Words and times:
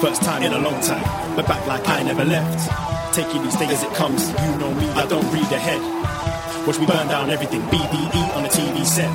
First 0.00 0.22
time 0.22 0.42
in 0.42 0.54
a 0.54 0.58
long 0.58 0.80
time, 0.80 1.36
but 1.36 1.46
back 1.46 1.66
like 1.66 1.86
I 1.86 2.02
never 2.02 2.24
left. 2.24 3.14
Taking 3.14 3.42
these 3.42 3.54
things 3.56 3.72
as 3.72 3.82
it 3.82 3.92
comes, 3.92 4.30
you 4.30 4.56
know 4.56 4.72
me, 4.72 4.88
I 4.90 5.06
don't 5.06 5.30
read 5.30 5.42
ahead. 5.52 6.66
Watch 6.66 6.78
me 6.78 6.86
burn 6.86 7.06
down 7.08 7.28
everything, 7.28 7.60
BDE 7.62 8.34
on 8.34 8.46
a 8.46 8.48
TV 8.48 8.86
set. 8.86 9.10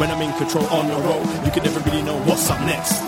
When 0.00 0.10
I'm 0.10 0.22
in 0.22 0.32
control 0.38 0.64
on 0.68 0.88
the 0.88 0.94
road, 0.94 1.44
you 1.44 1.50
can 1.50 1.62
never 1.64 1.80
really 1.80 2.00
know 2.00 2.18
what's 2.22 2.48
up 2.50 2.58
next. 2.60 3.02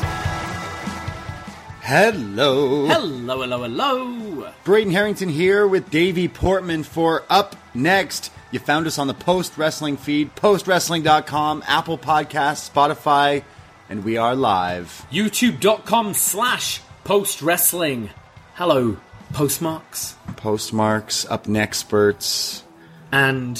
Hello. 1.81 2.87
Hello, 2.89 3.41
hello, 3.41 3.63
hello. 3.63 4.53
Braden 4.65 4.93
Herrington 4.93 5.31
here 5.31 5.67
with 5.67 5.89
Davie 5.89 6.29
Portman 6.29 6.83
for 6.83 7.25
Up 7.31 7.57
Next. 7.73 8.31
You 8.51 8.59
found 8.59 8.87
us 8.87 8.99
on 8.99 9.07
the 9.07 9.15
Post 9.15 9.57
Wrestling 9.57 9.97
feed, 9.97 10.37
postwrestling.com, 10.37 11.65
Apple 11.67 11.97
Podcasts, 11.97 12.71
Spotify, 12.71 13.43
and 13.89 14.05
we 14.05 14.19
are 14.19 14.37
live. 14.37 15.07
YouTube.com 15.11 16.13
slash 16.13 16.83
post 17.05 17.43
wrestling. 17.43 18.11
Hello, 18.55 18.97
postmarks. 19.33 20.17
Postmarks, 20.37 21.27
Up 21.31 21.49
Next 21.49 21.79
experts, 21.81 22.63
And 23.11 23.59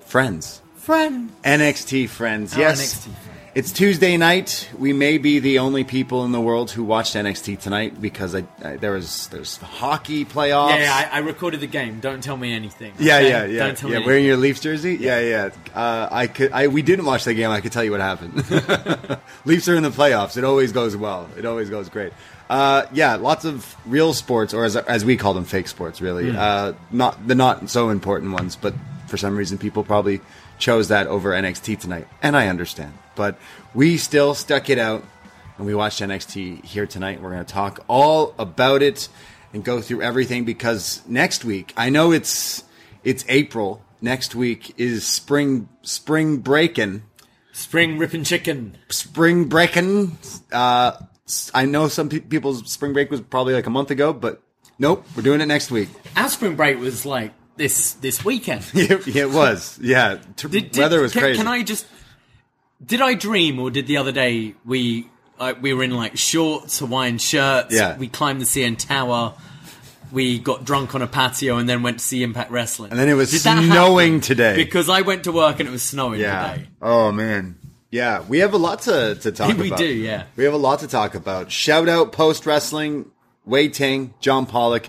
friends. 0.00 0.60
friend. 0.76 1.30
NXT 1.44 2.08
friends. 2.08 2.54
Oh, 2.56 2.60
yes. 2.60 2.80
NXT 2.80 3.02
friends. 3.02 3.34
It's 3.54 3.70
Tuesday 3.70 4.16
night. 4.16 4.68
We 4.76 4.92
may 4.92 5.16
be 5.16 5.38
the 5.38 5.60
only 5.60 5.84
people 5.84 6.24
in 6.24 6.32
the 6.32 6.40
world 6.40 6.72
who 6.72 6.82
watched 6.82 7.14
NXT 7.14 7.60
tonight 7.60 8.02
because 8.02 8.34
I, 8.34 8.44
I, 8.64 8.78
there 8.78 8.90
was 8.90 9.28
there's 9.28 9.58
hockey 9.58 10.24
playoffs. 10.24 10.70
Yeah, 10.70 10.78
yeah 10.78 11.10
I, 11.12 11.16
I 11.16 11.20
recorded 11.20 11.60
the 11.60 11.68
game. 11.68 12.00
Don't 12.00 12.20
tell 12.20 12.36
me 12.36 12.52
anything. 12.52 12.94
Yeah, 12.98 13.18
okay? 13.18 13.28
yeah, 13.28 13.44
yeah. 13.44 13.66
Don't 13.66 13.78
tell 13.78 13.90
yeah, 13.90 14.00
me 14.00 14.06
wearing 14.06 14.24
anything. 14.24 14.26
your 14.26 14.36
Leafs 14.38 14.58
jersey? 14.58 14.96
Yeah, 14.96 15.20
yeah. 15.20 15.50
Uh, 15.72 16.08
I 16.10 16.26
could. 16.26 16.50
I 16.50 16.66
we 16.66 16.82
didn't 16.82 17.04
watch 17.04 17.22
the 17.22 17.34
game. 17.34 17.50
I 17.50 17.60
could 17.60 17.70
tell 17.70 17.84
you 17.84 17.92
what 17.92 18.00
happened. 18.00 18.34
Leafs 19.44 19.68
are 19.68 19.76
in 19.76 19.84
the 19.84 19.90
playoffs. 19.90 20.36
It 20.36 20.42
always 20.42 20.72
goes 20.72 20.96
well. 20.96 21.30
It 21.38 21.46
always 21.46 21.70
goes 21.70 21.88
great. 21.88 22.12
Uh, 22.50 22.86
yeah, 22.92 23.14
lots 23.16 23.44
of 23.44 23.74
real 23.86 24.12
sports, 24.12 24.52
or 24.52 24.64
as 24.64 24.76
as 24.76 25.04
we 25.04 25.16
call 25.16 25.34
them, 25.34 25.44
fake 25.44 25.68
sports. 25.68 26.00
Really, 26.00 26.30
Hmm. 26.30 26.36
uh, 26.38 26.72
not 26.90 27.26
the 27.26 27.34
not 27.34 27.70
so 27.70 27.88
important 27.88 28.32
ones, 28.32 28.54
but 28.56 28.74
for 29.08 29.16
some 29.16 29.36
reason, 29.36 29.56
people 29.58 29.82
probably 29.84 30.20
chose 30.58 30.88
that 30.88 31.06
over 31.06 31.30
NXT 31.32 31.80
tonight, 31.80 32.06
and 32.22 32.36
I 32.36 32.48
understand. 32.48 32.92
But 33.16 33.38
we 33.74 33.96
still 33.96 34.34
stuck 34.34 34.68
it 34.68 34.78
out, 34.78 35.04
and 35.56 35.66
we 35.66 35.74
watched 35.74 36.00
NXT 36.02 36.64
here 36.64 36.86
tonight. 36.86 37.22
We're 37.22 37.30
going 37.30 37.44
to 37.44 37.52
talk 37.52 37.82
all 37.88 38.34
about 38.38 38.82
it 38.82 39.08
and 39.52 39.64
go 39.64 39.80
through 39.80 40.02
everything 40.02 40.44
because 40.44 41.00
next 41.08 41.44
week, 41.44 41.72
I 41.76 41.88
know 41.90 42.12
it's 42.12 42.64
it's 43.04 43.24
April. 43.28 43.82
Next 44.02 44.34
week 44.34 44.74
is 44.76 45.06
spring 45.06 45.68
spring 45.82 46.38
breaking. 46.38 47.04
Spring 47.52 47.96
ripping 47.98 48.24
chicken. 48.24 48.76
Spring 48.90 49.44
breaking. 49.46 50.18
Uh, 50.52 50.92
I 51.54 51.64
know 51.64 51.88
some 51.88 52.08
pe- 52.08 52.20
people's 52.20 52.70
spring 52.70 52.92
break 52.92 53.10
was 53.10 53.20
probably 53.20 53.54
like 53.54 53.66
a 53.66 53.70
month 53.70 53.90
ago, 53.90 54.12
but 54.12 54.42
nope, 54.78 55.06
we're 55.16 55.22
doing 55.22 55.40
it 55.40 55.46
next 55.46 55.70
week. 55.70 55.88
Our 56.16 56.28
spring 56.28 56.54
break 56.56 56.78
was 56.78 57.06
like 57.06 57.32
this 57.56 57.92
this 57.94 58.24
weekend. 58.24 58.64
it, 58.74 59.06
it 59.16 59.30
was, 59.30 59.78
yeah. 59.80 60.18
T- 60.36 60.48
Did- 60.48 60.70
did- 60.72 60.80
weather 60.80 61.00
was 61.00 61.12
can, 61.12 61.22
crazy. 61.22 61.38
Can 61.38 61.48
I 61.48 61.62
just? 61.62 61.86
Did 62.84 63.00
I 63.00 63.14
dream, 63.14 63.58
or 63.60 63.70
did 63.70 63.86
the 63.86 63.96
other 63.96 64.12
day 64.12 64.54
we 64.66 65.08
uh, 65.38 65.54
we 65.60 65.72
were 65.72 65.82
in 65.84 65.92
like 65.92 66.18
shorts, 66.18 66.80
Hawaiian 66.80 67.16
shirts? 67.18 67.74
Yeah. 67.74 67.96
We 67.96 68.08
climbed 68.08 68.40
the 68.40 68.44
CN 68.46 68.76
Tower. 68.76 69.34
We 70.12 70.38
got 70.38 70.64
drunk 70.64 70.94
on 70.94 71.00
a 71.02 71.06
patio 71.08 71.56
and 71.56 71.68
then 71.68 71.82
went 71.82 71.98
to 71.98 72.04
see 72.04 72.22
Impact 72.22 72.50
Wrestling. 72.52 72.90
And 72.92 73.00
then 73.00 73.08
it 73.08 73.14
was 73.14 73.30
Did 73.32 73.40
snowing 73.40 74.20
today. 74.20 74.54
because 74.54 74.88
I 74.88 75.00
went 75.00 75.24
to 75.24 75.32
work 75.32 75.58
and 75.58 75.68
it 75.68 75.72
was 75.72 75.82
snowing 75.82 76.20
Yeah. 76.20 76.52
today. 76.52 76.68
Oh 76.82 77.10
man. 77.10 77.56
Yeah, 77.94 78.22
we 78.28 78.40
have 78.40 78.52
a 78.54 78.58
lot 78.58 78.82
to, 78.82 79.14
to 79.14 79.30
talk 79.30 79.56
We 79.58 79.68
about. 79.68 79.78
do, 79.78 79.86
yeah. 79.86 80.24
We 80.34 80.42
have 80.42 80.52
a 80.52 80.56
lot 80.56 80.80
to 80.80 80.88
talk 80.88 81.14
about. 81.14 81.52
Shout 81.52 81.88
out 81.88 82.10
post 82.10 82.44
wrestling, 82.44 83.08
Wai 83.44 83.68
Ting, 83.68 84.14
John 84.18 84.46
Pollock. 84.46 84.88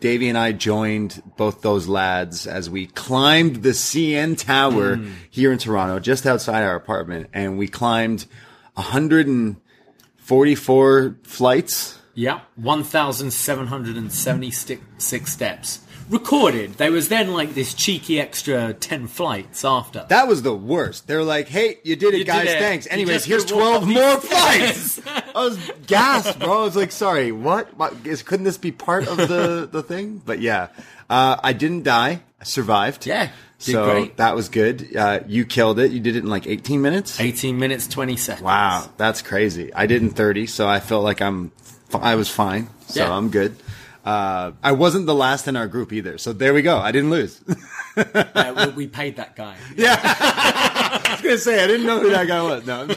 Davie 0.00 0.28
and 0.28 0.36
I 0.36 0.52
joined 0.52 1.22
both 1.38 1.62
those 1.62 1.88
lads 1.88 2.46
as 2.46 2.68
we 2.68 2.88
climbed 2.88 3.62
the 3.62 3.70
CN 3.70 4.36
Tower 4.36 4.96
Hmm. 4.96 5.12
here 5.30 5.50
in 5.50 5.56
Toronto, 5.58 5.98
just 5.98 6.26
outside 6.26 6.62
our 6.62 6.76
apartment, 6.76 7.30
and 7.32 7.56
we 7.56 7.68
climbed 7.68 8.26
144 8.74 11.16
flights. 11.22 11.98
Yeah, 12.14 12.40
one 12.56 12.84
thousand 12.84 13.30
seven 13.32 13.68
hundred 13.68 13.96
and 13.96 14.12
seventy-six 14.12 15.32
steps 15.32 15.78
recorded. 16.10 16.74
There 16.74 16.92
was 16.92 17.08
then 17.08 17.32
like 17.32 17.54
this 17.54 17.74
cheeky 17.74 18.20
extra 18.20 18.74
ten 18.74 19.06
flights 19.06 19.64
after. 19.64 20.04
That 20.08 20.28
was 20.28 20.42
the 20.42 20.54
worst. 20.54 21.06
They 21.06 21.16
were 21.16 21.22
like, 21.24 21.48
"Hey, 21.48 21.78
you 21.84 21.96
did 21.96 22.14
it, 22.14 22.18
You 22.18 22.24
did 22.24 22.26
guys. 22.26 22.48
it. 22.48 22.58
Thanks." 22.58 22.86
You 22.86 22.92
Anyways, 22.92 23.14
just 23.16 23.26
here's 23.26 23.44
could 23.44 23.54
walk 23.56 23.82
twelve 23.82 23.82
up 23.82 23.88
more 23.88 24.16
these 24.20 24.28
flights. 24.30 24.80
stairs. 24.92 25.22
I 25.34 25.44
was 25.44 25.70
gasped, 25.86 26.38
bro. 26.40 26.60
I 26.60 26.64
was 26.64 26.76
like, 26.76 26.92
"Sorry, 26.92 27.32
what? 27.32 27.76
what 27.76 27.94
is, 28.04 28.22
couldn't 28.22 28.44
this 28.44 28.58
be 28.58 28.72
part 28.72 29.06
of 29.06 29.16
the 29.16 29.68
the 29.72 29.82
thing?" 29.82 30.20
But 30.24 30.40
yeah, 30.40 30.68
uh, 31.10 31.36
I 31.42 31.52
didn't 31.52 31.82
die. 31.84 32.22
I 32.40 32.44
survived. 32.44 33.06
Yeah, 33.06 33.30
did 33.60 33.72
so 33.72 33.84
great. 33.90 34.16
that 34.16 34.34
was 34.34 34.48
good. 34.48 34.96
Uh, 34.96 35.20
you 35.26 35.44
killed 35.44 35.78
it. 35.78 35.92
You 35.92 36.00
did 36.00 36.16
it 36.16 36.24
in 36.24 36.30
like 36.30 36.46
18 36.46 36.82
minutes. 36.82 37.20
Eighteen 37.20 37.58
minutes 37.58 37.86
twenty 37.86 38.16
seconds. 38.16 38.44
Wow, 38.44 38.88
that's 38.96 39.22
crazy. 39.22 39.72
I 39.72 39.86
did 39.86 40.02
in 40.02 40.10
30, 40.10 40.46
so 40.46 40.66
I 40.68 40.80
felt 40.80 41.04
like 41.04 41.20
I'm, 41.22 41.52
I 41.94 42.16
was 42.16 42.28
fine. 42.28 42.68
So 42.88 43.00
Yeah. 43.04 43.16
I'm 43.16 43.30
good. 43.30 43.56
Uh, 44.04 44.52
I 44.62 44.72
wasn't 44.72 45.06
the 45.06 45.14
last 45.14 45.46
in 45.46 45.56
our 45.56 45.68
group 45.68 45.92
either. 45.92 46.18
So 46.18 46.32
there 46.32 46.52
we 46.52 46.62
go. 46.62 46.78
I 46.78 46.92
didn't 46.92 47.10
lose. 47.10 47.40
We, 47.94 48.66
we 48.74 48.86
paid 48.86 49.16
that 49.16 49.36
guy. 49.36 49.54
Yeah. 49.76 50.00
I 50.02 51.08
was 51.12 51.20
gonna 51.20 51.36
say 51.36 51.62
I 51.62 51.66
didn't 51.66 51.84
know 51.86 52.00
who 52.00 52.08
that 52.08 52.26
guy 52.26 52.42
was. 52.42 52.66
No, 52.66 52.88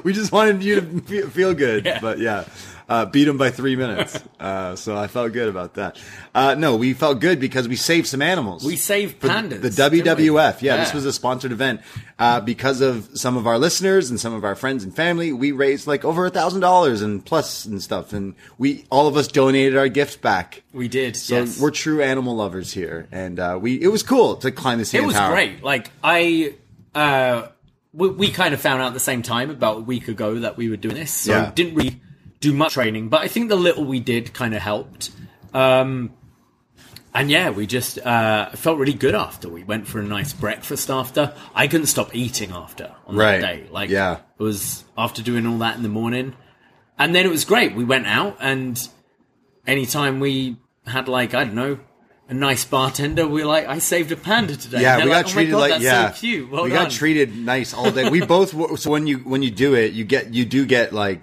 we 0.04 0.12
just 0.12 0.30
wanted 0.30 0.62
you 0.62 0.80
to 0.80 1.28
feel 1.30 1.52
good. 1.52 1.84
Yeah. 1.84 1.98
But 2.00 2.20
yeah, 2.20 2.44
uh, 2.88 3.06
beat 3.06 3.28
him 3.28 3.38
by 3.38 3.50
three 3.50 3.76
minutes. 3.76 4.18
Uh, 4.38 4.74
so 4.76 4.96
I 4.96 5.06
felt 5.06 5.32
good 5.32 5.48
about 5.48 5.74
that. 5.74 5.98
Uh, 6.34 6.54
no, 6.58 6.76
we 6.76 6.94
felt 6.94 7.20
good 7.20 7.38
because 7.40 7.68
we 7.68 7.76
saved 7.76 8.06
some 8.08 8.20
animals. 8.22 8.64
We 8.64 8.76
saved 8.76 9.20
pandas. 9.20 9.60
The? 9.62 9.68
WWF. 9.70 10.62
Yeah, 10.62 10.76
this 10.78 10.92
was 10.92 11.04
a 11.06 11.12
sponsored 11.12 11.52
event. 11.52 11.80
Uh, 12.18 12.40
because 12.40 12.80
of 12.80 13.08
some 13.14 13.36
of 13.36 13.46
our 13.46 13.58
listeners 13.58 14.10
and 14.10 14.18
some 14.20 14.34
of 14.34 14.44
our 14.44 14.54
friends 14.54 14.84
and 14.84 14.94
family, 14.94 15.32
we 15.32 15.52
raised 15.52 15.86
like 15.86 16.04
over 16.04 16.26
a 16.26 16.30
thousand 16.30 16.60
dollars 16.60 17.02
and 17.02 17.24
plus 17.24 17.64
and 17.66 17.82
stuff. 17.82 18.12
And 18.12 18.34
we, 18.58 18.84
all 18.90 19.06
of 19.06 19.16
us 19.16 19.28
donated 19.28 19.76
our 19.76 19.88
gifts 19.88 20.16
back. 20.16 20.62
We 20.72 20.88
did. 20.88 21.16
So 21.16 21.36
yes. 21.40 21.60
we're 21.60 21.70
true 21.70 22.02
animal 22.02 22.36
lovers 22.36 22.72
here. 22.72 23.08
And, 23.12 23.38
uh, 23.40 23.58
we, 23.60 23.80
it 23.80 23.88
was 23.88 24.02
cool 24.02 24.36
to 24.36 24.50
climb 24.50 24.78
the 24.78 24.84
CN 24.84 25.02
It 25.02 25.06
was 25.06 25.14
Tower. 25.14 25.32
great. 25.34 25.62
Like 25.62 25.90
I, 26.02 26.54
uh, 26.94 27.48
we, 27.92 28.08
we 28.10 28.30
kind 28.30 28.54
of 28.54 28.60
found 28.60 28.82
out 28.82 28.88
at 28.88 28.94
the 28.94 29.00
same 29.00 29.22
time 29.22 29.50
about 29.50 29.78
a 29.78 29.80
week 29.80 30.08
ago 30.08 30.40
that 30.40 30.56
we 30.56 30.68
were 30.68 30.76
doing 30.76 30.94
this. 30.94 31.10
So 31.12 31.32
Yeah. 31.32 31.52
didn't 31.54 31.74
really 31.74 32.00
do 32.42 32.52
much 32.52 32.72
training, 32.74 33.08
but 33.08 33.22
I 33.22 33.28
think 33.28 33.48
the 33.48 33.56
little 33.56 33.84
we 33.84 34.00
did 34.00 34.34
kind 34.34 34.54
of 34.54 34.60
helped. 34.60 35.10
Um, 35.54 36.12
and 37.14 37.30
yeah, 37.30 37.50
we 37.50 37.66
just 37.66 37.98
uh, 37.98 38.50
felt 38.50 38.78
really 38.78 38.94
good 38.94 39.14
after. 39.14 39.48
We 39.48 39.64
went 39.64 39.86
for 39.86 39.98
a 40.00 40.02
nice 40.02 40.32
breakfast 40.32 40.90
after. 40.90 41.34
I 41.54 41.66
couldn't 41.68 41.86
stop 41.86 42.14
eating 42.14 42.50
after 42.52 42.94
on 43.06 43.16
Right. 43.16 43.40
that 43.40 43.46
day. 43.46 43.66
Like, 43.70 43.90
Yeah. 43.90 44.18
it 44.38 44.42
was 44.42 44.84
after 44.96 45.22
doing 45.22 45.46
all 45.46 45.58
that 45.58 45.76
in 45.76 45.82
the 45.82 45.88
morning, 45.90 46.34
and 46.98 47.14
then 47.14 47.24
it 47.26 47.30
was 47.30 47.44
great. 47.44 47.74
We 47.74 47.84
went 47.84 48.06
out, 48.06 48.36
and 48.40 48.76
anytime 49.66 50.20
we 50.20 50.56
had 50.86 51.08
like 51.08 51.34
I 51.34 51.44
don't 51.44 51.54
know. 51.54 51.78
A 52.28 52.34
nice 52.34 52.64
bartender. 52.64 53.26
We 53.26 53.42
were 53.42 53.48
like, 53.48 53.66
I 53.66 53.78
saved 53.78 54.10
a 54.10 54.16
panda 54.16 54.56
today. 54.56 54.80
Yeah, 54.80 54.96
we 55.04 55.10
like, 55.10 55.10
got 55.10 55.24
"Oh 55.24 55.28
my 55.28 55.32
treated 55.32 55.50
God, 55.50 55.60
like 55.60 55.70
that's 55.72 55.84
yeah, 55.84 56.12
so 56.12 56.20
cute. 56.20 56.50
Well 56.50 56.64
we 56.64 56.70
done. 56.70 56.84
got 56.84 56.90
treated 56.92 57.36
nice 57.36 57.74
all 57.74 57.90
day. 57.90 58.08
We 58.08 58.20
both 58.24 58.78
so 58.80 58.90
when 58.90 59.06
you 59.06 59.18
when 59.18 59.42
you 59.42 59.50
do 59.50 59.74
it, 59.74 59.92
you 59.92 60.04
get 60.04 60.32
you 60.32 60.46
do 60.46 60.64
get 60.64 60.94
like 60.94 61.20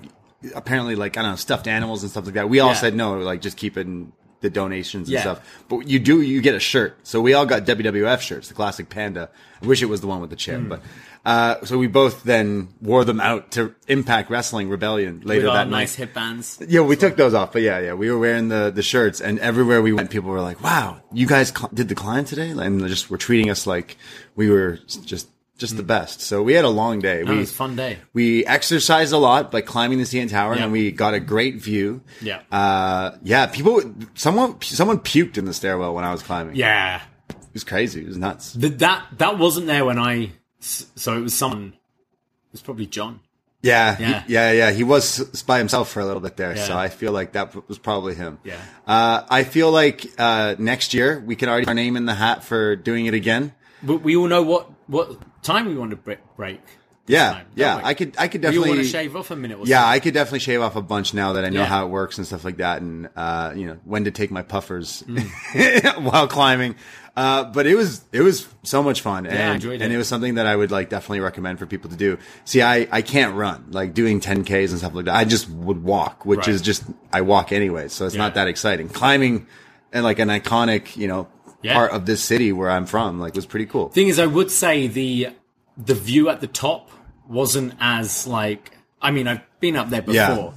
apparently 0.56 0.95
like 0.95 1.18
I 1.18 1.21
don't 1.21 1.31
know 1.31 1.36
stuffed 1.38 1.68
animals 1.68 2.03
and 2.03 2.12
stuff 2.12 2.25
like 2.25 2.36
that. 2.36 2.50
We 2.50 2.59
all 2.59 2.69
Yeah. 2.69 2.75
said 2.75 2.95
no, 2.95 3.18
like 3.19 3.41
just 3.41 3.57
keep 3.57 3.77
it 3.77 3.88
in 3.88 4.12
the 4.41 4.50
donations 4.50 5.09
and 5.09 5.13
Yeah. 5.13 5.21
stuff. 5.21 5.41
But 5.68 5.88
you 5.89 6.00
do 6.00 6.21
you 6.21 6.41
get 6.41 6.56
a 6.56 6.59
shirt. 6.59 6.97
So 7.03 7.19
we 7.21 7.33
all 7.33 7.45
got 7.45 7.65
WWF 7.65 8.21
shirts, 8.21 8.47
the 8.47 8.53
classic 8.53 8.89
panda. 8.89 9.30
I 9.62 9.65
wish 9.65 9.81
it 9.81 9.88
was 9.88 10.00
the 10.01 10.07
one 10.07 10.21
with 10.21 10.30
the 10.30 10.38
chair, 10.38 10.57
Hmm. 10.59 10.69
but 10.69 10.81
uh, 11.25 11.56
so 11.65 11.77
we 11.77 11.88
both 11.88 12.24
then 12.24 12.69
wore 12.81 13.03
them 13.03 13.19
out 13.19 13.51
to 13.51 13.75
Impact 13.89 14.30
Wrestling 14.30 14.69
Rebellion 14.69 15.19
later 15.25 15.47
that 15.47 15.69
nice 15.69 16.00
night. 16.00 16.06
hip 16.06 16.13
bands. 16.13 16.57
Yeah, 16.65 16.80
we 16.81 16.95
took 16.95 17.18
those 17.18 17.33
off, 17.33 17.51
but 17.51 17.62
yeah, 17.62 17.80
yeah, 17.81 17.94
we 17.94 18.09
were 18.09 18.18
wearing 18.18 18.47
the 18.47 18.71
the 18.74 18.81
shirts, 18.81 19.19
and 19.19 19.38
everywhere 19.39 19.81
we 19.81 19.91
went, 19.91 20.09
people 20.09 20.30
were 20.30 20.39
like, 20.39 20.63
"Wow, 20.63 21.01
you 21.12 21.27
guys 21.27 21.50
cl- 21.50 21.69
did 21.74 21.89
the 21.89 21.95
climb 21.95 22.24
today?" 22.24 22.51
And 22.51 22.80
they 22.80 22.88
just 22.88 23.09
were 23.09 23.18
treating 23.18 23.50
us 23.50 23.68
like 23.68 23.97
we 24.38 24.50
were 24.50 24.80
just 25.06 25.27
just 25.60 25.78
the 25.78 25.84
best. 25.84 26.22
So 26.22 26.42
we 26.42 26.54
had 26.54 26.66
a 26.66 26.70
long 26.70 27.00
day. 27.00 27.22
No, 27.24 27.32
we 27.32 27.38
it 27.38 27.40
was 27.42 27.52
a 27.52 27.54
fun 27.54 27.76
day. 27.76 28.00
we 28.14 28.46
exercised 28.46 29.14
a 29.14 29.18
lot 29.18 29.52
by 29.52 29.62
climbing 29.62 30.00
the 30.00 30.06
CN 30.06 30.30
Tower, 30.30 30.56
Yeah. 30.56 30.64
and 30.64 30.72
we 30.72 30.92
got 30.92 31.14
a 31.14 31.20
great 31.20 31.56
view. 31.62 32.02
Yeah. 32.22 32.42
uh, 32.52 33.12
yeah. 33.24 33.46
People, 33.48 33.82
someone, 34.16 34.60
someone 34.62 35.00
puked 35.00 35.38
in 35.38 35.46
the 35.46 35.54
stairwell 35.54 35.94
when 35.94 36.04
I 36.06 36.12
was 36.12 36.24
climbing. 36.24 36.56
Yeah. 36.56 37.02
it 37.30 37.36
was 37.54 37.64
crazy. 37.64 38.02
It 38.02 38.08
was 38.08 38.18
nuts. 38.18 38.54
Th- 38.54 38.74
that 38.80 39.06
that 39.18 39.38
wasn't 39.38 39.68
there 39.68 39.86
when 39.86 40.00
I. 40.00 40.32
So 40.60 41.16
it 41.18 41.22
was 41.22 41.34
someone. 41.36 41.74
It 41.74 42.54
was 42.54 42.62
probably 42.62 42.88
John. 42.88 43.20
Yeah, 43.62 43.96
he- 43.96 44.04
Yeah. 44.04 44.24
yeah, 44.28 44.52
yeah. 44.54 44.72
He 44.72 44.84
was 44.86 45.20
by 45.46 45.58
himself 45.58 45.90
for 45.90 46.00
a 46.00 46.06
little 46.06 46.22
bit 46.22 46.38
there, 46.38 46.56
so 46.56 46.78
I 46.78 46.88
feel 46.88 47.12
like 47.12 47.34
that 47.34 47.54
was 47.68 47.78
probably 47.78 48.16
him. 48.16 48.40
Yeah. 48.46 48.56
Uh, 48.88 49.24
I 49.30 49.44
feel 49.44 49.70
like 49.72 50.06
uh, 50.18 50.56
next 50.58 50.94
year 50.94 51.20
we 51.26 51.36
can 51.36 51.50
already 51.50 51.66
put 51.66 51.72
our 51.72 51.76
name 51.76 51.98
in 51.98 52.06
the 52.06 52.14
hat 52.16 52.44
for 52.46 52.78
doing 52.78 53.06
it 53.06 53.14
again. 53.14 53.54
But 53.84 53.98
we 54.02 54.16
all 54.16 54.28
know 54.28 54.42
what 54.44 54.70
what 54.88 55.18
time 55.41 55.65
we 55.68 55.75
want 55.75 55.91
to 55.91 55.97
break. 55.97 56.19
break 56.36 56.62
Yeah, 57.07 57.31
time, 57.33 57.45
yeah. 57.56 57.77
we? 57.77 57.83
I 57.83 57.94
could, 57.95 58.15
I 58.18 58.27
could 58.27 58.41
definitely 58.41 58.69
want 58.69 58.81
to 58.81 58.88
shave 58.88 59.15
off 59.15 59.31
a 59.31 59.36
minute 59.36 59.57
or 59.59 59.65
Yeah, 59.65 59.81
so. 59.83 59.88
I 59.88 60.00
could 60.00 60.13
definitely 60.13 60.39
shave 60.39 60.62
off 60.62 60.75
a 60.75 60.81
bunch 60.81 61.13
now 61.13 61.33
that 61.33 61.44
I 61.45 61.50
know 61.50 61.62
Yeah. 61.62 61.65
how 61.65 61.86
it 61.86 61.89
works 61.89 62.18
and 62.18 62.27
stuff 62.27 62.44
like 62.44 62.57
that, 62.57 62.81
and 62.81 63.09
uh, 63.15 63.53
you 63.56 63.65
know 63.68 63.77
when 63.86 64.03
to 64.06 64.12
take 64.12 64.30
my 64.31 64.41
puffers 64.44 65.03
Mm. 65.07 66.01
while 66.12 66.27
climbing. 66.27 66.75
Uh, 67.18 67.44
but 67.44 67.65
it 67.68 67.75
was 67.75 68.01
it 68.13 68.21
was 68.21 68.47
so 68.63 68.81
much 68.83 69.01
fun, 69.01 69.25
and 69.25 69.38
I 69.38 69.56
enjoyed 69.56 69.81
and 69.81 69.91
it. 69.91 69.95
it 69.95 69.97
was 69.97 70.07
something 70.07 70.36
that 70.36 70.45
I 70.45 70.56
would 70.56 70.71
like 70.71 70.89
definitely 70.89 71.19
recommend 71.19 71.59
for 71.59 71.65
people 71.65 71.89
to 71.89 71.97
do. 71.97 72.18
See, 72.45 72.62
I 72.62 72.88
I 72.91 73.01
can't 73.01 73.36
run 73.36 73.65
like 73.71 73.94
doing 73.94 74.21
10ks 74.21 74.69
and 74.69 74.77
stuff 74.80 74.94
like 74.94 75.06
that. 75.06 75.15
I 75.15 75.25
just 75.25 75.50
would 75.50 75.83
walk, 75.83 76.25
which 76.25 76.39
Right. 76.41 76.50
is 76.50 76.62
just 76.62 76.83
I 77.12 77.21
walk 77.21 77.51
anyway, 77.51 77.88
so 77.89 78.06
it's 78.06 78.15
Yeah. 78.15 78.19
not 78.21 78.36
that 78.36 78.47
exciting. 78.47 78.88
Climbing 78.88 79.47
and 79.91 80.03
like 80.06 80.19
an 80.19 80.30
iconic 80.30 80.95
you 80.95 81.07
know 81.07 81.27
Yeah. 81.62 81.74
part 81.74 81.92
of 81.92 82.06
this 82.06 82.24
city 82.24 82.52
where 82.54 82.70
I'm 82.70 82.86
from 82.86 83.20
like 83.20 83.36
was 83.36 83.46
pretty 83.46 83.66
cool. 83.66 83.90
Thing 83.90 84.08
is, 84.08 84.18
I 84.20 84.26
would 84.26 84.50
say 84.52 84.88
the 84.88 85.30
the 85.78 85.94
view 85.96 86.30
at 86.30 86.40
the 86.42 86.48
top 86.48 86.90
wasn't 87.28 87.74
as 87.80 88.26
like. 88.28 88.72
I 89.02 89.12
mean, 89.12 89.28
I've 89.28 89.42
been 89.60 89.76
up 89.78 89.90
there 89.90 90.02
before, 90.02 90.14
Yeah. 90.14 90.52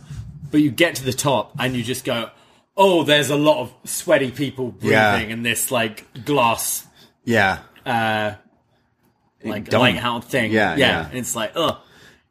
but 0.51 0.61
you 0.61 0.71
get 0.71 0.97
to 0.97 1.05
the 1.05 1.13
top 1.13 1.53
and 1.59 1.77
you 1.77 1.83
just 1.85 2.05
go, 2.05 2.31
"Oh, 2.77 3.05
there's 3.05 3.31
a 3.31 3.37
lot 3.37 3.59
of 3.61 3.73
sweaty 3.85 4.31
people 4.33 4.71
breathing 4.73 4.91
Yeah. 4.91 5.19
in 5.35 5.43
this 5.43 5.71
like 5.71 6.25
glass 6.25 6.87
Yeah, 7.25 7.59
uh 7.87 8.33
like 9.45 9.69
Dome. 9.69 9.81
lighthouse 9.81 10.25
thing." 10.27 10.53
Yeah, 10.53 10.77
yeah. 10.77 11.09
And 11.09 11.19
it's 11.19 11.35
like, 11.37 11.53
oh, 11.57 11.81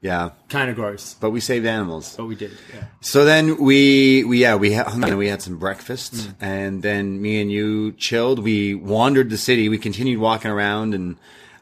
yeah. 0.01 0.31
kind 0.50 0.69
of 0.69 0.75
gross, 0.75 1.15
But 1.19 1.30
we 1.31 1.39
saved 1.39 1.65
animals. 1.65 2.15
but 2.18 2.25
we 2.25 2.36
did. 2.36 2.51
Yeah. 2.74 2.86
So 3.01 3.24
then 3.25 3.57
we, 3.57 4.24
we 4.24 4.39
yeah, 4.42 4.56
we 4.56 4.74
hung 4.74 5.03
and 5.03 5.18
we 5.18 5.27
had 5.27 5.42
some 5.42 5.57
breakfast 5.57 6.13
Mm. 6.13 6.33
and 6.42 6.81
then 6.83 7.21
me 7.21 7.42
and 7.42 7.51
you 7.51 7.92
chilled. 7.94 8.39
We 8.39 8.74
wandered 8.75 9.30
the 9.30 9.38
city. 9.38 9.69
We 9.69 9.77
continued 9.77 10.19
walking 10.19 10.51
around 10.51 10.94
and 10.94 11.18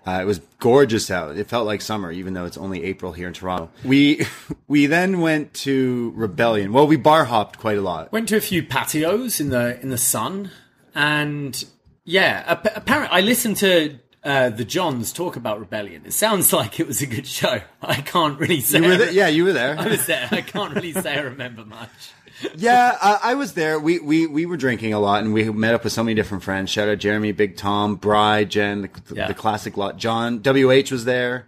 uh, 0.08 0.20
it 0.22 0.26
was 0.26 0.40
gorgeous 0.60 1.12
out. 1.12 1.38
It 1.38 1.48
felt 1.48 1.68
like 1.68 1.82
summer, 1.82 2.12
even 2.12 2.34
though 2.34 2.46
it's 2.46 2.58
only 2.58 2.84
April 2.86 3.12
here 3.12 3.28
in 3.28 3.34
Toronto. 3.34 3.70
We, 3.84 4.26
we 4.68 4.86
then 4.88 5.20
went 5.20 5.54
to 5.66 6.14
Rebellion. 6.16 6.72
Well, 6.74 6.88
we 6.88 6.96
bar 6.96 7.26
hopped 7.26 7.60
quite 7.60 7.78
a 7.78 7.82
lot. 7.82 8.12
Went 8.12 8.30
to 8.30 8.38
a 8.38 8.42
few 8.42 8.64
patios 8.64 9.40
in 9.42 9.50
the 9.50 9.80
in 9.82 9.90
the 9.90 9.98
sun, 9.98 10.50
and 10.96 11.64
yeah, 12.06 12.44
ap- 12.48 12.76
apparently 12.78 13.16
I 13.18 13.22
listened 13.22 13.58
to 13.58 14.00
uh, 14.24 14.50
the 14.50 14.66
Johns 14.66 15.14
talk 15.14 15.36
about 15.36 15.60
Rebellion. 15.60 16.04
It 16.06 16.14
sounds 16.14 16.52
like 16.60 16.80
it 16.80 16.88
was 16.88 17.02
a 17.02 17.06
good 17.08 17.28
show. 17.28 17.62
I 17.82 17.96
can't 18.02 18.40
really 18.40 18.62
say. 18.62 18.80
You 18.80 18.88
were 18.90 18.98
there? 18.98 19.12
Yeah, 19.12 19.28
you 19.28 19.44
were 19.46 19.50
I 19.52 19.54
there. 19.54 19.90
was 19.90 20.06
there. 20.06 20.28
I 20.32 20.42
can't 20.42 20.74
really 20.76 20.94
say 20.94 21.16
I 21.18 21.22
remember 21.22 21.66
much. 21.66 21.90
yeah, 22.56 22.98
uh, 23.02 23.20
I 23.22 23.34
was 23.34 23.54
there. 23.54 23.80
We, 23.80 24.00
we, 24.00 24.26
we 24.26 24.46
were 24.46 24.56
drinking 24.58 24.94
a 24.94 25.00
lot 25.00 25.24
and 25.24 25.34
we 25.34 25.50
met 25.50 25.74
up 25.74 25.84
with 25.84 25.92
so 25.92 26.04
many 26.04 26.16
different 26.16 26.42
friends. 26.44 26.70
Shout 26.70 26.88
out 26.88 26.98
Jeremy, 26.98 27.34
Big 27.34 27.58
Tom, 27.58 27.96
Bry, 27.96 28.46
Jen, 28.46 28.82
the, 28.84 28.90
the, 29.08 29.16
Yeah. 29.16 29.28
the 29.28 29.34
classic 29.34 29.76
lot. 29.76 29.98
John, 29.98 30.40
WH 30.42 30.90
was 30.92 31.04
there. 31.04 31.48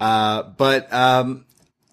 Uh, 0.00 0.42
but, 0.42 0.92
um, 0.92 1.44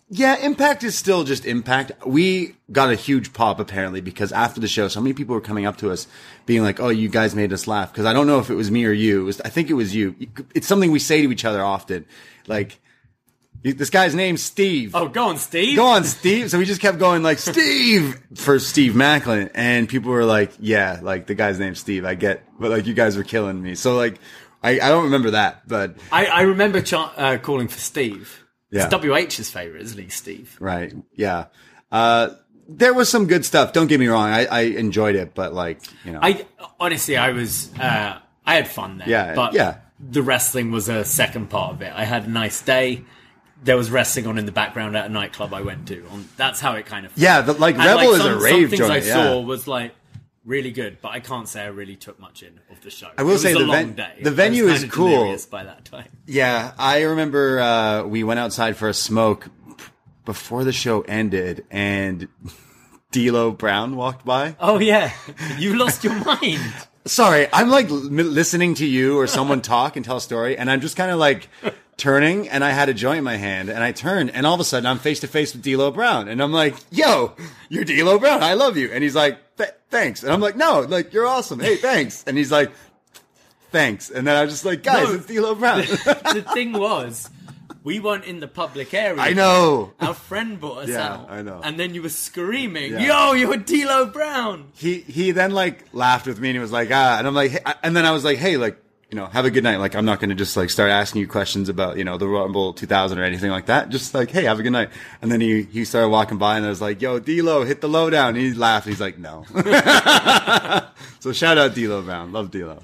yeah, 0.10 0.38
Impact 0.38 0.84
is 0.84 0.98
still 0.98 1.24
just 1.24 1.46
Impact. 1.46 1.92
We 2.06 2.56
got 2.72 2.92
a 2.92 2.96
huge 2.96 3.32
pop 3.32 3.60
apparently 3.60 4.02
because 4.02 4.32
after 4.32 4.60
the 4.60 4.68
show, 4.68 4.88
so 4.88 5.00
many 5.02 5.14
people 5.14 5.36
were 5.36 5.42
coming 5.42 5.68
up 5.68 5.78
to 5.78 5.92
us 5.92 6.08
being 6.48 6.64
like, 6.64 6.80
"Oh, 6.80 6.90
you 6.90 7.10
guys 7.10 7.36
made 7.36 7.54
us 7.54 7.68
laugh." 7.68 7.92
Because 7.92 8.06
I 8.06 8.14
don't 8.14 8.26
know 8.26 8.40
if 8.40 8.50
it 8.50 8.56
was 8.56 8.72
me 8.72 8.86
or 8.86 8.92
you. 8.92 9.22
It 9.22 9.26
was, 9.26 9.42
I 9.42 9.50
think 9.50 9.70
it 9.70 9.76
was 9.76 9.94
you. 9.94 10.16
It's 10.56 10.68
something 10.68 10.92
we 10.92 11.00
say 11.00 11.22
to 11.22 11.32
each 11.32 11.46
other 11.46 11.64
often. 11.64 12.06
Like, 12.48 12.80
this 13.62 13.92
guy's 13.92 14.16
name's 14.16 14.42
Steve. 14.42 14.96
Oh, 14.96 15.10
go 15.10 15.28
on, 15.28 15.38
Steve. 15.38 15.76
Go 15.76 15.86
on, 15.86 16.04
Steve. 16.04 16.50
So 16.50 16.58
we 16.58 16.66
just 16.66 16.82
kept 16.82 16.98
going 16.98 17.22
like 17.22 17.38
Steve 17.38 18.20
for 18.34 18.58
Steve 18.58 18.94
Maclin, 18.94 19.52
and 19.54 19.88
people 19.88 20.12
were 20.12 20.26
like, 20.26 20.54
"Yeah, 20.60 21.00
like 21.04 21.28
the 21.28 21.36
guy's 21.36 21.60
name's 21.60 21.80
Steve." 21.80 22.04
I 22.04 22.16
get, 22.16 22.44
but 22.60 22.72
like 22.72 22.88
you 22.88 22.96
guys 22.96 23.16
were 23.16 23.24
killing 23.24 23.62
me. 23.62 23.76
So 23.76 23.96
like, 23.96 24.18
I, 24.64 24.80
I 24.80 24.90
don't 24.90 25.04
remember 25.04 25.32
that, 25.32 25.68
but 25.68 25.98
I, 26.12 26.26
I 26.26 26.42
remember 26.42 26.84
uh, 26.94 27.38
calling 27.38 27.68
for 27.68 27.80
Steve. 27.80 28.44
Yeah. 28.72 28.88
It's 28.92 29.38
WH's 29.40 29.50
favorite, 29.50 29.82
isn't 29.82 30.00
he, 30.00 30.10
Steve? 30.10 30.58
right, 30.60 30.94
yeah. 31.16 31.46
Uh, 31.92 32.30
there 32.68 32.94
was 32.94 33.10
some 33.10 33.26
good 33.26 33.46
stuff. 33.46 33.74
Don't 33.74 33.88
get 33.88 34.00
me 34.00 34.08
wrong. 34.08 34.30
I, 34.30 34.46
I 34.46 34.62
enjoyed 34.62 35.16
it, 35.16 35.34
but 35.34 35.54
like 35.54 35.82
you 36.06 36.12
know, 36.12 36.20
I 36.22 36.46
honestly, 36.80 37.18
I 37.18 37.32
was, 37.32 37.74
uh, 37.80 38.20
I 38.46 38.56
had 38.56 38.68
fun 38.68 39.00
there. 39.00 39.10
Yeah, 39.10 39.34
but 39.34 39.54
yeah. 39.54 39.78
the 40.00 40.22
wrestling 40.22 40.72
was 40.72 40.88
a 40.88 41.04
second 41.04 41.50
part 41.50 41.74
of 41.74 41.82
it. 41.82 41.92
I 41.96 42.06
had 42.06 42.26
a 42.26 42.30
nice 42.30 42.62
day. 42.62 43.04
There 43.62 43.76
was 43.76 43.90
wrestling 43.92 44.28
on 44.28 44.38
in 44.38 44.46
the 44.46 44.52
background 44.52 44.96
at 44.96 45.08
a 45.08 45.10
nightclub 45.10 45.54
I 45.54 45.62
went 45.62 45.88
to. 45.88 46.08
On 46.10 46.30
that's 46.38 46.60
how 46.60 46.76
it 46.76 46.86
kind 46.86 47.06
of. 47.06 47.12
yeah, 47.16 47.42
the, 47.42 47.54
like 47.54 47.76
And, 47.76 47.84
Rebel 47.84 48.12
is 48.12 48.22
some, 48.22 48.28
a 48.28 48.34
some 48.36 48.44
rave 48.44 48.70
things. 48.70 48.82
I 48.82 48.98
yeah. 48.98 49.14
saw 49.14 49.42
was 49.42 49.68
like 49.68 49.96
really 50.50 50.72
good, 50.72 50.98
but 51.02 51.10
I 51.10 51.20
can't 51.20 51.48
say 51.48 51.62
I 51.64 51.68
really 51.68 51.96
took 51.96 52.20
much 52.20 52.42
in 52.44 52.60
of 52.72 52.82
the 52.82 52.90
show. 52.90 53.08
I 53.18 53.24
will 53.24 53.30
It 53.32 53.34
was 53.34 53.42
say 53.44 53.52
a 53.52 53.60
the 53.60 53.60
long 53.62 53.94
ven- 53.94 53.94
day. 53.96 54.12
the 54.22 54.30
I 54.30 54.32
was 54.32 54.34
venue 54.36 54.68
is 54.68 54.86
cool. 54.86 55.38
by 55.52 55.64
that 55.64 55.86
time. 55.86 56.10
Yeah, 56.26 56.74
I 56.78 57.04
remember 57.04 57.60
uh, 57.60 58.04
we 58.04 58.24
went 58.24 58.40
outside 58.40 58.76
for 58.78 58.88
a 58.90 58.94
smoke 58.94 59.48
before 60.26 60.64
the 60.64 60.72
show 60.74 61.02
ended, 61.02 61.66
and 61.72 62.28
D'Lo 63.12 63.52
Brown 63.52 63.96
walked 63.96 64.26
by. 64.26 64.56
Oh 64.60 64.80
yeah, 64.80 65.12
you 65.58 65.76
lost 65.78 66.04
your 66.04 66.14
mind. 66.26 66.60
Sorry, 67.06 67.48
I'm 67.54 67.70
like 67.70 67.88
listening 67.90 68.76
to 68.76 68.86
you 68.86 69.18
or 69.18 69.26
someone 69.28 69.62
talk 69.62 69.96
and 69.96 70.04
tell 70.06 70.18
a 70.18 70.22
story, 70.22 70.58
and 70.58 70.70
I'm 70.70 70.82
just 70.82 70.96
kind 70.98 71.10
of 71.12 71.18
like 71.18 71.48
turning, 72.00 72.50
and 72.50 72.64
I 72.64 72.72
had 72.72 72.90
a 72.90 72.94
joint 72.94 73.20
in 73.20 73.24
my 73.24 73.36
hand, 73.38 73.70
and 73.70 73.84
I 73.84 73.92
turned, 73.92 74.32
and 74.32 74.46
all 74.48 74.56
of 74.56 74.60
a 74.60 74.64
sudden 74.64 74.88
I'm 74.88 74.98
face 75.00 75.20
to 75.20 75.28
face 75.28 75.54
with 75.54 75.62
D'Lo 75.64 75.92
Brown, 75.92 76.28
and 76.28 76.42
I'm 76.42 76.52
like, 76.54 76.76
"Yo, 76.92 77.34
you're 77.70 77.84
D'Lo 77.86 78.18
Brown. 78.18 78.42
I 78.42 78.54
love 78.56 78.78
you." 78.78 78.90
And 78.92 79.04
he's 79.04 79.16
like, 79.16 79.38
"Thanks," 79.92 80.24
and 80.24 80.32
I'm 80.34 80.40
like, 80.42 80.56
"No, 80.56 80.80
like 80.82 81.14
you're 81.14 81.28
awesome. 81.28 81.60
Hey, 81.60 81.76
thanks." 81.76 82.24
And 82.26 82.38
he's 82.38 82.52
like, 82.52 82.72
"Thanks," 83.72 84.10
and 84.10 84.26
then 84.26 84.36
I 84.36 84.42
was 84.44 84.52
just 84.52 84.66
like, 84.66 84.82
"Guys, 84.84 85.08
No. 85.08 85.14
it's 85.16 85.26
D'Lo 85.28 85.56
Brown." 85.56 85.80
the 85.88 86.46
thing 86.54 86.74
was, 86.74 87.30
we 87.84 88.00
weren't 88.00 88.26
in 88.26 88.40
the 88.40 88.48
public 88.48 88.94
area. 88.94 89.22
I 89.22 89.34
know. 89.34 89.94
Our 90.00 90.14
friend 90.14 90.60
brought 90.60 90.80
us 90.84 90.90
Yeah, 90.90 91.14
out. 91.14 91.30
I 91.30 91.42
know. 91.42 91.62
And 91.64 91.80
then 91.80 91.94
you 91.94 92.02
were 92.02 92.10
screaming, 92.10 92.94
Yeah. 92.94 93.30
"Yo, 93.30 93.34
you're 93.34 93.58
D'Lo 93.58 94.08
Brown!" 94.08 94.72
he 94.76 95.00
he 95.02 95.32
then 95.32 95.52
like 95.52 95.86
laughed 95.94 96.28
with 96.28 96.40
me 96.40 96.50
and 96.50 96.56
he 96.56 96.60
was 96.60 96.72
like 96.72 96.90
ah 96.92 97.18
and 97.20 97.28
I'm 97.28 97.36
like 97.36 97.52
hey, 97.52 97.60
and 97.84 97.96
then 97.96 98.06
I 98.06 98.12
was 98.12 98.24
like 98.24 98.38
hey 98.38 98.58
like 98.58 98.82
you 99.10 99.16
know 99.16 99.26
have 99.26 99.46
a 99.46 99.52
good 99.52 99.64
night. 99.64 99.78
Like 99.78 99.96
I'm 99.96 100.06
not 100.06 100.20
going 100.20 100.30
to 100.30 100.36
just 100.36 100.56
like 100.56 100.70
start 100.70 100.92
asking 100.92 101.22
you 101.22 101.28
questions 101.28 101.68
about 101.68 101.98
you 101.98 102.04
know 102.04 102.18
the 102.18 102.28
Rumble 102.28 102.74
2000 102.74 103.18
or 103.18 103.24
anything 103.24 103.50
like 103.50 103.66
that. 103.66 103.90
Just 103.90 104.14
like 104.14 104.30
hey 104.30 104.44
have 104.44 104.60
a 104.60 104.64
good 104.64 104.72
night. 104.72 104.90
And 105.22 105.32
then 105.32 105.42
he 105.42 105.64
he 105.64 105.84
started 105.86 106.10
walking 106.10 106.38
by 106.38 106.58
and 106.58 106.66
I 106.66 106.70
was 106.70 106.82
like 106.82 107.02
yo 107.02 107.20
D'Lo 107.20 107.64
hit 107.64 107.82
the 107.82 107.90
lowdown. 107.90 108.30
And 108.30 108.38
he 108.38 108.54
laughed. 108.54 108.88
He's 108.88 109.02
like 109.02 109.18
no. 109.18 109.46
So 111.22 111.34
shout 111.34 111.58
out 111.58 111.76
D'Lo 111.76 112.02
Brown. 112.02 112.32
Love 112.32 112.50
D'Lo 112.50 112.80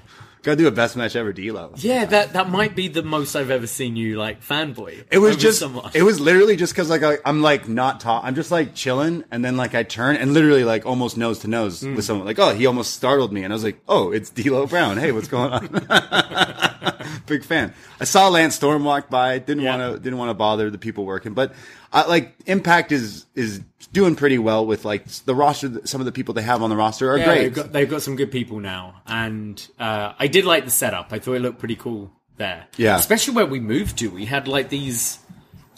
gotta 0.46 0.56
do 0.56 0.66
a 0.66 0.70
best 0.70 0.96
match 0.96 1.14
ever 1.16 1.32
D'Lo 1.32 1.72
Yeah, 1.76 2.04
that 2.06 2.32
that 2.32 2.48
might 2.48 2.74
be 2.74 2.88
the 2.88 3.02
most 3.02 3.34
I've 3.36 3.50
ever 3.50 3.66
seen 3.66 3.96
you 3.96 4.16
like 4.16 4.42
fanboy. 4.42 5.04
It 5.10 5.18
was 5.18 5.36
just, 5.36 5.58
someone. 5.58 5.90
it 5.92 6.02
was 6.04 6.20
literally 6.20 6.56
just 6.56 6.72
because 6.72 6.88
like 6.88 7.02
I, 7.02 7.18
I'm 7.24 7.42
like 7.42 7.68
not 7.68 8.00
talk, 8.00 8.24
I'm 8.24 8.34
just 8.34 8.50
like 8.50 8.74
chilling, 8.74 9.24
and 9.30 9.44
then 9.44 9.56
like 9.58 9.74
I 9.74 9.82
turn 9.82 10.16
and 10.16 10.32
literally 10.32 10.64
like 10.64 10.86
almost 10.86 11.16
nose 11.18 11.40
to 11.40 11.48
nose 11.48 11.82
Mm. 11.82 11.96
with 11.96 12.04
someone. 12.06 12.26
Like, 12.26 12.38
oh, 12.38 12.54
he 12.54 12.64
almost 12.64 12.94
startled 12.94 13.32
me, 13.32 13.42
and 13.44 13.52
I 13.52 13.54
was 13.56 13.64
like, 13.64 13.78
oh, 13.88 14.12
it's 14.12 14.30
D'Lo 14.30 14.66
Brown. 14.66 14.96
Hey, 14.96 15.12
what's 15.12 15.28
going 15.28 15.52
on? 15.52 15.66
Big 17.26 17.44
fan. 17.44 17.74
I 18.00 18.04
saw 18.04 18.28
Lance 18.28 18.54
Storm 18.54 18.84
walk 18.84 19.10
by. 19.10 19.38
Didn't 19.38 19.62
Yeah. 19.64 19.76
want 19.76 19.94
to 19.96 20.00
didn't 20.00 20.18
want 20.18 20.30
to 20.30 20.34
bother 20.34 20.70
the 20.70 20.78
people 20.78 21.04
working, 21.04 21.34
but 21.34 21.52
uh, 21.92 22.04
like 22.08 22.34
Impact 22.46 22.92
is 22.92 23.26
is 23.34 23.60
doing 23.92 24.16
pretty 24.16 24.38
well 24.38 24.66
with 24.66 24.84
like 24.84 25.06
the 25.24 25.34
roster. 25.34 25.86
Some 25.86 26.00
of 26.00 26.04
the 26.04 26.12
people 26.12 26.34
they 26.34 26.42
have 26.42 26.62
on 26.62 26.70
the 26.70 26.76
roster 26.76 27.10
are 27.10 27.18
Yeah, 27.18 27.24
great. 27.26 27.38
They've 27.42 27.54
got, 27.54 27.72
they've 27.72 27.90
got 27.90 28.02
some 28.02 28.16
good 28.16 28.30
people 28.30 28.60
now, 28.60 29.02
and 29.06 29.66
uh, 29.78 30.12
I 30.18 30.26
did 30.26 30.44
like 30.44 30.64
the 30.64 30.70
setup. 30.70 31.12
I 31.12 31.18
thought 31.18 31.34
it 31.34 31.40
looked 31.40 31.58
pretty 31.58 31.76
cool 31.76 32.12
there. 32.36 32.66
Yeah. 32.76 32.96
especially 32.98 33.34
where 33.34 33.46
we 33.46 33.60
moved 33.60 33.98
to. 33.98 34.08
We 34.08 34.26
had 34.26 34.46
like 34.48 34.68
these, 34.68 35.18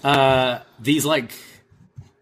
uh, 0.03 0.59
these 0.81 1.05
like 1.05 1.33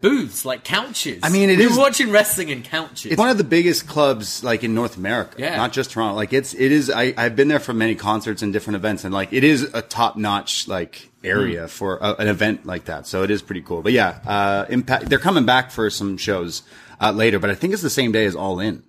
booths, 0.01 0.45
like 0.45 0.63
couches. 0.63 1.19
I 1.23 1.29
mean, 1.29 1.49
it 1.49 1.57
we 1.57 1.65
is- 1.65 1.71
were 1.71 1.77
watching 1.79 2.11
wrestling 2.11 2.49
in 2.49 2.63
couches. 2.63 3.11
It's 3.11 3.19
one 3.19 3.29
of 3.29 3.37
the 3.37 3.43
biggest 3.43 3.87
clubs 3.87 4.43
like 4.43 4.63
in 4.63 4.73
North 4.73 4.97
America, 4.97 5.35
Yeah. 5.39 5.55
not 5.57 5.73
just 5.73 5.91
Toronto. 5.91 6.15
Like 6.15 6.33
it's 6.33 6.53
it 6.53 6.71
is. 6.71 6.89
I 6.89 7.13
I've 7.17 7.35
been 7.35 7.47
there 7.47 7.59
for 7.59 7.73
many 7.73 7.95
concerts 7.95 8.41
and 8.41 8.53
different 8.53 8.75
events, 8.75 9.03
and 9.03 9.13
like 9.13 9.33
it 9.33 9.43
is 9.43 9.63
a 9.73 9.81
top 9.81 10.15
notch 10.17 10.67
like 10.67 11.09
area 11.23 11.61
Hmm. 11.63 11.67
for 11.67 11.97
a, 11.97 12.13
an 12.19 12.27
event 12.27 12.65
like 12.65 12.85
that. 12.85 13.07
So 13.07 13.23
it 13.23 13.31
is 13.31 13.41
pretty 13.41 13.61
cool. 13.61 13.81
But 13.81 13.93
yeah, 13.93 14.19
uh, 14.25 14.65
Impact. 14.69 15.09
They're 15.09 15.19
coming 15.19 15.45
back 15.45 15.71
for 15.71 15.89
some 15.89 16.17
shows 16.17 16.63
uh, 17.01 17.11
later, 17.11 17.39
but 17.39 17.49
I 17.49 17.55
think 17.55 17.73
it's 17.73 17.81
the 17.81 17.89
same 17.89 18.11
day 18.11 18.25
as 18.25 18.35
All 18.35 18.59
In 18.59 18.83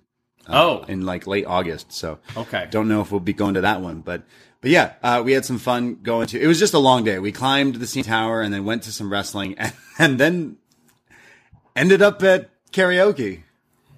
oh, 0.47 0.83
in 0.87 1.05
like 1.05 1.27
late 1.27 1.45
August. 1.45 1.91
So 1.91 2.19
Okay. 2.37 2.67
don't 2.71 2.87
know 2.87 3.01
if 3.01 3.11
we'll 3.11 3.19
be 3.19 3.33
going 3.33 3.55
to 3.55 3.61
that 3.61 3.81
one, 3.81 4.01
but 4.01 4.23
but 4.61 4.71
yeah, 4.71 4.93
uh, 5.03 5.21
we 5.25 5.31
had 5.33 5.45
some 5.45 5.57
fun 5.57 5.99
going 6.03 6.27
to. 6.27 6.39
It 6.41 6.45
was 6.47 6.59
just 6.59 6.73
a 6.73 6.79
long 6.79 7.03
day. 7.05 7.17
We 7.19 7.31
climbed 7.31 7.75
the 7.75 7.85
CN 7.85 8.03
Tower 8.05 8.41
and 8.41 8.53
then 8.53 8.65
went 8.65 8.83
to 8.83 8.91
some 8.91 9.09
wrestling, 9.11 9.55
and, 9.57 9.73
and 9.97 10.19
then 10.19 10.57
ended 11.79 12.01
up 12.01 12.21
at 12.23 12.49
karaoke. 12.71 13.43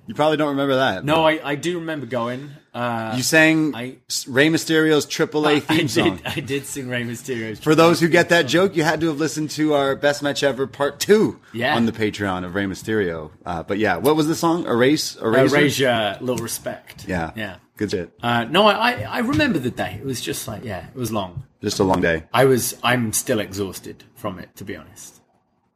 You 0.07 0.15
probably 0.15 0.35
don't 0.37 0.49
remember 0.49 0.75
that. 0.75 1.05
no, 1.05 1.25
I, 1.25 1.39
I 1.51 1.55
do 1.55 1.79
remember 1.79 2.05
going. 2.05 2.49
Uh, 2.73 3.13
You 3.15 3.23
sang 3.23 3.73
I- 3.75 3.97
Rey 4.27 4.49
Mysterio's 4.49 5.05
AAA 5.05 5.45
I 5.47 5.59
theme 5.59 5.77
did. 5.77 5.89
song. 5.91 6.19
I 6.25 6.39
did 6.39 6.65
sing 6.65 6.89
Rey 6.89 7.03
Mysterio's. 7.03 7.59
For 7.59 7.75
those 7.75 7.99
who 8.01 8.07
get 8.09 8.29
that 8.29 8.43
joke, 8.47 8.75
you 8.75 8.83
had 8.83 8.99
to 9.01 9.07
have 9.07 9.19
listened 9.19 9.51
to 9.51 9.73
our 9.73 9.95
best 9.95 10.21
match 10.23 10.43
ever 10.43 10.67
part 10.67 10.99
two 10.99 11.39
Yeah. 11.53 11.75
on 11.75 11.85
the 11.85 11.91
Patreon 11.91 12.43
of 12.45 12.55
Rey 12.55 12.65
Mysterio. 12.65 13.31
Uh, 13.45 13.63
but 13.63 13.77
yeah, 13.77 13.97
what 13.97 14.15
was 14.15 14.27
the 14.27 14.35
song? 14.35 14.65
Erase, 14.65 15.15
Eraser? 15.17 15.55
Erasure, 15.57 16.17
little 16.19 16.43
respect. 16.43 17.05
Yeah, 17.07 17.31
yeah. 17.35 17.57
good 17.77 17.91
shit. 17.91 18.11
Uh, 18.21 18.45
no, 18.45 18.65
I, 18.67 18.73
I 18.73 18.91
I 19.03 19.19
remember 19.19 19.59
the 19.59 19.71
day. 19.71 19.97
It 20.01 20.05
was 20.05 20.19
just 20.19 20.47
like 20.47 20.65
yeah, 20.65 20.87
it 20.87 20.95
was 20.95 21.11
long. 21.11 21.43
Just 21.61 21.79
a 21.79 21.83
long 21.85 22.01
day. 22.01 22.23
I 22.33 22.45
was 22.45 22.75
I'm 22.83 23.13
still 23.13 23.39
exhausted 23.39 24.03
from 24.15 24.39
it 24.39 24.55
to 24.57 24.65
be 24.65 24.75
honest. 24.75 25.20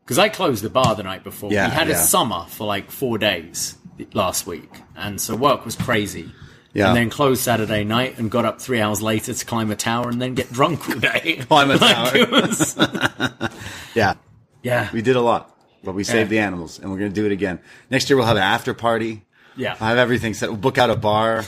Because 0.06 0.20
I 0.20 0.30
closed 0.30 0.64
the 0.64 0.70
bar 0.70 0.94
the 0.96 1.02
night 1.04 1.24
before. 1.24 1.52
Yeah, 1.52 1.68
we 1.68 1.74
had 1.74 1.88
yeah. 1.88 1.96
a 1.96 1.98
summer 1.98 2.46
for 2.48 2.68
like 2.68 2.92
four 2.92 3.18
days 3.18 3.76
last 4.14 4.46
week, 4.46 4.70
and 4.96 5.20
so 5.20 5.36
work 5.36 5.66
was 5.66 5.76
crazy. 5.76 6.32
Yeah. 6.74 6.90
And 6.90 6.98
then 6.98 7.10
closed 7.10 7.42
Saturday 7.42 7.84
night 7.86 8.20
and 8.20 8.30
got 8.30 8.44
up 8.46 8.60
three 8.62 8.82
hours 8.82 9.02
later 9.02 9.34
to 9.34 9.46
climb 9.46 9.72
a 9.72 9.76
tower 9.78 10.10
and 10.10 10.22
then 10.22 10.36
get 10.36 10.52
drunk 10.52 10.88
all 10.90 11.00
day. 11.00 11.38
Climb 11.48 11.72
a 11.72 11.76
Like, 11.78 11.96
tower. 12.14 12.42
was- 12.42 12.78
Yeah, 13.96 14.16
yeah. 14.62 14.90
we 14.92 15.02
did 15.02 15.16
a 15.16 15.22
lot, 15.22 15.58
but 15.86 15.96
we 15.96 16.04
saved 16.04 16.30
the 16.30 16.40
animals, 16.40 16.78
and 16.80 16.92
we're 16.92 16.98
gonna 16.98 17.10
do 17.12 17.26
it 17.26 17.32
again 17.32 17.60
next 17.90 18.10
year. 18.10 18.18
We'll 18.18 18.26
have 18.28 18.36
an 18.38 18.44
after 18.44 18.74
party. 18.74 19.24
Yeah. 19.56 19.76
I 19.80 19.88
have 19.90 19.98
everything 19.98 20.34
set. 20.34 20.50
We'll 20.50 20.58
book 20.60 20.78
out 20.78 20.90
a 20.90 20.98
bar, 20.98 21.44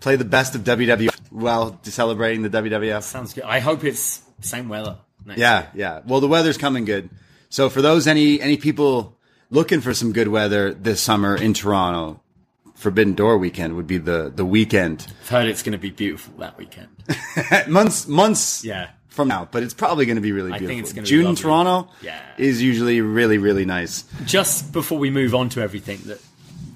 play 0.00 0.16
the 0.16 0.24
best 0.24 0.56
of 0.56 0.64
WWF 0.64 1.16
while 1.30 1.78
celebrating 1.84 2.42
the 2.42 2.50
WWF. 2.50 3.04
Sounds 3.04 3.32
good. 3.32 3.44
I 3.44 3.60
hope 3.60 3.84
it's 3.84 4.20
same 4.40 4.68
weather. 4.68 4.98
next 5.24 5.38
Yeah, 5.38 5.66
yeah. 5.74 6.00
Well, 6.04 6.20
the 6.20 6.26
weather's 6.28 6.58
coming 6.58 6.84
good. 6.84 7.08
So 7.50 7.68
for 7.68 7.82
those 7.82 8.06
any 8.06 8.40
any 8.40 8.56
people 8.56 9.18
looking 9.50 9.80
for 9.80 9.92
some 9.92 10.12
good 10.12 10.28
weather 10.28 10.72
this 10.72 11.00
summer 11.00 11.36
in 11.36 11.52
Toronto, 11.52 12.22
Forbidden 12.76 13.14
Door 13.14 13.38
weekend 13.38 13.76
would 13.76 13.86
be 13.86 13.98
the 13.98 14.32
the 14.34 14.44
weekend. 14.44 15.06
I've 15.22 15.28
heard 15.28 15.46
it's 15.48 15.62
going 15.62 15.72
to 15.72 15.78
be 15.78 15.90
beautiful 15.90 16.32
that 16.38 16.56
weekend. 16.56 16.88
months 17.68 18.06
months 18.08 18.64
Yeah. 18.64 18.90
from 19.08 19.28
now, 19.28 19.48
but 19.50 19.62
it's 19.64 19.74
probably 19.74 20.06
going 20.06 20.16
to 20.16 20.22
be 20.22 20.32
really 20.32 20.52
I 20.52 20.58
think 20.58 20.68
beautiful. 20.68 20.84
it's 20.84 20.92
gonna 20.92 21.02
be 21.04 21.08
June 21.08 21.26
in. 21.30 21.34
Toronto 21.36 21.90
Yeah. 22.02 22.20
is 22.38 22.62
usually 22.62 23.00
really 23.00 23.38
really 23.38 23.64
nice. 23.64 24.04
just 24.24 24.72
before 24.72 24.98
we 24.98 25.10
move 25.10 25.34
on 25.34 25.48
to 25.50 25.60
everything, 25.60 25.98
that 26.06 26.20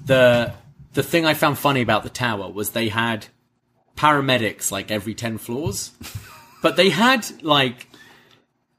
the 0.05 0.53
the 0.93 1.03
thing 1.03 1.25
I 1.25 1.33
found 1.33 1.57
funny 1.57 1.81
about 1.81 2.03
the 2.03 2.09
tower 2.09 2.49
was 2.51 2.71
they 2.71 2.89
had 2.89 3.27
paramedics 3.97 4.71
like 4.71 4.91
every 4.91 5.13
ten 5.13 5.37
floors, 5.37 5.91
but 6.61 6.75
they 6.75 6.89
had 6.89 7.25
like 7.41 7.87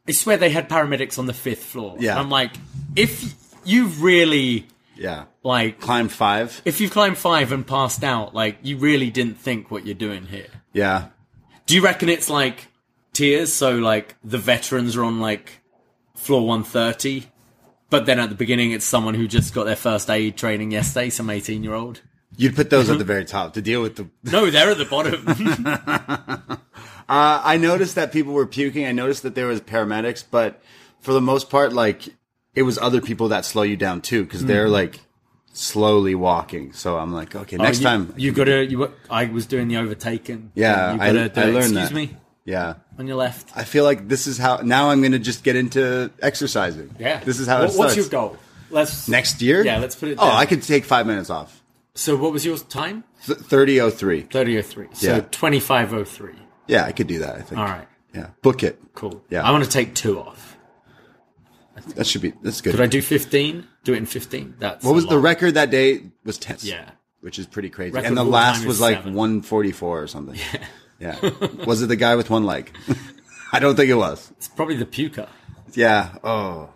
I 0.09 0.13
swear 0.13 0.37
they 0.37 0.51
had 0.51 0.69
paramedics 0.69 1.19
on 1.19 1.27
the 1.27 1.33
fifth 1.35 1.65
floor. 1.65 1.97
Yeah. 1.99 2.19
I'm 2.19 2.31
like, 2.31 2.53
if 2.95 3.35
you've 3.65 4.03
really 4.03 4.67
Yeah. 4.97 5.25
like 5.43 5.81
Climb 5.81 6.09
5. 6.09 6.63
if 6.65 6.81
you've 6.81 6.93
climbed 6.93 7.19
five 7.19 7.53
and 7.53 7.67
passed 7.67 8.05
out, 8.05 8.35
like 8.35 8.59
you 8.63 8.77
really 8.77 9.11
didn't 9.11 9.39
think 9.39 9.71
what 9.71 9.85
you're 9.85 9.95
doing 9.95 10.27
here. 10.27 10.49
Yeah. 10.73 11.09
Do 11.67 11.75
you 11.75 11.83
reckon 11.83 12.09
it's 12.09 12.31
like 12.31 12.69
tiers? 13.13 13.53
So 13.53 13.77
like 13.77 14.15
the 14.23 14.39
veterans 14.39 14.97
are 14.97 15.05
on 15.05 15.21
like 15.21 15.61
floor 16.15 16.47
130, 16.47 17.27
but 17.91 18.07
then 18.07 18.21
at 18.21 18.29
the 18.29 18.35
beginning 18.37 18.71
it's 18.71 18.85
someone 18.87 19.15
who 19.15 19.27
just 19.27 19.53
got 19.55 19.65
their 19.65 19.77
first 19.77 20.09
aid 20.09 20.37
training 20.37 20.71
yesterday, 20.71 21.11
some 21.11 21.29
18 21.31 21.65
year 21.65 21.75
old. 21.75 22.01
You'd 22.37 22.55
put 22.55 22.71
those 22.71 22.91
at 22.91 22.97
mhm. 22.97 22.99
the 22.99 23.05
very 23.05 23.25
top 23.25 23.55
to 23.55 23.63
deal 23.63 23.81
with 23.83 23.97
the 23.97 24.09
No, 24.25 24.51
they're 24.51 24.71
at 24.71 24.79
the 24.79 24.85
bottom. 24.85 25.25
Uh, 27.09 27.41
I 27.45 27.57
noticed 27.57 27.95
that 27.95 28.13
people 28.13 28.33
were 28.33 28.47
puking. 28.47 28.85
I 28.87 28.93
noticed 28.93 29.23
that 29.23 29.35
there 29.35 29.47
was 29.47 29.61
paramedics, 29.61 30.25
but 30.31 30.61
for 31.01 31.13
the 31.13 31.21
most 31.21 31.51
part, 31.51 31.73
like 31.73 32.09
it 32.55 32.63
was 32.63 32.79
other 32.79 33.01
people 33.01 33.29
that 33.29 33.45
slow 33.45 33.63
you 33.63 33.77
down 33.77 34.01
too, 34.01 34.25
because 34.25 34.45
they're 34.45 34.69
like 34.69 35.01
slowly 35.53 36.15
walking. 36.15 36.73
So 36.73 36.99
I'm 36.99 37.13
like, 37.13 37.35
okay, 37.37 37.57
next 37.57 37.79
Mm-hmm. 37.79 37.87
Oh, 37.87 37.91
you, 37.91 38.07
time, 38.09 38.15
you 38.17 38.33
gotta. 38.33 38.67
You, 38.67 38.93
I 39.11 39.27
was 39.27 39.47
doing 39.47 39.69
the 39.69 39.77
overtaken. 39.77 40.53
Yeah, 40.55 40.95
you 40.95 41.01
I- 41.01 41.07
gotta 41.13 41.29
do 41.29 41.41
I 41.41 41.45
it. 41.45 41.47
learned 41.53 41.57
Excuse 41.79 41.89
that. 41.89 41.95
me 41.95 42.17
yeah. 42.45 42.75
on 42.99 43.07
your 43.07 43.17
left. 43.17 43.51
I 43.57 43.65
feel 43.65 43.85
like 43.85 44.09
this 44.09 44.27
is 44.27 44.39
how 44.39 44.59
now 44.59 44.91
I'm 44.91 45.01
going 45.01 45.13
to 45.13 45.19
just 45.19 45.45
get 45.45 45.55
into 45.57 46.11
exercising. 46.21 46.95
Yeah, 46.99 47.21
this 47.25 47.39
is 47.41 47.47
how 47.47 47.59
What- 47.61 47.71
it 47.71 47.73
starts. 47.73 47.79
What's 47.79 47.97
your 47.97 48.09
goal? 48.09 48.37
Let's 48.71 49.09
Next 49.09 49.41
year? 49.43 49.65
Yeah, 49.65 49.79
let's 49.79 49.95
put 49.95 50.09
it. 50.09 50.19
Oh, 50.19 50.27
down. 50.27 50.35
I 50.37 50.45
could 50.47 50.63
take 50.63 50.85
five 50.85 51.07
minutes 51.07 51.31
off. 51.31 51.63
So 51.95 52.17
what 52.17 52.33
was 52.33 52.45
your 52.45 52.59
time? 52.59 53.05
Th- 53.25 53.39
Thirty 53.39 53.81
oh 53.81 53.91
three. 53.91 54.23
Thirty 54.23 54.59
oh 54.59 54.63
three. 54.63 54.89
So 54.93 55.07
Yeah. 55.07 55.21
twenty 55.31 55.61
five 55.61 55.95
oh 55.95 56.03
three. 56.05 56.35
Yeah, 56.66 56.85
I 56.85 56.92
could 56.92 57.06
do 57.06 57.20
that. 57.20 57.37
I 57.37 57.42
think. 57.42 57.58
All 57.58 57.64
right. 57.66 57.87
Yeah, 58.14 58.28
book 58.42 58.62
it. 58.62 58.80
Cool. 58.94 59.23
Yeah. 59.30 59.42
I 59.46 59.50
want 59.50 59.64
to 59.64 59.70
take 59.70 59.94
two 59.94 60.18
off. 60.20 60.56
That 61.94 62.06
should 62.06 62.23
be. 62.23 62.32
That's 62.42 62.61
good. 62.61 62.73
Could 62.73 62.80
I 62.80 62.87
do 62.87 63.02
fifteen? 63.02 63.66
Do 63.85 63.92
it 63.92 63.99
in 63.99 64.06
fifteen. 64.06 64.54
That's 64.58 64.85
what 64.85 64.94
was 64.94 65.06
the 65.06 65.18
record 65.18 65.54
that 65.54 65.70
day? 65.70 66.02
Was 66.25 66.38
ten. 66.38 66.56
Yeah. 66.61 66.90
which 67.20 67.38
is 67.38 67.46
pretty 67.46 67.68
crazy. 67.70 67.92
Record 67.92 68.08
and 68.08 68.16
the 68.16 68.25
last 68.25 68.64
was 68.64 68.80
like 68.80 69.04
144 69.04 70.02
or 70.02 70.06
something. 70.06 70.38
Yeah. 70.99 71.16
yeah. 71.20 71.64
was 71.66 71.82
it 71.82 71.87
the 71.87 71.96
guy 71.96 72.16
with 72.16 72.30
one 72.30 72.44
leg? 72.44 72.73
I 73.52 73.58
don't 73.58 73.76
think 73.76 73.90
it 73.90 73.94
was. 73.94 74.32
It's 74.38 74.49
probably 74.49 74.76
the 74.76 74.87
puker. 74.87 75.28
Yeah. 75.75 76.16
Oh. 76.25 76.70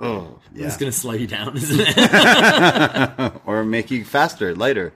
Oh. 0.00 0.38
Yeah. 0.54 0.66
It's 0.66 0.76
going 0.76 0.90
to 0.92 0.96
slow 0.96 1.12
you 1.12 1.26
down, 1.26 1.56
isn't 1.56 1.80
it? 1.86 3.32
or 3.44 3.64
make 3.64 3.90
you 3.90 4.04
faster, 4.04 4.54
lighter 4.54 4.92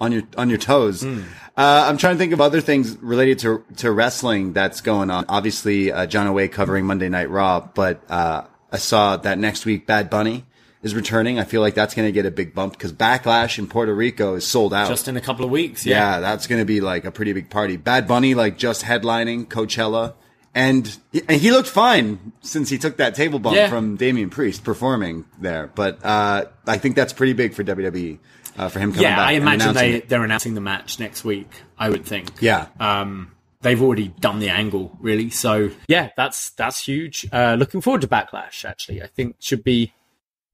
on 0.00 0.10
your 0.12 0.22
on 0.36 0.48
your 0.48 0.58
toes. 0.58 1.02
Hmm. 1.02 1.22
Uh, 1.56 1.84
I'm 1.86 1.98
trying 1.98 2.14
to 2.14 2.18
think 2.18 2.32
of 2.32 2.40
other 2.40 2.60
things 2.60 2.96
related 3.02 3.38
to 3.40 3.64
to 3.76 3.92
wrestling 3.92 4.52
that's 4.54 4.80
going 4.80 5.10
on. 5.10 5.26
Obviously, 5.28 5.92
uh, 5.92 6.06
John 6.06 6.26
Away 6.26 6.48
covering 6.48 6.86
Monday 6.86 7.08
Night 7.10 7.28
Raw, 7.28 7.60
but 7.74 8.02
uh, 8.08 8.44
I 8.70 8.78
saw 8.78 9.16
that 9.18 9.38
next 9.38 9.66
week 9.66 9.86
Bad 9.86 10.08
Bunny 10.08 10.44
is 10.82 10.94
returning. 10.94 11.38
I 11.38 11.44
feel 11.44 11.60
like 11.60 11.74
that's 11.74 11.94
going 11.94 12.08
to 12.08 12.12
get 12.12 12.24
a 12.26 12.30
big 12.30 12.54
bump 12.54 12.72
because 12.72 12.92
Backlash 12.92 13.58
in 13.58 13.66
Puerto 13.66 13.94
Rico 13.94 14.34
is 14.34 14.46
sold 14.46 14.72
out. 14.72 14.88
Just 14.88 15.08
in 15.08 15.16
a 15.16 15.20
couple 15.20 15.44
of 15.44 15.50
weeks. 15.50 15.84
Yeah. 15.84 16.14
yeah, 16.14 16.20
that's 16.20 16.46
going 16.46 16.60
to 16.60 16.64
be 16.64 16.80
like 16.80 17.04
a 17.04 17.10
pretty 17.12 17.32
big 17.34 17.50
party. 17.50 17.76
Bad 17.76 18.08
Bunny 18.08 18.34
like 18.34 18.56
just 18.56 18.82
headlining 18.82 19.46
Coachella. 19.46 20.14
And 20.54 20.98
and 21.28 21.40
he 21.40 21.50
looked 21.50 21.68
fine 21.68 22.32
since 22.42 22.68
he 22.68 22.76
took 22.78 22.96
that 22.98 23.14
table 23.14 23.38
bump 23.38 23.56
Yeah. 23.56 23.68
from 23.70 23.96
Damian 23.96 24.28
Priest 24.30 24.64
performing 24.64 25.24
there. 25.40 25.70
But 25.74 26.04
uh, 26.04 26.46
I 26.66 26.76
think 26.78 26.96
that's 26.96 27.12
pretty 27.14 27.32
big 27.34 27.54
for 27.54 27.62
WWE 27.64 28.18
uh, 28.56 28.68
for 28.68 28.78
him 28.78 28.90
coming 28.92 29.02
Yeah, 29.02 29.16
back. 29.16 29.28
I 29.28 29.32
imagine 29.32 29.60
announcing 29.70 29.90
they, 29.92 29.96
it. 29.98 30.08
they're 30.08 30.24
announcing 30.24 30.54
the 30.54 30.60
match 30.60 30.98
next 31.00 31.24
week, 31.24 31.50
I 31.78 31.88
would 31.90 32.04
think. 32.04 32.30
Yeah. 32.40 32.66
Um, 32.80 33.32
they've 33.60 33.80
already 33.82 34.08
done 34.08 34.38
the 34.40 34.48
angle, 34.50 34.96
really. 35.00 35.30
So, 35.30 35.70
yeah, 35.88 36.10
that's 36.16 36.50
that's 36.50 36.84
huge. 36.86 37.26
Uh, 37.32 37.56
looking 37.58 37.80
forward 37.80 38.00
to 38.02 38.08
Backlash, 38.08 38.64
actually. 38.64 39.02
I 39.02 39.06
think 39.06 39.36
should 39.40 39.62
be, 39.64 39.92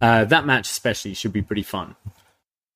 uh, 0.00 0.25
that 0.26 0.47
match 0.47 0.69
especially 0.71 1.14
should 1.14 1.33
be 1.33 1.43
pretty 1.43 1.62
fun. 1.64 1.97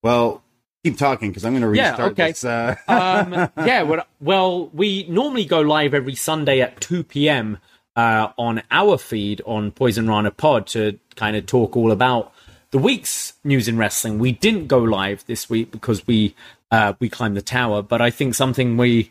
well, 0.02 0.42
keep 0.84 0.98
talking 0.98 1.30
because 1.30 1.44
I'm 1.44 1.52
going 1.52 1.62
to 1.62 1.68
restart 1.68 1.98
Yeah, 1.98 2.06
okay. 2.06 2.30
this. 2.32 2.44
Uh, 2.44 2.74
um, 2.88 3.32
yeah, 3.66 3.82
well, 3.82 4.04
well, 4.20 4.68
we 4.68 5.06
normally 5.08 5.44
go 5.44 5.60
live 5.60 5.94
every 5.94 6.14
Sunday 6.16 6.60
at 6.60 6.80
2 6.80 7.04
p.m. 7.04 7.58
Uh, 7.94 8.32
on 8.38 8.62
our 8.70 8.96
feed 8.98 9.42
on 9.46 9.70
Poisonrana 9.70 10.34
Pod 10.36 10.66
to 10.68 10.98
kind 11.14 11.36
of 11.36 11.44
talk 11.46 11.76
all 11.76 11.92
about 11.92 12.31
the 12.72 12.78
week's 12.78 13.34
news 13.44 13.68
in 13.68 13.78
wrestling. 13.78 14.18
We 14.18 14.32
didn't 14.32 14.66
go 14.66 14.78
live 14.78 15.24
this 15.26 15.48
week 15.48 15.70
because 15.70 16.06
we 16.06 16.34
uh, 16.70 16.94
we 16.98 17.08
climbed 17.08 17.36
the 17.36 17.42
tower, 17.42 17.82
but 17.82 18.00
I 18.00 18.10
think 18.10 18.34
something 18.34 18.76
we 18.76 19.10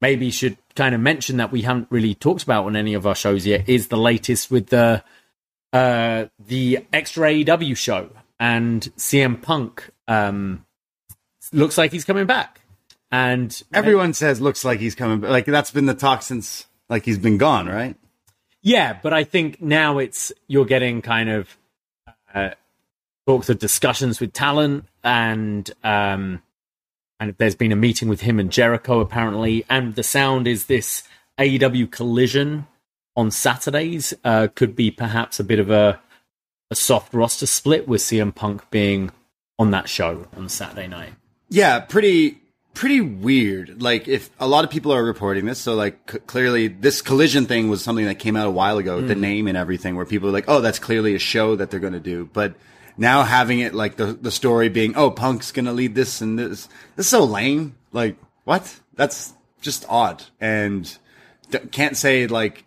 maybe 0.00 0.30
should 0.30 0.56
kind 0.74 0.94
of 0.94 1.00
mention 1.00 1.36
that 1.36 1.52
we 1.52 1.62
haven't 1.62 1.86
really 1.90 2.14
talked 2.14 2.42
about 2.42 2.64
on 2.64 2.74
any 2.74 2.94
of 2.94 3.06
our 3.06 3.14
shows 3.14 3.46
yet 3.46 3.68
is 3.68 3.88
the 3.88 3.96
latest 3.96 4.50
with 4.50 4.68
the 4.68 5.04
uh, 5.72 6.26
the 6.38 6.84
extra 6.92 7.30
AEW 7.30 7.76
show 7.76 8.10
and 8.40 8.82
CM 8.96 9.40
Punk 9.40 9.88
um, 10.08 10.66
looks 11.52 11.78
like 11.78 11.92
he's 11.92 12.04
coming 12.04 12.26
back. 12.26 12.60
And 13.10 13.62
everyone 13.74 14.14
says 14.14 14.40
looks 14.40 14.64
like 14.64 14.80
he's 14.80 14.94
coming. 14.94 15.20
back. 15.20 15.30
Like 15.30 15.44
that's 15.44 15.70
been 15.70 15.86
the 15.86 15.94
talk 15.94 16.22
since 16.22 16.66
like 16.88 17.04
he's 17.04 17.18
been 17.18 17.36
gone, 17.36 17.66
right? 17.66 17.94
Yeah, 18.62 18.98
but 19.02 19.12
I 19.12 19.24
think 19.24 19.60
now 19.60 19.98
it's 19.98 20.32
you're 20.46 20.64
getting 20.64 21.02
kind 21.02 21.28
of 21.28 21.58
uh, 22.34 22.50
talks 23.26 23.48
of 23.48 23.58
discussions 23.58 24.20
with 24.20 24.32
talent, 24.32 24.86
and 25.04 25.70
um, 25.84 26.42
and 27.20 27.34
there's 27.38 27.54
been 27.54 27.72
a 27.72 27.76
meeting 27.76 28.08
with 28.08 28.22
him 28.22 28.38
and 28.38 28.50
Jericho 28.50 29.00
apparently, 29.00 29.64
and 29.68 29.94
the 29.94 30.02
sound 30.02 30.46
is 30.46 30.66
this 30.66 31.04
AEW 31.38 31.90
collision 31.90 32.66
on 33.16 33.30
Saturdays 33.30 34.14
uh, 34.24 34.48
could 34.54 34.74
be 34.74 34.90
perhaps 34.90 35.38
a 35.38 35.44
bit 35.44 35.58
of 35.58 35.70
a 35.70 36.00
a 36.70 36.74
soft 36.74 37.12
roster 37.12 37.46
split 37.46 37.86
with 37.86 38.00
CM 38.00 38.34
Punk 38.34 38.68
being 38.70 39.10
on 39.58 39.70
that 39.72 39.88
show 39.88 40.26
on 40.36 40.48
Saturday 40.48 40.88
night. 40.88 41.12
Yeah, 41.50 41.80
pretty 41.80 42.38
pretty 42.74 43.00
weird. 43.00 43.82
Like 43.82 44.08
if 44.08 44.30
a 44.40 44.48
lot 44.48 44.64
of 44.64 44.70
people 44.70 44.92
are 44.92 45.04
reporting 45.04 45.44
this, 45.44 45.58
so 45.58 45.74
like 45.74 46.10
c- 46.10 46.18
clearly 46.20 46.68
this 46.68 47.02
collision 47.02 47.46
thing 47.46 47.68
was 47.68 47.84
something 47.84 48.06
that 48.06 48.18
came 48.18 48.36
out 48.36 48.46
a 48.46 48.50
while 48.50 48.78
ago, 48.78 48.96
with 48.96 49.08
the 49.08 49.14
name 49.14 49.46
and 49.46 49.56
everything, 49.56 49.96
where 49.96 50.06
people 50.06 50.28
are 50.28 50.32
like, 50.32 50.46
oh, 50.48 50.60
that's 50.60 50.78
clearly 50.78 51.14
a 51.14 51.18
show 51.18 51.54
that 51.56 51.70
they're 51.70 51.80
going 51.80 51.92
to 51.92 52.00
do. 52.00 52.28
But 52.32 52.54
now 52.96 53.22
having 53.22 53.60
it 53.60 53.74
like 53.74 53.96
the 53.96 54.06
the 54.06 54.30
story 54.30 54.68
being, 54.68 54.96
oh, 54.96 55.10
Punk's 55.10 55.52
going 55.52 55.66
to 55.66 55.72
lead 55.72 55.94
this 55.94 56.20
and 56.20 56.38
this, 56.38 56.68
this 56.96 57.06
is 57.06 57.08
so 57.08 57.24
lame. 57.24 57.76
Like 57.92 58.16
what? 58.44 58.80
That's 58.94 59.32
just 59.60 59.84
odd 59.88 60.24
and 60.40 60.98
can't 61.70 61.96
say 61.96 62.26
like 62.26 62.64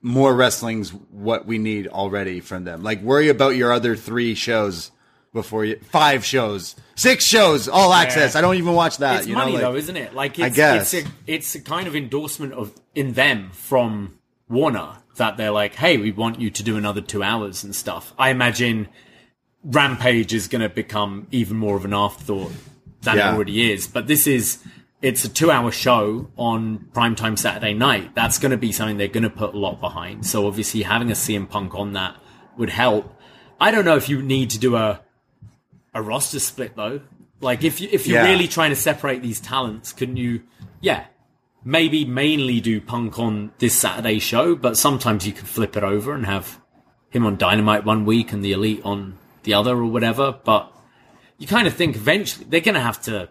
more 0.00 0.34
wrestling's 0.34 0.90
what 0.92 1.46
we 1.46 1.58
need 1.58 1.88
already 1.88 2.40
from 2.40 2.64
them. 2.64 2.82
Like 2.82 3.02
worry 3.02 3.28
about 3.28 3.56
your 3.56 3.72
other 3.72 3.96
three 3.96 4.34
shows 4.34 4.90
before 5.32 5.64
you 5.64 5.78
five 5.90 6.24
shows, 6.24 6.76
six 6.94 7.24
shows, 7.24 7.68
all 7.68 7.92
access. 7.92 8.36
I 8.36 8.40
don't 8.40 8.56
even 8.56 8.74
watch 8.74 8.98
that. 8.98 9.20
It's 9.20 9.28
you 9.28 9.34
money 9.34 9.52
know, 9.52 9.54
like, 9.54 9.62
though, 9.62 9.76
isn't 9.76 9.96
it? 9.96 10.14
Like 10.14 10.38
it's, 10.38 10.46
I 10.46 10.48
guess. 10.50 10.94
it's 10.94 11.06
a 11.06 11.10
it's 11.26 11.54
a 11.54 11.60
kind 11.60 11.86
of 11.86 11.96
endorsement 11.96 12.52
of 12.52 12.72
in 12.94 13.12
them 13.12 13.50
from 13.52 14.18
Warner 14.48 14.98
that 15.16 15.36
they're 15.36 15.50
like, 15.50 15.74
hey, 15.74 15.98
we 15.98 16.10
want 16.10 16.40
you 16.40 16.50
to 16.50 16.62
do 16.62 16.76
another 16.76 17.00
two 17.00 17.22
hours 17.22 17.64
and 17.64 17.74
stuff. 17.74 18.12
I 18.18 18.30
imagine 18.30 18.88
Rampage 19.64 20.32
is 20.34 20.48
going 20.48 20.62
to 20.62 20.68
become 20.68 21.26
even 21.30 21.56
more 21.56 21.76
of 21.76 21.84
an 21.84 21.94
afterthought 21.94 22.52
than 23.02 23.16
Yeah. 23.16 23.30
it 23.30 23.34
already 23.34 23.70
is. 23.72 23.86
But 23.86 24.06
this 24.06 24.26
is 24.26 24.58
it's 25.00 25.24
a 25.24 25.28
two 25.28 25.50
hour 25.50 25.70
show 25.72 26.30
on 26.36 26.86
primetime 26.92 27.38
Saturday 27.38 27.74
night. 27.74 28.14
That's 28.14 28.38
going 28.38 28.50
to 28.52 28.56
be 28.56 28.72
something 28.72 28.96
they're 28.98 29.08
going 29.08 29.22
to 29.24 29.30
put 29.30 29.54
a 29.54 29.58
lot 29.58 29.80
behind. 29.80 30.26
So 30.26 30.46
obviously 30.46 30.82
having 30.82 31.10
a 31.10 31.14
CM 31.14 31.48
Punk 31.48 31.74
on 31.74 31.92
that 31.94 32.16
would 32.56 32.70
help. 32.70 33.12
I 33.60 33.70
don't 33.70 33.84
know 33.84 33.96
if 33.96 34.08
you 34.08 34.22
need 34.22 34.50
to 34.50 34.58
do 34.58 34.76
a 34.76 35.00
a 35.94 36.02
roster 36.02 36.40
split 36.40 36.74
though. 36.76 37.00
Like 37.40 37.64
if 37.64 37.80
you, 37.80 37.88
if 37.92 38.06
you're 38.06 38.22
Yeah. 38.22 38.30
really 38.30 38.48
trying 38.48 38.70
to 38.70 38.76
separate 38.76 39.22
these 39.22 39.40
talents, 39.40 39.92
couldn't 39.92 40.16
you? 40.16 40.42
Yeah, 40.80 41.04
maybe 41.64 42.04
mainly 42.04 42.60
do 42.60 42.80
Punk 42.80 43.18
on 43.18 43.52
this 43.58 43.74
Saturday 43.74 44.18
show, 44.18 44.54
but 44.56 44.76
sometimes 44.76 45.26
you 45.26 45.32
could 45.32 45.46
flip 45.48 45.76
it 45.76 45.82
over 45.84 46.14
and 46.14 46.26
have 46.26 46.60
him 47.10 47.26
on 47.26 47.36
Dynamite 47.36 47.84
one 47.84 48.04
week 48.04 48.32
and 48.32 48.44
the 48.44 48.52
Elite 48.52 48.80
on 48.84 49.18
the 49.44 49.54
other 49.54 49.76
or 49.76 49.86
whatever. 49.86 50.32
But 50.44 50.72
you 51.38 51.46
kind 51.46 51.66
of 51.66 51.74
think 51.74 51.96
eventually 51.96 52.46
they're 52.48 52.60
going 52.60 52.74
to 52.74 52.80
have 52.80 53.00
to 53.02 53.28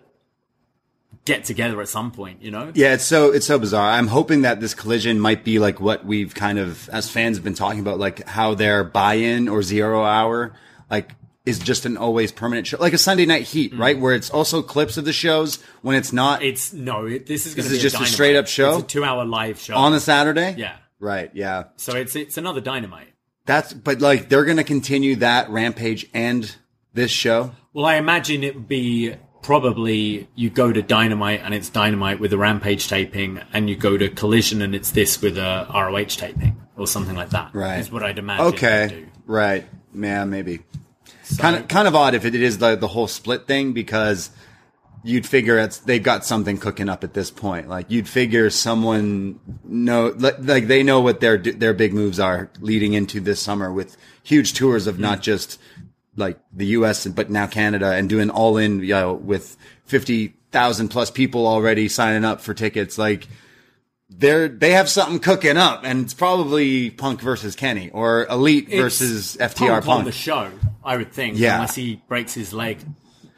get 1.25 1.45
together 1.45 1.79
at 1.81 1.87
some 1.87 2.11
point, 2.11 2.41
you 2.41 2.51
know? 2.51 2.71
Yeah, 2.73 2.93
it's 2.93 3.05
so 3.05 3.31
it's 3.31 3.45
so 3.45 3.59
bizarre. 3.59 3.91
I'm 3.91 4.07
hoping 4.07 4.41
that 4.41 4.59
this 4.59 4.73
collision 4.73 5.19
might 5.19 5.43
be 5.43 5.59
like 5.59 5.79
what 5.79 6.05
we've 6.05 6.33
kind 6.33 6.59
of 6.59 6.89
as 6.89 7.09
fans 7.09 7.37
have 7.37 7.43
been 7.43 7.53
talking 7.53 7.79
about, 7.79 7.99
like 7.99 8.27
how 8.27 8.55
their 8.55 8.83
buy-in 8.83 9.47
or 9.47 9.61
zero 9.61 10.03
hour 10.03 10.53
like 10.89 11.11
is 11.45 11.57
just 11.57 11.85
an 11.85 11.97
always 11.97 12.31
permanent 12.31 12.67
show, 12.67 12.77
like 12.77 12.93
a 12.93 12.97
Sunday 12.97 13.25
Night 13.25 13.43
Heat, 13.43 13.73
right? 13.75 13.99
Where 13.99 14.13
it's 14.13 14.29
also 14.29 14.61
clips 14.61 14.97
of 14.97 15.05
the 15.05 15.13
shows 15.13 15.61
when 15.81 15.95
it's 15.95 16.13
not 16.13 16.43
It's 16.43 16.73
no, 16.73 17.05
it, 17.05 17.25
this 17.25 17.45
is 17.45 17.55
going 17.55 17.63
This 17.63 17.73
is 17.73 17.79
be 17.79 17.89
just 17.89 18.01
a 18.01 18.05
straight 18.05 18.35
up 18.35 18.47
show? 18.47 18.75
It's 18.75 18.83
a 18.83 18.87
two-hour 18.87 19.25
live 19.25 19.59
show 19.59 19.75
on 19.75 19.93
a 19.93 19.99
Saturday. 19.99 20.55
Yeah, 20.57 20.75
right. 20.99 21.31
Yeah, 21.33 21.65
so 21.77 21.95
it's 21.95 22.15
it's 22.15 22.37
another 22.37 22.61
Dynamite. 22.61 23.10
That's 23.45 23.73
but 23.73 24.01
like 24.01 24.29
they're 24.29 24.45
gonna 24.45 24.63
continue 24.63 25.17
that 25.17 25.49
Rampage 25.49 26.07
and 26.13 26.55
this 26.93 27.11
show. 27.11 27.51
Well, 27.73 27.85
I 27.85 27.95
imagine 27.95 28.43
it 28.43 28.55
would 28.55 28.67
be 28.67 29.15
probably 29.41 30.27
you 30.35 30.49
go 30.49 30.71
to 30.71 30.81
Dynamite 30.81 31.41
and 31.43 31.53
it's 31.53 31.69
Dynamite 31.69 32.19
with 32.19 32.33
a 32.33 32.37
Rampage 32.37 32.87
taping, 32.87 33.41
and 33.53 33.69
you 33.69 33.75
go 33.75 33.97
to 33.97 34.09
Collision 34.09 34.61
and 34.61 34.75
it's 34.75 34.91
this 34.91 35.21
with 35.21 35.37
a 35.37 35.67
ROH 35.73 36.15
taping 36.17 36.61
or 36.77 36.87
something 36.87 37.15
like 37.15 37.31
that. 37.31 37.53
Right. 37.53 37.79
is 37.79 37.91
what 37.91 38.03
I'd 38.03 38.19
imagine. 38.19 38.45
Okay, 38.47 38.87
do. 38.89 39.07
right. 39.25 39.65
Yeah, 39.93 40.25
maybe. 40.25 40.59
So- 41.23 41.41
kind 41.41 41.55
of 41.55 41.67
kind 41.67 41.87
of 41.87 41.95
odd 41.95 42.13
if 42.13 42.25
it 42.25 42.35
is 42.35 42.57
the 42.57 42.75
the 42.75 42.87
whole 42.87 43.07
split 43.07 43.47
thing 43.47 43.73
because 43.73 44.29
you'd 45.03 45.25
figure 45.25 45.57
it's 45.57 45.79
they've 45.79 46.03
got 46.03 46.25
something 46.25 46.57
cooking 46.57 46.89
up 46.89 47.03
at 47.03 47.13
this 47.13 47.31
point. 47.31 47.67
Like 47.67 47.89
you'd 47.89 48.07
figure 48.07 48.49
someone 48.49 49.39
know 49.63 50.13
like, 50.17 50.67
they 50.67 50.83
know 50.83 50.99
what 51.01 51.19
their 51.19 51.37
their 51.37 51.73
big 51.73 51.93
moves 51.93 52.19
are 52.19 52.49
leading 52.59 52.93
into 52.93 53.19
this 53.19 53.39
summer 53.39 53.71
with 53.71 53.97
huge 54.23 54.53
tours 54.53 54.87
of 54.87 54.99
not 54.99 55.21
just 55.21 55.59
like 56.15 56.39
the 56.53 56.67
U.S. 56.67 57.07
but 57.07 57.29
now 57.29 57.47
Canada 57.47 57.93
and 57.93 58.09
doing 58.09 58.29
all 58.29 58.57
in 58.57 58.79
you 58.79 58.89
know 58.89 59.13
with 59.13 59.57
fifty 59.85 60.35
thousand 60.51 60.89
plus 60.89 61.09
people 61.09 61.47
already 61.47 61.87
signing 61.87 62.25
up 62.25 62.41
for 62.41 62.53
tickets. 62.53 62.97
Like 62.97 63.27
they're 64.09 64.47
they 64.47 64.71
have 64.71 64.89
something 64.89 65.19
cooking 65.19 65.57
up, 65.57 65.81
and 65.83 66.03
it's 66.03 66.13
probably 66.13 66.89
Punk 66.89 67.21
versus 67.21 67.55
Kenny 67.55 67.89
or 67.89 68.25
Elite 68.29 68.67
It's 68.67 68.75
versus 68.75 69.37
FTR 69.39 69.83
Punk 69.83 69.87
on 69.87 70.05
the 70.05 70.11
show, 70.11 70.51
I 70.83 70.97
would 70.97 71.11
think. 71.11 71.37
Yeah. 71.37 71.55
unless 71.55 71.75
he 71.75 72.01
breaks 72.07 72.33
his 72.33 72.53
leg 72.53 72.79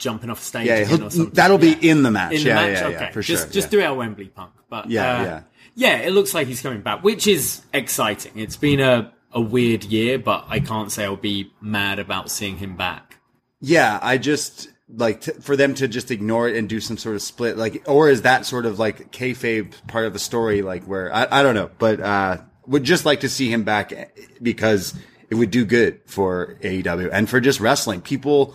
jumping 0.04 0.30
off 0.30 0.42
stage 0.44 0.68
Yeah, 0.68 0.82
or 0.82 1.10
something. 1.10 1.30
that'll 1.32 1.58
be 1.58 1.70
Yeah. 1.80 1.92
in 1.92 2.04
the 2.04 2.12
match. 2.12 2.34
In 2.34 2.44
the 2.44 2.50
yeah, 2.50 2.56
match, 2.56 2.80
yeah, 2.82 2.88
okay. 2.88 3.00
yeah, 3.06 3.12
for 3.12 3.22
just 3.22 3.44
sure. 3.46 3.52
just 3.54 3.68
yeah. 3.74 3.80
do 3.88 3.94
it 3.94 3.96
Wembley, 3.98 4.28
Punk. 4.28 4.52
But 4.70 4.90
Yeah, 4.90 5.18
uh, 5.18 5.24
yeah. 5.24 5.42
yeah, 5.76 5.98
it 5.98 6.12
looks 6.12 6.34
like 6.34 6.48
he's 6.48 6.62
coming 6.62 6.82
back, 6.82 7.04
which 7.04 7.26
is 7.28 7.62
exciting. 7.74 8.34
It's 8.36 8.58
been 8.58 8.80
a 8.80 9.12
a 9.32 9.42
weird 9.42 9.84
year, 9.86 10.20
but 10.20 10.46
I 10.48 10.60
can't 10.60 10.92
say 10.92 11.06
I'll 11.06 11.16
be 11.16 11.52
mad 11.60 11.98
about 11.98 12.30
seeing 12.30 12.58
him 12.58 12.76
back. 12.78 13.18
Yeah, 13.62 13.98
I 14.02 14.18
just 14.20 14.70
like 14.96 15.22
t- 15.22 15.32
for 15.42 15.56
them 15.56 15.74
to 15.76 15.88
just 15.88 16.12
ignore 16.12 16.48
it 16.48 16.56
and 16.56 16.70
do 16.70 16.80
some 16.80 16.98
sort 16.98 17.16
of 17.16 17.22
split, 17.24 17.58
like, 17.58 17.82
or 17.88 18.10
is 18.10 18.22
that 18.24 18.46
sort 18.46 18.66
of 18.68 18.78
like 18.78 19.12
kayfabe 19.12 19.72
part 19.88 20.06
of 20.06 20.14
the 20.14 20.20
story, 20.20 20.62
like 20.62 20.84
where 20.84 21.12
I, 21.12 21.40
I 21.40 21.42
don't 21.44 21.56
know, 21.56 21.72
but 21.80 22.00
uh, 22.00 22.38
would 22.68 22.84
just 22.84 23.06
like 23.06 23.22
to 23.22 23.30
see 23.30 23.50
him 23.52 23.64
back 23.64 23.92
eh, 23.92 24.06
because 24.42 24.94
it 25.32 25.36
would 25.36 25.50
do 25.50 25.66
good 25.66 26.02
for 26.06 26.58
AEW 26.62 27.10
and 27.12 27.28
for 27.28 27.40
just 27.42 27.60
wrestling. 27.60 28.02
People 28.02 28.54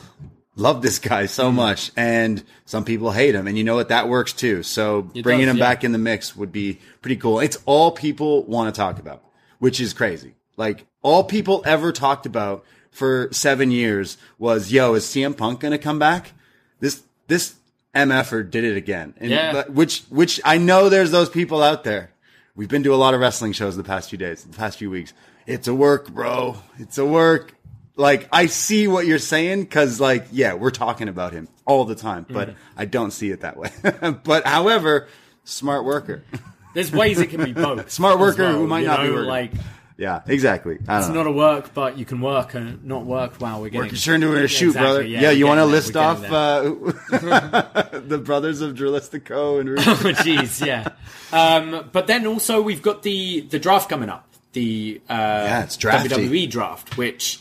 love 0.59 0.83
this 0.83 0.99
guy 0.99 1.27
so 1.27 1.51
mm. 1.51 1.55
much, 1.55 1.91
and 1.97 2.43
some 2.67 2.85
people 2.85 3.13
hate 3.13 3.35
him, 3.35 3.47
and 3.47 3.57
you 3.57 3.65
know 3.65 3.77
what? 3.77 3.89
That 3.89 4.09
works 4.09 4.33
too. 4.33 4.63
So 4.63 5.11
It 5.15 5.23
bringing 5.23 5.47
does, 5.47 5.53
him 5.55 5.59
yeah. 5.59 5.65
back 5.65 5.85
in 5.85 5.93
the 5.93 5.99
mix 5.99 6.37
would 6.37 6.53
be 6.53 6.79
pretty 7.01 7.17
cool. 7.17 7.41
It's 7.41 7.59
all 7.65 7.93
people 7.93 8.45
want 8.45 8.75
to 8.75 8.79
talk 8.79 8.99
about, 8.99 9.23
which 9.59 9.81
is 9.81 9.95
crazy. 9.95 10.35
Like 10.57 10.87
all 11.03 11.25
people 11.25 11.63
ever 11.65 11.93
talked 11.93 12.27
about 12.27 12.65
for 12.91 13.29
seven 13.33 13.71
years 13.71 14.19
was, 14.39 14.73
yo, 14.73 14.95
is 14.95 15.05
CM 15.05 15.37
Punk 15.37 15.61
going 15.61 15.73
to 15.73 15.79
come 15.79 15.99
back? 15.99 16.33
This, 16.81 17.03
this 17.29 17.55
MFer 17.95 18.51
did 18.51 18.65
it 18.65 18.77
again. 18.77 19.15
And 19.19 19.31
Yeah. 19.31 19.53
but- 19.53 19.71
which, 19.71 20.03
which 20.09 20.41
I 20.45 20.59
know 20.59 20.89
there's 20.89 21.13
those 21.13 21.29
people 21.29 21.63
out 21.63 21.85
there. 21.85 22.11
We've 22.57 22.69
been 22.69 22.83
to 22.83 22.93
a 22.93 22.97
lot 22.97 23.15
of 23.15 23.21
wrestling 23.21 23.53
shows 23.53 23.77
the 23.77 23.85
past 23.85 24.11
few 24.11 24.19
days, 24.19 24.43
the 24.43 24.57
past 24.57 24.79
few 24.79 24.91
weeks. 24.91 25.13
It's 25.47 25.69
a 25.69 25.75
work, 25.75 26.11
bro. 26.11 26.57
It's 26.79 26.99
a 26.99 27.07
work. 27.07 27.55
Like, 27.99 28.29
I 28.33 28.47
see 28.47 28.87
what 28.89 29.07
you're 29.07 29.19
saying. 29.19 29.67
Cause 29.67 30.01
like, 30.01 30.29
yeah, 30.31 30.55
we're 30.55 30.71
talking 30.71 31.09
about 31.09 31.33
him 31.33 31.49
all 31.67 31.85
the 31.85 31.97
time, 31.97 32.25
but 32.31 32.55
I 32.77 32.85
don't 32.85 33.11
see 33.11 33.31
it 33.31 33.41
that 33.41 33.57
way. 33.57 33.71
but 34.25 34.47
however, 34.47 35.09
smart 35.45 35.85
worker. 35.85 36.23
There's 36.75 36.93
ways 36.93 37.19
it 37.19 37.27
can 37.31 37.43
be 37.45 37.53
both. 37.53 37.91
Smart 37.91 38.21
worker 38.21 38.45
well, 38.45 38.59
who 38.59 38.67
might 38.67 38.87
not 38.87 39.03
be 39.03 39.11
working. 39.11 39.27
Like 39.27 39.53
yeah, 39.97 40.21
exactly. 40.29 40.79
I 40.87 40.99
it's 40.99 41.09
know. 41.09 41.15
not 41.15 41.27
a 41.27 41.33
work, 41.33 41.75
but 41.75 41.99
you 41.99 42.05
can 42.05 42.21
work 42.21 42.55
and 42.55 42.85
not 42.85 43.05
work 43.05 43.41
while 43.41 43.61
we're 43.61 43.71
getting. 43.71 43.91
Work 43.91 44.07
your 44.07 44.15
into 44.15 44.33
a 44.33 44.47
shoot, 44.47 44.69
exactly, 44.69 44.85
brother. 44.85 45.03
yeah, 45.03 45.21
Yeah, 45.23 45.31
you 45.33 45.47
want 45.49 45.59
to 45.59 45.65
list 45.65 45.97
off 45.97 46.23
uh, 46.23 46.63
the 47.11 48.23
brothers 48.23 48.61
of 48.61 48.77
Dralistico 48.77 49.59
and? 49.61 49.71
Oh, 49.71 49.83
jeez, 50.23 50.65
yeah. 50.65 50.91
Um, 51.33 51.89
but 51.91 52.07
then 52.07 52.29
also 52.29 52.63
we've 52.63 52.83
got 52.83 53.03
the 53.03 53.41
the 53.41 53.59
draft 53.59 53.89
coming 53.89 54.09
up, 54.09 54.29
the 54.53 55.01
uh, 55.11 55.15
Yeah, 55.15 55.65
it's 55.65 55.77
drafty. 55.77 56.11
WWE 56.11 56.49
draft, 56.49 56.97
which 56.97 57.41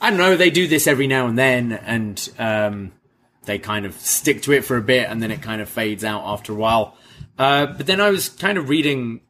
I 0.00 0.10
don't 0.10 0.18
know. 0.18 0.36
They 0.36 0.50
do 0.50 0.66
this 0.66 0.86
every 0.86 1.06
now 1.06 1.26
and 1.26 1.38
then, 1.38 1.72
and 1.72 2.30
um, 2.38 2.92
they 3.44 3.58
kind 3.58 3.86
of 3.86 3.94
stick 3.94 4.42
to 4.42 4.52
it 4.52 4.64
for 4.64 4.76
a 4.76 4.82
bit, 4.82 5.08
and 5.08 5.22
then 5.22 5.30
it 5.30 5.42
kind 5.42 5.60
of 5.60 5.68
fades 5.68 6.04
out 6.04 6.22
after 6.24 6.52
a 6.52 6.56
while. 6.56 6.96
Uh, 7.38 7.66
but 7.66 7.86
then 7.86 8.00
I 8.00 8.10
was 8.10 8.28
kind 8.28 8.58
of 8.58 8.68
reading 8.68 9.20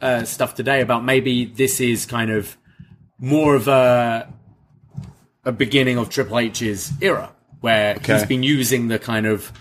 uh, 0.00 0.24
stuff 0.24 0.54
today 0.54 0.80
about 0.80 1.04
maybe 1.04 1.44
this 1.44 1.80
is 1.80 2.06
kind 2.06 2.30
of 2.30 2.56
more 3.18 3.54
of 3.54 3.68
a 3.68 4.32
a 5.44 5.52
beginning 5.52 5.98
of 5.98 6.08
Triple 6.08 6.38
H's 6.38 6.92
era, 7.02 7.32
where 7.60 7.98
he's 7.98 8.24
been 8.24 8.42
using 8.42 8.88
the 8.88 8.98
kind 8.98 9.26
of 9.26 9.52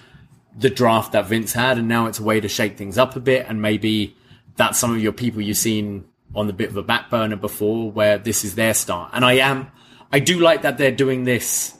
the 0.57 0.69
draft 0.69 1.11
that 1.11 1.25
Vince 1.25 1.53
had, 1.53 1.77
and 1.77 1.87
now 1.87 2.05
it's 2.05 2.19
a 2.19 2.23
way 2.23 2.39
to 2.39 2.47
shake 2.47 2.77
things 2.77 2.97
up 2.97 3.15
a 3.15 3.19
bit, 3.19 3.45
and 3.49 3.61
maybe 3.61 4.15
that's 4.55 4.79
some 4.79 4.93
of 4.93 5.01
your 5.01 5.11
people 5.11 5.41
you've 5.41 5.57
seen 5.57 6.05
on 6.35 6.47
the 6.47 6.53
bit 6.53 6.69
of 6.69 6.77
a 6.77 6.83
back 6.83 7.09
burner 7.09 7.35
before, 7.35 7.91
where 7.91 8.17
this 8.17 8.45
is 8.45 8.55
their 8.55 8.73
start. 8.73 9.11
And 9.13 9.25
I 9.25 9.33
am, 9.33 9.71
I 10.13 10.19
do 10.19 10.39
like 10.39 10.61
that 10.61 10.77
they're 10.77 10.91
doing 10.91 11.23
this 11.23 11.75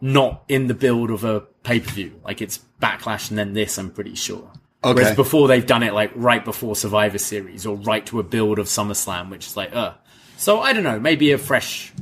not 0.00 0.44
in 0.48 0.66
the 0.66 0.74
build 0.74 1.10
of 1.10 1.24
a 1.24 1.40
pay 1.62 1.80
per 1.80 1.90
view, 1.90 2.20
like 2.22 2.42
it's 2.42 2.60
Backlash 2.80 3.30
and 3.30 3.38
then 3.38 3.54
this. 3.54 3.78
I'm 3.78 3.90
pretty 3.90 4.14
sure. 4.14 4.50
Okay. 4.84 5.00
Whereas 5.00 5.16
before 5.16 5.48
they've 5.48 5.66
done 5.66 5.82
it 5.82 5.94
like 5.94 6.10
right 6.14 6.44
before 6.44 6.76
Survivor 6.76 7.18
Series 7.18 7.64
or 7.64 7.76
right 7.76 8.04
to 8.06 8.20
a 8.20 8.22
build 8.22 8.58
of 8.58 8.66
SummerSlam, 8.66 9.30
which 9.30 9.46
is 9.46 9.56
like, 9.56 9.74
uh. 9.74 9.94
So 10.36 10.60
I 10.60 10.72
don't 10.72 10.82
know, 10.82 11.00
maybe 11.00 11.32
a 11.32 11.38
fresh, 11.38 11.92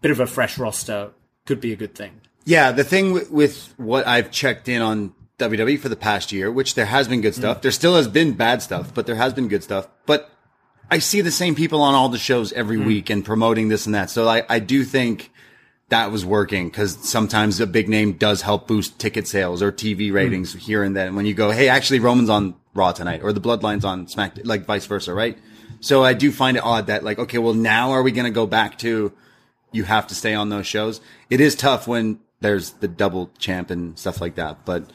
bit 0.00 0.10
of 0.10 0.20
a 0.20 0.26
fresh 0.26 0.58
roster 0.58 1.12
could 1.46 1.60
be 1.60 1.72
a 1.72 1.76
good 1.76 1.94
thing. 1.94 2.20
Yeah, 2.44 2.72
the 2.72 2.84
thing 2.84 3.12
with, 3.12 3.30
with 3.30 3.74
what 3.76 4.06
I've 4.06 4.30
checked 4.30 4.68
in 4.68 4.80
on 4.80 5.12
WWE 5.38 5.78
for 5.78 5.90
the 5.90 5.96
past 5.96 6.32
year, 6.32 6.50
which 6.50 6.74
there 6.74 6.86
has 6.86 7.08
been 7.08 7.20
good 7.20 7.34
stuff. 7.34 7.60
There 7.60 7.70
still 7.70 7.96
has 7.96 8.08
been 8.08 8.32
bad 8.32 8.62
stuff, 8.62 8.94
but 8.94 9.06
there 9.06 9.16
has 9.16 9.34
been 9.34 9.48
good 9.48 9.62
stuff. 9.62 9.86
But 10.06 10.29
I 10.90 10.98
see 10.98 11.20
the 11.20 11.30
same 11.30 11.54
people 11.54 11.82
on 11.82 11.94
all 11.94 12.08
the 12.08 12.18
shows 12.18 12.52
every 12.52 12.76
hmm. 12.76 12.86
week 12.86 13.10
and 13.10 13.24
promoting 13.24 13.68
this 13.68 13.86
and 13.86 13.94
that. 13.94 14.10
So 14.10 14.28
I, 14.28 14.44
I 14.48 14.58
do 14.58 14.84
think 14.84 15.30
that 15.88 16.10
was 16.10 16.24
working 16.24 16.68
because 16.68 16.96
sometimes 17.08 17.60
a 17.60 17.66
big 17.66 17.88
name 17.88 18.12
does 18.12 18.42
help 18.42 18.66
boost 18.66 18.98
ticket 18.98 19.26
sales 19.26 19.62
or 19.62 19.70
TV 19.70 20.08
hmm. 20.08 20.14
ratings 20.14 20.52
here 20.54 20.82
and 20.82 20.96
then. 20.96 21.14
When 21.14 21.26
you 21.26 21.34
go, 21.34 21.50
hey, 21.50 21.68
actually 21.68 22.00
Roman's 22.00 22.30
on 22.30 22.54
Raw 22.74 22.92
tonight 22.92 23.22
or 23.22 23.32
the 23.32 23.40
Bloodline's 23.40 23.84
on 23.84 24.08
Smack, 24.08 24.38
like 24.44 24.64
vice 24.64 24.86
versa, 24.86 25.14
right? 25.14 25.38
So 25.80 26.04
I 26.04 26.12
do 26.12 26.32
find 26.32 26.56
it 26.56 26.64
odd 26.64 26.88
that 26.88 27.04
like, 27.04 27.18
okay, 27.18 27.38
well 27.38 27.54
now 27.54 27.92
are 27.92 28.02
we 28.02 28.12
going 28.12 28.26
to 28.26 28.30
go 28.30 28.46
back 28.46 28.78
to 28.78 29.12
you 29.72 29.84
have 29.84 30.08
to 30.08 30.14
stay 30.14 30.34
on 30.34 30.48
those 30.48 30.66
shows? 30.66 31.00
It 31.30 31.40
is 31.40 31.54
tough 31.54 31.86
when 31.86 32.20
there's 32.40 32.72
the 32.72 32.88
double 32.88 33.30
champ 33.38 33.70
and 33.70 33.98
stuff 33.98 34.20
like 34.20 34.34
that, 34.36 34.64
but 34.64 34.90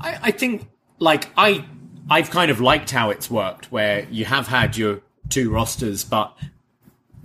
I, 0.00 0.18
I 0.22 0.30
think 0.30 0.68
like 0.98 1.28
I 1.36 1.64
I've 2.08 2.30
kind 2.30 2.50
of 2.50 2.60
liked 2.60 2.90
how 2.90 3.10
it's 3.10 3.30
worked 3.30 3.72
where 3.72 4.06
you 4.10 4.24
have 4.24 4.46
had 4.46 4.76
your 4.76 5.00
two 5.28 5.50
rosters, 5.50 6.04
but 6.04 6.36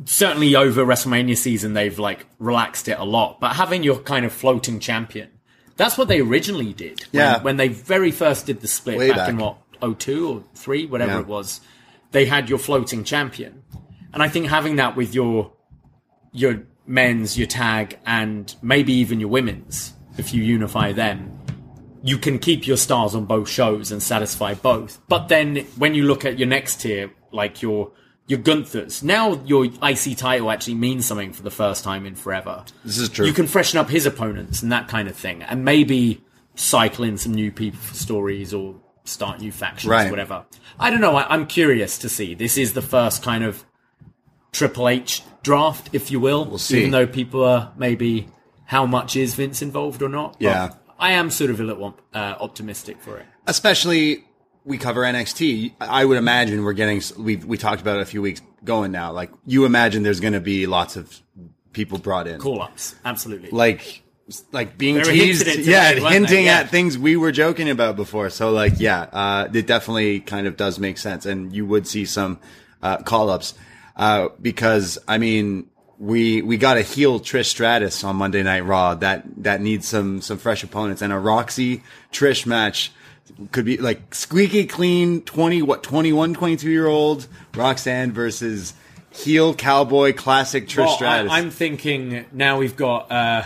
certainly 0.06 0.56
over 0.56 0.84
WrestleMania 0.86 1.38
season 1.38 1.74
they've 1.74 2.00
like 2.00 2.26
relaxed 2.40 2.88
it 2.88 2.98
a 3.00 3.04
lot. 3.04 3.40
But 3.40 3.56
having 3.56 3.84
your 3.84 4.00
kind 4.00 4.26
of 4.26 4.34
floating 4.34 4.80
champion, 4.80 5.30
that's 5.78 5.98
what 5.98 6.08
they 6.08 6.20
originally 6.20 6.74
did. 6.74 7.02
When, 7.12 7.22
Yeah. 7.22 7.42
when 7.42 7.58
they 7.58 7.68
very 7.68 8.12
first 8.12 8.46
did 8.46 8.62
the 8.62 8.68
split 8.68 8.98
Way 8.98 9.12
back, 9.12 9.30
in 9.30 9.38
back. 9.38 9.46
what 9.82 9.98
02 10.00 10.28
or 10.30 10.44
three, 10.56 10.86
whatever 10.86 11.14
Yeah. 11.14 11.20
it 11.22 11.28
was. 11.28 11.62
They 12.12 12.26
had 12.26 12.50
your 12.50 12.60
floating 12.60 13.04
champion, 13.04 13.64
and 14.14 14.22
I 14.22 14.28
think 14.28 14.48
having 14.48 14.76
that 14.78 14.96
with 14.96 15.14
your 15.16 15.52
your 16.34 16.64
men's, 16.88 17.38
your 17.38 17.48
tag, 17.48 18.00
and 18.06 18.56
maybe 18.62 18.94
even 18.94 19.20
your 19.20 19.28
women's, 19.30 19.94
if 20.18 20.34
you 20.34 20.42
unify 20.44 20.92
them, 20.94 21.30
you 22.04 22.18
can 22.18 22.40
keep 22.40 22.66
your 22.66 22.78
stars 22.78 23.14
on 23.14 23.26
both 23.26 23.50
shows 23.50 23.92
and 23.92 24.02
satisfy 24.02 24.54
both. 24.54 25.00
But 25.10 25.28
then 25.28 25.58
when 25.78 25.94
you 25.94 26.04
look 26.04 26.24
at 26.26 26.40
your 26.40 26.48
next 26.48 26.82
tier, 26.82 27.12
like 27.32 27.62
your 27.62 27.92
your 28.28 28.40
Gunthers, 28.40 29.04
now 29.04 29.42
your 29.46 29.66
IC 29.66 30.16
title 30.18 30.52
actually 30.52 30.76
means 30.76 31.06
something 31.06 31.34
for 31.34 31.42
the 31.44 31.52
first 31.52 31.84
time 31.84 32.06
in 32.06 32.16
forever. 32.16 32.64
this 32.86 32.98
is 32.98 33.10
true. 33.10 33.26
You 33.26 33.34
can 33.34 33.48
freshen 33.48 33.78
up 33.80 33.90
his 33.90 34.06
opponents 34.06 34.62
and 34.62 34.72
that 34.72 34.88
kind 34.88 35.08
of 35.10 35.16
thing, 35.16 35.42
and 35.44 35.66
maybe 35.66 36.24
cycle 36.56 37.04
in 37.04 37.18
some 37.18 37.34
new 37.34 37.52
people 37.52 37.80
for 37.80 37.94
stories 37.96 38.54
or 38.54 38.76
start 39.04 39.40
new 39.42 39.52
factions, 39.52 39.90
Right. 39.90 40.10
whatever. 40.10 40.46
I 40.80 40.90
don't 40.92 41.02
know. 41.02 41.16
I, 41.16 41.26
I'm 41.34 41.46
curious 41.48 41.98
to 42.00 42.10
see. 42.10 42.34
This 42.36 42.58
is 42.58 42.74
the 42.74 42.82
first 42.82 43.24
kind 43.24 43.44
of 43.44 43.66
Triple 44.52 44.88
H 44.90 45.24
draft, 45.44 45.90
if 45.94 46.12
you 46.12 46.20
will. 46.20 46.46
We'll 46.46 46.58
see. 46.58 46.80
Even 46.80 46.92
though 46.92 47.08
people 47.08 47.44
are 47.44 47.74
maybe 47.78 48.28
how 48.66 48.86
much 48.86 49.16
is 49.16 49.34
Vince 49.36 49.62
involved 49.62 50.02
or 50.02 50.10
not. 50.10 50.34
But 50.34 50.42
Yeah. 50.42 50.70
I 51.00 51.14
am 51.14 51.32
sort 51.32 51.50
of 51.50 51.60
a 51.60 51.64
little 51.64 51.98
uh, 52.14 52.36
optimistic 52.40 53.02
for 53.02 53.18
it. 53.18 53.26
especially 53.48 54.24
we 54.64 54.78
cover 54.78 55.02
NXT. 55.02 55.74
I 55.82 56.06
would 56.06 56.18
imagine 56.18 56.64
we're 56.64 56.74
getting. 56.74 57.02
We 57.18 57.38
we 57.38 57.58
talked 57.58 57.82
about 57.82 57.98
it 57.98 58.02
a 58.02 58.06
few 58.06 58.22
weeks 58.22 58.42
going 58.64 58.92
now. 58.92 59.12
Like 59.12 59.32
you 59.46 59.66
imagine 59.66 60.04
there's 60.04 60.20
going 60.20 60.34
to 60.34 60.40
be 60.40 60.68
lots 60.68 60.96
of 60.96 61.20
people 61.74 61.98
brought 61.98 62.28
in, 62.28 62.40
Call 62.40 62.62
ups, 62.62 62.96
absolutely. 63.06 63.50
like 63.52 64.04
like 64.52 64.78
being 64.78 64.96
They 64.96 65.04
teased. 65.04 65.46
today, 65.46 65.62
yeah, 65.64 65.92
hinting? 65.94 66.46
Yeah. 66.46 66.60
at 66.60 66.70
things 66.70 66.98
we 66.98 67.18
were 67.18 67.32
joking 67.32 67.70
about 67.70 67.96
before. 67.96 68.30
So 68.30 68.52
like, 68.52 68.74
yeah, 68.78 69.02
uh, 69.12 69.48
it 69.54 69.68
definitely 69.68 70.20
kind 70.22 70.48
of 70.48 70.58
does 70.58 70.80
make 70.80 70.98
sense, 70.98 71.26
and 71.26 71.54
you 71.54 71.66
would 71.66 71.88
see 71.88 72.06
some 72.06 72.40
uh, 72.82 72.98
call 72.98 73.30
ups 73.30 73.54
uh, 73.96 74.30
because 74.42 74.98
I 75.08 75.18
mean. 75.18 75.68
We 76.04 76.42
we 76.42 76.58
got 76.58 76.78
a 76.78 76.82
heel 76.82 77.20
Trish 77.20 77.46
Stratus 77.46 78.04
on 78.04 78.16
Monday 78.16 78.42
Night 78.42 78.62
Raw 78.62 78.96
that 78.96 79.24
that 79.44 79.62
needs 79.62 79.88
some 79.88 80.20
some 80.20 80.40
fresh 80.40 80.64
opponents 80.64 81.04
and 81.04 81.14
a 81.14 81.20
Roxy 81.20 81.84
Trish 82.12 82.48
match 82.48 82.92
could 83.52 83.66
be 83.66 83.78
like 83.78 84.14
squeaky 84.14 84.66
clean 84.66 85.22
20 85.22 85.62
what 85.62 85.84
21 85.84 86.34
22 86.34 86.70
year 86.70 86.88
old 86.88 87.28
Roxanne 87.56 88.12
versus 88.12 88.74
heel 89.12 89.54
cowboy 89.54 90.14
classic 90.14 90.68
Trish 90.68 90.78
Well, 90.78 90.90
I, 90.92 90.96
Stratus. 90.96 91.32
I'm 91.32 91.50
thinking 91.52 92.26
now 92.32 92.58
we've 92.58 92.76
got 92.78 93.12
uh, 93.12 93.44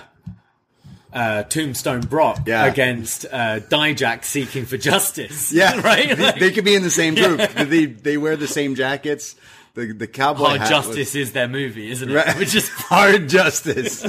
uh, 1.13 1.43
Tombstone 1.43 2.01
Brock 2.01 2.41
Yeah. 2.45 2.65
against 2.65 3.25
uh, 3.25 3.59
Dijak 3.61 4.23
seeking 4.25 4.65
for 4.65 4.77
justice. 4.77 5.51
yeah, 5.53 5.79
right. 5.81 6.15
They, 6.15 6.31
they 6.39 6.51
could 6.51 6.65
be 6.65 6.75
in 6.75 6.83
the 6.83 6.89
same 6.91 7.15
group. 7.15 7.39
They 7.51 7.85
they 7.85 8.17
wear 8.17 8.35
the 8.35 8.47
same 8.47 8.75
jackets. 8.75 9.35
The 9.75 9.91
the 9.93 10.07
cowboy 10.07 10.57
Hard 10.57 10.69
Justice 10.69 11.15
is 11.15 11.31
their 11.33 11.47
movie, 11.47 11.89
isn't 11.91 12.09
it? 12.09 12.13
Right. 12.13 12.37
Which 12.37 12.55
is 12.55 12.69
hard 12.69 13.27
justice. 13.27 14.05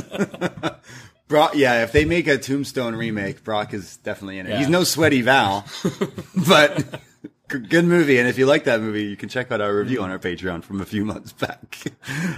Brock, 1.28 1.52
yeah, 1.54 1.82
if 1.82 1.92
they 1.92 2.04
make 2.04 2.28
a 2.28 2.38
Tombstone 2.38 2.94
remake, 2.94 3.42
Brock 3.42 3.74
is 3.74 3.96
definitely 3.98 4.38
in 4.38 4.46
it. 4.46 4.50
Yeah. 4.50 4.58
He's 4.58 4.68
no 4.68 4.84
sweaty 4.84 5.22
Val, 5.22 5.64
but 6.48 7.00
good 7.48 7.84
movie. 7.84 8.18
And 8.18 8.28
if 8.28 8.38
you 8.38 8.46
like 8.46 8.64
that 8.64 8.80
movie, 8.80 9.04
you 9.04 9.16
can 9.16 9.28
check 9.28 9.50
out 9.50 9.60
our 9.60 9.74
review 9.74 10.02
on 10.02 10.10
our 10.10 10.18
Patreon 10.18 10.62
from 10.62 10.80
a 10.80 10.84
few 10.84 11.04
months 11.04 11.32
back. 11.32 11.78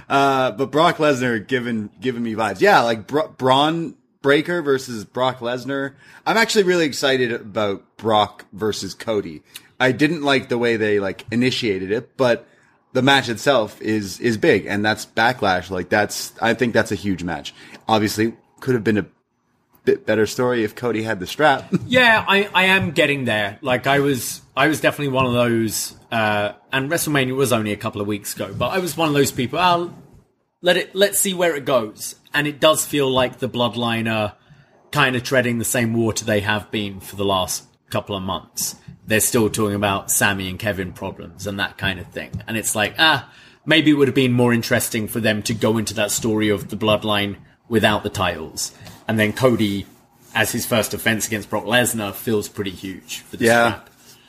Uh, 0.08 0.50
but 0.52 0.70
Brock 0.70 0.96
Lesnar 0.96 1.46
giving 1.46 1.90
giving 2.00 2.22
me 2.22 2.34
vibes. 2.34 2.62
Yeah, 2.62 2.80
like 2.80 3.06
Bra- 3.06 3.28
Bron 3.28 3.94
Breakker 4.22 4.62
versus 4.62 5.04
Brock 5.04 5.40
Lesnar. 5.40 5.94
I'm 6.26 6.38
actually 6.38 6.64
really 6.64 6.86
excited 6.86 7.30
about 7.30 7.98
Brock 7.98 8.46
versus 8.54 8.94
Cody. 8.94 9.42
I 9.78 9.92
didn't 9.92 10.22
like 10.22 10.48
the 10.48 10.56
way 10.56 10.78
they 10.78 10.98
like 10.98 11.26
initiated 11.30 11.90
it, 11.90 12.16
but 12.16 12.46
the 12.94 13.02
match 13.02 13.28
itself 13.28 13.80
is 13.82 14.18
is 14.20 14.38
big, 14.38 14.64
and 14.64 14.82
that's 14.82 15.04
backlash. 15.04 15.68
Like 15.68 15.90
that's 15.90 16.32
I 16.40 16.54
think 16.54 16.72
that's 16.72 16.90
a 16.90 16.96
huge 16.96 17.22
match. 17.22 17.54
Obviously, 17.86 18.34
could 18.60 18.74
have 18.74 18.84
been 18.84 18.98
a 18.98 19.06
bit 19.84 20.04
better 20.04 20.26
story 20.26 20.64
if 20.64 20.74
Cody 20.74 21.02
had 21.02 21.18
the 21.20 21.26
strap. 21.26 21.72
Yeah, 21.86 22.22
I, 22.28 22.48
I 22.52 22.64
am 22.64 22.90
getting 22.90 23.24
there. 23.24 23.58
Like 23.62 23.86
I 23.86 24.00
was 24.00 24.42
I 24.54 24.68
was 24.68 24.80
definitely 24.80 25.14
one 25.14 25.24
of 25.26 25.32
those 25.32 25.96
uh 26.12 26.52
and 26.70 26.90
WrestleMania 26.90 27.34
was 27.34 27.52
only 27.52 27.72
a 27.72 27.76
couple 27.76 28.00
of 28.00 28.06
weeks 28.06 28.34
ago, 28.34 28.54
but 28.56 28.68
I 28.68 28.78
was 28.78 28.96
one 28.96 29.08
of 29.08 29.14
those 29.14 29.32
people, 29.32 29.58
I'll 29.58 29.96
let 30.60 30.76
it 30.76 30.94
let's 30.94 31.18
see 31.18 31.32
where 31.32 31.56
it 31.56 31.64
goes. 31.64 32.16
And 32.34 32.46
it 32.46 32.60
does 32.60 32.84
feel 32.84 33.10
like 33.10 33.38
the 33.38 33.48
bloodline 33.48 34.12
are 34.12 34.34
kind 34.90 35.16
of 35.16 35.22
treading 35.22 35.58
the 35.58 35.64
same 35.64 35.94
water 35.94 36.24
they 36.24 36.40
have 36.40 36.70
been 36.70 37.00
for 37.00 37.16
the 37.16 37.24
last 37.24 37.64
couple 37.88 38.14
of 38.14 38.22
months. 38.22 38.76
They're 39.06 39.20
still 39.20 39.48
talking 39.48 39.74
about 39.74 40.10
Sammy 40.10 40.50
and 40.50 40.58
Kevin 40.58 40.92
problems 40.92 41.46
and 41.46 41.58
that 41.58 41.78
kind 41.78 41.98
of 41.98 42.08
thing. 42.08 42.42
And 42.46 42.58
it's 42.58 42.74
like, 42.74 42.94
ah, 42.98 43.32
maybe 43.64 43.90
it 43.90 43.94
would 43.94 44.08
have 44.08 44.14
been 44.14 44.32
more 44.32 44.52
interesting 44.52 45.08
for 45.08 45.20
them 45.20 45.42
to 45.44 45.54
go 45.54 45.78
into 45.78 45.94
that 45.94 46.10
story 46.10 46.50
of 46.50 46.68
the 46.68 46.76
bloodline 46.76 47.36
without 47.68 48.02
the 48.02 48.10
titles. 48.10 48.72
And 49.06 49.18
then 49.18 49.32
Cody, 49.32 49.86
as 50.34 50.52
his 50.52 50.66
first 50.66 50.94
offense 50.94 51.26
against 51.26 51.50
Brock 51.50 51.64
Lesnar, 51.64 52.14
feels 52.14 52.48
pretty 52.48 52.70
huge 52.70 53.20
for 53.20 53.36
the 53.36 53.44
Yeah. 53.44 53.80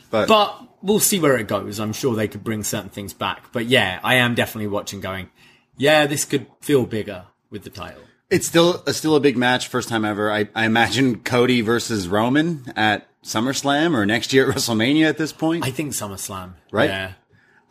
But, 0.09 0.27
But 0.27 0.63
we'll 0.81 0.99
see 0.99 1.19
where 1.19 1.37
it 1.37 1.47
goes. 1.47 1.79
I'm 1.79 1.93
sure 1.93 2.15
they 2.15 2.27
could 2.27 2.43
bring 2.43 2.63
certain 2.63 2.89
things 2.89 3.13
back. 3.13 3.51
But 3.51 3.65
yeah, 3.65 3.99
I 4.03 4.15
am 4.15 4.35
definitely 4.35 4.67
watching 4.67 5.01
going, 5.01 5.29
yeah, 5.77 6.07
this 6.07 6.25
could 6.25 6.47
feel 6.61 6.85
bigger 6.85 7.25
with 7.49 7.63
the 7.63 7.69
title. 7.69 8.01
it's 8.29 8.47
still 8.47 8.83
a, 8.85 8.93
still 8.93 9.15
a 9.15 9.19
big 9.19 9.37
match, 9.37 9.67
first 9.67 9.89
time 9.89 10.05
ever. 10.05 10.31
I, 10.31 10.49
I 10.55 10.65
imagine 10.65 11.19
Cody 11.21 11.61
versus 11.61 12.07
Roman 12.07 12.63
at 12.75 13.07
SummerSlam 13.23 13.95
or 13.95 14.05
next 14.05 14.33
year 14.33 14.49
at 14.49 14.55
WrestleMania 14.55 15.07
at 15.07 15.17
this 15.17 15.31
point. 15.33 15.65
I 15.65 15.71
think 15.71 15.93
SummerSlam. 15.93 16.53
Right? 16.71 16.89
Yeah. 16.89 17.13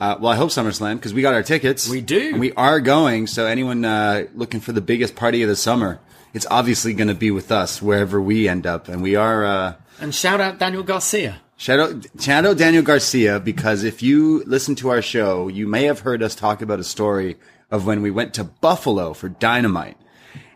Uh, 0.00 0.16
well, 0.20 0.32
I 0.32 0.36
hope 0.36 0.50
SummerSlam 0.50 0.94
because 0.96 1.12
we 1.12 1.22
got 1.22 1.34
our 1.34 1.42
tickets. 1.42 1.88
We 1.88 2.00
do. 2.00 2.30
And 2.30 2.40
we 2.40 2.52
are 2.52 2.80
going. 2.80 3.26
So 3.26 3.46
anyone 3.46 3.84
uh, 3.84 4.26
looking 4.34 4.60
for 4.60 4.72
the 4.72 4.80
biggest 4.80 5.16
party 5.16 5.42
of 5.42 5.48
the 5.48 5.56
summer, 5.56 5.98
it's 6.34 6.46
obviously 6.50 6.94
going 6.94 7.08
to 7.08 7.14
be 7.14 7.30
with 7.30 7.50
us 7.50 7.82
wherever 7.82 8.20
we 8.20 8.48
end 8.48 8.66
up. 8.66 8.88
And 8.88 9.02
we 9.02 9.16
are. 9.16 9.44
Uh, 9.44 9.74
And 10.00 10.14
shout 10.14 10.40
out 10.40 10.58
Daniel 10.58 10.84
Garcia. 10.84 11.40
Shout 11.56 11.80
out, 11.80 12.06
shout 12.20 12.46
out 12.46 12.56
Daniel 12.56 12.84
Garcia 12.84 13.40
because 13.40 13.82
if 13.82 14.00
you 14.00 14.44
listen 14.46 14.76
to 14.76 14.90
our 14.90 15.02
show, 15.02 15.48
you 15.48 15.66
may 15.66 15.84
have 15.84 15.98
heard 16.00 16.22
us 16.22 16.36
talk 16.36 16.62
about 16.62 16.78
a 16.78 16.84
story 16.84 17.36
of 17.68 17.84
when 17.84 18.00
we 18.00 18.12
went 18.12 18.32
to 18.34 18.44
Buffalo 18.44 19.12
for 19.12 19.28
Dynamite, 19.28 19.96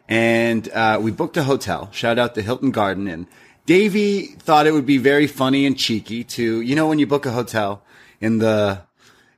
and 0.09 0.69
uh, 0.71 1.01
we 1.03 1.11
booked 1.11 1.37
a 1.37 1.43
hotel. 1.43 1.89
Shout 1.91 2.21
out 2.21 2.37
to 2.37 2.43
Hilton 2.43 2.71
Garden 2.71 3.09
Inn. 3.09 3.27
Davie 3.67 4.27
thought 4.27 4.69
it 4.69 4.73
would 4.73 4.87
be 4.87 4.99
very 4.99 5.27
funny 5.27 5.67
and 5.67 5.77
cheeky 5.77 6.23
to, 6.25 6.61
you 6.61 6.77
know, 6.77 6.87
when 6.87 7.01
you 7.01 7.07
book 7.09 7.27
a 7.27 7.33
hotel 7.33 7.83
in 8.21 8.39
the 8.39 8.83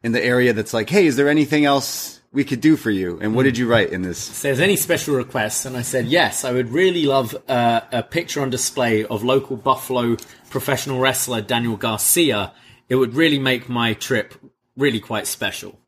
in 0.04 0.12
the 0.12 0.22
area 0.22 0.52
that's 0.52 0.74
like, 0.74 0.90
hey, 0.90 1.06
is 1.06 1.16
there 1.16 1.30
anything 1.30 1.64
else 1.64 2.20
we 2.30 2.44
could 2.44 2.60
do 2.60 2.76
for 2.76 2.90
you? 2.90 3.18
And 3.22 3.34
what 3.34 3.44
did 3.44 3.56
you 3.56 3.66
write 3.66 3.90
in 3.90 4.02
this? 4.02 4.42
There's 4.42 4.60
any 4.60 4.76
special 4.76 5.16
requests, 5.16 5.64
and 5.64 5.76
I 5.76 5.82
said 5.82 6.06
yes, 6.06 6.44
I 6.44 6.52
would 6.52 6.68
really 6.68 7.06
love 7.06 7.34
uh, 7.48 7.80
a 7.90 8.02
picture 8.02 8.42
on 8.42 8.50
display 8.50 9.04
of 9.06 9.24
local 9.24 9.56
Buffalo 9.56 10.16
professional 10.50 11.00
wrestler 11.00 11.40
Daniel 11.40 11.76
Garcia. 11.76 12.52
It 12.88 12.96
would 12.96 13.14
really 13.14 13.38
make 13.38 13.68
my 13.68 13.94
trip 13.94 14.34
really 14.76 15.00
quite 15.00 15.26
special. 15.26 15.80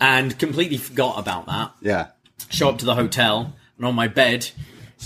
And 0.00 0.38
completely 0.38 0.78
forgot 0.78 1.18
about 1.18 1.46
that. 1.46 1.72
Yeah. 1.80 2.06
Show 2.50 2.68
up 2.68 2.78
to 2.78 2.84
the 2.84 2.94
hotel, 2.94 3.52
and 3.76 3.84
on 3.84 3.96
my 3.96 4.06
bed 4.06 4.48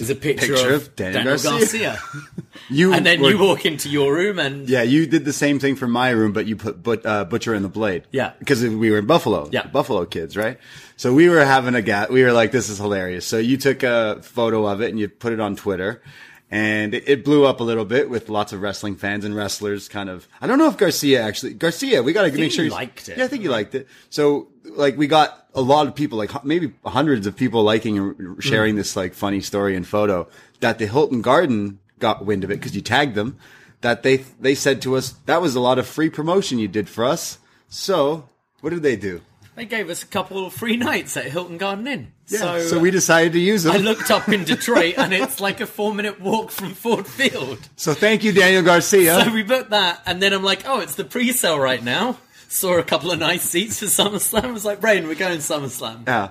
is 0.01 0.11
a 0.11 0.15
picture, 0.15 0.55
Picture 0.55 0.75
of, 0.75 0.83
of 0.89 0.97
Daniel 0.97 1.25
Daniel, 1.25 1.39
Garcia. 1.43 1.59
Garcia. 1.59 2.01
You 2.69 2.93
and 2.93 3.07
then 3.07 3.21
were- 3.21 3.31
you 3.31 3.39
walk 3.39 3.65
into 3.65 3.89
your 3.89 4.13
room, 4.13 4.39
and 4.41 4.69
Yeah, 4.69 4.83
you 4.83 5.07
did 5.07 5.25
the 5.25 5.33
same 5.33 5.61
thing 5.61 5.77
for 5.77 5.87
my 5.87 6.11
room, 6.11 6.33
but 6.33 6.47
you 6.47 6.57
put 6.57 6.83
but, 6.83 7.07
uh, 7.07 7.25
Butcher 7.25 7.55
in 7.55 7.63
the 7.63 7.69
Blade. 7.69 8.03
Yeah. 8.11 8.33
Because 8.41 8.63
we 8.65 8.91
were 8.91 8.99
in 8.99 9.07
Buffalo. 9.07 9.49
Yeah. 9.53 9.67
Buffalo 9.69 10.05
kids, 10.05 10.37
right? 10.37 10.59
So 10.97 11.15
we 11.15 11.29
were 11.29 11.45
having 11.45 11.75
a 11.77 11.83
gat. 11.83 12.11
We 12.11 12.25
were 12.25 12.33
like, 12.33 12.51
this 12.51 12.69
is 12.69 12.79
hilarious. 12.79 13.25
So 13.27 13.39
you 13.39 13.57
took 13.57 13.85
a 13.85 14.19
photo 14.23 14.67
of 14.67 14.81
it 14.81 14.91
and 14.91 14.99
you 14.99 15.09
put 15.09 15.33
it 15.33 15.39
on 15.39 15.55
Twitter. 15.55 16.03
And 16.51 16.95
it, 16.95 17.25
blew 17.25 17.45
up 17.45 17.61
a 17.61 17.65
little 17.65 17.85
bit 17.85 18.09
with 18.09 18.29
lots 18.29 18.53
of 18.53 18.61
wrestling 18.63 18.95
fans 18.97 19.25
and 19.25 19.35
wrestlers. 19.35 19.89
Kind 19.89 20.09
of, 20.09 20.29
I 20.41 20.47
don't 20.47 20.59
know 20.59 20.69
if 20.69 20.77
Garcia 20.77 21.21
actually 21.23 21.55
Garcia. 21.55 22.03
We 22.03 22.13
got 22.13 22.23
to 22.23 22.33
make 22.33 22.53
sure 22.53 22.65
he 22.65 22.71
liked 22.71 23.09
it. 23.09 23.19
Yeah, 23.19 23.25
I 23.25 23.29
think 23.29 23.43
he 23.43 23.49
liked 23.49 23.75
it. 23.75 23.89
So 24.11 24.49
like 24.65 24.97
we 24.97 25.07
got 25.09 25.47
a 25.55 25.61
lot 25.61 25.87
of 25.87 25.95
people, 25.95 26.19
like 26.19 26.45
maybe 26.45 26.73
hundreds 26.85 27.27
of 27.27 27.35
people 27.37 27.63
liking 27.63 27.99
and 27.99 28.43
sharing 28.43 28.75
Mm. 28.75 28.79
this 28.79 28.95
like 28.97 29.15
funny 29.15 29.41
story 29.41 29.75
and 29.75 29.87
photo. 29.87 30.29
That 30.61 30.79
the 30.79 30.87
Hilton 30.87 31.21
Garden 31.23 31.79
got 31.99 32.25
wind 32.25 32.45
of 32.45 32.51
it 32.51 32.59
because 32.61 32.75
you 32.77 32.81
tagged 32.83 33.15
them. 33.15 33.39
That 33.81 34.03
they 34.03 34.19
they 34.41 34.55
said 34.55 34.81
to 34.83 34.97
us 34.97 35.11
that 35.27 35.43
was 35.43 35.55
a 35.55 35.61
lot 35.61 35.79
of 35.79 35.87
free 35.87 36.11
promotion 36.11 36.59
you 36.59 36.69
did 36.69 36.89
for 36.89 37.05
us. 37.05 37.39
So 37.69 38.29
what 38.61 38.71
did 38.71 38.83
they 38.83 38.97
do? 38.97 39.21
They 39.57 39.65
gave 39.65 39.89
us 39.91 40.03
a 40.03 40.07
couple 40.07 40.47
of 40.47 40.53
free 40.53 40.77
nights 40.77 41.17
at 41.17 41.25
Hilton 41.27 41.57
Garden 41.59 41.87
Inn. 41.87 42.13
Yeah, 42.29 42.39
so, 42.39 42.61
so, 42.61 42.79
we 42.81 42.91
decided 42.91 43.35
to 43.35 43.39
use 43.39 43.63
them. 43.63 43.75
I 43.75 43.79
looked 43.79 44.11
up 44.11 44.29
in 44.29 44.43
Detroit, 44.45 44.95
and 44.99 45.15
it's 45.15 45.41
like 45.41 45.61
a 45.61 45.67
four-minute 45.67 46.21
walk 46.21 46.51
from 46.51 46.75
Ford 46.75 47.07
Field. 47.07 47.69
so 47.77 47.95
thank 47.95 48.25
you, 48.25 48.33
Daniel 48.33 48.63
Garcia. 48.63 49.23
So 49.25 49.33
we 49.33 49.45
booked 49.45 49.71
that, 49.71 50.03
and 50.07 50.21
then 50.21 50.33
I'm 50.33 50.43
like, 50.43 50.65
oh, 50.67 50.81
it's 50.81 50.97
the 50.97 51.05
pre-sale 51.05 51.59
right 51.59 51.83
now. 51.83 52.19
Saw 52.49 52.79
a 52.79 52.83
couple 52.83 53.13
of 53.13 53.21
nice 53.21 53.43
seats 53.43 53.79
for 53.79 53.87
SummerSlam. 53.87 54.45
I 54.45 54.51
was 54.51 54.65
like, 54.65 54.81
Brain, 54.81 55.07
we're 55.07 55.15
going 55.15 55.39
SummerSlam. 55.39 56.07
yeah. 56.07 56.31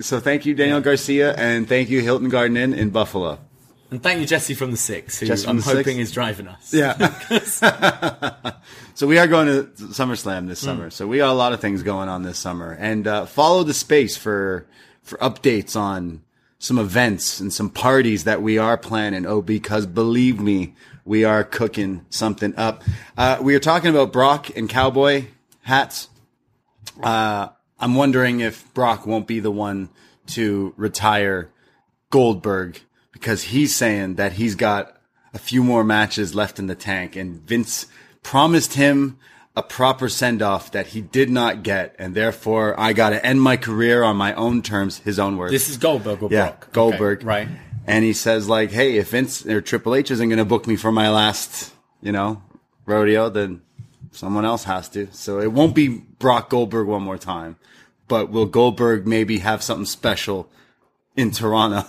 So 0.00 0.20
thank 0.20 0.44
you, 0.44 0.54
Daniel 0.54 0.82
Garcia, 0.82 1.34
and 1.34 1.66
thank 1.66 1.88
you, 1.88 2.02
Hilton 2.02 2.28
Garden 2.28 2.58
Inn 2.58 2.74
in 2.74 2.90
Buffalo. 2.90 3.38
And 3.90 4.02
thank 4.02 4.20
you, 4.20 4.26
Jesse 4.26 4.54
from 4.54 4.70
the 4.70 4.76
Six, 4.76 5.18
who 5.18 5.26
I'm 5.26 5.56
the 5.56 5.62
Six? 5.62 5.74
hoping 5.74 5.98
is 5.98 6.12
driving 6.12 6.46
us. 6.48 6.72
Yeah. 6.72 6.94
so 8.94 9.06
we 9.06 9.18
are 9.18 9.26
going 9.26 9.46
to 9.46 9.62
SummerSlam 9.86 10.48
this 10.48 10.60
summer. 10.60 10.90
So 10.90 11.06
we 11.08 11.16
got 11.16 11.30
a 11.30 11.34
lot 11.34 11.54
of 11.54 11.60
things 11.60 11.82
going 11.82 12.08
on 12.08 12.22
this 12.22 12.38
summer, 12.38 12.76
and 12.78 13.06
uh, 13.06 13.26
follow 13.26 13.64
the 13.64 13.74
space 13.74 14.16
for 14.16 14.66
for 15.02 15.18
updates 15.18 15.76
on 15.76 16.22
some 16.58 16.78
events 16.78 17.40
and 17.40 17.52
some 17.52 17.70
parties 17.70 18.24
that 18.24 18.42
we 18.42 18.58
are 18.58 18.76
planning. 18.76 19.26
Oh, 19.26 19.40
because 19.40 19.86
believe 19.86 20.38
me, 20.40 20.74
we 21.04 21.24
are 21.24 21.42
cooking 21.42 22.04
something 22.10 22.54
up. 22.56 22.82
Uh, 23.16 23.38
we 23.40 23.54
are 23.54 23.60
talking 23.60 23.90
about 23.90 24.12
Brock 24.12 24.54
and 24.56 24.68
cowboy 24.68 25.26
hats. 25.62 26.08
Uh, 27.02 27.48
I'm 27.78 27.94
wondering 27.94 28.40
if 28.40 28.72
Brock 28.74 29.06
won't 29.06 29.26
be 29.26 29.40
the 29.40 29.50
one 29.50 29.88
to 30.28 30.74
retire 30.76 31.50
Goldberg 32.10 32.80
because 33.12 33.44
he's 33.44 33.74
saying 33.74 34.16
that 34.16 34.34
he's 34.34 34.54
got 34.54 34.96
a 35.32 35.38
few 35.38 35.64
more 35.64 35.82
matches 35.82 36.34
left 36.34 36.58
in 36.58 36.66
the 36.66 36.74
tank 36.74 37.16
and 37.16 37.40
Vince 37.40 37.86
promised 38.22 38.74
him 38.74 39.18
a 39.60 39.62
proper 39.62 40.08
send 40.08 40.40
off 40.40 40.72
that 40.72 40.88
he 40.88 41.02
did 41.02 41.28
not 41.28 41.62
get. 41.62 41.94
And 41.98 42.14
therefore 42.14 42.78
I 42.80 42.94
got 42.94 43.10
to 43.10 43.24
end 43.24 43.42
my 43.42 43.58
career 43.58 44.02
on 44.02 44.16
my 44.16 44.32
own 44.34 44.62
terms, 44.62 44.98
his 45.00 45.18
own 45.18 45.36
words. 45.36 45.52
This 45.52 45.68
is 45.68 45.76
Goldberg 45.76 46.22
yeah, 46.30 46.46
Brock? 46.46 46.62
Okay, 46.62 46.72
Goldberg. 46.72 47.24
right. 47.24 47.46
And 47.86 48.02
he 48.02 48.14
says 48.14 48.48
like, 48.48 48.70
Hey, 48.70 48.96
if 48.96 49.10
Vince 49.10 49.44
or 49.44 49.60
Triple 49.60 49.94
H 49.94 50.10
isn't 50.10 50.28
going 50.28 50.38
to 50.38 50.46
book 50.46 50.66
me 50.66 50.76
for 50.76 50.90
my 50.90 51.10
last, 51.10 51.74
you 52.00 52.10
know, 52.10 52.42
rodeo, 52.86 53.28
then 53.28 53.60
someone 54.12 54.46
else 54.46 54.64
has 54.64 54.88
to. 54.90 55.08
So 55.12 55.40
it 55.40 55.52
won't 55.52 55.74
be 55.74 55.88
Brock 55.88 56.48
Goldberg 56.48 56.86
one 56.86 57.02
more 57.02 57.18
time, 57.18 57.56
but 58.08 58.30
will 58.30 58.46
Goldberg 58.46 59.06
maybe 59.06 59.40
have 59.40 59.62
something 59.62 59.84
special 59.84 60.48
in 61.16 61.32
Toronto? 61.32 61.84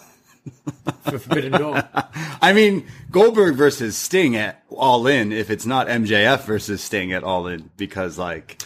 For 1.04 1.20
Forbidden 1.20 1.52
Door. 1.54 1.84
I 2.42 2.54
mean, 2.54 2.88
Goldberg 3.12 3.56
versus 3.56 3.96
Sting 3.96 4.36
at 4.36 4.64
All 4.70 5.06
In, 5.08 5.32
if 5.32 5.50
it's 5.50 5.66
not 5.66 5.88
MJF 5.88 6.46
versus 6.46 6.82
Sting 6.82 7.14
at 7.14 7.24
All 7.24 7.48
In, 7.48 7.70
because 7.78 8.18
like, 8.18 8.62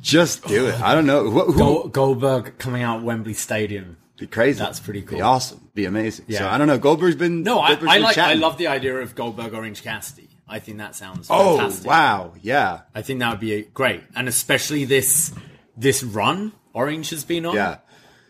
just 0.00 0.46
do 0.46 0.66
it. 0.68 0.80
I 0.80 0.94
don't 0.94 1.06
know. 1.06 1.28
Who, 1.30 1.52
who 1.52 1.88
Goldberg 1.90 2.58
coming 2.58 2.82
out 2.82 3.02
Wembley 3.02 3.34
Stadium. 3.34 3.98
be 4.18 4.26
crazy? 4.26 4.58
That's 4.58 4.80
pretty 4.80 5.02
cool. 5.02 5.18
Be 5.18 5.22
awesome. 5.22 5.68
Be 5.74 5.84
amazing. 5.84 6.24
Yeah. 6.28 6.38
So. 6.40 6.48
I 6.48 6.58
don't 6.58 6.66
know. 6.68 6.78
Goldberg's 6.78 7.16
been 7.16 7.42
No, 7.42 7.60
I, 7.60 7.68
Goldberg's 7.70 7.90
I 7.92 7.94
been 7.96 8.02
like. 8.02 8.18
I 8.18 8.34
love 8.34 8.56
the 8.58 8.66
idea 8.68 8.96
of 8.96 9.14
Goldberg 9.14 9.52
Orange 9.54 9.82
Cassidy. 9.82 10.28
I 10.48 10.58
think 10.58 10.78
that 10.78 10.94
sounds 10.94 11.28
Oh 11.30 11.56
fantastic. 11.56 11.86
wow, 11.86 12.32
yeah, 12.42 12.80
I 12.94 13.00
think 13.00 13.20
that 13.20 13.30
would 13.30 13.40
be 13.40 13.62
great, 13.72 14.02
and 14.14 14.28
especially 14.28 14.84
this 14.84 15.32
this 15.78 16.02
run 16.02 16.52
Orange 16.74 17.08
has 17.10 17.24
been 17.24 17.46
on. 17.46 17.54
yeah. 17.54 17.78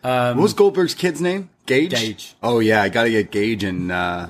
what 0.01 0.37
was 0.37 0.53
Goldberg's 0.53 0.95
kid's 0.95 1.19
name? 1.19 1.49
Gage. 1.65 1.93
Um, 1.93 1.99
Gage. 1.99 2.35
Oh 2.41 2.59
yeah, 2.59 2.81
I 2.81 2.87
got 2.89 3.03
to 3.03 3.09
get 3.09 3.29
Gage 3.31 3.65
and 3.65 3.91
uh, 3.91 4.27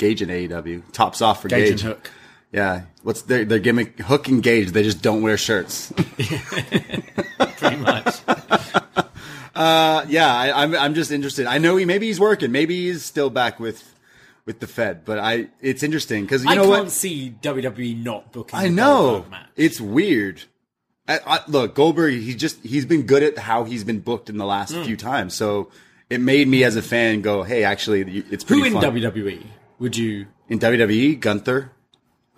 Gage 0.00 0.20
and 0.22 0.30
AEW. 0.32 0.90
Tops 0.92 1.22
off 1.22 1.40
for 1.42 1.46
Gage 1.48 1.60
Gage. 1.70 1.70
and 1.72 1.80
Hook. 1.92 2.10
Yeah. 2.52 2.82
What's 3.04 3.22
their 3.22 3.44
their 3.44 3.60
gimmick? 3.60 4.00
Hook 4.00 4.26
and 4.26 4.42
Gage. 4.42 4.72
They 4.72 4.82
just 4.82 5.00
don't 5.02 5.22
wear 5.22 5.36
shirts. 5.36 5.92
pretty 7.58 7.76
much. 7.76 8.16
yeah, 9.56 10.34
I, 10.34 10.62
I'm 10.62 10.74
I'm 10.74 10.94
just 10.94 11.10
interested. 11.10 11.46
I 11.46 11.58
know 11.58 11.76
he 11.76 11.84
maybe 11.84 12.06
he's 12.06 12.20
working, 12.20 12.50
maybe 12.52 12.86
he's 12.88 13.04
still 13.04 13.30
back 13.30 13.60
with 13.60 13.94
with 14.46 14.60
the 14.60 14.66
Fed, 14.66 15.04
but 15.04 15.18
I 15.18 15.48
it's 15.60 15.82
interesting 15.82 16.24
because 16.24 16.44
you 16.44 16.50
I 16.50 16.54
know 16.54 16.62
can't 16.70 16.84
what? 16.84 16.90
see 16.90 17.34
WWE 17.42 18.02
not 18.02 18.32
booking. 18.32 18.58
I 18.58 18.68
know 18.68 19.10
Goldberg 19.10 19.30
match. 19.30 19.46
it's 19.56 19.80
weird. 19.80 20.42
I, 21.08 21.18
I, 21.26 21.40
look, 21.48 21.74
Goldberg, 21.74 22.14
he's 22.14 22.36
just 22.36 22.60
he's 22.64 22.84
been 22.86 23.02
good 23.02 23.22
at 23.22 23.36
how 23.38 23.64
he's 23.64 23.84
been 23.84 24.00
booked 24.00 24.30
in 24.30 24.38
the 24.38 24.46
last 24.46 24.72
Hmm. 24.74 24.82
few 24.84 24.96
times, 24.96 25.34
so 25.34 25.70
it 26.08 26.20
made 26.20 26.46
me 26.48 26.62
as 26.64 26.76
a 26.76 26.82
fan 26.82 27.20
go, 27.20 27.42
hey, 27.42 27.64
actually, 27.64 28.02
it's 28.30 28.44
pretty 28.44 28.60
Who 28.62 28.66
in 28.66 28.72
fun. 28.74 28.84
WWE 28.84 29.44
would 29.80 29.96
you? 29.96 30.26
in 30.48 30.58
WWE, 30.60 31.18
Gunther. 31.18 31.72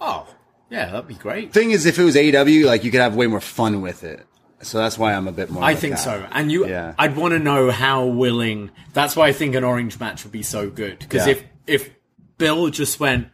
Oh, 0.00 0.26
yeah, 0.70 0.86
that'd 0.90 1.06
be 1.08 1.14
great. 1.14 1.52
Thing 1.52 1.70
is, 1.70 1.84
if 1.86 1.98
it 1.98 2.04
was 2.04 2.14
AEW, 2.16 2.64
like 2.64 2.84
you 2.84 2.90
could 2.90 3.00
have 3.00 3.14
way 3.14 3.26
more 3.26 3.40
fun 3.40 3.80
with 3.82 4.04
it. 4.04 4.26
So 4.62 4.78
that's 4.78 4.96
why 4.96 5.12
I'm 5.14 5.26
a 5.28 5.32
bit 5.32 5.50
more. 5.50 5.62
I 5.62 5.74
think 5.74 5.96
guy. 5.96 6.00
so. 6.00 6.26
And 6.30 6.50
you, 6.52 6.66
Yeah. 6.68 6.94
I'd 6.98 7.16
want 7.16 7.32
to 7.32 7.38
know 7.38 7.70
how 7.70 8.06
willing. 8.06 8.70
That's 8.92 9.16
why 9.16 9.28
I 9.28 9.32
think 9.32 9.54
an 9.54 9.64
Orange 9.64 9.98
match 9.98 10.24
would 10.24 10.32
be 10.32 10.42
so 10.42 10.70
good. 10.70 10.98
Because 11.00 11.26
Yeah. 11.26 11.32
if 11.32 11.44
if 11.66 11.90
Bill 12.38 12.68
just 12.70 13.00
went, 13.00 13.28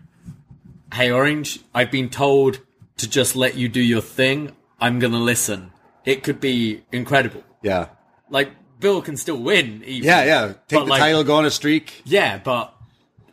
"Hey 0.93 1.11
Orange, 1.11 1.61
I've 1.75 1.91
been 1.91 2.09
told 2.09 2.61
to 2.99 3.09
just 3.09 3.37
let 3.37 3.57
you 3.57 3.69
do 3.69 3.81
your 3.81 4.01
thing. 4.01 4.53
I'm 4.81 4.99
gonna 4.99 5.19
listen." 5.21 5.71
It 6.05 6.23
could 6.23 6.41
be 6.41 6.83
incredible. 6.93 7.43
Yeah, 7.63 7.89
Like 8.31 8.51
Bill 8.81 9.03
can 9.03 9.17
still 9.17 9.37
win. 9.39 9.83
Even, 9.85 10.07
yeah, 10.09 10.25
yeah. 10.25 10.47
Take 10.69 10.81
the 10.81 10.85
like, 10.85 11.01
title, 11.01 11.25
go 11.25 11.35
on 11.37 11.45
a 11.45 11.51
streak. 11.51 12.03
Yeah, 12.05 12.39
but 12.39 12.73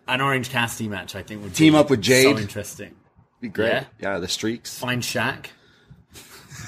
an 0.08 0.22
Orange 0.22 0.50
Cassidy 0.50 0.90
match, 0.90 1.16
I 1.16 1.24
think, 1.24 1.44
would 1.44 1.56
Team 1.56 1.74
be 1.74 1.80
up 1.80 1.90
with 1.90 2.02
Jade. 2.02 2.36
So 2.36 2.42
interesting. 2.42 2.96
Be 3.42 3.50
great. 3.50 3.70
Yeah. 3.70 3.84
yeah, 4.00 4.20
the 4.20 4.28
streaks. 4.28 4.78
Find 4.78 5.02
Shaq. 5.02 5.48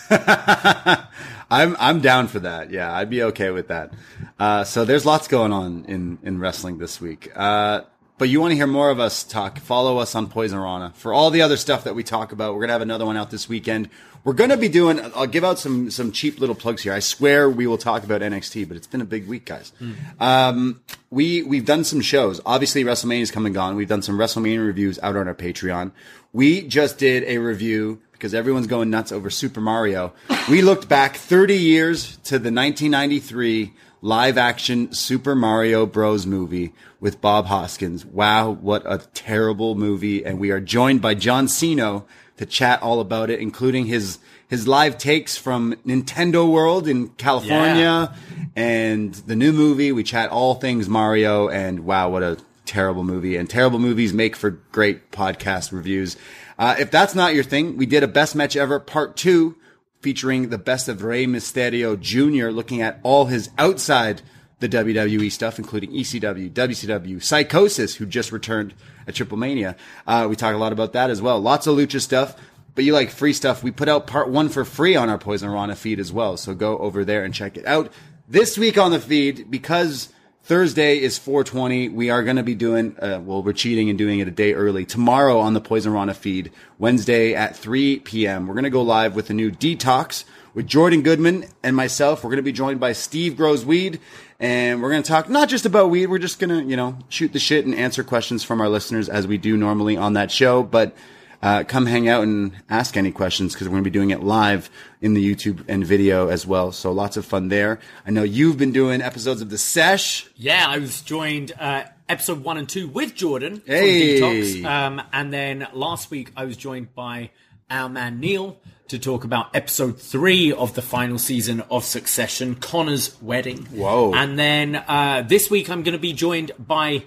I'm 1.50 1.78
I'm 1.80 2.02
down 2.02 2.28
for 2.28 2.39
that. 2.39 2.71
Yeah, 2.71 2.93
I'd 2.93 3.10
be 3.10 3.23
okay 3.23 3.52
with 3.52 3.69
that. 3.69 3.93
Uh, 4.39 4.63
so 4.63 4.86
there's 4.86 5.06
lots 5.06 5.28
going 5.28 5.54
on 5.54 5.86
in 5.86 6.17
in 6.23 6.39
wrestling 6.39 6.78
this 6.78 7.00
week. 7.00 7.32
Uh, 7.36 7.82
but 8.17 8.30
you 8.30 8.41
want 8.41 8.51
to 8.51 8.56
hear 8.56 8.67
more 8.67 8.89
of 8.89 8.99
us 8.99 9.23
talk? 9.23 9.60
Follow 9.60 9.97
us 9.99 10.15
on 10.15 10.27
Poisonrana 10.27 10.93
for 10.95 11.13
all 11.13 11.30
the 11.30 11.41
other 11.41 11.58
stuff 11.58 11.84
that 11.84 11.95
we 11.95 12.03
talk 12.03 12.32
about. 12.32 12.53
We're 12.53 12.62
gonna 12.62 12.73
have 12.73 12.82
another 12.82 13.06
one 13.06 13.17
out 13.17 13.30
this 13.32 13.47
weekend. 13.47 13.89
We're 14.23 14.34
gonna 14.34 14.58
be 14.58 14.67
doing. 14.69 14.99
I'll 15.15 15.27
give 15.27 15.43
out 15.43 15.60
some 15.60 15.89
some 15.91 16.12
cheap 16.12 16.39
little 16.39 16.56
plugs 16.56 16.84
here. 16.84 16.93
I 16.93 16.99
swear 16.99 17.49
we 17.49 17.67
will 17.67 17.77
talk 17.77 18.03
about 18.03 18.21
NXT, 18.21 18.67
but 18.67 18.75
it's 18.75 18.88
been 18.88 19.01
a 19.01 19.06
big 19.06 19.27
week, 19.27 19.45
guys. 19.45 19.71
Um, 20.19 20.82
we 21.10 21.43
we've 21.43 21.65
done 21.65 21.84
some 21.84 22.01
shows. 22.01 22.41
Obviously, 22.45 22.84
WrestleMania's 22.84 23.32
come 23.32 23.45
and 23.45 23.56
gone. 23.56 23.75
We've 23.75 23.88
done 23.88 24.01
some 24.01 24.17
WrestleMania 24.17 24.65
reviews 24.65 24.99
out 25.01 25.15
on 25.15 25.27
our 25.27 25.36
Patreon. 25.36 25.91
We 26.34 26.67
just 26.67 26.97
did 26.97 27.23
a 27.23 27.38
review 27.38 28.01
because 28.12 28.34
everyone's 28.34 28.67
going 28.67 28.89
nuts 28.89 29.12
over 29.12 29.30
Super 29.30 29.62
Mario. 29.62 30.13
We 30.49 30.62
looked 30.62 30.89
back 30.89 31.15
30 31.15 31.56
years 31.56 32.17
to 32.25 32.39
the 32.39 32.51
1993 32.51 33.73
live 34.02 34.38
action 34.38 34.92
Super 34.94 35.36
Mario 35.36 35.86
Bros. 35.86 36.26
movie 36.26 36.74
with 37.00 37.22
Bob 37.22 37.48
Hoskins. 37.48 38.06
Wow, 38.06 38.52
what 38.52 38.84
a 38.86 39.00
terrible 39.14 39.76
movie! 39.76 40.26
And 40.26 40.40
we 40.40 40.52
are 40.52 40.60
joined 40.60 41.02
by 41.02 41.16
John 41.16 41.48
Siino 41.48 42.06
to 42.38 42.46
chat 42.46 42.82
all 42.82 43.00
about 43.00 43.30
it, 43.30 43.40
including 43.40 43.88
his 43.88 44.20
his 44.48 44.68
live 44.68 44.98
takes 44.98 45.38
from 45.38 45.76
Nintendo 45.86 46.50
World 46.50 46.88
in 46.88 47.10
California 47.10 48.16
and 48.56 49.14
the 49.14 49.36
new 49.36 49.52
movie. 49.52 49.92
We 49.92 50.04
chat 50.04 50.30
all 50.30 50.56
things 50.56 50.88
Mario, 50.88 51.50
and 51.50 51.82
wow, 51.82 52.10
what 52.10 52.24
a 52.24 52.38
terrible 52.66 53.04
movie! 53.04 53.36
And 53.36 53.50
terrible 53.50 53.80
movies 53.80 54.14
make 54.14 54.36
for 54.36 54.52
great 54.72 55.12
podcast 55.12 55.72
reviews. 55.72 56.18
Uh, 56.60 56.76
if 56.80 56.90
that's 56.92 57.14
not 57.14 57.36
your 57.36 57.44
thing, 57.44 57.78
we 57.78 57.86
did 57.86 58.04
a 58.04 58.08
best 58.08 58.36
match 58.36 58.56
ever 58.56 58.80
part 58.80 59.16
two 59.16 59.56
featuring 60.02 60.50
the 60.50 60.58
best 60.58 60.88
of 60.88 61.04
Rey 61.04 61.26
Mysterio 61.26 62.00
Jr., 62.00 62.50
looking 62.50 62.82
at 62.82 63.00
all 63.04 63.26
his 63.26 63.50
outside 63.58 64.22
the 64.60 64.70
WWE 64.70 65.32
stuff, 65.32 65.60
including 65.60 65.92
ECW, 65.92 66.52
WCW, 66.52 67.22
Psychosis, 67.22 67.96
who 67.96 68.06
just 68.06 68.32
returned 68.32 68.74
at 69.08 69.16
Triple 69.16 69.38
Mania. 69.38 69.76
Uh, 70.06 70.28
we 70.30 70.36
talk 70.36 70.56
a 70.56 70.58
lot 70.58 70.74
about 70.74 70.94
that 70.94 71.10
as 71.10 71.22
well. 71.22 71.40
Lots 71.40 71.68
of 71.68 71.78
lucha 71.78 72.02
stuff. 72.02 72.36
But 72.74 72.84
you 72.84 72.94
like 72.94 73.10
free 73.10 73.34
stuff. 73.34 73.64
We 73.64 73.72
put 73.72 73.90
out 73.90 74.06
part 74.06 74.30
one 74.30 74.50
for 74.50 74.64
free 74.64 74.96
on 74.96 75.10
our 75.10 75.18
Poisonrana 75.18 75.76
feed 75.76 76.00
as 76.00 76.14
well. 76.14 76.38
So 76.38 76.54
go 76.54 76.78
over 76.78 77.04
there 77.04 77.24
and 77.24 77.34
check 77.34 77.58
it 77.58 77.66
out. 77.66 77.92
This 78.28 78.56
week 78.56 78.78
on 78.78 78.92
the 78.92 79.00
feed, 79.00 79.50
because 79.50 80.10
Thursday 80.48 81.02
is 81.02 81.18
420. 81.18 81.90
We 81.90 82.10
are 82.10 82.24
going 82.24 82.38
to 82.38 82.44
be 82.44 82.56
doing, 82.56 82.96
uh, 83.02 83.20
well, 83.22 83.44
we're 83.44 83.52
cheating 83.52 83.90
and 83.90 83.98
doing 83.98 84.20
it 84.20 84.30
a 84.30 84.32
day 84.32 84.54
early. 84.54 84.86
Tomorrow 84.86 85.40
on 85.40 85.54
the 85.54 85.60
Poisonrana 85.60 86.16
feed, 86.16 86.54
Wednesday 86.80 87.36
at 87.36 87.58
3 87.58 88.00
p.m. 88.00 88.48
We're 88.48 88.54
going 88.54 88.64
to 88.64 88.70
go 88.70 88.82
live 88.82 89.14
with 89.14 89.30
a 89.30 89.34
new 89.34 89.52
detox 89.52 90.24
with 90.54 90.66
Jordan 90.66 91.02
Goodman 91.02 91.48
and 91.64 91.76
myself. 91.76 92.24
We're 92.24 92.30
going 92.30 92.38
to 92.38 92.44
be 92.44 92.54
joined 92.54 92.80
by 92.80 92.94
Steve 92.94 93.36
Grows 93.36 93.66
Weed, 93.66 94.00
and 94.40 94.82
we're 94.82 94.90
going 94.90 95.04
to 95.04 95.08
talk 95.10 95.28
not 95.28 95.50
just 95.50 95.66
about 95.66 95.90
weed. 95.90 96.08
We're 96.08 96.18
just 96.18 96.40
going 96.40 96.50
to, 96.50 96.64
you 96.64 96.78
know, 96.78 96.98
shoot 97.10 97.34
the 97.34 97.40
shit 97.40 97.66
and 97.66 97.76
answer 97.76 98.02
questions 98.02 98.46
from 98.46 98.62
our 98.62 98.70
listeners 98.70 99.10
as 99.10 99.28
we 99.28 99.38
do 99.38 99.58
normally 99.58 99.98
on 99.98 100.14
that 100.14 100.32
show. 100.32 100.64
But 100.64 100.96
uh, 101.41 101.63
come 101.63 101.86
hang 101.86 102.10
out 102.10 102.23
and 102.23 102.52
ask 102.69 102.97
any 102.97 103.12
questions 103.12 103.54
because 103.54 103.67
we're 103.67 103.73
going 103.73 103.84
to 103.84 103.89
be 103.89 103.93
doing 103.93 104.10
it 104.10 104.23
live 104.23 104.69
in 105.02 105.13
the 105.13 105.36
YouTube 105.36 105.63
and 105.67 105.86
video 105.86 106.28
as 106.30 106.47
well. 106.47 106.71
So 106.71 106.91
lots 106.91 107.17
of 107.17 107.26
fun 107.26 107.50
there. 107.50 107.80
I 108.06 108.12
know 108.12 108.23
you've 108.23 108.58
been 108.58 108.71
doing 108.71 109.02
episodes 109.02 109.41
of 109.41 109.50
the 109.50 109.58
Sesh. 109.58 110.28
Yeah, 110.36 110.65
I 110.67 110.80
was 110.80 111.02
joined 111.02 111.52
uh, 111.60 111.84
episode 112.10 112.43
one 112.43 112.58
and 112.58 112.67
two 112.67 112.88
with 112.88 113.15
Jordan 113.15 113.62
Hey. 113.65 114.19
from 114.19 114.32
Detox, 114.32 114.65
um, 114.65 115.02
and 115.13 115.32
then 115.32 115.67
last 115.73 116.10
week 116.10 116.32
I 116.36 116.45
was 116.45 116.58
joined 116.58 116.93
by 116.95 117.32
our 117.69 117.89
man 117.89 118.19
Neil 118.19 118.58
to 118.88 118.97
talk 118.97 119.26
about 119.26 119.54
episode 119.54 120.00
three 120.00 120.54
of 120.54 120.73
the 120.73 120.82
final 120.82 121.19
season 121.19 121.62
of 121.69 121.84
Succession, 121.84 122.56
Connor's 122.56 123.21
wedding. 123.21 123.65
Whoa. 123.65 124.13
And 124.13 124.39
then 124.39 124.78
uh, 124.78 125.23
this 125.28 125.50
week 125.50 125.69
I'm 125.69 125.84
going 125.84 125.93
to 125.93 126.00
be 126.00 126.13
joined 126.13 126.52
by 126.58 127.04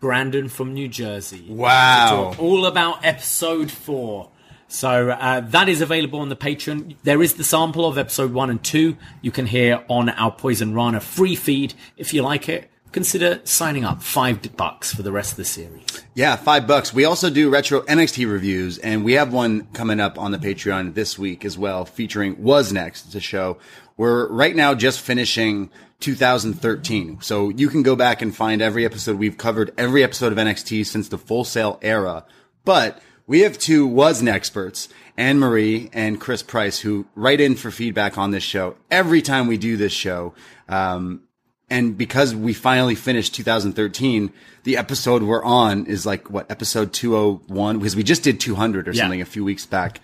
Brandon 0.00 0.48
from 0.48 0.74
New 0.74 0.88
Jersey. 0.88 1.46
Wow. 1.48 2.34
All 2.38 2.66
about 2.66 3.04
episode 3.04 3.70
four. 3.70 4.30
So 4.68 5.10
uh, 5.10 5.40
that 5.40 5.68
is 5.68 5.80
available 5.80 6.20
on 6.20 6.28
the 6.28 6.36
Patreon. 6.36 6.96
There 7.04 7.22
is 7.22 7.34
the 7.34 7.44
sample 7.44 7.86
of 7.86 7.98
episode 7.98 8.32
one 8.32 8.50
and 8.50 8.62
two 8.62 8.96
you 9.22 9.30
can 9.30 9.46
hear 9.46 9.84
on 9.88 10.08
our 10.10 10.34
Poisonrana 10.34 11.00
free 11.00 11.36
feed. 11.36 11.74
If 11.96 12.12
you 12.12 12.22
like 12.22 12.48
it, 12.48 12.68
consider 12.92 13.40
signing 13.44 13.84
up. 13.84 14.02
Five 14.02 14.56
bucks 14.56 14.92
for 14.92 15.02
the 15.02 15.12
rest 15.12 15.32
of 15.32 15.36
the 15.36 15.44
series. 15.44 15.84
Yeah, 16.14 16.36
five 16.36 16.66
bucks. 16.66 16.92
We 16.92 17.04
also 17.04 17.30
do 17.30 17.48
retro 17.48 17.82
NXT 17.82 18.30
reviews, 18.30 18.78
and 18.78 19.04
we 19.04 19.12
have 19.14 19.32
one 19.32 19.66
coming 19.72 20.00
up 20.00 20.18
on 20.18 20.32
the 20.32 20.38
Patreon 20.38 20.94
this 20.94 21.18
week 21.18 21.44
as 21.44 21.56
well, 21.56 21.84
featuring 21.84 22.36
wasNXT. 22.36 23.06
It's 23.06 23.14
a 23.14 23.20
show. 23.20 23.58
We're 23.96 24.28
right 24.28 24.54
now 24.54 24.74
just 24.74 25.00
finishing 25.00 25.70
2013. 26.00 27.18
So 27.20 27.48
you 27.50 27.68
can 27.68 27.82
go 27.82 27.96
back 27.96 28.22
and 28.22 28.34
find 28.34 28.60
every 28.62 28.84
episode. 28.84 29.18
We've 29.18 29.38
covered 29.38 29.72
every 29.78 30.02
episode 30.02 30.32
of 30.32 30.38
NXT 30.38 30.86
since 30.86 31.08
the 31.08 31.18
Full 31.18 31.44
Sail 31.44 31.78
era. 31.82 32.24
But 32.64 33.00
we 33.26 33.40
have 33.40 33.58
two 33.58 33.86
Was 33.86 34.24
experts, 34.26 34.88
Anne 35.16 35.38
Marie 35.38 35.90
and 35.92 36.20
Chris 36.20 36.42
Price, 36.42 36.80
who 36.80 37.06
write 37.14 37.40
in 37.40 37.54
for 37.56 37.70
feedback 37.70 38.18
on 38.18 38.30
this 38.30 38.42
show 38.42 38.76
every 38.90 39.22
time 39.22 39.46
we 39.46 39.56
do 39.56 39.76
this 39.76 39.92
show. 39.92 40.34
Um, 40.68 41.22
and 41.68 41.98
because 41.98 42.34
we 42.34 42.52
finally 42.52 42.94
finished 42.94 43.34
2013, 43.34 44.32
the 44.62 44.76
episode 44.76 45.22
we're 45.24 45.42
on 45.44 45.86
is 45.86 46.06
like 46.06 46.30
what 46.30 46.48
episode 46.50 46.92
201 46.92 47.78
because 47.78 47.96
we 47.96 48.04
just 48.04 48.22
did 48.22 48.38
200 48.38 48.86
or 48.86 48.92
Yeah. 48.92 49.02
something 49.02 49.20
a 49.20 49.24
few 49.24 49.44
weeks 49.44 49.66
back. 49.66 50.00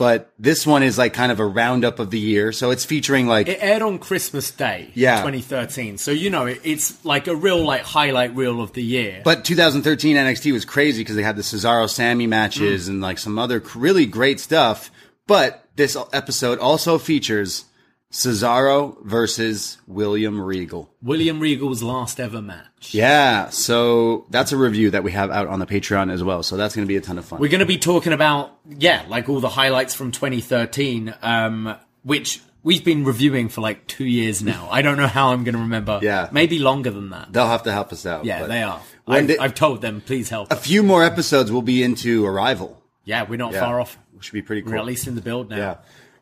But 0.00 0.32
this 0.38 0.66
one 0.66 0.82
is 0.82 0.96
like 0.96 1.12
kind 1.12 1.30
of 1.30 1.40
a 1.40 1.44
roundup 1.44 1.98
of 1.98 2.10
the 2.10 2.18
year, 2.18 2.52
so 2.52 2.70
it's 2.70 2.86
featuring 2.86 3.26
like 3.26 3.48
It 3.48 3.58
aired 3.60 3.82
on 3.82 3.98
Christmas 3.98 4.50
Day, 4.50 4.88
Yeah. 4.94 5.16
2013. 5.20 5.98
So 5.98 6.10
you 6.10 6.30
know 6.30 6.46
it, 6.46 6.62
it's 6.64 7.04
like 7.04 7.26
a 7.26 7.36
real 7.36 7.62
like 7.62 7.82
highlight 7.82 8.34
reel 8.34 8.62
of 8.62 8.72
the 8.72 8.82
year. 8.82 9.20
But 9.22 9.44
2013 9.44 10.16
NXT 10.16 10.54
was 10.54 10.64
crazy 10.64 11.02
because 11.02 11.16
they 11.16 11.22
had 11.22 11.36
the 11.36 11.42
Cesaro 11.42 11.86
Sammy 11.86 12.26
matches 12.26 12.86
Mm. 12.86 12.88
and 12.92 13.00
like 13.02 13.18
some 13.18 13.38
other 13.38 13.62
really 13.74 14.06
great 14.06 14.40
stuff. 14.40 14.90
But 15.26 15.66
this 15.76 15.98
episode 16.14 16.58
also 16.58 16.96
features 16.96 17.66
Cesaro 18.12 19.00
versus 19.04 19.78
William 19.86 20.40
Regal. 20.40 20.92
William 21.02 21.38
Regal's 21.40 21.82
last 21.82 22.18
ever 22.18 22.42
match. 22.42 22.92
Yeah, 22.92 23.50
so 23.50 24.26
that's 24.30 24.52
a 24.52 24.56
review 24.56 24.90
that 24.90 25.04
we 25.04 25.12
have 25.12 25.30
out 25.30 25.46
on 25.46 25.60
the 25.60 25.66
Patreon 25.66 26.12
as 26.12 26.22
well. 26.24 26.42
So 26.42 26.56
that's 26.56 26.74
going 26.74 26.86
to 26.86 26.88
be 26.88 26.96
a 26.96 27.00
ton 27.00 27.18
of 27.18 27.24
fun. 27.24 27.40
We're 27.40 27.48
going 27.50 27.60
to 27.60 27.66
be 27.66 27.78
talking 27.78 28.12
about, 28.12 28.58
yeah, 28.68 29.04
like 29.08 29.28
all 29.28 29.40
the 29.40 29.48
highlights 29.48 29.94
from 29.94 30.10
2013, 30.10 31.14
um, 31.22 31.76
which 32.02 32.40
we've 32.64 32.84
been 32.84 33.04
reviewing 33.04 33.48
for 33.48 33.60
like 33.60 33.86
two 33.86 34.04
years 34.06 34.42
now. 34.42 34.68
I 34.70 34.82
don't 34.82 34.96
know 34.96 35.06
how 35.06 35.32
I'm 35.32 35.44
going 35.44 35.54
to 35.54 35.60
remember. 35.60 36.00
Yeah. 36.02 36.28
Maybe 36.32 36.58
longer 36.58 36.90
than 36.90 37.10
that. 37.10 37.32
They'll 37.32 37.46
have 37.46 37.62
to 37.62 37.72
help 37.72 37.92
us 37.92 38.06
out. 38.06 38.24
Yeah, 38.24 38.46
they 38.46 38.62
are. 38.62 38.80
I've, 39.06 39.26
they- 39.28 39.38
I've 39.38 39.54
told 39.54 39.82
them, 39.82 40.00
please 40.00 40.28
help. 40.28 40.50
a 40.52 40.56
few 40.56 40.82
more 40.82 41.04
episodes 41.04 41.52
we'll 41.52 41.62
be 41.62 41.82
into 41.84 42.26
Arrival. 42.26 42.82
yeah, 43.04 43.22
we're 43.28 43.36
not 43.36 43.52
Yeah, 43.52 43.60
far 43.60 43.80
off. 43.80 43.96
Should 44.22 44.34
be 44.34 44.42
pretty 44.42 44.60
cool. 44.60 44.72
We're 44.72 44.78
at 44.78 44.84
least 44.84 45.06
in 45.06 45.14
the 45.14 45.22
build 45.22 45.48
now. 45.48 45.56
Yeah. 45.56 45.76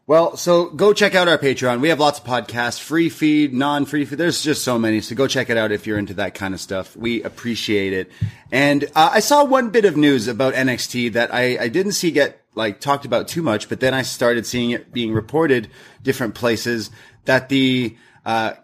Well, 0.08 0.38
so 0.38 0.70
go 0.70 0.94
check 0.94 1.14
out 1.14 1.28
our 1.28 1.36
Patreon. 1.36 1.82
We 1.82 1.90
have 1.90 2.00
lots 2.00 2.18
of 2.18 2.24
podcasts, 2.24 2.80
free 2.80 3.10
feed, 3.10 3.52
non-free 3.52 4.06
feed. 4.06 4.18
There's 4.18 4.40
just 4.40 4.64
so 4.64 4.78
many. 4.78 5.02
So 5.02 5.14
go 5.14 5.26
check 5.26 5.50
it 5.50 5.58
out 5.58 5.70
if 5.70 5.86
you're 5.86 5.98
into 5.98 6.14
that 6.14 6.34
kind 6.34 6.54
of 6.54 6.60
stuff. 6.60 6.96
We 6.96 7.22
appreciate 7.22 7.92
it. 7.92 8.10
And 8.50 8.84
uh, 8.94 9.10
I 9.12 9.20
saw 9.20 9.44
one 9.44 9.68
bit 9.68 9.84
of 9.84 9.98
news 9.98 10.26
about 10.26 10.54
NXT 10.54 11.12
that 11.12 11.34
I, 11.34 11.58
I 11.58 11.68
didn't 11.68 11.92
see 11.92 12.10
get 12.10 12.40
like 12.54 12.80
talked 12.80 13.04
about 13.04 13.28
too 13.28 13.42
much, 13.42 13.68
but 13.68 13.80
then 13.80 13.92
I 13.92 14.00
started 14.00 14.46
seeing 14.46 14.70
it 14.70 14.94
being 14.94 15.12
reported 15.12 15.68
different 16.02 16.34
places 16.34 16.90
that 17.26 17.50
the 17.50 17.94
uh, 18.24 18.54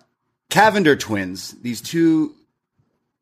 Cavinder 0.48 0.98
twins, 0.98 1.50
these 1.60 1.82
two 1.82 2.34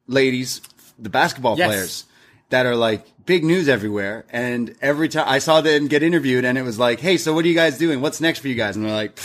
ladies, 0.07 0.61
the 0.97 1.11
basketball 1.11 1.59
Yes. 1.59 1.67
players 1.67 2.05
that 2.51 2.67
are 2.67 2.77
like 2.77 3.05
big 3.25 3.45
news 3.45 3.69
everywhere. 3.69 4.25
And 4.31 4.75
every 4.81 5.09
time 5.09 5.25
I 5.27 5.39
saw 5.39 5.61
them 5.61 5.89
get 5.89 6.03
interviewed 6.03 6.45
and 6.45 6.59
it 6.59 6.63
was 6.63 6.79
like, 6.79 7.01
Hey, 7.01 7.17
so 7.17 7.33
what 7.33 7.45
are 7.45 7.49
you 7.49 7.55
guys 7.55 7.79
doing? 7.79 8.01
What's 8.01 8.21
next 8.21 8.41
for 8.41 8.49
you 8.49 8.55
guys? 8.55 8.77
And 8.77 8.85
they're 8.85 8.93
like, 8.93 9.19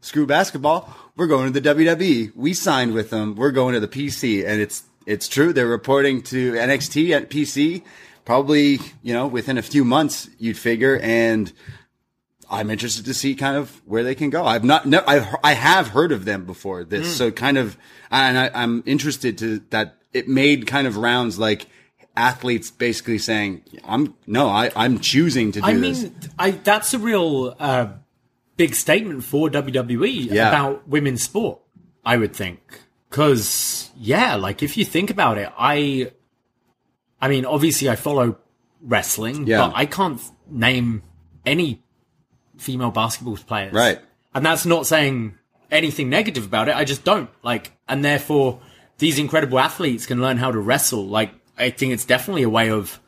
screw 0.00 0.26
basketball. 0.26 0.94
We're 1.16 1.26
going 1.26 1.52
to 1.52 1.60
the 1.60 1.74
WWE. 1.74 2.34
We 2.34 2.54
signed 2.54 2.92
with 2.92 3.10
them. 3.10 3.36
We're 3.36 3.52
going 3.52 3.74
to 3.74 3.80
the 3.80 3.88
PC. 3.88 4.46
And 4.46 4.60
it's, 4.60 4.82
it's 5.06 5.28
true. 5.28 5.52
They're 5.52 5.66
reporting 5.66 6.22
to 6.24 6.52
NXT 6.54 7.10
at 7.10 7.30
PC 7.30 7.82
probably, 8.24 8.80
you 9.02 9.12
know, 9.12 9.26
within 9.26 9.58
a 9.58 9.62
few 9.62 9.84
months, 9.84 10.28
you'd 10.38 10.58
figure. 10.58 10.98
And 10.98 11.52
I'm 12.50 12.70
interested 12.70 13.04
to 13.06 13.14
see 13.14 13.34
kind 13.34 13.56
of 13.56 13.82
where 13.86 14.02
they 14.02 14.14
can 14.14 14.30
go. 14.30 14.44
I've 14.44 14.64
not, 14.64 14.86
no, 14.86 15.02
I, 15.06 15.36
I 15.42 15.52
have 15.52 15.88
heard 15.88 16.12
of 16.12 16.24
them 16.24 16.44
before 16.44 16.84
this. 16.84 17.06
Hmm. 17.06 17.12
So 17.12 17.30
kind 17.30 17.58
of, 17.58 17.76
and 18.10 18.38
I, 18.38 18.50
I'm 18.54 18.82
interested 18.86 19.38
to 19.38 19.60
that 19.70 19.96
it 20.12 20.28
made 20.28 20.66
kind 20.66 20.86
of 20.86 20.96
rounds 20.96 21.38
like 21.38 21.66
athletes 22.16 22.70
basically 22.70 23.18
saying, 23.18 23.62
I'm, 23.84 24.14
no, 24.26 24.48
I, 24.48 24.70
I'm 24.76 25.00
choosing 25.00 25.52
to 25.52 25.60
do 25.60 25.66
I 25.66 25.74
this. 25.74 26.02
mean, 26.04 26.14
I, 26.38 26.50
that's 26.52 26.94
a 26.94 26.98
real 26.98 27.56
uh, 27.58 27.88
big 28.56 28.74
statement 28.74 29.24
for 29.24 29.48
WWE 29.50 30.30
Yeah. 30.30 30.48
about 30.48 30.86
women's 30.88 31.22
sport, 31.22 31.60
I 32.04 32.16
would 32.16 32.34
think. 32.34 32.60
Because, 33.10 33.90
yeah, 33.96 34.34
like 34.36 34.62
if 34.62 34.76
you 34.76 34.84
think 34.84 35.10
about 35.10 35.38
it, 35.38 35.50
I, 35.58 36.12
I 37.20 37.28
mean, 37.28 37.44
obviously 37.44 37.88
I 37.88 37.96
follow 37.96 38.38
wrestling, 38.80 39.46
Yeah. 39.46 39.66
but 39.68 39.72
I 39.76 39.86
can't 39.86 40.20
name 40.48 41.02
any 41.46 41.82
female 42.58 42.90
basketball 42.90 43.36
players. 43.36 43.72
Right. 43.72 43.98
And 44.34 44.44
that's 44.44 44.66
not 44.66 44.86
saying 44.86 45.36
anything 45.70 46.08
negative 46.10 46.44
about 46.44 46.68
it. 46.68 46.76
I 46.76 46.84
just 46.84 47.04
don't 47.04 47.30
like, 47.42 47.72
and 47.88 48.04
therefore 48.04 48.60
these 48.98 49.18
incredible 49.18 49.58
athletes 49.58 50.06
can 50.06 50.20
learn 50.20 50.36
how 50.36 50.50
to 50.52 50.58
wrestle. 50.58 51.06
Like, 51.06 51.32
I 51.58 51.70
think 51.70 51.92
it's 51.92 52.04
definitely 52.04 52.42
a 52.42 52.48
way 52.50 52.70
of, 52.70 53.00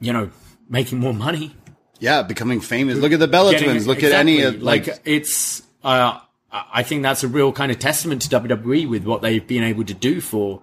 you 0.00 0.12
know, 0.12 0.30
making 0.68 0.98
more 0.98 1.14
money. 1.14 1.54
Yeah. 2.00 2.22
Becoming 2.22 2.60
famous. 2.60 2.98
Look 2.98 3.12
at 3.12 3.20
the 3.20 3.28
Bella 3.28 3.52
Getting- 3.52 3.68
twins. 3.68 3.86
Look 3.86 4.02
at 4.02 4.12
any 4.12 4.42
of 4.42 4.54
exactly. 4.56 4.64
like, 4.92 5.00
it's. 5.04 5.62
Uh, 5.84 6.18
I 6.50 6.82
think 6.82 7.02
that's 7.02 7.24
a 7.24 7.28
real 7.28 7.50
kind 7.52 7.72
of 7.72 7.78
testament 7.78 8.22
to 8.22 8.28
WWE 8.28 8.88
with 8.88 9.04
what 9.04 9.22
they've 9.22 9.46
been 9.46 9.62
able 9.64 9.84
to 9.84 9.94
do 9.94 10.20
for 10.20 10.62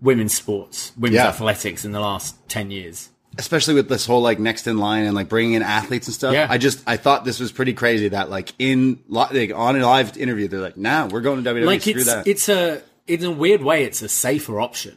women's 0.00 0.34
sports, 0.34 0.92
women's 0.96 1.16
Yeah. 1.16 1.28
athletics 1.28 1.84
in 1.84 1.92
the 1.92 2.00
last 2.00 2.36
ten 2.48 2.70
years. 2.70 3.10
especially 3.38 3.74
with 3.74 3.86
this 3.90 4.06
whole 4.06 4.22
like 4.22 4.38
next 4.38 4.66
in 4.66 4.78
line 4.78 5.04
and 5.04 5.14
like 5.14 5.28
bringing 5.28 5.52
in 5.52 5.62
athletes 5.62 6.06
and 6.06 6.14
stuff. 6.14 6.32
Yeah. 6.32 6.46
I 6.48 6.56
just, 6.56 6.82
I 6.86 6.96
thought 6.96 7.26
this 7.26 7.38
was 7.38 7.52
pretty 7.52 7.74
crazy 7.74 8.08
that 8.08 8.30
like 8.30 8.54
in, 8.58 8.98
like 9.08 9.52
on 9.54 9.76
a 9.76 9.84
live 9.84 10.16
interview, 10.16 10.48
they're 10.48 10.60
like, 10.60 10.78
nah, 10.78 11.06
we're 11.06 11.20
going 11.20 11.44
to 11.44 11.50
WWE. 11.54 11.66
like 11.66 11.82
Screw 11.82 11.92
it's 11.96 12.06
that. 12.06 12.26
it's 12.26 12.48
a 12.48 12.80
in 13.06 13.22
a 13.24 13.30
weird 13.30 13.62
way 13.62 13.84
it's 13.84 14.00
a 14.00 14.08
safer 14.08 14.58
option 14.58 14.96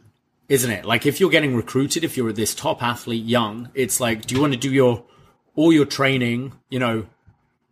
isn't 0.49 0.69
it? 0.71 0.83
Like 0.83 1.05
if 1.05 1.19
you're 1.19 1.29
getting 1.29 1.55
recruited 1.55 2.03
if 2.03 2.17
you're 2.17 2.33
this 2.33 2.53
top 2.53 2.83
athlete 2.83 3.23
young 3.23 3.69
it's 3.73 3.99
like 4.01 4.25
do 4.25 4.35
you 4.35 4.41
want 4.41 4.51
to 4.53 4.59
do 4.59 4.71
your 4.73 5.05
all 5.55 5.71
your 5.71 5.85
training 5.85 6.53
you 6.69 6.79
know 6.79 7.05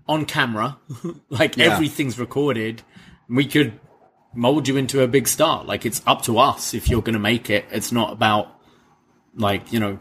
on 0.07 0.25
camera? 0.25 0.77
Like 1.29 1.57
Yeah. 1.57 1.73
everything's 1.73 2.17
recorded. 2.17 2.83
We 3.27 3.45
could 3.45 3.79
mold 4.33 4.67
you 4.67 4.77
into 4.77 5.01
a 5.01 5.07
big 5.07 5.27
star. 5.27 5.63
Like 5.65 5.85
it's 5.85 6.01
up 6.07 6.21
to 6.23 6.37
us 6.37 6.73
if 6.73 6.87
you're 6.87 7.01
going 7.01 7.13
to 7.13 7.19
make 7.19 7.49
it. 7.49 7.65
It's 7.71 7.91
not 7.91 8.13
about 8.13 8.47
like 9.35 9.73
you 9.73 9.79
know 9.79 9.99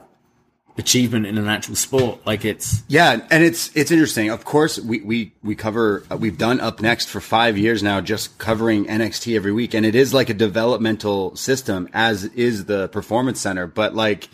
achievement 0.79 1.27
in 1.27 1.39
an 1.39 1.49
actual 1.49 1.75
sport 1.75 2.25
like 2.27 2.45
it's 2.45 2.83
Yeah, 2.89 3.21
and 3.31 3.43
it's 3.43 3.75
it's 3.75 3.91
interesting. 3.91 4.31
Of 4.31 4.45
course, 4.45 4.79
we 4.79 5.01
we 5.01 5.33
we 5.43 5.55
cover 5.55 6.05
uh, 6.11 6.17
we've 6.17 6.39
done 6.39 6.61
up 6.61 6.81
next 6.81 7.09
for 7.09 7.21
five 7.21 7.57
years 7.57 7.83
now, 7.83 8.01
just 8.01 8.39
covering 8.39 8.87
NXT 8.87 9.37
every 9.37 9.53
week, 9.53 9.74
and 9.74 9.87
it 9.87 9.95
is 9.95 10.12
like 10.12 10.29
a 10.29 10.35
developmental 10.35 11.35
system, 11.37 11.89
as 11.93 12.24
is 12.24 12.66
the 12.66 12.89
Performance 12.89 13.41
Center. 13.41 13.66
But 13.66 13.95
like, 13.95 14.29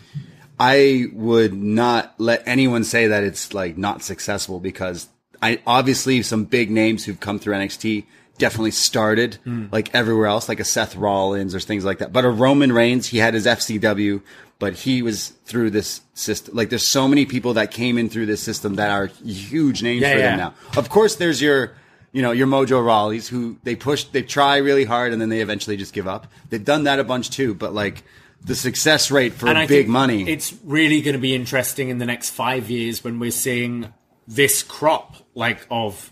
I 0.59 1.07
would 1.13 1.55
not 1.55 2.15
let 2.19 2.43
anyone 2.47 2.85
say 2.85 3.09
that 3.09 3.25
it's 3.25 3.55
like 3.55 3.79
not 3.79 4.03
successful 4.03 4.61
because 4.61 5.09
I 5.41 5.61
obviously 5.67 6.23
some 6.23 6.45
big 6.45 6.71
names 6.71 7.05
who've 7.05 7.21
come 7.21 7.39
through 7.39 7.55
NXT 7.55 8.05
definitely 8.39 8.71
started 8.71 9.37
hmm. 9.45 9.67
like 9.71 9.95
everywhere 9.95 10.27
else, 10.27 10.49
like 10.49 10.61
a 10.61 10.65
Seth 10.65 10.97
Rollins 10.97 11.55
or 11.55 11.61
things 11.61 11.85
like 11.85 11.99
that. 11.99 12.13
But 12.13 12.25
a 12.25 12.31
Roman 12.31 12.73
Reigns, 12.73 13.09
he 13.09 13.19
had 13.19 13.35
his 13.35 13.47
FCW, 13.47 14.23
but 14.59 14.75
he 14.75 15.03
was 15.03 15.29
through 15.45 15.71
this 15.71 16.01
system. 16.15 16.55
Like 16.55 16.71
there's 16.71 16.87
so 16.87 17.09
many 17.09 17.27
people 17.27 17.55
that 17.55 17.71
came 17.71 17.99
in 17.99 18.09
through 18.09 18.27
this 18.27 18.43
system 18.43 18.77
that 18.77 18.91
are 18.91 19.07
huge 19.07 19.83
names 19.83 20.03
Yeah, 20.03 20.13
for 20.13 20.19
them 20.19 20.39
now. 20.39 20.55
Of 20.77 20.89
course, 20.89 21.17
there's 21.17 21.41
your, 21.41 21.73
you 22.13 22.23
know, 22.23 22.33
your 22.33 22.47
Mojo 22.47 22.83
Rawleys 22.83 23.29
who 23.29 23.59
they 23.63 23.77
push, 23.77 24.05
they 24.05 24.23
try 24.23 24.59
really 24.59 24.85
hard 24.85 25.13
and 25.13 25.21
then 25.21 25.29
they 25.29 25.41
eventually 25.41 25.77
just 25.77 25.93
give 25.93 26.09
up. 26.09 26.27
They've 26.51 26.65
done 26.65 26.85
that 26.85 26.99
a 26.99 27.05
bunch 27.05 27.31
too, 27.31 27.55
but 27.55 27.75
like 27.75 28.03
the 28.45 28.55
success 28.55 29.11
rate 29.11 29.35
for 29.35 29.49
and 29.49 29.59
I 29.59 29.67
big 29.67 29.89
money. 29.89 30.29
It's 30.29 30.55
really 30.65 31.01
going 31.01 31.15
to 31.15 31.21
be 31.21 31.35
interesting 31.35 31.89
in 31.89 31.99
the 31.99 32.07
next 32.07 32.31
five 32.31 32.71
years 32.71 33.05
when 33.05 33.19
we're 33.19 33.31
seeing 33.31 33.93
this 34.27 34.63
crop 34.63 35.17
like 35.35 35.67
of 35.71 36.12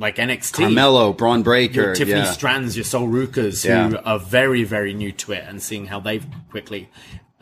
like 0.00 0.16
NXT. 0.16 0.54
Carmelo, 0.54 1.12
Bron 1.12 1.42
Breakker, 1.44 1.74
your 1.82 1.94
Tiffany 1.94 2.20
yeah. 2.20 2.34
Strattons, 2.34 2.74
your 2.74 2.84
Sol 2.84 3.06
Rucas, 3.06 3.64
Yeah. 3.64 3.90
who 3.90 3.98
are 3.98 4.18
very, 4.18 4.64
very 4.64 4.94
new 4.94 5.12
to 5.12 5.32
it, 5.32 5.44
and 5.46 5.62
seeing 5.62 5.86
how 5.86 6.00
they've 6.00 6.26
quickly 6.50 6.88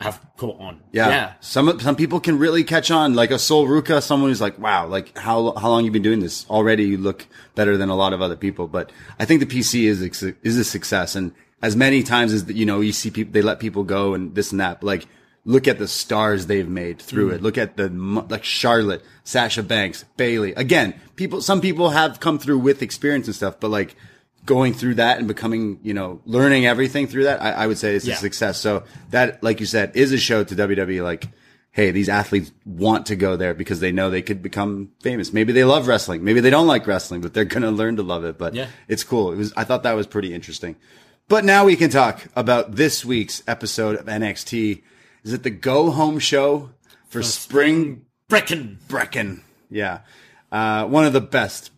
have 0.01 0.19
caught 0.37 0.59
on. 0.59 0.81
Yeah. 0.91 1.33
Some 1.39 1.79
some 1.79 1.95
people 1.95 2.19
can 2.19 2.37
really 2.37 2.63
catch 2.63 2.91
on, 2.91 3.15
like 3.15 3.31
a 3.31 3.39
Sol 3.39 3.65
Ruca, 3.65 4.01
someone 4.03 4.29
who's 4.29 4.41
like, 4.41 4.59
wow, 4.59 4.85
like 4.87 5.17
how 5.17 5.53
how 5.55 5.69
long 5.69 5.85
you 5.85 5.91
been 5.91 6.01
doing 6.01 6.19
this? 6.19 6.45
Already 6.49 6.83
you 6.83 6.97
look 6.97 7.25
better 7.55 7.77
than 7.77 7.89
a 7.89 7.95
lot 7.95 8.13
of 8.13 8.21
other 8.21 8.35
people. 8.35 8.67
But 8.67 8.91
I 9.19 9.25
think 9.25 9.39
the 9.39 9.45
PC 9.45 9.85
is 9.85 10.01
is 10.43 10.57
a 10.57 10.63
success, 10.63 11.15
and 11.15 11.33
as 11.61 11.75
many 11.75 12.03
times 12.03 12.33
as 12.33 12.49
you 12.49 12.65
know, 12.65 12.81
you 12.81 12.91
see 12.91 13.09
people 13.09 13.33
they 13.33 13.41
let 13.41 13.59
people 13.59 13.83
go 13.83 14.13
and 14.13 14.35
this 14.35 14.51
and 14.51 14.59
that. 14.59 14.81
But 14.81 14.87
like, 14.87 15.07
look 15.45 15.67
at 15.67 15.79
the 15.79 15.87
stars 15.87 16.45
they've 16.45 16.67
made 16.69 16.99
through 17.01 17.31
mm. 17.31 17.35
it. 17.35 17.41
Look 17.41 17.57
at 17.57 17.77
the 17.77 17.89
like 18.29 18.43
Charlotte, 18.43 19.03
Sasha 19.23 19.63
Banks, 19.63 20.05
Bayley. 20.17 20.53
Again, 20.53 20.93
people. 21.15 21.41
Some 21.41 21.61
people 21.61 21.89
have 21.89 22.19
come 22.19 22.39
through 22.39 22.59
with 22.59 22.81
experience 22.81 23.27
and 23.27 23.35
stuff, 23.35 23.59
but 23.59 23.69
like. 23.69 23.95
Going 24.45 24.73
through 24.73 24.95
that 24.95 25.19
and 25.19 25.27
becoming, 25.27 25.79
you 25.83 25.93
know, 25.93 26.21
learning 26.25 26.65
everything 26.65 27.05
through 27.05 27.25
that, 27.25 27.39
I, 27.39 27.51
I 27.51 27.67
would 27.67 27.77
say 27.77 27.93
it's 27.93 28.07
Yeah. 28.07 28.15
a 28.15 28.17
success. 28.17 28.57
So 28.57 28.83
that, 29.11 29.43
like 29.43 29.59
you 29.59 29.67
said, 29.67 29.91
is 29.95 30.11
a 30.11 30.17
show 30.17 30.43
to 30.43 30.55
WWE. 30.55 31.03
Like, 31.03 31.27
hey, 31.71 31.91
these 31.91 32.09
athletes 32.09 32.51
want 32.65 33.07
to 33.07 33.15
go 33.17 33.35
there 33.35 33.53
because 33.53 33.79
they 33.79 33.91
know 33.91 34.09
they 34.09 34.23
could 34.23 34.41
become 34.41 34.91
famous. 35.01 35.33
Maybe 35.33 35.51
they 35.53 35.65
love 35.65 35.87
wrestling. 35.87 36.23
Maybe 36.23 36.39
they 36.39 36.49
don't 36.49 36.65
like 36.65 36.87
wrestling, 36.87 37.21
but 37.21 37.33
they're 37.33 37.45
going 37.45 37.61
to 37.63 37.69
learn 37.69 37.97
to 37.97 38.01
love 38.01 38.23
it. 38.23 38.39
But 38.39 38.55
Yeah. 38.55 38.67
it's 38.87 39.03
cool. 39.03 39.33
It 39.33 39.35
was, 39.35 39.53
I 39.55 39.65
thought 39.65 39.83
that 39.83 39.93
was 39.93 40.07
pretty 40.07 40.33
interesting. 40.33 40.77
But 41.27 41.43
now 41.45 41.65
we 41.65 41.75
can 41.75 41.91
talk 41.91 42.21
about 42.35 42.75
this 42.75 43.05
week's 43.05 43.43
episode 43.45 43.97
of 43.97 44.05
NXT. 44.07 44.81
Is 45.23 45.33
it 45.33 45.43
the 45.43 45.49
go 45.49 45.91
home 45.91 46.19
show 46.19 46.71
for 47.09 47.23
spring 47.23 48.05
Breakin'. 48.29 48.77
Breakin'? 48.87 49.41
Yeah. 49.71 50.01
Uh, 50.51 50.85
one 50.85 51.03
of 51.05 51.13
the 51.13 51.21
best. 51.21 51.71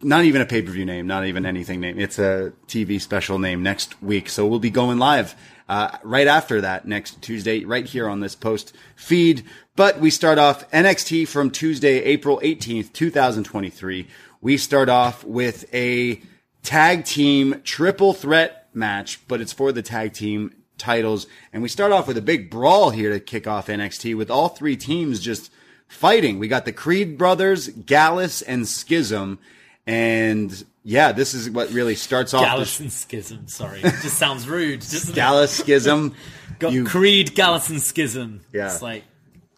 Not 0.00 0.24
even 0.24 0.40
a 0.40 0.46
pay 0.46 0.62
per 0.62 0.70
view 0.70 0.84
name, 0.84 1.06
not 1.06 1.26
even 1.26 1.46
anything 1.46 1.80
name. 1.80 1.98
It's 1.98 2.18
a 2.18 2.52
TV 2.66 3.00
special 3.00 3.38
name 3.38 3.62
next 3.62 4.00
week. 4.02 4.28
So 4.28 4.46
we'll 4.46 4.60
be 4.60 4.70
going 4.70 4.98
live 4.98 5.34
uh, 5.68 5.98
right 6.04 6.26
after 6.26 6.60
that 6.60 6.86
next 6.86 7.20
Tuesday, 7.20 7.64
right 7.64 7.84
here 7.84 8.08
on 8.08 8.20
this 8.20 8.36
post 8.36 8.74
feed. 8.94 9.44
But 9.74 9.98
we 9.98 10.10
start 10.10 10.38
off 10.38 10.70
NXT 10.70 11.26
from 11.26 11.50
Tuesday, 11.50 12.02
April 12.04 12.40
18th, 12.44 12.92
2023. 12.92 14.06
We 14.40 14.56
start 14.56 14.88
off 14.88 15.24
with 15.24 15.72
a 15.74 16.22
tag 16.62 17.04
team 17.04 17.60
triple 17.64 18.14
threat 18.14 18.68
match, 18.72 19.26
but 19.26 19.40
it's 19.40 19.52
for 19.52 19.72
the 19.72 19.82
tag 19.82 20.12
team 20.12 20.54
titles. 20.78 21.26
And 21.52 21.62
we 21.62 21.68
start 21.68 21.92
off 21.92 22.06
with 22.06 22.16
a 22.16 22.22
big 22.22 22.50
brawl 22.50 22.90
here 22.90 23.10
to 23.12 23.20
kick 23.20 23.46
off 23.46 23.66
NXT 23.66 24.16
with 24.16 24.30
all 24.30 24.48
three 24.48 24.76
teams 24.76 25.20
just 25.20 25.50
fighting. 25.88 26.38
We 26.38 26.48
got 26.48 26.64
the 26.64 26.72
Creed 26.72 27.18
brothers, 27.18 27.68
Gallus, 27.68 28.42
and 28.42 28.66
Schism. 28.66 29.38
And 29.86 30.64
yeah, 30.84 31.12
this 31.12 31.34
is 31.34 31.50
what 31.50 31.70
really 31.70 31.94
starts 31.94 32.34
off 32.34 32.42
Gallus 32.42 32.80
and 32.80 32.92
Schism. 32.92 33.48
Sorry, 33.48 33.80
it 33.80 33.94
just 34.02 34.18
sounds 34.18 34.48
rude. 34.48 34.84
Gallus 35.14 35.58
Schism. 35.58 36.14
got 36.58 36.72
you- 36.72 36.84
Creed, 36.84 37.34
Gallus, 37.34 37.68
and 37.70 37.80
Schism. 37.80 38.42
Yeah. 38.52 38.72
it's 38.72 38.82
like 38.82 39.04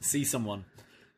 see 0.00 0.24
someone. 0.24 0.64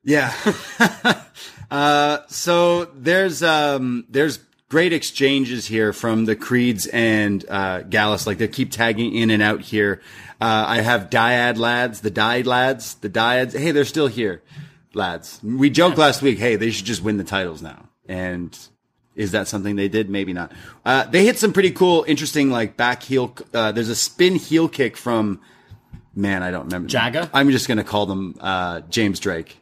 Yeah. 0.04 0.34
uh, 1.70 2.18
so 2.28 2.86
there's 2.86 3.42
um, 3.42 4.06
there's 4.08 4.40
great 4.72 4.94
exchanges 4.94 5.66
here 5.66 5.92
from 5.92 6.24
the 6.24 6.34
Creeds 6.34 6.86
and 6.86 7.44
uh, 7.50 7.82
Gallus. 7.82 8.26
Like 8.26 8.38
they 8.38 8.48
keep 8.48 8.70
tagging 8.70 9.14
in 9.14 9.28
and 9.28 9.42
out 9.42 9.60
here. 9.60 10.00
Uh, 10.40 10.64
I 10.66 10.80
have 10.80 11.10
Dyad 11.10 11.58
lads, 11.58 12.00
the 12.00 12.10
Dyad 12.10 12.46
lads, 12.46 12.94
the 12.94 13.10
Dyads. 13.10 13.52
Hey, 13.56 13.72
they're 13.72 13.84
still 13.84 14.06
here, 14.06 14.40
lads. 14.94 15.38
We 15.42 15.68
joked 15.68 15.98
last 15.98 16.22
week. 16.22 16.38
Hey, 16.38 16.56
they 16.56 16.70
should 16.70 16.86
just 16.86 17.02
win 17.02 17.18
the 17.18 17.24
titles 17.24 17.60
now. 17.60 17.86
And 18.08 18.58
is 19.14 19.32
that 19.32 19.46
something 19.46 19.76
they 19.76 19.88
did? 19.88 20.08
Maybe 20.08 20.32
not. 20.32 20.52
Uh, 20.86 21.04
they 21.04 21.26
hit 21.26 21.38
some 21.38 21.52
pretty 21.52 21.72
cool, 21.72 22.06
interesting 22.08 22.50
like 22.50 22.78
back 22.78 23.02
heel. 23.02 23.36
Uh, 23.52 23.72
there's 23.72 23.90
a 23.90 23.94
spin 23.94 24.36
heel 24.36 24.70
kick 24.70 24.96
from. 24.96 25.42
Man, 26.14 26.42
I 26.42 26.50
don't 26.50 26.64
remember. 26.64 26.88
Jagger. 26.88 27.28
I'm 27.34 27.50
just 27.50 27.68
gonna 27.68 27.84
call 27.84 28.06
them 28.06 28.36
uh, 28.40 28.80
James 28.88 29.20
Drake. 29.20 29.58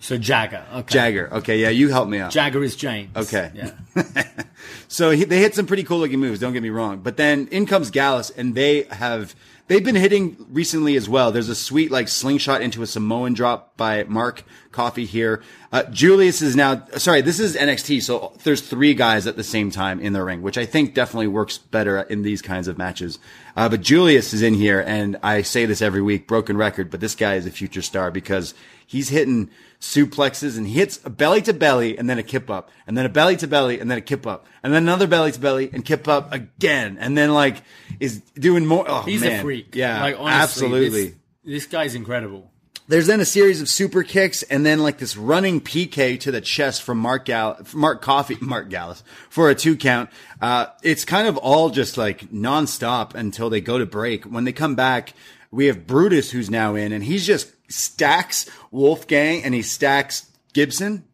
So 0.00 0.16
Jagger. 0.16 0.64
Okay. 0.72 0.92
Jagger. 0.92 1.32
Okay, 1.34 1.58
yeah, 1.60 1.68
you 1.68 1.90
help 1.90 2.08
me 2.08 2.18
out. 2.18 2.32
Jagger 2.32 2.62
is 2.64 2.74
James. 2.74 3.14
Okay. 3.16 3.52
Yeah. 3.54 4.32
So 4.88 5.10
he, 5.10 5.24
they 5.24 5.38
hit 5.38 5.54
some 5.54 5.66
pretty 5.66 5.84
cool 5.84 5.98
looking 5.98 6.18
moves. 6.18 6.40
Don't 6.40 6.52
get 6.52 6.64
me 6.64 6.70
wrong. 6.70 6.98
But 6.98 7.16
then 7.16 7.46
in 7.52 7.64
comes 7.64 7.90
Gallus, 7.90 8.30
and 8.30 8.56
they 8.56 8.82
have 8.90 9.36
they've 9.68 9.84
been 9.84 9.94
hitting 9.94 10.36
recently 10.50 10.96
as 10.96 11.08
well. 11.08 11.30
There's 11.30 11.48
a 11.48 11.54
sweet 11.54 11.92
like 11.92 12.08
slingshot 12.08 12.60
into 12.60 12.82
a 12.82 12.86
Samoan 12.88 13.32
drop 13.32 13.76
by 13.76 14.02
Mark 14.04 14.42
Coffey 14.72 15.04
here. 15.04 15.42
Uh, 15.72 15.84
Julius 15.84 16.42
is 16.42 16.56
now 16.56 16.86
sorry. 16.96 17.20
This 17.20 17.38
is 17.38 17.56
NXT, 17.56 18.02
so 18.02 18.32
there's 18.42 18.62
three 18.62 18.94
guys 18.94 19.28
at 19.28 19.36
the 19.36 19.44
same 19.44 19.70
time 19.70 20.00
in 20.00 20.12
the 20.12 20.24
ring, 20.24 20.42
which 20.42 20.58
I 20.58 20.66
think 20.66 20.92
definitely 20.92 21.28
works 21.28 21.56
better 21.56 22.00
in 22.00 22.22
these 22.22 22.42
kinds 22.42 22.66
of 22.66 22.76
matches. 22.76 23.20
Uh, 23.60 23.68
but 23.68 23.82
Julius 23.82 24.32
is 24.32 24.40
in 24.40 24.54
here, 24.54 24.80
and 24.80 25.18
I 25.22 25.42
say 25.42 25.66
this 25.66 25.82
every 25.82 26.00
week, 26.00 26.26
broken 26.26 26.56
record, 26.56 26.90
but 26.90 27.00
this 27.00 27.14
guy 27.14 27.34
is 27.34 27.44
a 27.44 27.50
future 27.50 27.82
star 27.82 28.10
because 28.10 28.54
he's 28.86 29.10
hitting 29.10 29.50
suplexes 29.78 30.56
and 30.56 30.66
hits 30.66 30.98
a 31.04 31.10
belly 31.10 31.42
to 31.42 31.52
belly 31.52 31.98
and 31.98 32.08
then 32.08 32.18
a 32.18 32.22
kip 32.22 32.48
up 32.48 32.70
and 32.86 32.96
then 32.96 33.04
a 33.04 33.10
belly 33.10 33.36
to 33.36 33.46
belly 33.46 33.78
and 33.78 33.90
then 33.90 33.98
a 33.98 34.00
kip 34.00 34.26
up 34.26 34.46
and 34.62 34.72
then 34.72 34.84
another 34.84 35.06
belly 35.06 35.30
to 35.32 35.38
belly 35.38 35.68
and 35.74 35.84
kip 35.84 36.08
up 36.08 36.32
again 36.32 36.96
and 36.98 37.18
then 37.18 37.34
like 37.34 37.62
is 38.00 38.20
doing 38.34 38.64
more. 38.64 38.86
Oh, 38.88 39.02
He's 39.02 39.20
man. 39.20 39.40
a 39.40 39.42
freak. 39.42 39.74
Yeah, 39.74 40.00
Like 40.00 40.16
honestly, 40.18 40.42
absolutely. 40.42 41.04
This, 41.08 41.14
this 41.44 41.66
guy's 41.66 41.94
incredible. 41.94 42.50
There's 42.90 43.06
then 43.06 43.20
a 43.20 43.24
series 43.24 43.60
of 43.60 43.68
super 43.68 44.02
kicks 44.02 44.42
and 44.42 44.66
then 44.66 44.80
like 44.80 44.98
this 44.98 45.16
running 45.16 45.60
PK 45.60 46.18
to 46.18 46.32
the 46.32 46.40
chest 46.40 46.82
from 46.82 46.98
Mark 46.98 47.26
Gall- 47.26 47.60
Mark 47.72 48.02
Coffey, 48.02 48.36
Mark 48.40 48.68
Gallus 48.68 49.04
for 49.28 49.48
a 49.48 49.54
two 49.54 49.76
count. 49.76 50.10
Uh, 50.40 50.66
it's 50.82 51.04
kind 51.04 51.28
of 51.28 51.36
all 51.36 51.70
just 51.70 51.96
like 51.96 52.32
nonstop 52.32 53.14
until 53.14 53.48
they 53.48 53.60
go 53.60 53.78
to 53.78 53.86
break. 53.86 54.24
When 54.24 54.42
they 54.42 54.52
come 54.52 54.74
back, 54.74 55.14
we 55.52 55.66
have 55.66 55.86
Brutus 55.86 56.32
who's 56.32 56.50
now 56.50 56.74
in 56.74 56.92
and 56.92 57.04
he's 57.04 57.24
just 57.24 57.52
stacks 57.70 58.50
Wolfgang 58.72 59.44
and 59.44 59.54
he 59.54 59.62
stacks 59.62 60.28
Gibson, 60.52 61.04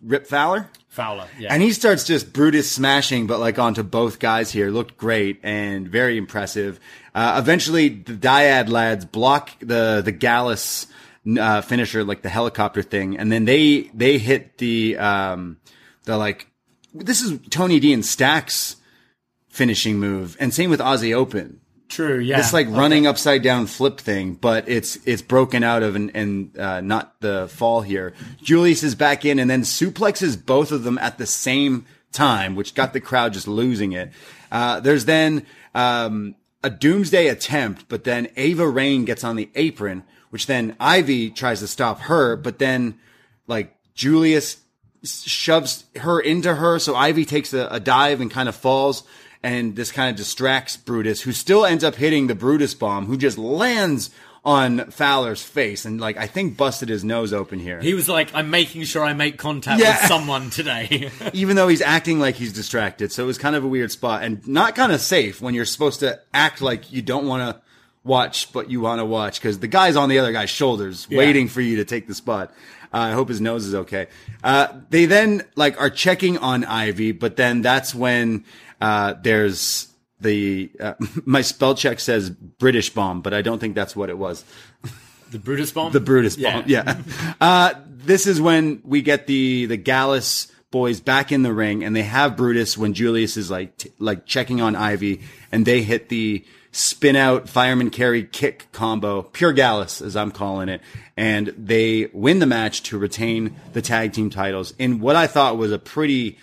Rip 0.00 0.26
Fowler. 0.26 0.70
Fowler. 0.88 1.26
Yeah. 1.38 1.52
And 1.52 1.62
he 1.62 1.72
starts 1.72 2.04
just 2.04 2.32
Brutus 2.32 2.72
smashing, 2.72 3.26
but 3.26 3.38
like 3.38 3.58
onto 3.58 3.82
both 3.82 4.18
guys 4.18 4.50
here. 4.50 4.70
Looked 4.70 4.96
great 4.96 5.40
and 5.42 5.88
very 5.88 6.16
impressive. 6.16 6.80
Uh, 7.14 7.36
eventually, 7.38 7.90
the 7.90 8.14
Dyad 8.14 8.70
lads 8.70 9.04
block 9.04 9.50
the 9.60 10.00
the 10.02 10.12
Gallus 10.12 10.86
uh, 11.36 11.60
finisher, 11.62 12.04
like 12.04 12.22
the 12.22 12.28
helicopter 12.28 12.82
thing, 12.82 13.18
and 13.18 13.30
then 13.32 13.44
they 13.44 13.90
they 13.94 14.18
hit 14.18 14.58
the 14.58 14.96
um 14.96 15.58
the 16.04 16.16
like 16.16 16.48
this 16.94 17.20
is 17.20 17.38
Tony 17.50 17.80
D 17.80 17.92
and 17.92 18.04
Stacks 18.04 18.76
finishing 19.48 19.98
move, 19.98 20.36
and 20.38 20.54
same 20.54 20.70
with 20.70 20.80
Aussie 20.80 21.14
Open. 21.14 21.60
True. 21.88 22.18
Yeah. 22.18 22.38
It's 22.38 22.52
like 22.52 22.68
running 22.68 23.06
upside 23.06 23.42
down 23.42 23.66
flip 23.66 23.98
thing, 23.98 24.34
but 24.34 24.68
it's 24.68 24.98
it's 25.06 25.22
broken 25.22 25.64
out 25.64 25.82
of 25.82 25.96
and, 25.96 26.10
and 26.14 26.58
uh, 26.58 26.80
not 26.82 27.18
the 27.20 27.48
fall 27.48 27.80
here. 27.80 28.12
Julius 28.42 28.82
is 28.82 28.94
back 28.94 29.24
in 29.24 29.38
and 29.38 29.48
then 29.48 29.62
suplexes 29.62 30.44
both 30.44 30.70
of 30.70 30.84
them 30.84 30.98
at 30.98 31.16
the 31.16 31.26
same 31.26 31.86
time, 32.12 32.56
which 32.56 32.74
got 32.74 32.92
the 32.92 33.00
crowd 33.00 33.32
just 33.32 33.48
losing 33.48 33.92
it. 33.92 34.12
Uh, 34.52 34.80
there's 34.80 35.06
then 35.06 35.46
um, 35.74 36.34
a 36.62 36.70
doomsday 36.70 37.28
attempt, 37.28 37.86
but 37.88 38.04
then 38.04 38.28
Ava 38.36 38.68
Raine 38.68 39.04
gets 39.04 39.24
on 39.24 39.36
the 39.36 39.48
apron, 39.54 40.04
which 40.30 40.46
then 40.46 40.76
Ivy 40.80 41.30
tries 41.30 41.60
to 41.60 41.66
stop 41.66 42.00
her, 42.02 42.36
but 42.36 42.58
then 42.58 42.98
like 43.46 43.74
Julius 43.94 44.58
shoves 45.04 45.84
her 45.96 46.20
into 46.20 46.54
her. 46.56 46.78
So 46.78 46.94
Ivy 46.94 47.24
takes 47.24 47.52
a, 47.54 47.68
a 47.70 47.80
dive 47.80 48.20
and 48.20 48.30
kind 48.30 48.48
of 48.48 48.54
falls. 48.56 49.04
And 49.42 49.76
this 49.76 49.92
kind 49.92 50.10
of 50.10 50.16
distracts 50.16 50.76
Brutus, 50.76 51.20
who 51.22 51.30
still 51.32 51.64
ends 51.64 51.84
up 51.84 51.94
hitting 51.94 52.26
the 52.26 52.34
Brutus 52.34 52.74
bomb, 52.74 53.06
who 53.06 53.16
just 53.16 53.38
lands 53.38 54.10
on 54.44 54.90
Fowler's 54.90 55.42
face 55.42 55.84
and 55.84 56.00
like 56.00 56.16
I 56.16 56.26
think 56.26 56.56
busted 56.56 56.88
his 56.88 57.04
nose 57.04 57.32
open 57.32 57.58
here. 57.60 57.80
he 57.80 57.94
was 57.94 58.08
like, 58.08 58.34
"I'm 58.34 58.50
making 58.50 58.82
sure 58.84 59.04
I 59.04 59.12
make 59.12 59.36
contact 59.38 59.80
Yeah. 59.80 60.00
with 60.00 60.08
someone 60.08 60.50
today." 60.50 61.10
even 61.34 61.54
though 61.54 61.68
he's 61.68 61.82
acting 61.82 62.18
like 62.18 62.34
he's 62.36 62.52
distracted. 62.52 63.12
So 63.12 63.22
it 63.22 63.26
was 63.26 63.38
kind 63.38 63.54
of 63.54 63.62
a 63.62 63.68
weird 63.68 63.92
spot 63.92 64.22
and 64.24 64.46
not 64.48 64.74
kind 64.74 64.90
of 64.90 65.00
safe 65.00 65.40
when 65.40 65.54
you're 65.54 65.64
supposed 65.64 66.00
to 66.00 66.20
act 66.34 66.60
like 66.60 66.90
you 66.92 67.02
don't 67.02 67.26
want 67.26 67.54
to 67.56 67.62
watch, 68.08 68.52
but 68.52 68.68
you 68.70 68.80
want 68.80 68.98
to 68.98 69.04
watch 69.04 69.40
because 69.40 69.60
the 69.60 69.68
guy's 69.68 69.94
on 69.94 70.08
the 70.08 70.18
other 70.18 70.32
guy's 70.32 70.50
shoulders 70.50 71.06
waiting 71.08 71.46
for 71.46 71.60
you 71.60 71.76
to 71.76 71.84
take 71.84 72.08
the 72.08 72.14
spot. 72.14 72.52
Uh, 72.92 72.98
I 72.98 73.12
hope 73.12 73.28
his 73.28 73.40
nose 73.40 73.66
is 73.66 73.74
okay. 73.74 74.08
Uh, 74.42 74.68
they 74.90 75.04
then 75.06 75.44
like 75.54 75.80
are 75.80 75.90
checking 75.90 76.38
on 76.38 76.64
Ivy, 76.64 77.12
but 77.12 77.36
then 77.36 77.62
that's 77.62 77.94
when 77.94 78.44
Uh, 78.80 79.14
there's 79.22 79.88
the 80.20 80.70
uh, 80.80 80.94
my 81.24 81.42
spell 81.42 81.74
check 81.74 82.00
says 82.00 82.30
British 82.30 82.90
bomb, 82.90 83.22
but 83.22 83.34
I 83.34 83.42
don't 83.42 83.58
think 83.58 83.74
that's 83.74 83.94
what 83.96 84.08
it 84.08 84.18
was. 84.18 84.44
The 85.30 85.38
Brutus 85.38 85.72
bomb. 85.72 85.92
The 85.92 86.00
Brutus 86.00 86.36
bomb. 86.36 86.64
Yeah. 86.66 86.96
uh, 87.40 87.74
this 87.86 88.26
is 88.26 88.40
when 88.40 88.80
we 88.84 89.02
get 89.02 89.26
the 89.26 89.66
the 89.66 89.76
Gallus 89.76 90.50
boys 90.70 91.00
back 91.00 91.32
in 91.32 91.42
the 91.42 91.52
ring, 91.52 91.82
and 91.84 91.94
they 91.94 92.02
have 92.04 92.36
Brutus 92.36 92.78
when 92.78 92.94
Julius 92.94 93.36
is 93.36 93.50
like 93.50 93.76
t- 93.76 93.92
like 93.98 94.26
checking 94.26 94.60
on 94.60 94.76
Ivy, 94.76 95.20
and 95.50 95.66
they 95.66 95.82
hit 95.82 96.08
the 96.08 96.44
spin 96.72 97.16
out 97.16 97.48
fireman 97.48 97.90
carry 97.90 98.24
kick 98.24 98.66
combo, 98.72 99.22
pure 99.22 99.52
Gallus 99.52 100.00
as 100.00 100.16
I'm 100.16 100.30
calling 100.30 100.68
it, 100.68 100.80
and 101.16 101.48
they 101.48 102.06
win 102.12 102.38
the 102.38 102.46
match 102.46 102.82
to 102.84 102.98
retain 102.98 103.56
the 103.72 103.82
tag 103.82 104.12
team 104.12 104.30
titles 104.30 104.74
in 104.78 105.00
what 105.00 105.16
I 105.16 105.26
thought 105.26 105.56
was 105.56 105.72
a 105.72 105.78
pretty 105.78 106.38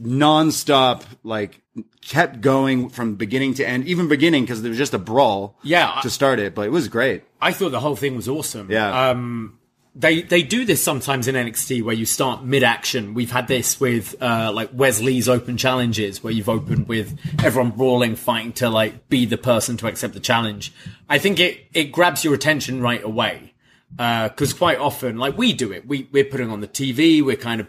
nonstop 0.00 1.02
like 1.24 1.60
kept 2.00 2.40
going 2.40 2.88
from 2.88 3.16
beginning 3.16 3.54
to 3.54 3.66
end, 3.68 3.86
even 3.86 4.08
beginning 4.08 4.44
because 4.44 4.62
there 4.62 4.70
was 4.70 4.78
just 4.78 4.94
a 4.94 4.98
brawl 4.98 5.56
Yeah, 5.62 6.00
to 6.02 6.10
start 6.10 6.38
it, 6.38 6.54
but 6.54 6.66
it 6.66 6.70
was 6.70 6.88
great. 6.88 7.24
I 7.40 7.52
thought 7.52 7.70
the 7.70 7.80
whole 7.80 7.96
thing 7.96 8.16
was 8.16 8.28
awesome. 8.28 8.70
Yeah. 8.70 9.10
Um, 9.10 9.57
they 9.98 10.22
they 10.22 10.42
do 10.42 10.64
this 10.64 10.82
sometimes 10.82 11.26
in 11.26 11.34
NXT 11.34 11.82
where 11.82 11.94
you 11.94 12.06
start 12.06 12.44
mid 12.44 12.62
action. 12.62 13.14
We've 13.14 13.32
had 13.32 13.48
this 13.48 13.80
with 13.80 14.14
uh, 14.22 14.52
like 14.54 14.70
Wes 14.72 15.00
Lee's 15.00 15.28
Open 15.28 15.56
challenges 15.56 16.22
where 16.22 16.32
you've 16.32 16.48
opened 16.48 16.86
with 16.86 17.18
everyone 17.42 17.72
brawling, 17.72 18.14
fighting 18.14 18.52
to 18.54 18.70
like 18.70 19.08
be 19.08 19.26
the 19.26 19.36
person 19.36 19.76
to 19.78 19.88
accept 19.88 20.14
the 20.14 20.20
challenge. 20.20 20.72
I 21.08 21.18
think 21.18 21.40
it 21.40 21.66
it 21.74 21.90
grabs 21.90 22.24
your 22.24 22.32
attention 22.32 22.80
right 22.80 23.02
away 23.02 23.54
because 23.96 24.52
quite 24.52 24.78
often, 24.78 25.18
like 25.18 25.36
we 25.36 25.52
do 25.52 25.72
it, 25.72 25.86
we 25.86 26.08
we're 26.12 26.24
putting 26.24 26.50
on 26.50 26.60
the 26.60 26.68
TV, 26.68 27.20
we're 27.20 27.36
kind 27.36 27.60
of 27.60 27.66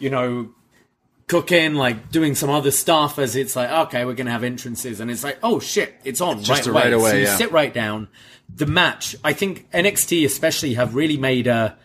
you 0.00 0.08
know 0.08 0.54
cooking, 1.28 1.74
like 1.74 2.10
doing 2.10 2.34
some 2.34 2.50
other 2.50 2.70
stuff 2.70 3.18
as 3.18 3.36
it's 3.36 3.56
like, 3.56 3.70
okay, 3.70 4.04
we're 4.04 4.14
going 4.14 4.26
to 4.26 4.32
have 4.32 4.44
entrances. 4.44 5.00
And 5.00 5.10
it's 5.10 5.24
like, 5.24 5.38
oh 5.42 5.58
shit, 5.58 5.94
it's 6.04 6.20
on 6.20 6.42
just 6.42 6.66
right, 6.66 6.84
right 6.84 6.92
away. 6.92 7.02
away, 7.02 7.10
So 7.10 7.16
you 7.16 7.22
yeah. 7.24 7.36
sit 7.36 7.52
right 7.52 7.74
down. 7.74 8.08
The 8.54 8.66
match, 8.66 9.16
I 9.22 9.32
think 9.32 9.70
NXT 9.70 10.24
especially 10.24 10.74
have 10.74 10.94
really 10.94 11.16
made 11.16 11.46
a 11.46 11.76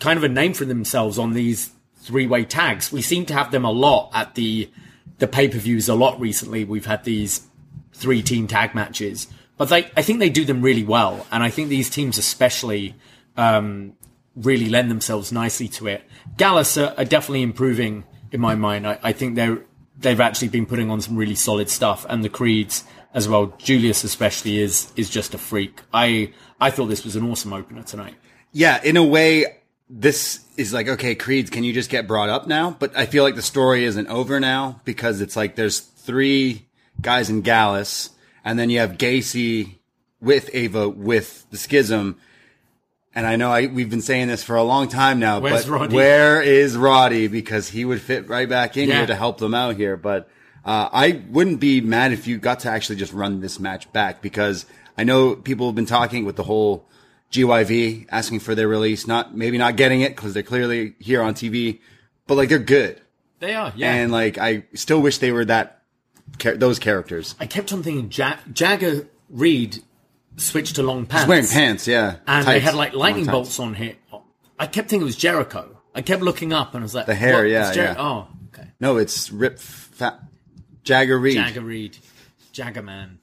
kind 0.00 0.16
of 0.16 0.24
a 0.24 0.28
name 0.28 0.54
for 0.54 0.64
themselves 0.64 1.18
on 1.18 1.32
these 1.32 1.72
three 1.96 2.26
way 2.26 2.44
tags. 2.44 2.92
We 2.92 3.02
seem 3.02 3.26
to 3.26 3.34
have 3.34 3.50
them 3.50 3.64
a 3.64 3.70
lot 3.70 4.10
at 4.14 4.34
the, 4.34 4.70
the 5.18 5.26
pay 5.26 5.48
per 5.48 5.58
views 5.58 5.88
a 5.88 5.94
lot 5.94 6.18
recently. 6.20 6.64
We've 6.64 6.86
had 6.86 7.04
these 7.04 7.46
three 7.92 8.22
team 8.22 8.46
tag 8.46 8.74
matches, 8.74 9.26
but 9.56 9.68
they, 9.68 9.90
I 9.96 10.02
think 10.02 10.20
they 10.20 10.30
do 10.30 10.44
them 10.44 10.62
really 10.62 10.84
well. 10.84 11.26
And 11.30 11.42
I 11.42 11.50
think 11.50 11.68
these 11.68 11.90
teams 11.90 12.18
especially, 12.18 12.94
um, 13.36 13.94
really 14.36 14.68
lend 14.68 14.90
themselves 14.90 15.32
nicely 15.32 15.66
to 15.66 15.86
it. 15.88 16.04
Gallus 16.36 16.76
are, 16.76 16.94
are 16.96 17.04
definitely 17.04 17.42
improving 17.42 18.04
in 18.30 18.40
my 18.40 18.54
mind. 18.54 18.86
I, 18.86 18.98
I 19.02 19.12
think 19.12 19.34
they're 19.34 19.62
they've 19.98 20.20
actually 20.20 20.48
been 20.48 20.66
putting 20.66 20.90
on 20.90 21.00
some 21.00 21.16
really 21.16 21.34
solid 21.34 21.70
stuff, 21.70 22.04
and 22.08 22.22
the 22.22 22.28
Creeds 22.28 22.84
as 23.16 23.28
well. 23.28 23.52
Julius 23.58 24.04
especially 24.04 24.58
is 24.60 24.92
is 24.94 25.10
just 25.10 25.34
a 25.34 25.38
freak. 25.38 25.80
I 25.92 26.32
I 26.60 26.70
thought 26.70 26.86
this 26.86 27.04
was 27.04 27.16
an 27.16 27.28
awesome 27.28 27.52
opener 27.52 27.82
tonight. 27.82 28.14
Yeah, 28.52 28.80
in 28.84 28.96
a 28.96 29.02
way, 29.04 29.44
this 29.90 30.44
is 30.56 30.72
like, 30.72 30.86
okay, 30.88 31.14
Creeds, 31.16 31.50
can 31.50 31.64
you 31.64 31.72
just 31.72 31.90
get 31.90 32.06
brought 32.06 32.28
up 32.28 32.46
now? 32.46 32.76
But 32.78 32.96
I 32.96 33.06
feel 33.06 33.24
like 33.24 33.34
the 33.34 33.42
story 33.42 33.84
isn't 33.84 34.06
over 34.06 34.38
now 34.38 34.80
because 34.84 35.20
it's 35.20 35.34
like 35.36 35.56
there's 35.56 35.80
three 35.80 36.66
guys 37.00 37.28
in 37.28 37.42
Gallus, 37.42 38.10
and 38.44 38.58
then 38.58 38.70
you 38.70 38.78
have 38.78 38.92
Gacy 38.92 39.74
with 40.20 40.48
Ava 40.54 40.88
with 40.88 41.46
the 41.50 41.56
Schism. 41.58 42.16
And 43.14 43.26
I 43.26 43.36
know 43.36 43.50
I, 43.50 43.66
we've 43.66 43.88
been 43.88 44.02
saying 44.02 44.28
this 44.28 44.42
for 44.44 44.56
a 44.56 44.62
long 44.62 44.88
time 44.88 45.18
now, 45.18 45.40
Where's 45.40 45.64
but 45.64 45.70
Roddy? 45.72 45.96
where 45.96 46.42
is 46.42 46.76
Roddy? 46.76 47.28
Because 47.28 47.70
he 47.70 47.84
would 47.86 48.02
fit 48.02 48.28
right 48.28 48.46
back 48.48 48.76
in 48.76 48.88
Yeah. 48.90 48.98
here 48.98 49.06
to 49.06 49.14
help 49.14 49.38
them 49.38 49.54
out 49.54 49.76
here. 49.76 49.96
But 49.96 50.28
uh, 50.66 50.88
I 50.92 51.22
wouldn't 51.30 51.60
be 51.60 51.80
mad 51.80 52.12
if 52.12 52.26
you 52.26 52.36
got 52.38 52.60
to 52.60 52.68
actually 52.70 52.96
just 52.96 53.12
run 53.14 53.40
this 53.40 53.58
match 53.58 53.90
back 53.92 54.20
because 54.20 54.66
I 54.98 55.04
know 55.04 55.34
people 55.36 55.66
have 55.68 55.74
been 55.76 55.86
talking 55.86 56.24
with 56.26 56.36
the 56.36 56.42
whole 56.42 56.84
GYV 57.32 58.06
asking 58.10 58.40
for 58.40 58.54
their 58.54 58.68
release, 58.68 59.06
not 59.06 59.34
maybe 59.34 59.58
not 59.58 59.76
getting 59.76 60.00
it 60.00 60.14
because 60.16 60.34
they're 60.34 60.42
clearly 60.42 60.94
here 60.98 61.22
on 61.22 61.34
TV, 61.34 61.80
but 62.26 62.36
like 62.36 62.48
they're 62.48 62.58
good. 62.58 63.00
They 63.38 63.54
are, 63.54 63.72
yeah. 63.76 63.94
And 63.94 64.10
like 64.12 64.38
I 64.38 64.64
still 64.74 65.00
wish 65.00 65.18
they 65.18 65.32
were 65.32 65.44
that 65.44 65.82
those 66.56 66.78
characters. 66.78 67.34
I 67.38 67.46
kept 67.46 67.72
on 67.72 67.82
thinking 67.82 68.10
ja- 68.12 68.38
Jagger 68.52 69.06
Reid 69.30 69.82
switched 70.36 70.76
to 70.76 70.82
long 70.82 71.06
pants, 71.06 71.24
He's 71.24 71.28
wearing 71.28 71.46
pants, 71.46 71.86
yeah, 71.86 72.16
and 72.26 72.46
they 72.46 72.60
had 72.60 72.74
like 72.74 72.92
lightning 72.92 73.26
bolts 73.26 73.58
on 73.60 73.74
here. 73.74 73.94
I 74.58 74.66
kept 74.66 74.88
thinking 74.88 75.02
it 75.02 75.04
was 75.04 75.16
Jericho. 75.16 75.76
I 75.94 76.02
kept 76.02 76.22
looking 76.22 76.52
up 76.52 76.74
and 76.74 76.82
I 76.82 76.84
was 76.84 76.94
like, 76.94 77.06
The 77.06 77.14
hair, 77.14 77.46
yeah, 77.46 77.72
Jer- 77.72 77.82
yeah. 77.82 77.94
Oh, 77.98 78.28
okay. 78.48 78.68
No, 78.80 78.96
it's 78.96 79.30
Rip 79.30 79.58
Fat 79.58 80.20
Jagger 80.86 81.18
Reid. 81.18 81.34
Jagger 81.34 81.60
Reid, 81.60 81.98
Jagger 82.52 82.82
Man. 82.82 83.18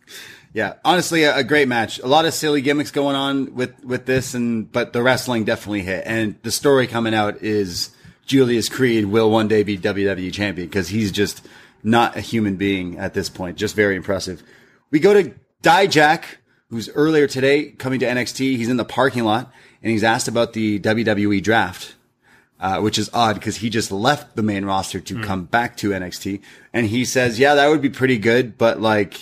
Yeah, 0.54 0.76
honestly, 0.86 1.24
a, 1.24 1.38
a 1.38 1.44
great 1.44 1.68
match. 1.68 1.98
A 2.00 2.08
lot 2.08 2.26
of 2.26 2.34
silly 2.34 2.62
gimmicks 2.62 2.92
going 2.92 3.16
on 3.16 3.56
with 3.56 3.84
with 3.84 4.06
this, 4.06 4.36
and 4.36 4.72
but 4.72 4.94
the 4.94 5.02
wrestling 5.02 5.46
definitely 5.46 5.82
hit. 5.82 6.04
And 6.06 6.36
the 6.44 6.52
story 6.52 6.86
coming 6.86 7.16
out 7.16 7.42
is 7.42 7.90
Julius 8.28 8.70
Creed 8.70 9.06
will 9.06 9.32
one 9.32 9.48
day 9.48 9.64
be 9.64 9.78
WWE 9.78 10.32
champion 10.32 10.68
because 10.68 10.90
he's 10.90 11.12
just 11.12 11.48
not 11.84 12.16
a 12.16 12.22
human 12.22 12.58
being 12.58 13.00
at 13.00 13.14
this 13.14 13.30
point. 13.30 13.58
Just 13.58 13.76
very 13.76 13.96
impressive. 13.96 14.44
We 14.92 15.00
go 15.00 15.14
to 15.14 15.34
Dijak, 15.64 16.24
who's 16.70 16.90
earlier 16.90 17.28
today 17.28 17.72
coming 17.72 18.00
to 18.02 18.06
NXT. 18.06 18.58
He's 18.58 18.70
in 18.70 18.78
the 18.78 18.86
parking 18.86 19.24
lot 19.24 19.52
and 19.82 19.92
he's 19.92 20.04
asked 20.04 20.28
about 20.28 20.54
the 20.54 20.80
WWE 20.80 21.42
draft 21.42 21.96
uh, 22.64 22.80
which 22.80 22.98
is 22.98 23.10
odd 23.14 23.34
because 23.36 23.58
he 23.58 23.70
just 23.70 23.92
left 23.92 24.38
the 24.38 24.42
main 24.42 24.64
roster 24.64 25.02
to 25.02 25.22
come 25.22 25.44
back 25.44 25.76
to 25.76 25.90
NXT. 25.90 26.42
And 26.72 26.88
he 26.88 27.04
says, 27.04 27.38
yeah, 27.38 27.56
that 27.56 27.68
would 27.68 27.82
be 27.82 27.90
pretty 27.90 28.18
good, 28.18 28.58
but 28.58 28.80
like, 28.80 29.20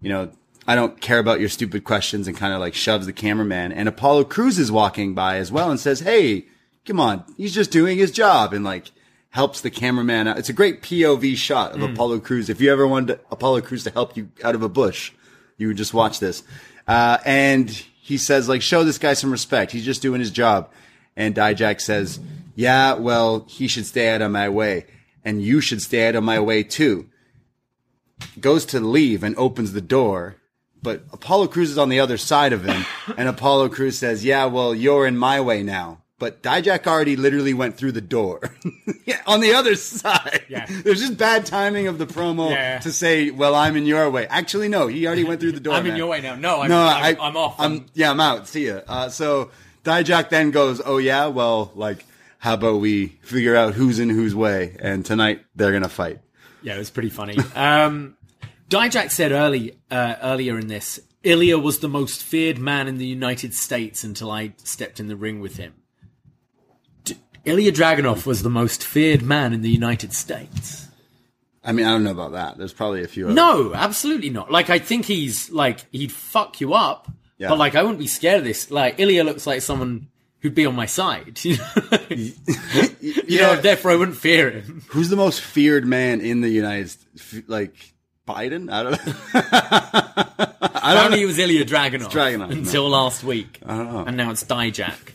you 0.00 0.08
know, 0.08 0.32
I 0.66 0.74
don't 0.74 1.00
care 1.00 1.20
about 1.20 1.38
your 1.38 1.48
stupid 1.48 1.84
questions 1.84 2.26
and 2.26 2.36
kind 2.36 2.52
of 2.52 2.58
like 2.58 2.74
shoves 2.74 3.06
the 3.06 3.12
cameraman. 3.12 3.70
And 3.70 3.88
Apollo 3.88 4.24
Crews 4.24 4.58
is 4.58 4.72
walking 4.72 5.14
by 5.14 5.36
as 5.36 5.52
well 5.52 5.70
and 5.70 5.78
says, 5.78 6.00
hey, 6.00 6.46
come 6.84 6.98
on, 6.98 7.24
he's 7.36 7.54
just 7.54 7.70
doing 7.70 7.98
his 7.98 8.10
job 8.10 8.52
and 8.52 8.64
like 8.64 8.90
helps 9.30 9.60
the 9.60 9.70
cameraman 9.70 10.26
out. 10.26 10.38
It's 10.38 10.48
a 10.48 10.52
great 10.52 10.82
POV 10.82 11.36
shot 11.36 11.76
of 11.76 11.82
Apollo 11.82 12.18
Crews. 12.20 12.50
If 12.50 12.60
you 12.60 12.72
ever 12.72 12.86
wanted 12.88 13.20
Apollo 13.30 13.60
Crews 13.60 13.84
to 13.84 13.90
help 13.90 14.16
you 14.16 14.28
out 14.42 14.56
of 14.56 14.62
a 14.62 14.68
bush, 14.68 15.12
you 15.56 15.68
would 15.68 15.76
just 15.76 15.94
watch 15.94 16.18
this. 16.18 16.42
Uh, 16.88 17.18
and 17.24 17.70
he 17.70 18.18
says, 18.18 18.48
like, 18.48 18.60
show 18.60 18.82
this 18.82 18.98
guy 18.98 19.14
some 19.14 19.30
respect. 19.30 19.70
He's 19.70 19.84
just 19.84 20.02
doing 20.02 20.18
his 20.18 20.32
job. 20.32 20.68
And 21.16 21.34
Dijak 21.34 21.80
says, 21.80 22.18
yeah, 22.54 22.94
well, 22.94 23.46
he 23.48 23.68
should 23.68 23.86
stay 23.86 24.14
out 24.14 24.22
of 24.22 24.30
my 24.30 24.48
way. 24.48 24.86
And 25.24 25.42
you 25.42 25.60
should 25.60 25.80
stay 25.80 26.08
out 26.08 26.16
of 26.16 26.24
my 26.24 26.40
way 26.40 26.62
too. 26.62 27.08
Goes 28.40 28.64
to 28.66 28.80
leave 28.80 29.22
and 29.22 29.36
opens 29.36 29.72
the 29.72 29.80
door. 29.80 30.36
But 30.82 31.04
Apollo 31.12 31.48
Crews 31.48 31.70
is 31.70 31.78
on 31.78 31.90
the 31.90 32.00
other 32.00 32.16
side 32.18 32.52
of 32.52 32.64
him. 32.64 32.84
and 33.16 33.28
Apollo 33.28 33.68
Crews 33.68 33.98
says, 33.98 34.24
yeah, 34.24 34.46
well, 34.46 34.74
you're 34.74 35.06
in 35.06 35.16
my 35.16 35.40
way 35.40 35.62
now. 35.62 35.98
But 36.18 36.40
Dijak 36.42 36.86
already 36.86 37.16
literally 37.16 37.52
went 37.54 37.76
through 37.76 37.92
the 37.92 38.00
door 38.00 38.40
yeah, 39.06 39.20
on 39.26 39.40
the 39.40 39.54
other 39.54 39.74
side. 39.74 40.44
Yeah. 40.48 40.66
There's 40.70 41.00
just 41.00 41.18
bad 41.18 41.46
timing 41.46 41.88
of 41.88 41.98
the 41.98 42.06
promo 42.06 42.50
Yeah. 42.50 42.78
to 42.80 42.92
say, 42.92 43.30
well, 43.30 43.56
I'm 43.56 43.76
in 43.76 43.86
your 43.86 44.08
way. 44.08 44.28
Actually, 44.28 44.68
no, 44.68 44.86
he 44.86 45.04
already 45.06 45.24
went 45.24 45.40
through 45.40 45.52
the 45.52 45.58
door. 45.60 45.74
I'm 45.74 45.86
in 45.86 45.96
your 45.96 46.06
way 46.06 46.20
now. 46.20 46.36
No, 46.36 46.60
I'm- 46.60 46.68
no, 46.70 46.80
I'm- 46.80 47.16
I, 47.20 47.24
I'm 47.26 47.36
off. 47.36 47.56
I'm, 47.58 47.72
I'm- 47.72 47.86
yeah, 47.94 48.10
I'm 48.12 48.20
out. 48.20 48.46
See 48.46 48.68
ya. 48.68 48.82
Uh, 48.86 49.08
so 49.08 49.50
Dijak 49.84 50.28
then 50.30 50.52
goes, 50.52 50.80
oh 50.84 50.98
yeah, 50.98 51.26
well, 51.26 51.72
like, 51.74 52.04
how 52.42 52.54
about 52.54 52.80
we 52.80 53.06
figure 53.22 53.54
out 53.54 53.74
who's 53.74 54.00
in 54.00 54.10
whose 54.10 54.34
way? 54.34 54.74
And 54.80 55.06
tonight 55.06 55.44
they're 55.54 55.70
gonna 55.70 55.88
fight. 55.88 56.18
Yeah, 56.60 56.74
it 56.74 56.78
was 56.78 56.90
pretty 56.90 57.08
funny. 57.10 57.36
Um, 57.54 58.16
Dijak 58.68 59.10
said 59.12 59.30
early, 59.30 59.78
uh, 59.92 60.16
earlier 60.20 60.58
in 60.58 60.66
this, 60.66 60.98
Ilya 61.22 61.56
was 61.58 61.78
the 61.78 61.88
most 61.88 62.20
feared 62.20 62.58
man 62.58 62.88
in 62.88 62.98
the 62.98 63.06
United 63.06 63.54
States 63.54 64.02
until 64.02 64.30
I 64.32 64.54
stepped 64.64 64.98
in 64.98 65.06
the 65.06 65.14
ring 65.14 65.38
with 65.38 65.56
him. 65.56 65.74
D- 67.04 67.16
Ilya 67.44 67.70
Dragunov 67.72 68.26
was 68.26 68.42
the 68.42 68.50
most 68.50 68.82
feared 68.82 69.22
man 69.22 69.52
in 69.52 69.62
the 69.62 69.70
United 69.70 70.12
States. 70.12 70.88
I 71.62 71.70
mean, 71.70 71.86
I 71.86 71.90
don't 71.92 72.02
know 72.02 72.10
about 72.10 72.32
that. 72.32 72.58
There's 72.58 72.72
probably 72.72 73.04
a 73.04 73.08
few. 73.08 73.26
Other. 73.26 73.34
No, 73.34 73.72
absolutely 73.72 74.30
not. 74.30 74.50
Like, 74.50 74.68
I 74.68 74.80
think 74.80 75.04
he's 75.04 75.48
like 75.50 75.84
he'd 75.92 76.10
fuck 76.10 76.60
you 76.60 76.74
up, 76.74 77.08
Yeah. 77.38 77.50
but 77.50 77.58
like 77.58 77.76
I 77.76 77.82
wouldn't 77.82 78.00
be 78.00 78.08
scared 78.08 78.38
of 78.38 78.44
this. 78.44 78.68
Like, 78.72 78.98
Ilya 78.98 79.22
looks 79.22 79.46
like 79.46 79.62
someone 79.62 80.08
who'd 80.42 80.54
be 80.54 80.66
on 80.66 80.74
my 80.76 80.86
side. 80.86 81.40
You 81.44 81.56
know, 81.56 82.88
you 83.00 83.14
Yeah. 83.26 83.54
know 83.54 83.60
therefore 83.62 83.90
I 83.92 83.96
wouldn't 83.96 84.16
fear 84.18 84.50
him. 84.50 84.82
Who's 84.88 85.08
the 85.08 85.16
most 85.16 85.40
feared 85.40 85.86
man 85.86 86.20
in 86.20 86.40
the 86.42 86.48
United 86.50 86.90
States? 86.90 87.48
Like 87.48 87.74
Biden? 88.28 88.70
I 88.70 88.82
don't 88.82 88.92
know. 89.06 89.14
I 90.84 90.94
don't 90.94 91.10
know. 91.12 91.16
he 91.16 91.24
was 91.24 91.38
Ilya 91.38 91.64
Dragunov, 91.64 92.10
Dragunov, 92.10 92.50
no. 92.50 92.56
until 92.56 92.88
last 92.88 93.24
week, 93.24 93.58
I 93.64 93.76
don't 93.76 93.92
know. 93.92 94.04
and 94.04 94.16
now 94.16 94.30
it's 94.30 94.44
Dijak. 94.44 95.14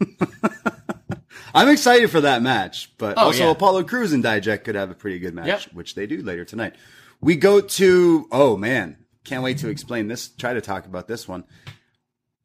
I'm 1.54 1.68
excited 1.68 2.10
for 2.10 2.20
that 2.22 2.42
match, 2.42 2.90
but 2.98 3.16
Oh, 3.16 3.26
also 3.26 3.44
yeah. 3.44 3.50
Apollo 3.50 3.84
Crews 3.84 4.12
and 4.12 4.22
Dijak 4.22 4.64
could 4.64 4.74
have 4.74 4.90
a 4.90 4.94
pretty 4.94 5.18
good 5.18 5.34
match, 5.34 5.46
Yep. 5.46 5.62
which 5.74 5.94
they 5.94 6.06
do 6.06 6.22
later 6.22 6.44
tonight. 6.44 6.74
We 7.20 7.36
go 7.36 7.60
to, 7.60 8.28
oh 8.30 8.56
man, 8.58 8.98
can't 9.24 9.42
wait 9.42 9.58
to 9.58 9.68
explain 9.68 10.06
this, 10.08 10.28
try 10.28 10.52
to 10.52 10.60
talk 10.60 10.84
about 10.86 11.08
this 11.08 11.26
one. 11.26 11.44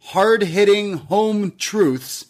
Hard 0.04 0.44
hitting 0.44 0.98
home 0.98 1.52
truths, 1.58 2.26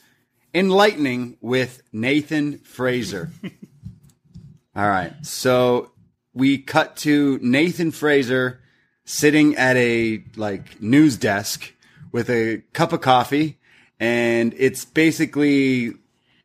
enlightening 0.53 1.37
with 1.41 1.81
Nathan 1.91 2.59
Frazer. 2.59 3.29
All 4.75 4.87
right. 4.87 5.13
So 5.25 5.91
we 6.33 6.57
cut 6.57 6.95
to 6.97 7.39
Nathan 7.41 7.91
Frazer 7.91 8.59
sitting 9.05 9.55
at 9.55 9.75
a 9.77 10.23
like 10.35 10.81
news 10.81 11.17
desk 11.17 11.73
with 12.11 12.29
a 12.29 12.61
cup 12.73 12.93
of 12.93 13.01
coffee, 13.01 13.57
and 13.99 14.53
it's 14.57 14.85
basically 14.85 15.93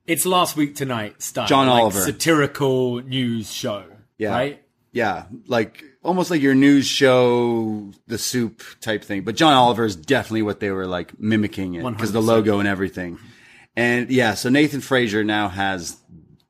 It's 0.07 0.27
last 0.27 0.57
week 0.57 0.75
tonight 0.77 1.23
style. 1.23 1.47
John 1.47 1.67
like 1.67 1.81
Oliver. 1.83 2.01
satirical 2.01 3.03
news 3.03 3.53
show. 3.53 3.85
Yeah. 4.19 4.31
Right? 4.31 4.63
yeah, 4.93 5.25
like 5.47 5.85
almost 6.07 6.31
like 6.31 6.41
your 6.41 6.55
news 6.55 6.87
show, 6.87 7.91
the 8.07 8.19
soup 8.19 8.63
type 8.81 9.05
thing. 9.05 9.23
But 9.23 9.37
John 9.37 9.53
Oliver 9.53 9.85
is 9.85 9.97
definitely 9.97 10.43
what 10.43 10.61
they 10.61 10.71
were 10.71 10.87
like 10.87 11.19
mimicking 11.21 11.75
it 11.75 11.85
because 11.85 12.13
the 12.13 12.23
logo 12.23 12.59
and 12.59 12.69
everything. 12.69 13.19
And 13.75 14.11
yeah, 14.11 14.35
so 14.35 14.49
Nathan 14.49 14.81
Frazer 14.81 15.23
now 15.25 15.49
has 15.49 15.99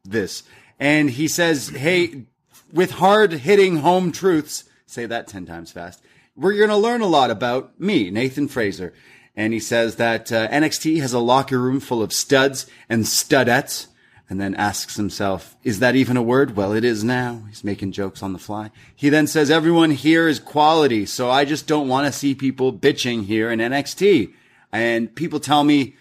this, 0.04 0.44
and 0.78 1.10
he 1.10 1.26
says, 1.26 1.70
"Hey, 1.70 2.26
with 2.72 2.92
hard 2.92 3.32
hitting 3.32 3.78
home 3.78 4.12
truths, 4.12 4.64
say 4.86 5.06
that 5.06 5.26
ten 5.26 5.46
times 5.46 5.72
fast. 5.72 6.02
We're 6.36 6.56
going 6.56 6.68
to 6.68 6.76
learn 6.76 7.00
a 7.00 7.06
lot 7.06 7.30
about 7.30 7.80
me, 7.80 8.10
Nathan 8.10 8.46
Frazer." 8.46 8.92
And 9.34 9.52
he 9.52 9.60
says 9.60 9.96
that 9.96 10.32
uh, 10.32 10.48
NXT 10.48 11.00
has 11.00 11.12
a 11.12 11.18
locker 11.18 11.58
room 11.58 11.80
full 11.80 12.02
of 12.02 12.12
studs 12.12 12.66
and 12.88 13.04
studettes 13.04 13.88
and 14.28 14.40
then 14.40 14.54
asks 14.56 14.96
himself, 14.96 15.56
is 15.62 15.78
that 15.78 15.94
even 15.94 16.16
a 16.16 16.22
word? 16.22 16.56
Well, 16.56 16.72
it 16.72 16.84
is 16.84 17.04
now. 17.04 17.44
He's 17.48 17.62
making 17.62 17.92
jokes 17.92 18.22
on 18.22 18.32
the 18.32 18.38
fly. 18.38 18.70
He 18.94 19.08
then 19.08 19.26
says, 19.26 19.50
everyone 19.50 19.92
here 19.92 20.26
is 20.26 20.40
quality, 20.40 21.06
so 21.06 21.30
I 21.30 21.44
just 21.44 21.66
don't 21.66 21.88
want 21.88 22.06
to 22.06 22.18
see 22.18 22.34
people 22.34 22.72
bitching 22.72 23.24
here 23.26 23.50
in 23.50 23.60
NXT. 23.60 24.32
And 24.72 25.14
people 25.14 25.38
tell 25.38 25.62
me, 25.62 25.94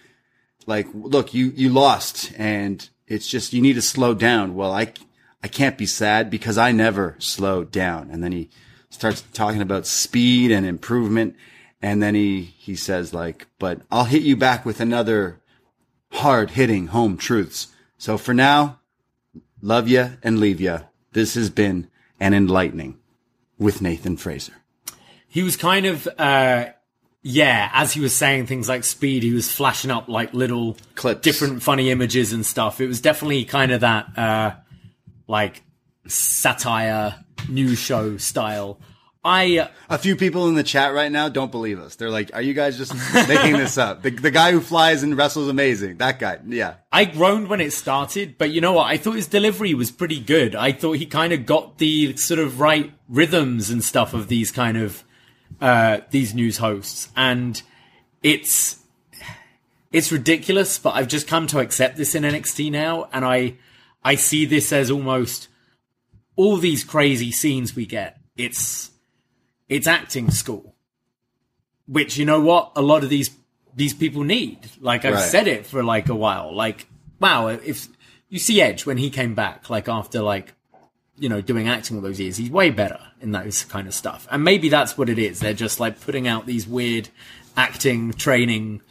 like, 0.66 0.88
look, 0.94 1.34
you, 1.34 1.54
you 1.56 1.70
lost 1.70 2.32
and 2.38 2.90
it's 3.08 3.28
just, 3.28 3.54
you 3.54 3.62
need 3.62 3.74
to 3.74 3.82
slow 3.82 4.14
down. 4.16 4.56
Well, 4.56 4.72
I, 4.72 4.92
I 5.44 5.48
can't 5.48 5.78
be 5.78 5.86
sad 5.86 6.30
because 6.30 6.58
I 6.58 6.72
never 6.72 7.16
slow 7.20 7.64
down. 7.64 8.10
And 8.10 8.24
then 8.24 8.32
he 8.32 8.50
starts 8.90 9.24
talking 9.34 9.62
about 9.62 9.86
speed 9.86 10.52
and 10.52 10.66
improvement. 10.66 11.36
And 11.82 12.02
then 12.02 12.16
he, 12.16 12.42
he 12.42 12.76
says 12.76 13.14
like, 13.14 13.46
but 13.60 13.82
I'll 13.92 14.06
hit 14.06 14.24
you 14.24 14.36
back 14.36 14.66
with 14.66 14.80
another 14.80 15.40
hard 16.12 16.52
hitting 16.52 16.88
home 16.88 17.18
truths. 17.18 17.68
So 18.06 18.20
for 18.20 18.36
now, 18.36 18.82
love 19.64 19.90
ya 19.90 20.10
and 20.22 20.40
leave 20.40 20.62
ya. 20.62 20.82
This 21.14 21.34
has 21.34 21.50
been 21.50 21.88
an 22.20 22.36
enlightening 22.36 23.00
with 23.58 23.82
Nathan 23.82 24.16
Frazer. 24.16 24.54
He 25.28 25.42
was 25.42 25.58
kind 25.58 25.88
of 25.88 26.08
uh 26.20 26.68
yeah, 27.24 27.72
as 27.74 27.94
he 27.94 28.02
was 28.02 28.16
saying 28.16 28.46
things 28.46 28.70
like 28.70 28.84
speed, 28.84 29.24
he 29.24 29.34
was 29.34 29.52
flashing 29.52 29.90
up 29.90 30.08
like 30.08 30.36
little 30.36 30.78
Clips. 30.94 31.22
different 31.22 31.64
funny 31.64 31.90
images 31.90 32.32
and 32.32 32.46
stuff. 32.46 32.80
It 32.80 32.86
was 32.86 33.02
definitely 33.02 33.44
kind 33.44 33.72
of 33.72 33.82
that 33.82 34.16
uh 34.16 34.52
like 35.28 35.64
satire 36.06 37.26
news 37.50 37.80
show 37.80 38.18
style. 38.18 38.80
I 39.26 39.70
uh, 39.90 39.98
few 39.98 40.16
people 40.16 40.48
in 40.50 40.54
the 40.54 40.64
chat 40.64 40.94
right 40.94 41.12
now 41.12 41.30
don't 41.30 41.52
believe 41.52 41.80
us. 41.80 41.96
They're 41.96 42.12
like, 42.12 42.30
are 42.36 42.44
you 42.44 42.54
guys 42.54 42.78
just 42.78 42.94
making 43.28 43.54
this 43.54 43.76
up? 43.76 44.04
The, 44.04 44.12
the 44.12 44.30
guy 44.30 44.52
who 44.52 44.62
flies 44.62 45.02
and 45.02 45.18
wrestles 45.18 45.50
amazing. 45.50 45.98
That 45.98 46.20
guy. 46.20 46.38
Yeah. 46.46 46.76
I 46.92 47.06
groaned 47.06 47.48
when 47.48 47.60
it 47.60 47.74
started, 47.74 48.38
but 48.38 48.52
you 48.52 48.62
know 48.62 48.74
what? 48.74 48.86
I 48.86 48.98
thought 48.98 49.16
his 49.16 49.26
delivery 49.26 49.74
was 49.74 49.90
pretty 49.90 50.20
good. 50.20 50.56
I 50.56 50.72
thought 50.72 50.98
he 50.98 51.08
kind 51.08 51.34
of 51.34 51.48
got 51.48 51.80
the 51.80 52.16
sort 52.18 52.40
of 52.40 52.60
right 52.60 52.94
rhythms 53.10 53.72
and 53.72 53.84
stuff 53.84 54.14
of 54.14 54.28
these 54.28 54.52
kind 54.52 54.78
of 54.78 55.04
uh 55.60 56.02
these 56.12 56.36
news 56.36 56.58
hosts, 56.58 57.10
and 57.16 57.64
it's 58.22 58.78
it's 59.92 60.12
ridiculous. 60.12 60.78
But 60.78 60.94
I've 60.94 61.08
just 61.08 61.28
come 61.28 61.48
to 61.48 61.60
accept 61.60 61.98
this 61.98 62.14
in 62.14 62.22
NXT 62.22 62.72
now, 62.72 63.10
and 63.12 63.26
I 63.26 63.56
I 64.04 64.16
see 64.16 64.46
this 64.46 64.72
as 64.72 64.92
almost 64.92 65.48
all 66.36 66.58
these 66.58 66.84
crazy 66.84 67.32
scenes 67.32 67.76
we 67.76 67.88
get. 67.88 68.20
It's 68.38 68.92
it's 69.70 69.88
acting 69.88 70.32
school, 70.32 70.76
which 71.88 72.18
you 72.18 72.26
know 72.26 72.40
what 72.42 72.72
a 72.76 72.82
lot 72.82 73.04
of 73.04 73.10
these 73.10 73.32
these 73.76 73.94
people 73.94 74.24
need. 74.24 74.60
Like 74.80 75.06
I've 75.06 75.16
Right. 75.16 75.30
said 75.30 75.48
it 75.48 75.66
for 75.66 75.84
like 75.84 76.10
a 76.10 76.16
while. 76.16 76.56
Like 76.56 76.88
wow, 77.20 77.48
if 77.48 77.88
you 78.30 78.40
see 78.40 78.62
Edge 78.62 78.86
when 78.86 78.98
he 78.98 79.10
came 79.10 79.36
back, 79.36 79.70
like 79.70 79.88
after 79.90 80.22
like 80.22 80.54
you 81.18 81.30
know 81.30 81.42
doing 81.42 81.68
acting 81.68 81.98
all 81.98 82.04
those 82.04 82.20
years, 82.20 82.38
he's 82.38 82.50
way 82.50 82.70
better 82.70 83.00
in 83.22 83.32
those 83.32 83.64
kind 83.66 83.88
of 83.88 83.94
stuff. 83.94 84.28
And 84.32 84.44
maybe 84.44 84.70
that's 84.70 84.98
what 84.98 85.10
it 85.10 85.18
is. 85.20 85.40
They're 85.40 85.54
just 85.54 85.80
like 85.80 86.00
putting 86.02 86.28
out 86.28 86.46
these 86.46 86.68
weird 86.68 87.10
acting 87.58 88.14
training 88.14 88.82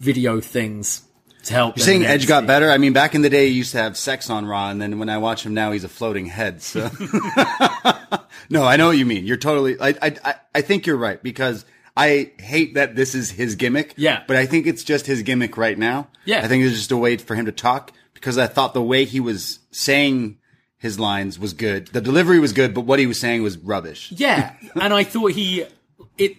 video 0.00 0.40
things 0.40 1.02
to 1.44 1.54
help. 1.54 1.76
You're 1.76 1.84
saying 1.84 2.04
Edge 2.04 2.26
got 2.26 2.46
better? 2.46 2.70
I 2.70 2.78
mean, 2.78 2.92
back 2.92 3.14
in 3.14 3.22
the 3.22 3.30
day, 3.30 3.48
he 3.48 3.54
used 3.54 3.72
to 3.72 3.78
have 3.78 3.96
sex 3.96 4.30
on 4.30 4.46
Raw, 4.46 4.70
and 4.70 4.80
then 4.80 4.98
when 4.98 5.08
I 5.08 5.18
watch 5.18 5.44
him 5.44 5.54
now, 5.54 5.72
he's 5.72 5.84
a 5.84 5.88
floating 5.88 6.26
head. 6.26 6.62
So, 6.62 6.90
no, 8.50 8.64
I 8.64 8.76
know 8.76 8.88
what 8.88 8.98
you 8.98 9.06
mean. 9.06 9.26
You're 9.26 9.36
totally. 9.36 9.76
I, 9.80 9.94
I, 10.02 10.34
I- 10.54 10.60
think 10.62 10.86
you're 10.86 10.96
right 10.96 11.22
because 11.22 11.64
I 11.96 12.32
hate 12.38 12.74
that 12.74 12.96
this 12.96 13.14
is 13.14 13.30
his 13.30 13.54
gimmick. 13.54 13.94
Yeah. 13.96 14.22
but 14.26 14.36
I 14.36 14.46
think 14.46 14.66
it's 14.66 14.82
just 14.84 15.06
his 15.06 15.22
gimmick 15.22 15.56
right 15.56 15.78
now. 15.78 16.08
Yeah. 16.24 16.42
I 16.44 16.48
think 16.48 16.64
it's 16.64 16.74
just 16.76 16.90
a 16.92 16.96
way 16.96 17.16
for 17.16 17.34
him 17.34 17.46
to 17.46 17.52
talk 17.52 17.92
because 18.14 18.38
I 18.38 18.46
thought 18.46 18.74
the 18.74 18.82
way 18.82 19.04
he 19.04 19.20
was 19.20 19.58
saying 19.70 20.38
his 20.78 20.98
lines 20.98 21.38
was 21.38 21.52
good. 21.52 21.88
The 21.88 22.00
delivery 22.00 22.38
was 22.38 22.52
good, 22.52 22.74
but 22.74 22.82
what 22.82 22.98
he 22.98 23.06
was 23.06 23.18
saying 23.20 23.42
was 23.42 23.56
rubbish. 23.58 24.12
Yeah, 24.12 24.54
and 24.74 24.92
I 24.94 25.04
thought 25.04 25.32
he 25.32 25.64
it 26.18 26.36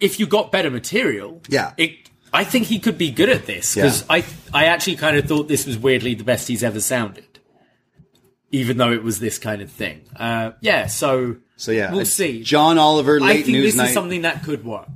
if 0.00 0.20
you 0.20 0.26
got 0.26 0.52
better 0.52 0.70
material, 0.70 1.40
Yeah. 1.48 1.72
it. 1.76 2.07
I 2.32 2.44
think 2.44 2.66
he 2.66 2.78
could 2.78 2.98
be 2.98 3.10
good 3.10 3.28
at 3.28 3.46
this 3.46 3.74
because 3.74 4.00
Yeah. 4.02 4.06
I 4.16 4.24
I 4.52 4.64
actually 4.66 4.96
kind 4.96 5.16
of 5.16 5.26
thought 5.26 5.48
this 5.48 5.66
was 5.66 5.78
weirdly 5.78 6.14
the 6.14 6.24
best 6.24 6.48
he's 6.48 6.62
ever 6.62 6.80
sounded, 6.80 7.38
even 8.50 8.76
though 8.76 8.92
it 8.92 9.02
was 9.02 9.20
this 9.20 9.38
kind 9.38 9.62
of 9.62 9.70
thing. 9.70 10.02
Uh, 10.16 10.52
yeah, 10.60 10.86
so 10.86 11.36
So 11.56 11.72
yeah, 11.72 11.92
we'll 11.92 12.04
see. 12.06 12.42
John 12.42 12.78
Oliver, 12.78 13.20
late 13.20 13.40
I 13.40 13.42
think 13.42 13.58
this 13.58 13.76
night. 13.76 13.88
is 13.88 13.94
something 13.94 14.22
that 14.22 14.42
could 14.44 14.64
work. 14.64 14.88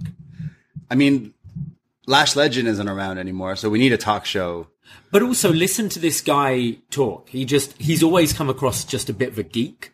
I 0.91 0.95
mean, 0.95 1.35
Lash 2.07 2.37
Legend 2.37 2.69
isn't 2.69 2.89
around 2.89 3.19
anymore, 3.19 3.57
so 3.57 3.71
we 3.71 3.79
need 3.79 3.93
a 3.93 3.97
talk 3.99 4.27
show. 4.27 4.69
But 5.11 5.23
also 5.23 5.53
listen 5.53 5.89
to 5.91 5.99
this 5.99 6.21
guy 6.21 6.77
talk. 6.91 7.29
He 7.31 7.45
just 7.45 7.73
he's 7.81 8.03
always 8.03 8.33
come 8.33 8.49
across 8.51 8.85
just 8.85 9.09
a 9.09 9.13
bit 9.15 9.31
of 9.31 9.39
a 9.39 9.43
geek. 9.43 9.93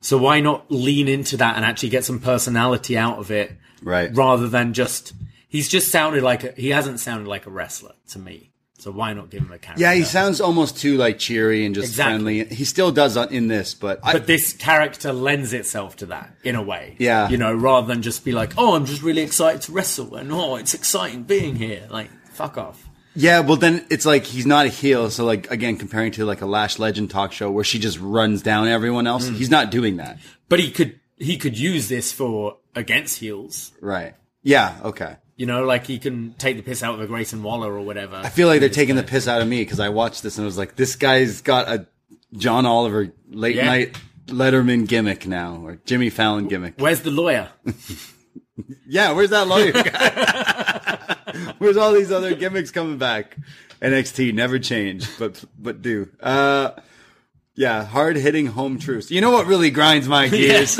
So 0.00 0.18
why 0.18 0.40
not 0.40 0.70
lean 0.70 1.08
into 1.08 1.36
that 1.38 1.56
and 1.56 1.64
actually 1.64 1.88
get 1.88 2.04
some 2.04 2.20
personality 2.20 2.96
out 2.98 3.18
of 3.18 3.30
it 3.30 3.52
Right. 3.82 4.14
rather 4.14 4.48
than 4.48 4.74
just 4.74 5.14
he's 5.54 5.68
just 5.68 5.88
sounded 5.88 6.22
like 6.22 6.42
a, 6.44 6.52
he 6.52 6.70
hasn't 6.70 6.98
sounded 7.00 7.28
like 7.28 7.46
a 7.46 7.50
wrestler 7.50 7.92
to 8.10 8.18
me. 8.18 8.50
So 8.78 8.90
why 8.90 9.12
not 9.14 9.30
give 9.30 9.40
him 9.42 9.52
a 9.52 9.58
character? 9.58 9.80
Yeah, 9.82 9.94
he 9.94 10.02
sounds 10.02 10.40
almost 10.40 10.76
too 10.76 10.96
like 10.98 11.18
cheery 11.18 11.64
and 11.64 11.74
just 11.74 11.88
Exactly. 11.88 12.40
friendly. 12.42 12.54
He 12.56 12.64
still 12.64 12.90
does 12.92 13.16
on- 13.16 13.32
in 13.32 13.46
this, 13.48 13.72
but, 13.72 14.00
I, 14.02 14.12
but 14.14 14.26
this 14.26 14.52
character 14.52 15.12
lends 15.12 15.52
itself 15.52 15.96
to 15.98 16.06
that 16.06 16.34
in 16.42 16.54
a 16.56 16.62
way. 16.62 16.96
Yeah. 16.98 17.28
You 17.30 17.38
know, 17.38 17.54
rather 17.54 17.86
than 17.86 18.02
just 18.02 18.24
be 18.24 18.32
like, 18.32 18.52
"Oh, 18.58 18.74
I'm 18.74 18.84
just 18.84 19.00
really 19.02 19.22
excited 19.22 19.62
to 19.62 19.72
wrestle," 19.72 20.16
and 20.16 20.30
"Oh, 20.32 20.56
it's 20.56 20.74
exciting 20.74 21.22
being 21.22 21.54
here." 21.56 21.86
Like, 21.88 22.10
fuck 22.32 22.58
off. 22.58 22.84
yeah, 23.16 23.38
well 23.40 23.56
then 23.56 23.86
it's 23.90 24.04
like 24.04 24.24
he's 24.24 24.44
not 24.44 24.66
a 24.66 24.70
heel. 24.70 25.08
So 25.08 25.24
like 25.24 25.48
again, 25.50 25.76
comparing 25.76 26.10
to 26.18 26.24
like 26.26 26.42
a 26.42 26.46
Lash 26.46 26.78
Legend 26.80 27.10
talk 27.10 27.30
show 27.32 27.50
where 27.50 27.64
she 27.64 27.78
just 27.78 27.98
runs 28.00 28.42
down 28.42 28.66
everyone 28.68 29.06
else, 29.06 29.30
Mm. 29.30 29.36
he's 29.36 29.50
not 29.50 29.70
doing 29.70 29.96
that. 29.98 30.18
But 30.48 30.58
he 30.58 30.70
could 30.72 30.98
he 31.16 31.36
could 31.38 31.56
use 31.56 31.88
this 31.88 32.12
for 32.12 32.58
against 32.74 33.20
heels. 33.20 33.70
Right? 33.80 34.14
Yeah. 34.42 34.74
Okay. 34.84 35.16
You 35.36 35.46
know, 35.46 35.64
like 35.64 35.86
he 35.86 35.98
can 35.98 36.34
take 36.34 36.56
the 36.56 36.62
piss 36.62 36.82
out 36.82 36.94
of 36.94 37.00
a 37.00 37.06
Grayson 37.06 37.42
Waller 37.42 37.72
or 37.72 37.80
whatever. 37.82 38.16
I 38.16 38.28
feel 38.28 38.46
like 38.46 38.60
they're 38.60 38.68
taking 38.68 38.94
the 38.96 39.02
piss 39.02 39.26
out 39.26 39.42
of 39.42 39.48
me 39.48 39.62
because 39.62 39.80
I 39.80 39.88
watched 39.88 40.22
this 40.22 40.38
and 40.38 40.44
I 40.44 40.46
was 40.46 40.56
like, 40.58 40.76
this 40.76 40.94
guy's 40.96 41.40
got 41.40 41.68
a 41.68 41.86
John 42.36 42.66
Oliver 42.66 43.12
late 43.28 43.56
Yeah. 43.56 43.64
night 43.66 43.98
Letterman 44.26 44.86
gimmick 44.86 45.26
now 45.26 45.60
or 45.64 45.78
Jimmy 45.84 46.08
Fallon 46.10 46.46
gimmick. 46.48 46.74
Where's 46.78 47.00
the 47.00 47.10
lawyer? 47.10 47.48
Yeah, 48.86 49.10
where's 49.10 49.30
that 49.30 49.48
lawyer 49.48 49.72
guy? 49.72 51.52
where's 51.58 51.76
all 51.76 51.92
these 51.92 52.12
other 52.12 52.36
gimmicks 52.36 52.70
coming 52.70 52.98
back? 52.98 53.36
NXT 53.82 54.32
never 54.32 54.60
change, 54.60 55.08
but 55.18 55.44
but 55.58 55.82
do. 55.82 56.08
Uh, 56.20 56.70
yeah, 57.56 57.84
hard 57.84 58.14
hitting 58.14 58.46
home 58.46 58.78
truths. 58.78 59.10
You 59.10 59.20
know 59.22 59.32
what 59.32 59.46
really 59.46 59.72
grinds 59.72 60.06
my 60.06 60.28
gears? 60.38 60.76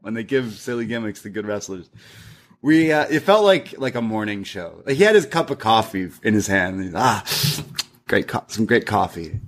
when 0.00 0.14
they 0.14 0.22
give 0.22 0.52
silly 0.52 0.86
gimmicks 0.86 1.22
to 1.22 1.30
good 1.30 1.46
wrestlers. 1.46 1.90
We 2.62 2.92
uh, 2.92 3.06
it 3.10 3.20
felt 3.20 3.44
like 3.44 3.78
like 3.78 3.96
a 3.96 4.00
morning 4.02 4.44
show. 4.44 4.82
Like 4.86 4.96
he 4.96 5.02
had 5.02 5.14
his 5.16 5.26
cup 5.26 5.50
of 5.50 5.58
coffee 5.58 6.08
in 6.22 6.32
his 6.34 6.46
hand. 6.46 6.92
ah, 6.96 7.24
great, 8.08 8.28
co- 8.28 8.44
some 8.46 8.66
great 8.66 8.86
coffee. 8.86 9.40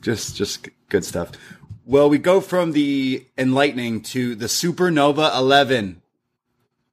Just 0.00 0.36
just 0.36 0.68
good 0.88 1.04
stuff. 1.04 1.32
Well, 1.84 2.08
we 2.08 2.16
go 2.18 2.40
from 2.40 2.72
the 2.72 3.26
enlightening 3.36 4.00
to 4.02 4.34
the 4.34 4.46
Supernova 4.46 5.36
Eleven. 5.36 6.00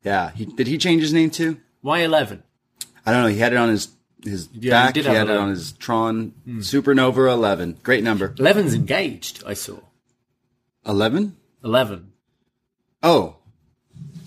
Yeah, 0.04 0.32
he 0.32 0.46
did 0.46 0.68
he 0.68 0.78
change 0.78 1.02
his 1.02 1.14
name 1.14 1.30
too? 1.30 1.58
Why 1.82 2.00
eleven? 2.00 2.44
I 3.06 3.12
don't 3.14 3.24
know. 3.24 3.30
He 3.30 3.40
had 3.40 3.54
it 3.54 3.58
on 3.58 3.70
his 3.70 3.88
his 4.24 4.50
he 4.52 4.70
back. 4.70 4.96
He 4.98 5.04
have 5.04 5.16
had 5.16 5.30
it 5.30 5.38
on 5.38 5.50
his 5.50 5.72
Tron 5.74 6.34
Supernova 6.46 7.32
Eleven. 7.32 7.78
Great 7.84 8.04
number. 8.04 8.36
Eleven's 8.38 8.74
engaged. 8.74 9.44
I 9.46 9.54
saw 9.54 9.80
Eleven. 10.86 11.38
eleven. 11.64 12.12
Oh, 13.02 13.38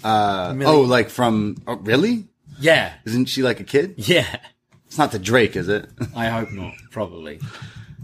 uh, 0.05 0.53
Millie. 0.55 0.71
oh, 0.75 0.81
like 0.83 1.11
from 1.11 1.57
oh, 1.67 1.77
really? 1.77 2.29
Yeah, 2.61 2.93
Isn't 3.05 3.27
she 3.27 3.43
like 3.43 3.61
a 3.61 3.65
kid? 3.65 3.95
yeah. 3.97 4.37
It's 4.87 4.99
not 4.99 5.11
the 5.11 5.19
Drake, 5.19 5.57
is 5.57 5.69
it? 5.69 5.89
I 6.15 6.27
hope 6.27 6.53
not. 6.53 6.75
Probably. 6.91 7.41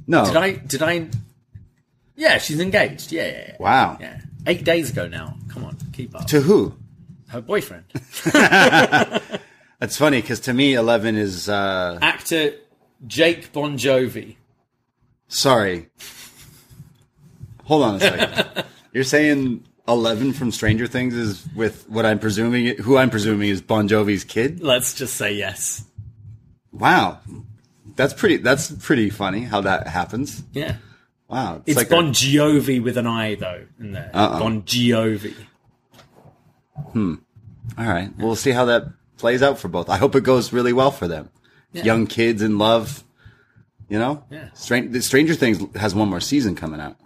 no. 0.07 0.25
Did 0.25 0.37
I? 0.37 0.53
Did 0.53 0.83
I? 0.83 1.09
Yeah, 2.17 2.39
she's 2.39 2.59
engaged. 2.61 3.13
Yeah, 3.13 3.27
yeah, 3.27 3.45
yeah. 3.49 3.57
Wow. 3.61 3.99
Yeah, 4.01 4.21
eight 4.47 4.65
days 4.65 4.91
ago 4.91 5.07
now. 5.07 5.37
Come 5.49 5.65
on, 5.65 5.77
keep 5.93 6.15
up. 6.17 6.27
To 6.29 6.41
who? 6.41 6.75
Her 7.29 7.43
boyfriend, 7.43 7.85
That's 8.33 9.97
funny 9.99 10.23
because 10.23 10.41
to 10.41 10.55
me, 10.55 10.73
11 10.75 11.17
is, 11.17 11.47
uh, 11.51 11.99
actor 12.01 12.53
Jake 13.07 13.53
Bongiovi. 13.53 14.37
sorry. 15.29 15.91
Hold 17.65 17.83
on 17.85 17.95
a 17.97 18.01
second. 18.01 18.65
You're 18.95 19.05
saying 19.05 19.63
11 19.89 20.35
from 20.35 20.53
Stranger 20.53 20.87
Things 20.87 21.15
is 21.15 21.47
with 21.57 21.89
what 21.89 22.05
I'm 22.07 22.19
presuming, 22.19 22.77
who 22.79 22.97
I'm 22.99 23.11
presuming 23.11 23.49
is 23.49 23.63
Bon 23.63 23.89
Jovi's 23.89 24.23
kid? 24.25 24.61
Let's 24.63 24.95
just 24.95 25.15
say 25.17 25.33
yes. 25.35 25.85
Wow. 26.73 27.21
That's 27.97 28.13
pretty, 28.15 28.37
that's 28.37 28.71
pretty 28.71 29.11
funny 29.11 29.41
how 29.43 29.63
that 29.63 29.89
happens. 29.89 30.43
Yeah, 30.53 30.77
Wow. 31.29 31.63
it's 31.67 31.77
like 31.77 31.89
a- 31.89 31.91
Bon 31.91 32.13
Jovi 32.13 32.83
with 32.83 32.97
an 32.97 33.07
I 33.07 33.35
though 33.35 33.65
in 33.81 33.93
there. 33.93 34.11
Uh-oh. 34.15 34.39
Bon 34.39 34.63
Jovi. 34.63 35.35
Hmm. 36.93 37.15
All 37.77 37.87
right. 37.87 38.11
We'll 38.19 38.37
see 38.37 38.51
how 38.53 38.67
that 38.67 38.85
plays 39.17 39.43
out 39.43 39.59
for 39.59 39.69
both. 39.69 39.89
I 39.89 39.97
hope 39.97 40.15
it 40.15 40.23
goes 40.25 40.53
really 40.53 40.73
well 40.73 40.91
for 40.91 41.09
them. 41.09 41.31
Young 41.73 42.07
kids 42.07 42.41
in 42.43 42.57
love. 42.59 43.05
You 43.89 43.99
know? 43.99 44.25
Yeah. 44.31 44.49
The 44.69 45.01
Stranger 45.03 45.35
Things 45.35 45.59
has 45.77 45.95
one 45.95 46.09
more 46.09 46.21
season 46.21 46.55
coming 46.55 46.81
out. 46.81 46.97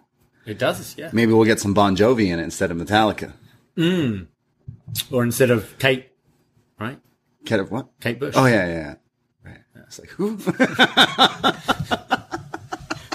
It 0.44 0.58
does, 0.58 0.96
yeah. 0.98 1.10
Maybe 1.12 1.32
we'll 1.32 1.44
get 1.44 1.60
some 1.60 1.74
Bon 1.74 1.96
Jovi 1.96 2.26
in 2.32 2.38
it 2.38 2.42
instead 2.42 2.70
of 2.70 2.76
Metallica. 2.76 3.32
Or 5.10 5.22
instead 5.24 5.50
of 5.50 5.78
Kate, 5.78 6.08
right? 6.78 6.98
Kate 7.44 7.60
of 7.60 7.70
what? 7.70 7.88
Kate 8.00 8.18
Bush. 8.18 8.34
Oh 8.36 8.46
yeah, 8.46 8.66
yeah. 8.66 8.74
yeah. 8.74 8.94
Right. 9.44 9.60
It's 9.86 9.98
like 9.98 10.10
who? 10.10 10.36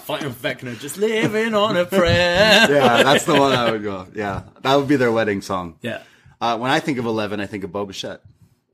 Fighting 0.07 0.32
Vecna, 0.32 0.80
just 0.80 0.97
living 0.97 1.53
on 1.53 1.75
a 1.75 1.86
prayer. 1.86 2.67
yeah, 2.69 3.03
that's 3.03 3.25
the 3.25 3.34
one 3.38 3.51
I 3.51 3.71
would 3.71 3.84
go. 3.84 4.07
Yeah, 4.15 4.43
that 4.61 4.75
would 4.75 4.88
be 4.88 4.95
their 4.95 5.11
wedding 5.11 5.41
song. 5.41 5.78
yeah. 5.82 6.01
Uh, 6.39 6.55
when 6.57 6.69
I 6.71 6.80
think 6.80 6.97
of 6.99 7.05
eleven, 7.05 7.39
I 7.39 7.45
think 7.47 7.63
of 7.63 7.71
Boba 7.71 7.99
Fett. 7.99 8.21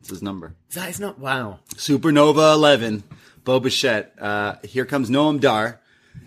It's 0.02 0.10
his 0.10 0.22
number. 0.22 0.54
That 0.74 0.90
is 0.90 1.00
not, 1.00 1.18
wow. 1.18 1.60
Supernova 1.76 2.54
11, 2.56 3.04
Boba 3.46 3.72
Fett. 3.72 4.14
Uh, 4.20 4.56
here 4.62 4.84
comes 4.86 5.10
Noam 5.10 5.40
Dar. 5.40 5.80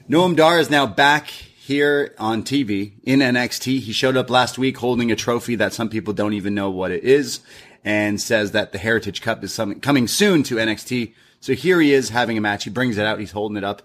Noam 0.09 0.35
Dar 0.35 0.59
is 0.59 0.71
now 0.71 0.87
back 0.87 1.31
here 1.67 2.15
on 2.17 2.45
TV 2.45 2.93
in 3.03 3.19
NXT. 3.19 3.81
He 3.81 3.93
showed 3.93 4.17
up 4.17 4.31
last 4.31 4.57
week 4.57 4.79
holding 4.79 5.11
a 5.11 5.17
trophy 5.17 5.57
that 5.57 5.73
some 5.73 5.89
people 5.89 6.15
don't 6.15 6.33
even 6.33 6.55
know 6.55 6.71
what 6.71 6.93
it 6.93 7.03
is 7.03 7.41
and 7.85 8.21
says 8.21 8.53
that 8.53 8.71
the 8.71 8.79
Heritage 8.79 9.21
Cup 9.21 9.43
is 9.43 9.53
something 9.53 9.81
coming 9.81 10.07
soon 10.07 10.45
to 10.45 10.57
NXT. 10.57 11.13
So 11.41 11.55
here 11.55 11.81
he 11.81 11.93
is 11.93 12.11
having 12.11 12.39
a 12.39 12.41
match. 12.41 12.63
He 12.63 12.71
brings 12.71 12.99
it 12.99 13.05
out. 13.05 13.19
He's 13.19 13.33
holding 13.33 13.57
it 13.57 13.65
up. 13.65 13.83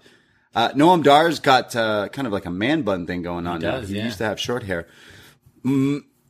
Uh, 0.54 0.68
Noam 0.70 1.02
Dar's 1.02 1.40
got, 1.40 1.74
uh, 1.74 2.08
kind 2.10 2.26
of 2.26 2.32
like 2.32 2.46
a 2.46 2.50
man 2.50 2.82
bun 2.82 3.04
thing 3.04 3.22
going 3.22 3.48
on 3.48 3.60
now. 3.60 3.80
does, 3.80 3.88
He 3.88 3.96
yeah. 3.96 4.04
used 4.04 4.18
to 4.18 4.24
have 4.24 4.38
short 4.38 4.62
hair. 4.62 4.86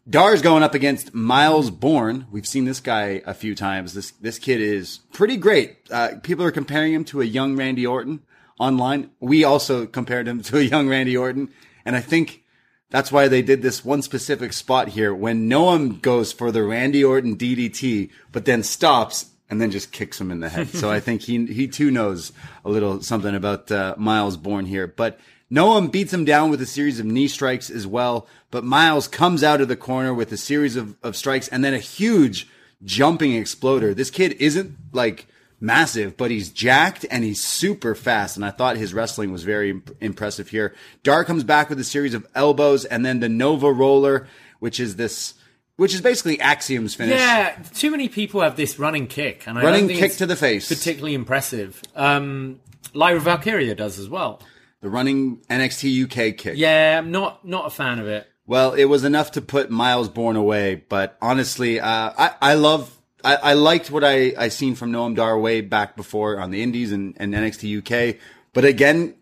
Dar's 0.08 0.40
going 0.40 0.62
up 0.62 0.74
against 0.74 1.12
Myles 1.12 1.70
Borne. 1.70 2.26
We've 2.32 2.46
seen 2.46 2.64
this 2.64 2.80
guy 2.80 3.20
a 3.26 3.34
few 3.34 3.54
times. 3.54 3.92
This 3.92 4.10
this 4.12 4.38
kid 4.38 4.62
is 4.62 5.00
pretty 5.12 5.36
great. 5.36 5.76
Uh, 5.90 6.16
people 6.22 6.44
are 6.46 6.50
comparing 6.50 6.94
him 6.94 7.04
to 7.04 7.20
a 7.20 7.24
young 7.24 7.56
Randy 7.56 7.86
Orton 7.86 8.22
online. 8.62 9.10
We 9.20 9.44
also 9.44 9.86
compared 9.86 10.28
him 10.28 10.42
to 10.44 10.58
a 10.58 10.62
young 10.62 10.88
Randy 10.88 11.16
Orton, 11.16 11.50
and 11.84 11.96
I 11.96 12.00
think 12.00 12.44
that's 12.90 13.10
why 13.10 13.28
they 13.28 13.42
did 13.42 13.62
this 13.62 13.84
one 13.84 14.02
specific 14.02 14.52
spot 14.52 14.88
here 14.88 15.14
when 15.14 15.48
Noam 15.48 16.00
goes 16.00 16.32
for 16.32 16.52
the 16.52 16.62
Randy 16.62 17.02
Orton 17.02 17.36
DDT, 17.36 18.10
but 18.30 18.44
then 18.44 18.62
stops 18.62 19.30
and 19.50 19.60
then 19.60 19.70
just 19.70 19.92
kicks 19.92 20.20
him 20.20 20.30
in 20.30 20.40
the 20.40 20.48
head. 20.48 20.68
so 20.68 20.90
I 20.90 21.00
think 21.06 21.22
he 21.22 21.46
he 21.46 21.66
too 21.66 21.90
knows 21.90 22.32
a 22.64 22.70
little 22.70 23.02
something 23.02 23.34
about 23.34 23.70
uh, 23.70 23.94
Myles 23.98 24.36
Borne 24.36 24.66
here, 24.66 24.86
but. 24.86 25.18
Noam 25.50 25.92
beats 25.92 26.14
him 26.14 26.24
down 26.24 26.48
with 26.48 26.62
a 26.62 26.66
series 26.66 26.98
of 26.98 27.04
knee 27.04 27.28
strikes 27.28 27.68
as 27.68 27.86
well, 27.86 28.26
but 28.50 28.64
Myles 28.64 29.06
comes 29.06 29.44
out 29.44 29.60
of 29.60 29.68
the 29.68 29.76
corner 29.76 30.14
with 30.14 30.32
a 30.32 30.38
series 30.38 30.76
of, 30.76 30.96
of 31.02 31.14
strikes 31.14 31.46
and 31.48 31.62
then 31.62 31.74
a 31.74 31.78
huge 31.78 32.48
jumping 32.84 33.34
exploder. 33.34 33.92
This 33.92 34.10
kid 34.10 34.32
isn't 34.40 34.74
like 34.92 35.26
massive, 35.62 36.16
but 36.16 36.30
he's 36.30 36.50
jacked 36.50 37.06
and 37.10 37.24
he's 37.24 37.42
super 37.42 37.94
fast. 37.94 38.36
And 38.36 38.44
I 38.44 38.50
thought 38.50 38.76
his 38.76 38.92
wrestling 38.92 39.32
was 39.32 39.44
very 39.44 39.70
imp- 39.70 39.96
impressive 40.00 40.48
here. 40.50 40.74
Dar 41.02 41.24
comes 41.24 41.44
back 41.44 41.70
with 41.70 41.78
a 41.80 41.84
series 41.84 42.12
of 42.14 42.26
elbows 42.34 42.84
and 42.84 43.06
then 43.06 43.20
the 43.20 43.28
Nova 43.28 43.72
Roller, 43.72 44.26
which 44.58 44.78
is 44.80 44.96
this, 44.96 45.34
which 45.76 45.94
is 45.94 46.00
basically 46.02 46.38
Axiom's 46.40 46.94
finish. 46.94 47.14
Yeah, 47.18 47.56
too 47.74 47.90
many 47.90 48.08
people 48.08 48.40
have 48.42 48.56
this 48.56 48.78
running 48.78 49.06
kick, 49.06 49.44
and 49.46 49.58
I 49.58 49.62
Running 49.62 49.88
kick 49.88 50.12
to 50.16 50.26
the 50.26 50.36
face. 50.36 50.68
particularly 50.68 51.14
impressive. 51.14 51.80
Um, 51.96 52.60
Lyra 52.92 53.20
Valkyria 53.20 53.74
does 53.74 53.98
as 53.98 54.08
well. 54.08 54.42
The 54.80 54.90
running 54.90 55.38
NXT 55.48 56.04
UK 56.04 56.36
kick. 56.36 56.54
Yeah, 56.56 56.98
I'm 56.98 57.12
not 57.12 57.46
not 57.46 57.66
a 57.66 57.70
fan 57.70 58.00
of 58.00 58.08
it. 58.08 58.26
Well, 58.46 58.72
it 58.74 58.86
was 58.86 59.04
enough 59.04 59.30
to 59.32 59.40
put 59.40 59.70
Myles 59.70 60.08
Borne 60.08 60.34
away, 60.34 60.74
but 60.88 61.16
honestly, 61.22 61.78
uh, 61.78 61.86
I, 62.18 62.34
I 62.42 62.54
love, 62.54 62.92
I, 63.24 63.36
I 63.36 63.52
liked 63.54 63.90
what 63.90 64.04
I, 64.04 64.34
I 64.36 64.48
seen 64.48 64.74
from 64.74 64.92
Noam 64.92 65.14
Dar 65.14 65.38
way 65.38 65.60
back 65.60 65.96
before 65.96 66.38
on 66.38 66.50
the 66.50 66.62
Indies 66.62 66.92
and, 66.92 67.14
and 67.18 67.34
NXT 67.34 67.78
UK. 68.12 68.20
But 68.52 68.64
again, 68.64 69.14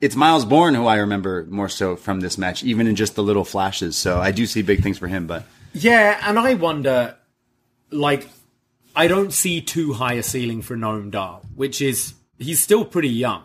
it's 0.00 0.16
Myles 0.16 0.44
Borne 0.44 0.74
who 0.74 0.86
I 0.86 0.96
remember 0.96 1.46
more 1.48 1.68
so 1.68 1.96
from 1.96 2.20
this 2.20 2.36
match, 2.36 2.62
even 2.62 2.86
in 2.86 2.96
just 2.96 3.14
the 3.14 3.22
little 3.22 3.44
flashes. 3.44 3.96
So 3.96 4.18
I 4.18 4.30
do 4.30 4.46
see 4.46 4.62
big 4.62 4.82
things 4.82 4.98
for 4.98 5.08
him, 5.08 5.26
but 5.26 5.44
Yeah, 5.72 6.20
and 6.22 6.38
I 6.38 6.54
wonder, 6.54 7.16
like, 7.90 8.28
I 8.94 9.08
don't 9.08 9.32
see 9.32 9.60
too 9.60 9.94
high 9.94 10.14
a 10.14 10.22
ceiling 10.22 10.62
for 10.62 10.76
Noam 10.76 11.10
Dar, 11.10 11.40
which 11.54 11.80
is 11.80 12.14
he's 12.38 12.62
still 12.62 12.84
pretty 12.84 13.08
young, 13.08 13.44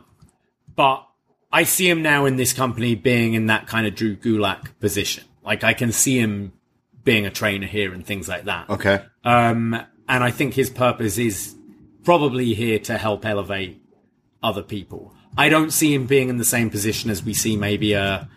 but 0.76 1.08
I 1.52 1.64
see 1.64 1.90
him 1.90 2.02
now 2.02 2.26
in 2.26 2.36
this 2.38 2.54
company 2.54 2.96
being 2.96 3.34
in 3.34 3.48
that 3.48 3.68
kind 3.68 3.86
of 3.88 3.96
Drew 3.96 4.16
Gulak 4.16 4.80
position. 4.80 5.24
Like, 5.44 5.64
I 5.64 5.74
can 5.74 5.92
see 5.92 6.20
him 6.20 6.54
being 7.04 7.26
a 7.26 7.32
trainer 7.32 7.68
here 7.68 7.94
and 7.94 8.06
things 8.06 8.28
like 8.28 8.46
that. 8.46 8.70
okay. 8.70 9.04
Um, 9.24 9.82
and 10.12 10.26
I 10.26 10.30
think 10.30 10.54
his 10.54 10.70
purpose 10.70 11.18
is 11.18 11.56
probably 12.04 12.54
here 12.54 12.80
to 12.80 12.98
help 12.98 13.26
elevate 13.26 13.82
other 14.44 14.62
people. 14.62 15.16
I 15.38 15.48
don't 15.48 15.72
see 15.72 15.94
him 15.94 16.06
being 16.06 16.28
in 16.28 16.36
the 16.36 16.44
same 16.44 16.70
position 16.70 17.10
as 17.10 17.24
we 17.24 17.34
see 17.34 17.56
maybe 17.56 17.94
a, 17.94 18.30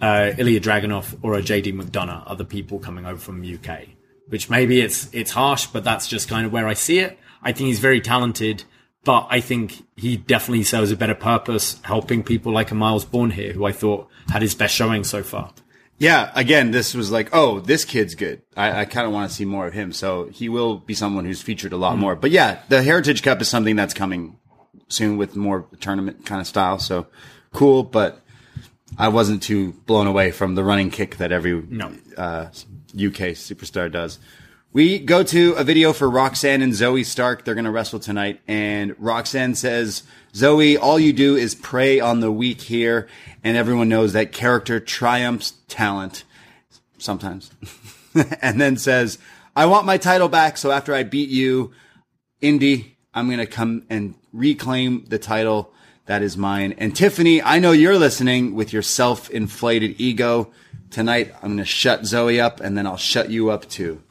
a 0.00 0.34
Ilya 0.38 0.60
Dragunov 0.60 1.18
or 1.22 1.34
a 1.34 1.42
JD 1.42 1.74
McDonagh, 1.74 2.22
other 2.26 2.44
people 2.44 2.78
coming 2.78 3.06
over 3.06 3.18
from 3.18 3.42
UK. 3.42 3.88
Which 4.28 4.48
maybe 4.48 4.80
it's 4.80 5.12
it's 5.12 5.32
harsh, 5.32 5.66
but 5.66 5.82
that's 5.82 6.06
just 6.06 6.28
kind 6.28 6.46
of 6.46 6.52
where 6.52 6.68
I 6.68 6.74
see 6.74 7.00
it. 7.00 7.18
I 7.42 7.50
think 7.52 7.68
he's 7.68 7.80
very 7.80 8.00
talented, 8.00 8.62
but 9.04 9.26
I 9.28 9.40
think 9.40 9.84
he 9.96 10.16
definitely 10.16 10.64
serves 10.64 10.92
a 10.92 10.96
better 10.96 11.14
purpose 11.14 11.80
helping 11.82 12.22
people 12.22 12.52
like 12.52 12.70
a 12.70 12.74
Myles 12.74 13.04
Borne 13.04 13.30
here, 13.30 13.52
who 13.52 13.64
I 13.64 13.72
thought 13.72 14.08
had 14.28 14.42
his 14.42 14.54
best 14.54 14.74
showing 14.74 15.02
so 15.02 15.22
far. 15.24 15.52
Yeah, 15.98 16.30
again, 16.34 16.72
this 16.72 16.94
was 16.94 17.10
like, 17.10 17.30
oh, 17.32 17.60
this 17.60 17.84
kid's 17.86 18.14
good. 18.14 18.42
I, 18.56 18.80
I 18.80 18.84
kind 18.84 19.06
of 19.06 19.12
want 19.14 19.30
to 19.30 19.34
see 19.34 19.46
more 19.46 19.66
of 19.66 19.72
him. 19.72 19.92
So 19.92 20.26
he 20.26 20.48
will 20.48 20.76
be 20.76 20.92
someone 20.92 21.24
who's 21.24 21.40
featured 21.40 21.72
a 21.72 21.76
lot 21.78 21.96
more. 21.96 22.14
But 22.14 22.30
yeah, 22.32 22.60
the 22.68 22.82
Heritage 22.82 23.22
Cup 23.22 23.40
is 23.40 23.48
something 23.48 23.76
that's 23.76 23.94
coming 23.94 24.38
soon 24.88 25.16
with 25.16 25.36
more 25.36 25.66
tournament 25.80 26.26
kind 26.26 26.40
of 26.40 26.46
style. 26.46 26.78
So 26.78 27.06
cool, 27.52 27.82
but 27.82 28.20
I 28.98 29.08
wasn't 29.08 29.42
too 29.42 29.72
blown 29.86 30.06
away 30.06 30.32
from 30.32 30.54
the 30.54 30.62
running 30.64 30.90
kick 30.90 31.16
that 31.16 31.32
every 31.32 31.62
No. 31.62 31.92
uh, 32.16 32.48
UK 32.94 33.32
superstar 33.34 33.90
does. 33.90 34.18
We 34.76 34.98
go 34.98 35.22
to 35.22 35.54
a 35.54 35.64
video 35.64 35.94
for 35.94 36.10
Roxanne 36.10 36.60
and 36.60 36.74
Zoey 36.74 37.02
Stark. 37.02 37.46
They're 37.46 37.54
going 37.54 37.64
to 37.64 37.70
wrestle 37.70 37.98
tonight. 37.98 38.42
And 38.46 38.94
Roxanne 38.98 39.54
says, 39.54 40.02
Zoey, 40.34 40.78
all 40.78 41.00
you 41.00 41.14
do 41.14 41.34
is 41.34 41.54
prey 41.54 41.98
on 41.98 42.20
the 42.20 42.30
weak 42.30 42.60
here. 42.60 43.08
And 43.42 43.56
everyone 43.56 43.88
knows 43.88 44.12
that 44.12 44.32
character 44.32 44.78
triumphs 44.78 45.54
talent 45.66 46.24
sometimes. 46.98 47.50
and 48.42 48.60
then 48.60 48.76
says, 48.76 49.16
I 49.56 49.64
want 49.64 49.86
my 49.86 49.96
title 49.96 50.28
back. 50.28 50.58
So 50.58 50.70
after 50.70 50.92
I 50.92 51.04
beat 51.04 51.30
you, 51.30 51.72
Indy, 52.42 52.98
I'm 53.14 53.28
going 53.28 53.38
to 53.38 53.46
come 53.46 53.86
and 53.88 54.14
reclaim 54.34 55.06
the 55.06 55.18
title 55.18 55.72
that 56.04 56.20
is 56.20 56.36
mine. 56.36 56.74
And 56.76 56.94
Tiffany, 56.94 57.40
I 57.40 57.60
know 57.60 57.72
you're 57.72 57.96
listening 57.96 58.54
with 58.54 58.74
your 58.74 58.82
self-inflated 58.82 59.98
ego. 59.98 60.52
Tonight, 60.90 61.34
I'm 61.36 61.48
going 61.48 61.56
to 61.56 61.64
shut 61.64 62.02
Zoey 62.02 62.42
up 62.42 62.60
and 62.60 62.76
then 62.76 62.86
I'll 62.86 62.98
shut 62.98 63.30
you 63.30 63.48
up 63.48 63.70
too. 63.70 64.02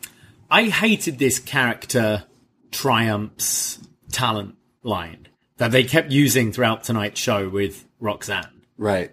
I 0.49 0.65
hated 0.65 1.17
this 1.19 1.39
character 1.39 2.23
triumphs 2.71 3.79
talent 4.11 4.55
line 4.83 5.27
that 5.57 5.71
they 5.71 5.83
kept 5.83 6.11
using 6.11 6.51
throughout 6.51 6.83
tonight's 6.83 7.19
show 7.19 7.49
with 7.49 7.85
Roxanne. 7.99 8.61
Right. 8.77 9.11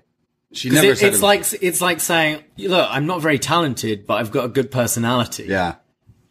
She 0.52 0.68
never 0.70 0.88
it- 0.88 0.98
said 0.98 1.08
it's 1.14 1.18
it- 1.18 1.22
like 1.22 1.44
it's 1.62 1.80
like 1.80 2.00
saying, 2.00 2.42
"Look, 2.58 2.86
I'm 2.90 3.06
not 3.06 3.22
very 3.22 3.38
talented, 3.38 4.06
but 4.06 4.14
I've 4.14 4.30
got 4.30 4.44
a 4.44 4.48
good 4.48 4.70
personality." 4.70 5.44
yeah. 5.48 5.76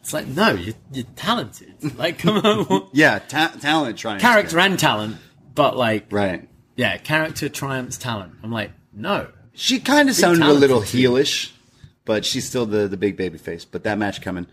It's 0.02 0.14
like, 0.14 0.26
no, 0.28 0.50
you're, 0.54 0.74
you're 0.92 1.06
talented. 1.16 1.76
Like, 1.98 2.18
come 2.18 2.38
on, 2.38 2.88
Yeah. 2.94 3.20
Ta- 3.20 3.54
talent 3.62 3.98
triumphs. 4.00 4.24
character 4.24 4.60
and 4.60 4.78
talent, 4.80 5.18
but 5.54 5.78
like, 5.78 6.08
Right. 6.12 6.50
yeah, 6.76 6.98
character 6.98 7.50
triumphs 7.50 7.98
talent. 7.98 8.34
I'm 8.44 8.52
like, 8.52 8.72
no, 8.94 9.28
She 9.54 9.80
kind 9.80 10.10
of 10.10 10.16
sounded 10.16 10.44
a 10.48 10.54
little 10.54 10.82
heelish, 10.82 11.52
but 12.04 12.26
she's 12.26 12.48
still 12.48 12.66
the, 12.66 12.88
the 12.88 12.98
big 12.98 13.16
baby 13.16 13.38
face. 13.38 13.64
But 13.64 13.84
that 13.84 13.98
match 14.00 14.22
coming. 14.22 14.48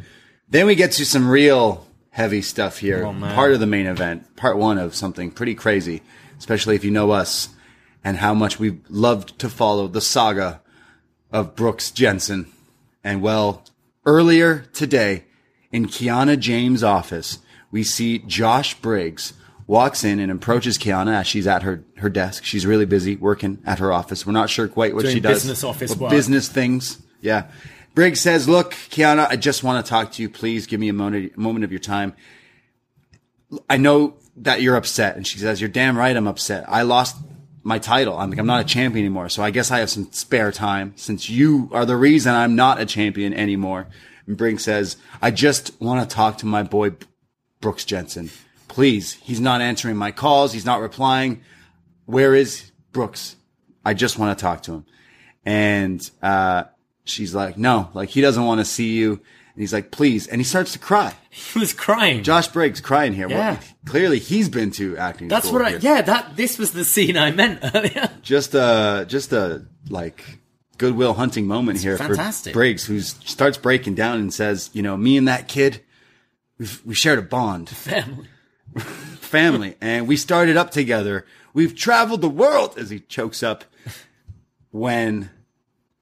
Then 0.51 0.67
we 0.67 0.75
get 0.75 0.93
to 0.93 1.05
some 1.05 1.29
real 1.29 1.87
heavy 2.11 2.43
stuff 2.43 2.79
here. 2.79 3.05
Oh, 3.07 3.13
part 3.35 3.53
of 3.53 3.61
the 3.61 3.67
main 3.67 3.87
event, 3.87 4.35
part 4.37 4.57
one 4.57 4.79
of 4.79 4.95
something 4.95 5.31
pretty 5.31 5.55
crazy, 5.55 6.03
especially 6.39 6.75
if 6.75 6.85
you 6.85 6.91
know 6.91 7.11
us. 7.11 7.51
and 8.05 8.17
how 8.19 8.33
much 8.33 8.59
we've 8.61 8.81
loved 8.89 9.39
to 9.41 9.49
follow 9.49 9.89
the 9.89 10.01
saga 10.01 10.61
of 11.33 11.57
Brooks 11.57 11.91
Jensen. 11.91 12.47
And 13.03 13.21
well, 13.21 13.65
earlier 14.07 14.61
today 14.73 15.25
in 15.73 15.87
Kiana 15.87 16.39
James' 16.39 16.83
office, 16.85 17.39
we 17.73 17.83
see 17.83 18.21
Josh 18.21 18.75
Briggs 18.81 19.35
walks 19.67 20.05
in 20.05 20.21
and 20.21 20.31
approaches 20.33 20.79
Kiana 20.79 21.21
as 21.21 21.27
she's 21.27 21.47
at 21.47 21.63
her, 21.65 21.83
her 21.97 22.09
desk. 22.09 22.45
She's 22.45 22.65
really 22.65 22.87
busy 22.87 23.17
working 23.17 23.59
at 23.67 23.81
her 23.81 23.93
office. 23.93 24.25
We're 24.25 24.33
not 24.33 24.49
sure 24.49 24.69
quite 24.69 24.95
what 24.95 25.03
Doing 25.03 25.17
she 25.17 25.21
does. 25.21 25.43
business 25.43 25.65
office. 25.65 25.95
Business 25.95 26.49
things. 26.49 27.03
Yeah. 27.21 27.49
Briggs 27.99 28.21
says, 28.21 28.49
look, 28.49 28.75
Kiana, 28.75 29.27
I 29.29 29.35
just 29.35 29.65
want 29.65 29.85
to 29.85 29.91
talk 29.91 30.13
to 30.13 30.23
you. 30.23 30.31
Please 30.31 30.69
give 30.69 30.79
me 30.79 30.89
a 30.89 30.93
moment, 30.93 31.37
moment 31.37 31.65
of 31.65 31.73
your 31.73 31.81
time. 31.81 32.15
I 33.69 33.77
know 33.77 34.15
that 34.37 34.63
you're 34.63 34.77
upset. 34.77 35.17
And 35.17 35.27
she 35.27 35.41
says, 35.41 35.61
you're 35.61 35.69
damn 35.69 35.99
right. 35.99 36.17
I'm 36.17 36.29
upset. 36.29 36.65
I 36.69 36.83
lost 36.83 37.17
my 37.65 37.81
title. 37.81 38.17
I'm 38.17 38.31
like, 38.31 38.39
I'm 38.39 38.47
not 38.47 38.61
a 38.61 38.65
champion 38.65 39.05
anymore. 39.05 39.29
So 39.31 39.43
I 39.43 39.51
guess 39.51 39.73
I 39.73 39.81
have 39.81 39.91
some 39.91 40.13
spare 40.13 40.53
time 40.53 40.93
since 40.95 41.29
you 41.29 41.71
are 41.73 41.85
the 41.85 41.97
reason 41.97 42.37
I'm 42.37 42.55
not 42.55 42.81
a 42.81 42.87
champion 42.87 43.35
anymore. 43.35 43.89
And 44.29 44.37
Briggs 44.37 44.63
says, 44.63 44.97
I 45.21 45.33
just 45.33 45.73
want 45.81 46.09
to 46.09 46.15
talk 46.15 46.39
to 46.39 46.47
my 46.47 46.63
boy 46.63 46.93
Brooks 47.61 47.85
Jensen. 47.85 48.31
Please. 48.69 49.15
He's 49.15 49.41
not 49.41 49.61
answering 49.61 49.97
my 49.97 50.13
calls. 50.13 50.53
He's 50.53 50.65
not 50.65 50.81
replying. 50.81 51.43
Where 52.07 52.33
is 52.33 52.71
Brooks? 52.93 53.35
I 53.85 53.95
just 53.95 54.21
want 54.21 54.39
to 54.39 54.41
talk 54.41 54.63
to 54.63 54.75
him. 54.75 54.87
And, 55.45 56.09
uh, 56.23 56.63
she's 57.09 57.35
like, 57.35 57.57
no, 57.59 57.89
like 57.95 58.11
he 58.11 58.21
doesn't 58.21 58.45
want 58.45 58.61
to 58.61 58.65
see 58.65 58.93
you. 58.97 59.13
And 59.13 59.63
he's 59.63 59.73
like, 59.73 59.91
please. 59.91 60.27
And 60.29 60.41
he 60.41 60.45
starts 60.45 60.73
to 60.75 60.79
cry. 60.79 61.15
He 61.31 61.59
was 61.59 61.73
crying. 61.73 62.23
Josh 62.23 62.47
Briggs 62.49 62.81
crying 62.81 63.13
here. 63.13 63.29
Well, 63.29 63.39
Yeah. 63.39 63.61
clearly 63.87 64.19
he's 64.21 64.49
been 64.49 64.71
to 64.73 64.97
acting. 64.97 65.27
That's 65.29 65.51
what 65.51 65.63
I. 65.63 65.71
here. 65.71 65.79
Yeah, 65.83 66.03
that 66.03 66.37
this 66.37 66.59
was 66.59 66.73
the 66.73 66.85
scene 66.85 67.17
I 67.17 67.33
meant 67.33 67.59
earlier. 67.75 68.11
Just 68.23 68.55
a 68.55 69.05
just 69.09 69.33
a 69.33 69.65
like 69.89 70.25
goodwill 70.79 71.15
hunting 71.15 71.47
moment 71.49 71.81
here 71.81 71.99
fantastic. 71.99 72.53
for 72.53 72.59
Briggs, 72.61 72.85
who 72.87 73.01
starts 73.01 73.59
breaking 73.59 73.95
down 73.97 74.21
and 74.21 74.33
says, 74.33 74.71
you 74.73 74.83
know, 74.83 74.97
me 74.97 75.17
and 75.17 75.27
that 75.27 75.49
kid, 75.49 75.81
we've 76.59 76.81
we 76.85 76.95
shared 76.95 77.19
a 77.19 77.23
bond, 77.23 77.69
Family. 77.69 78.29
family, 78.79 79.75
and 79.81 80.07
we 80.07 80.17
started 80.17 80.57
up 80.57 80.71
together. 80.71 81.27
We've 81.53 81.75
traveled 81.75 82.21
the 82.21 82.29
world 82.29 82.79
as 82.79 82.91
he 82.91 83.01
chokes 83.01 83.43
up 83.43 83.65
when 84.71 85.31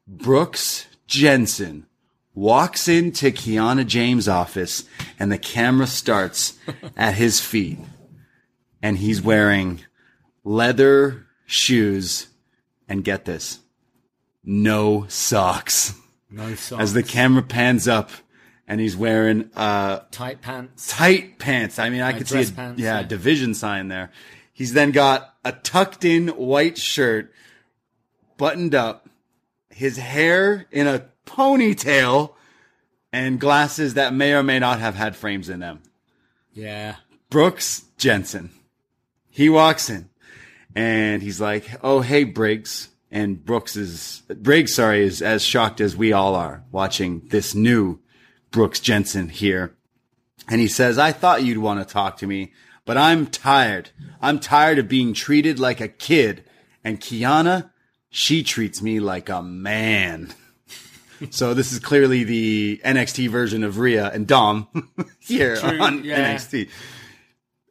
Brooks 0.06 0.86
Jensen 1.06 1.86
walks 2.34 2.88
into 2.88 3.30
Kiana 3.30 3.86
James' 3.86 4.28
office 4.28 4.84
and 5.18 5.32
the 5.32 5.38
camera 5.38 5.86
starts 5.86 6.58
at 6.96 7.14
his 7.14 7.40
feet 7.40 7.78
and 8.82 8.98
he's 8.98 9.22
wearing 9.22 9.80
leather 10.44 11.26
shoes 11.46 12.28
and 12.88 13.02
get 13.02 13.24
this, 13.24 13.60
no 14.44 15.06
socks. 15.08 15.94
No 16.30 16.54
socks. 16.54 16.82
As 16.82 16.92
the 16.92 17.02
camera 17.02 17.42
pans 17.42 17.88
up 17.88 18.10
and 18.68 18.80
he's 18.80 18.96
wearing 18.96 19.50
uh 19.56 20.00
tight 20.10 20.42
pants. 20.42 20.88
tight 20.88 21.38
pants. 21.38 21.78
I 21.78 21.90
mean, 21.90 22.02
I 22.02 22.12
could 22.12 22.28
see 22.28 22.42
a 22.42 22.46
pants, 22.46 22.80
yeah, 22.80 23.00
yeah. 23.00 23.06
division 23.06 23.54
sign 23.54 23.88
there. 23.88 24.10
He's 24.52 24.72
then 24.72 24.90
got 24.92 25.34
a 25.44 25.52
tucked 25.52 26.04
in 26.04 26.28
white 26.28 26.78
shirt, 26.78 27.32
buttoned 28.36 28.74
up, 28.74 29.05
his 29.76 29.98
hair 29.98 30.66
in 30.70 30.86
a 30.86 31.04
ponytail, 31.26 32.32
and 33.12 33.38
glasses 33.38 33.92
that 33.94 34.14
may 34.14 34.32
or 34.32 34.42
may 34.42 34.58
not 34.58 34.80
have 34.80 34.94
had 34.94 35.14
frames 35.14 35.50
in 35.50 35.60
them. 35.60 35.82
Yeah. 36.54 36.96
Brooks 37.28 37.84
Jensen. 37.98 38.50
He 39.28 39.50
walks 39.50 39.90
in 39.90 40.08
and 40.74 41.22
he's 41.22 41.42
like, 41.42 41.68
Oh, 41.82 42.00
hey, 42.00 42.24
Briggs. 42.24 42.88
And 43.10 43.44
Brooks 43.44 43.76
is, 43.76 44.22
Briggs, 44.28 44.74
sorry, 44.74 45.02
is 45.02 45.20
as 45.20 45.42
shocked 45.42 45.82
as 45.82 45.94
we 45.94 46.10
all 46.10 46.34
are 46.34 46.64
watching 46.72 47.28
this 47.28 47.54
new 47.54 48.00
Brooks 48.50 48.80
Jensen 48.80 49.28
here. 49.28 49.76
And 50.48 50.58
he 50.58 50.68
says, 50.68 50.98
I 50.98 51.12
thought 51.12 51.44
you'd 51.44 51.58
want 51.58 51.86
to 51.86 51.92
talk 51.92 52.16
to 52.18 52.26
me, 52.26 52.52
but 52.86 52.96
I'm 52.96 53.26
tired. 53.26 53.90
I'm 54.22 54.40
tired 54.40 54.78
of 54.78 54.88
being 54.88 55.12
treated 55.12 55.58
like 55.58 55.82
a 55.82 55.88
kid. 55.88 56.44
And 56.82 56.98
Kiana, 56.98 57.70
she 58.10 58.42
treats 58.42 58.82
me 58.82 59.00
like 59.00 59.28
a 59.28 59.42
man. 59.42 60.32
so 61.30 61.54
this 61.54 61.72
is 61.72 61.78
clearly 61.78 62.24
the 62.24 62.80
NXT 62.84 63.28
version 63.28 63.64
of 63.64 63.78
Rhea 63.78 64.10
and 64.12 64.26
Dom 64.26 64.68
here 65.18 65.56
True, 65.56 65.80
on 65.80 66.04
yeah. 66.04 66.34
NXT. 66.34 66.68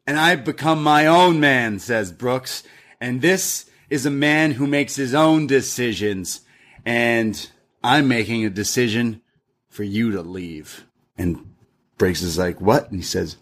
And 0.07 0.19
I've 0.19 0.45
become 0.45 0.83
my 0.83 1.07
own 1.07 1.39
man, 1.39 1.79
says 1.79 2.11
Brooks. 2.11 2.63
And 3.01 3.21
this 3.21 3.69
is 3.89 4.05
a 4.05 4.11
man 4.11 4.51
who 4.51 4.67
makes 4.67 4.95
his 4.95 5.13
own 5.13 5.47
decisions. 5.47 6.41
And 6.85 7.49
I'm 7.83 8.07
making 8.07 8.45
a 8.45 8.49
decision 8.49 9.21
for 9.69 9.83
you 9.83 10.11
to 10.11 10.21
leave. 10.21 10.85
And 11.17 11.55
Briggs 11.97 12.21
is 12.21 12.37
like, 12.37 12.61
what? 12.61 12.89
And 12.89 12.99
he 12.99 13.05
says, 13.05 13.37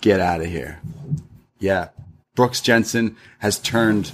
get 0.00 0.20
out 0.20 0.40
of 0.40 0.46
here. 0.46 0.80
Yeah. 1.58 1.88
Brooks 2.34 2.60
Jensen 2.60 3.16
has 3.38 3.58
turned 3.58 4.12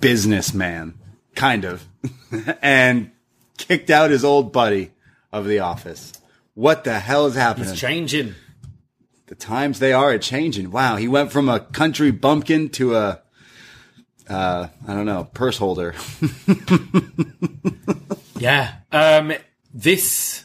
businessman, 0.00 0.94
kind 1.34 1.64
of, 1.64 1.86
and 2.62 3.10
kicked 3.58 3.90
out 3.90 4.10
his 4.10 4.24
old 4.24 4.52
buddy 4.52 4.90
of 5.32 5.46
the 5.46 5.60
office. 5.60 6.12
What 6.54 6.84
the 6.84 6.98
hell 6.98 7.26
is 7.26 7.34
happening? 7.34 7.70
It's 7.70 7.80
changing. 7.80 8.34
the 9.26 9.34
times 9.34 9.78
they 9.78 9.92
are 9.92 10.10
a 10.12 10.18
changing. 10.18 10.70
Wow, 10.70 10.96
he 10.96 11.08
went 11.08 11.32
from 11.32 11.48
a 11.48 11.60
country 11.60 12.10
bumpkin 12.10 12.68
to 12.70 12.96
a, 12.96 13.22
uh, 14.28 14.68
I 14.86 14.94
don't 14.94 15.06
know, 15.06 15.24
purse 15.32 15.58
holder. 15.58 15.94
Yeah. 18.38 18.72
Um, 18.90 19.32
this 19.72 20.44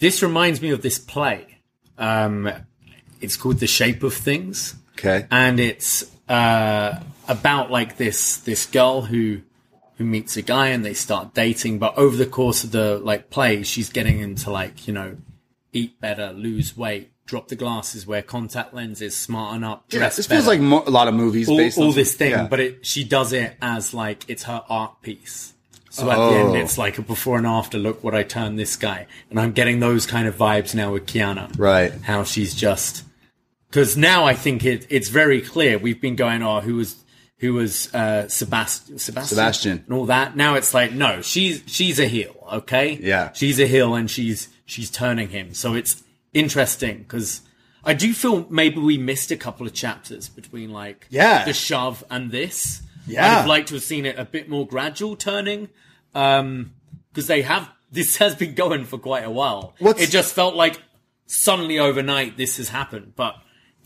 this 0.00 0.22
reminds 0.24 0.60
me 0.60 0.70
of 0.70 0.82
this 0.82 0.98
play. 0.98 1.58
Um, 1.96 2.50
it's 3.20 3.36
called 3.36 3.58
The 3.60 3.66
Shape 3.68 4.02
of 4.02 4.12
Things. 4.12 4.74
Okay. 4.94 5.26
and 5.30 5.60
it's 5.60 6.04
uh, 6.28 7.00
about 7.28 7.70
like 7.70 7.96
this 7.96 8.38
this 8.38 8.66
girl 8.66 9.02
who 9.02 9.42
who 9.98 10.04
meets 10.04 10.36
a 10.36 10.42
guy 10.42 10.68
and 10.68 10.84
they 10.84 10.94
start 10.94 11.34
dating 11.34 11.78
but 11.78 11.96
over 11.98 12.16
the 12.16 12.26
course 12.26 12.64
of 12.64 12.70
the 12.72 12.98
like 12.98 13.28
play 13.30 13.62
she's 13.62 13.90
getting 13.90 14.20
into 14.20 14.50
like 14.50 14.86
you 14.88 14.92
know 14.94 15.16
eat 15.72 16.00
better 16.00 16.32
lose 16.32 16.76
weight 16.76 17.10
drop 17.26 17.48
the 17.48 17.56
glasses 17.56 18.06
wear 18.06 18.22
contact 18.22 18.72
lenses 18.72 19.14
smarten 19.14 19.62
up 19.62 19.84
Yeah, 19.90 19.98
dress 19.98 20.16
this 20.16 20.26
feels 20.26 20.46
like 20.46 20.60
mo- 20.60 20.84
a 20.86 20.90
lot 20.90 21.08
of 21.08 21.14
movies 21.14 21.48
all, 21.48 21.60
all 21.84 21.92
this 21.92 22.14
thing 22.14 22.30
Yeah. 22.30 22.46
but 22.48 22.58
it 22.60 22.86
she 22.86 23.04
does 23.04 23.32
it 23.32 23.54
as 23.60 23.92
like 23.92 24.24
it's 24.28 24.44
her 24.44 24.62
art 24.70 25.02
piece 25.02 25.52
so 25.90 26.10
at 26.10 26.16
the 26.16 26.36
end 26.36 26.48
Oh. 26.50 26.54
it's 26.54 26.78
like 26.78 26.96
a 26.98 27.02
before 27.02 27.36
and 27.36 27.46
after 27.46 27.76
look 27.76 28.02
what 28.04 28.14
i 28.14 28.22
turned 28.22 28.58
this 28.58 28.76
guy 28.76 29.06
and 29.30 29.38
i'm 29.38 29.52
getting 29.52 29.80
those 29.80 30.06
kind 30.06 30.26
of 30.28 30.36
vibes 30.36 30.74
now 30.74 30.92
with 30.92 31.04
kiana 31.06 31.52
Right. 31.58 31.92
how 32.02 32.24
she's 32.24 32.54
just 32.54 33.04
because 33.70 33.98
now 33.98 34.24
I 34.24 34.32
think 34.32 34.64
it, 34.64 34.86
it's 34.88 35.10
very 35.10 35.42
clear. 35.42 35.76
We've 35.76 36.00
been 36.00 36.16
going, 36.16 36.42
oh, 36.42 36.60
who 36.62 36.76
was 36.76 36.96
who 37.38 37.54
was 37.54 37.92
uh, 37.94 38.28
Sebastian, 38.28 38.98
Sebastian, 38.98 39.36
Sebastian. 39.36 39.84
and 39.86 39.96
all 39.96 40.06
that. 40.06 40.36
Now 40.36 40.54
it's 40.56 40.74
like, 40.74 40.92
no, 40.92 41.22
she's 41.22 41.62
she's 41.66 41.98
a 42.00 42.06
heel, 42.06 42.34
okay? 42.52 42.98
Yeah. 43.00 43.32
she's 43.32 43.58
a 43.60 43.66
heel, 43.66 43.94
and 43.94 44.10
she's 44.10 44.48
she's 44.66 44.90
turning 44.90 45.28
him. 45.30 45.54
So 45.54 45.74
it's 45.74 46.02
interesting 46.34 46.98
because 46.98 47.42
I 47.84 47.94
do 47.94 48.12
feel 48.12 48.46
maybe 48.50 48.78
we 48.80 48.98
missed 48.98 49.30
a 49.30 49.36
couple 49.36 49.66
of 49.66 49.72
chapters 49.72 50.28
between 50.28 50.70
like 50.72 51.06
Yeah. 51.10 51.44
the 51.44 51.52
shove 51.52 52.04
and 52.10 52.30
this. 52.30 52.82
Yeah. 53.06 53.40
I'd 53.40 53.48
like 53.48 53.66
to 53.66 53.74
have 53.74 53.82
seen 53.84 54.04
it 54.04 54.18
a 54.18 54.24
bit 54.24 54.48
more 54.48 54.66
gradual 54.66 55.16
turning. 55.16 55.68
Um, 56.14 56.72
because 57.12 57.26
they 57.26 57.42
have 57.42 57.68
this 57.90 58.16
has 58.18 58.34
been 58.34 58.54
going 58.54 58.84
for 58.84 58.98
quite 58.98 59.24
a 59.24 59.30
while. 59.30 59.74
What's- 59.78 60.02
it 60.02 60.10
just 60.10 60.34
felt 60.34 60.54
like 60.54 60.80
suddenly 61.26 61.78
overnight 61.78 62.36
this 62.36 62.56
has 62.58 62.68
happened. 62.68 63.12
But 63.16 63.36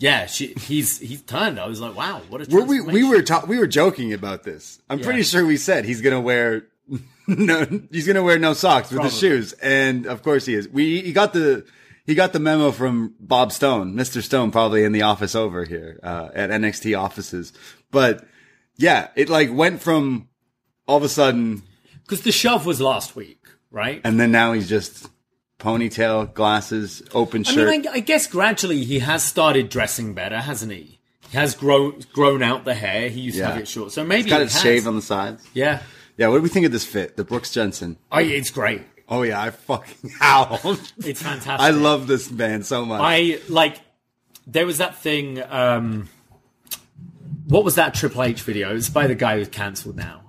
yeah, 0.02 0.26
she, 0.26 0.48
he's 0.54 0.98
he's 0.98 1.22
turned. 1.22 1.60
I 1.60 1.66
was 1.68 1.80
like, 1.80 1.94
wow, 1.96 2.20
what 2.28 2.40
a 2.46 2.54
Were 2.54 2.64
we 2.64 2.80
we 2.80 3.04
were 3.04 3.22
ta- 3.22 3.44
we 3.46 3.56
were 3.58 3.68
joking 3.68 4.12
about 4.12 4.42
this. 4.42 4.80
I'm 4.90 4.98
Yeah. 4.98 5.04
pretty 5.04 5.22
sure 5.22 5.46
we 5.46 5.56
said 5.56 5.84
he's 5.84 6.00
gonna 6.00 6.20
wear 6.20 6.66
no 7.28 7.64
he's 7.92 8.06
gonna 8.06 8.22
wear 8.22 8.38
no 8.38 8.52
socks 8.52 8.90
with 8.90 9.02
his 9.04 9.16
shoes, 9.16 9.52
and 9.54 10.06
of 10.06 10.22
course 10.22 10.44
he 10.46 10.54
is. 10.54 10.68
We 10.68 11.00
he 11.02 11.12
got 11.12 11.32
the 11.32 11.64
he 12.04 12.16
got 12.16 12.32
the 12.32 12.40
memo 12.40 12.72
from 12.72 13.14
Bob 13.20 13.52
Stone, 13.52 13.94
Mr. 13.94 14.20
Stone, 14.22 14.50
probably 14.50 14.82
in 14.82 14.90
the 14.90 15.02
office 15.02 15.36
over 15.36 15.64
here 15.64 16.00
uh, 16.02 16.30
at 16.34 16.50
NXT 16.50 16.98
offices. 16.98 17.52
But 17.92 18.24
yeah, 18.76 19.08
it 19.14 19.28
like 19.28 19.52
went 19.52 19.80
from 19.82 20.28
all 20.88 20.96
of 20.96 21.04
a 21.04 21.08
sudden, 21.08 21.62
because 22.02 22.22
the 22.22 22.32
shove 22.32 22.66
was 22.66 22.80
last 22.80 23.14
week, 23.14 23.38
right? 23.70 24.00
and 24.02 24.18
then 24.18 24.32
now 24.32 24.52
he's 24.52 24.68
just 24.68 25.08
ponytail, 25.62 26.34
glasses, 26.34 27.02
open 27.14 27.44
shirt. 27.44 27.68
I 27.68 27.70
mean, 27.70 27.88
I, 27.88 27.92
I 27.92 28.00
guess 28.00 28.26
gradually 28.26 28.84
he 28.84 28.98
has 28.98 29.22
started 29.24 29.68
dressing 29.68 30.12
better, 30.14 30.38
hasn't 30.40 30.72
he? 30.72 30.98
He 31.30 31.38
has 31.38 31.54
grown 31.54 32.00
grown 32.12 32.42
out 32.42 32.64
the 32.64 32.74
hair. 32.74 33.08
He 33.08 33.20
used 33.20 33.36
to 33.36 33.42
Yeah. 33.42 33.48
have 33.52 33.58
it 33.62 33.68
short, 33.68 33.92
so 33.92 34.04
maybe 34.04 34.28
got 34.28 34.38
he 34.40 34.42
it 34.46 34.52
has. 34.52 34.60
shaved 34.60 34.86
on 34.86 34.96
the 34.96 35.02
sides. 35.02 35.42
Yeah, 35.54 35.80
Yeah, 36.18 36.28
what 36.28 36.36
do 36.36 36.42
we 36.42 36.48
think 36.50 36.66
of 36.66 36.72
this 36.72 36.84
fit? 36.84 37.16
The 37.16 37.24
Brooks 37.24 37.50
Jensen. 37.52 37.96
I, 38.10 38.22
it's 38.22 38.50
great. 38.50 38.82
Oh 39.08 39.22
yeah, 39.22 39.40
I 39.40 39.50
fucking 39.50 40.10
howled. 40.20 40.92
It's 40.98 41.22
fantastic. 41.22 41.60
I 41.60 41.70
love 41.70 42.06
this 42.06 42.30
man 42.30 42.62
so 42.64 42.84
much. 42.84 43.00
I 43.02 43.38
like. 43.48 43.78
There 44.46 44.66
was 44.66 44.78
that 44.78 44.96
thing. 44.96 45.40
Um, 45.48 46.08
what 47.46 47.64
was 47.64 47.74
that 47.76 47.94
Triple 47.94 48.22
H 48.24 48.42
video? 48.42 48.74
It's 48.74 48.88
by 48.90 49.06
the 49.06 49.14
guy 49.14 49.38
who's 49.38 49.48
cancelled 49.48 49.96
now. 49.96 50.21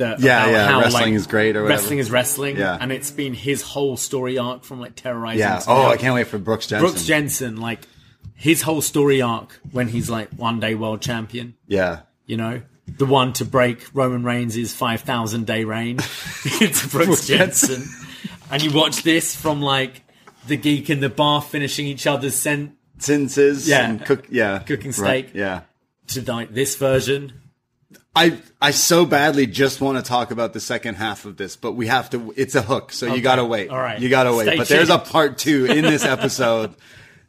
That 0.00 0.20
Yeah, 0.20 0.50
yeah, 0.50 0.66
how, 0.66 0.80
wrestling 0.80 1.02
like, 1.04 1.12
is 1.14 1.26
great 1.26 1.56
or 1.56 1.62
whatever. 1.62 1.80
wrestling 1.80 1.98
is 2.00 2.10
wrestling. 2.10 2.56
Yeah. 2.56 2.76
and 2.78 2.92
it's 2.92 3.10
been 3.10 3.32
his 3.32 3.62
whole 3.62 3.96
story 3.96 4.36
arc 4.36 4.64
from 4.64 4.80
like 4.80 4.96
terrorizing. 4.96 5.40
Yeah. 5.40 5.62
Oh, 5.66 5.82
now. 5.84 5.88
I 5.90 5.96
can't 5.96 6.14
wait 6.14 6.26
for 6.26 6.38
Brooks 6.38 6.66
Jensen. 6.66 6.86
Brooks 6.86 7.06
Jensen, 7.06 7.60
like 7.60 7.86
his 8.34 8.62
whole 8.62 8.82
story 8.82 9.22
arc 9.22 9.58
when 9.72 9.88
he's 9.88 10.10
like 10.10 10.30
one 10.32 10.60
day 10.60 10.74
world 10.74 11.00
champion. 11.00 11.54
Yeah. 11.66 12.00
You 12.26 12.36
know, 12.36 12.62
the 12.86 13.06
one 13.06 13.32
to 13.34 13.44
break 13.44 13.86
Roman 13.94 14.24
Reigns' 14.24 14.74
five 14.74 15.00
thousand 15.02 15.46
day 15.46 15.64
reign. 15.64 15.98
it's 16.44 16.86
Brooks 16.86 17.26
Jensen, 17.26 17.84
and 18.50 18.62
you 18.62 18.72
watch 18.72 19.02
this 19.02 19.34
from 19.34 19.60
like 19.62 20.02
the 20.46 20.56
geek 20.56 20.90
in 20.90 21.00
the 21.00 21.08
bar 21.08 21.40
finishing 21.42 21.86
each 21.86 22.06
other's 22.06 22.34
sent 22.34 22.76
Sentences. 22.98 23.68
Yeah. 23.68 23.88
And 23.88 24.04
cook. 24.04 24.26
Yeah. 24.30 24.58
Cooking 24.60 24.92
Right, 24.92 25.26
steak. 25.26 25.30
Yeah. 25.34 25.62
to 26.08 26.32
like 26.32 26.52
this 26.52 26.76
version. 26.76 27.32
I 28.20 28.38
I 28.60 28.70
so 28.72 29.06
badly 29.06 29.46
just 29.46 29.80
want 29.80 29.96
to 29.96 30.06
talk 30.06 30.30
about 30.30 30.52
the 30.52 30.60
second 30.60 30.96
half 30.96 31.24
of 31.24 31.38
this, 31.38 31.56
but 31.56 31.72
we 31.72 31.86
have 31.86 32.10
to. 32.10 32.34
It's 32.36 32.54
a 32.54 32.60
hook, 32.60 32.92
so 32.92 33.14
you 33.14 33.22
gotta 33.22 33.46
wait. 33.46 33.70
All 33.70 33.78
right. 33.78 33.98
You 33.98 34.10
gotta 34.10 34.34
wait. 34.34 34.44
Stay 34.44 34.56
but 34.58 34.68
there's 34.68 34.90
a 34.90 34.98
part 34.98 35.38
two 35.38 35.64
in 35.64 35.82
this 35.84 36.04
episode 36.16 36.74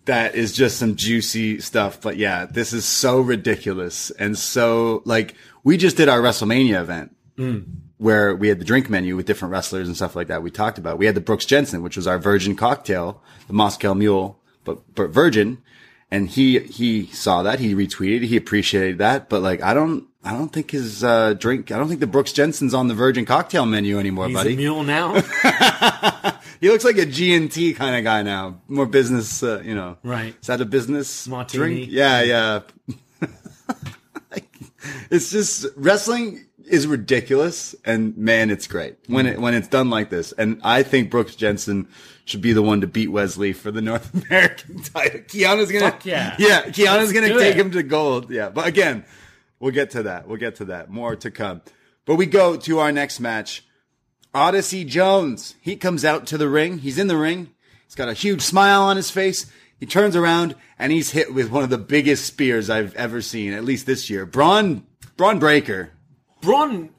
that 0.05 0.35
is 0.35 0.51
just 0.51 0.77
some 0.77 0.97
juicy 0.97 1.61
stuff. 1.61 2.01
But 2.01 2.17
yeah, 2.17 2.45
this 2.45 2.73
is 2.73 2.83
so 2.83 3.21
ridiculous 3.21 4.11
and 4.11 4.37
so 4.37 5.01
like 5.05 5.35
we 5.63 5.77
just 5.77 5.95
did 5.95 6.09
our 6.09 6.19
WrestleMania 6.19 6.81
event. 6.81 7.15
Mm. 7.37 7.65
Where 7.97 8.35
we 8.35 8.47
had 8.47 8.59
the 8.59 8.65
drink 8.65 8.89
menu 8.89 9.15
with 9.15 9.27
different 9.27 9.51
wrestlers 9.51 9.87
and 9.87 9.95
stuff 9.95 10.15
like 10.15 10.27
that. 10.27 10.41
We 10.41 10.49
talked 10.49 10.79
about. 10.79 10.97
We 10.97 11.05
had 11.05 11.13
the 11.15 11.21
Brooks 11.21 11.45
Jensen, 11.45 11.83
which 11.83 11.95
was 11.95 12.07
our 12.07 12.17
virgin 12.17 12.55
cocktail, 12.55 13.21
the 13.47 13.53
Moscow 13.53 13.93
Mule, 13.93 14.39
but 14.65 14.93
but 14.95 15.11
virgin. 15.11 15.59
And 16.11 16.27
he 16.29 16.59
he 16.59 17.05
saw 17.07 17.43
that. 17.43 17.59
He 17.59 17.73
retweeted. 17.73 18.23
He 18.23 18.35
appreciated 18.35 18.97
that. 18.97 19.29
But 19.29 19.41
like, 19.41 19.61
I 19.61 19.73
don't 19.73 20.07
I 20.23 20.33
don't 20.33 20.49
think 20.49 20.71
his 20.71 21.03
uh, 21.03 21.33
drink. 21.33 21.71
I 21.71 21.77
don't 21.77 21.87
think 21.87 21.99
the 21.99 22.07
Brooks 22.07 22.31
Jensen's 22.31 22.73
on 22.73 22.87
the 22.87 22.93
virgin 22.93 23.25
cocktail 23.25 23.65
menu 23.65 23.97
anymore, 23.97 24.27
He's 24.27 24.35
buddy. 24.35 24.53
a 24.53 24.57
mule 24.57 24.83
now, 24.83 25.13
He 26.61 26.69
looks 26.69 26.83
like 26.83 26.97
a 26.97 27.07
G 27.07 27.33
and 27.33 27.51
T 27.51 27.73
kind 27.73 27.95
of 27.95 28.03
guy 28.03 28.21
now. 28.21 28.61
More 28.67 28.85
business, 28.85 29.41
uh, 29.41 29.61
you 29.65 29.73
know. 29.73 29.97
Right. 30.03 30.35
Is 30.39 30.47
that 30.47 30.61
a 30.61 30.65
business 30.65 31.27
Martini. 31.27 31.57
drink? 31.85 31.91
Yeah, 31.91 32.21
yeah. 32.21 32.59
it's 35.09 35.31
just 35.31 35.65
wrestling 35.75 36.45
is 36.67 36.85
ridiculous, 36.85 37.73
and 37.83 38.15
man, 38.15 38.51
it's 38.51 38.67
great 38.67 38.97
when 39.07 39.25
it 39.25 39.41
when 39.41 39.55
it's 39.55 39.67
done 39.67 39.89
like 39.89 40.11
this. 40.11 40.33
And 40.33 40.61
I 40.63 40.83
think 40.83 41.09
Brooks 41.09 41.35
Jensen 41.35 41.87
should 42.25 42.41
be 42.41 42.53
the 42.53 42.61
one 42.61 42.81
to 42.81 42.87
beat 42.87 43.07
Wes 43.11 43.37
Lee 43.37 43.53
for 43.53 43.71
the 43.71 43.81
North 43.81 44.13
American 44.29 44.81
title. 44.83 45.21
Kiana's 45.21 45.71
gonna, 45.71 45.91
Fuck 45.91 46.05
yeah. 46.05 46.35
yeah, 46.39 46.63
Kiana's 46.63 47.11
gonna 47.13 47.29
take 47.29 47.55
it. 47.55 47.59
him 47.59 47.71
to 47.71 47.83
gold. 47.83 48.29
Yeah, 48.31 48.49
but 48.49 48.67
again, 48.67 49.05
we'll 49.59 49.71
get 49.73 49.91
to 49.91 50.03
that. 50.03 50.27
We'll 50.27 50.37
get 50.39 50.55
to 50.57 50.65
that. 50.65 50.89
More 50.89 51.15
to 51.17 51.31
come. 51.31 51.61
But 52.05 52.15
we 52.15 52.25
go 52.25 52.55
to 52.57 52.79
our 52.79 52.91
next 52.91 53.19
match. 53.19 53.65
Odyssey 54.33 54.85
Jones. 54.85 55.55
He 55.61 55.75
comes 55.75 56.05
out 56.05 56.25
to 56.27 56.37
the 56.37 56.47
ring. 56.49 56.77
He's 56.79 56.97
in 56.97 57.07
the 57.07 57.17
ring. 57.17 57.49
He's 57.85 57.95
got 57.95 58.07
a 58.09 58.13
huge 58.13 58.41
smile 58.41 58.83
on 58.83 58.95
his 58.95 59.11
face. 59.11 59.51
He 59.79 59.85
turns 59.85 60.15
around 60.15 60.55
and 60.79 60.91
he's 60.91 61.11
hit 61.11 61.33
with 61.33 61.49
one 61.51 61.63
of 61.63 61.69
the 61.69 61.77
biggest 61.77 62.25
spears 62.25 62.69
I've 62.69 62.95
ever 62.95 63.21
seen, 63.21 63.51
at 63.53 63.65
least 63.65 63.85
this 63.85 64.09
year. 64.09 64.25
Bron, 64.25 64.85
Bron 65.17 65.37
Breakker. 65.39 65.91
Bron 66.41 66.89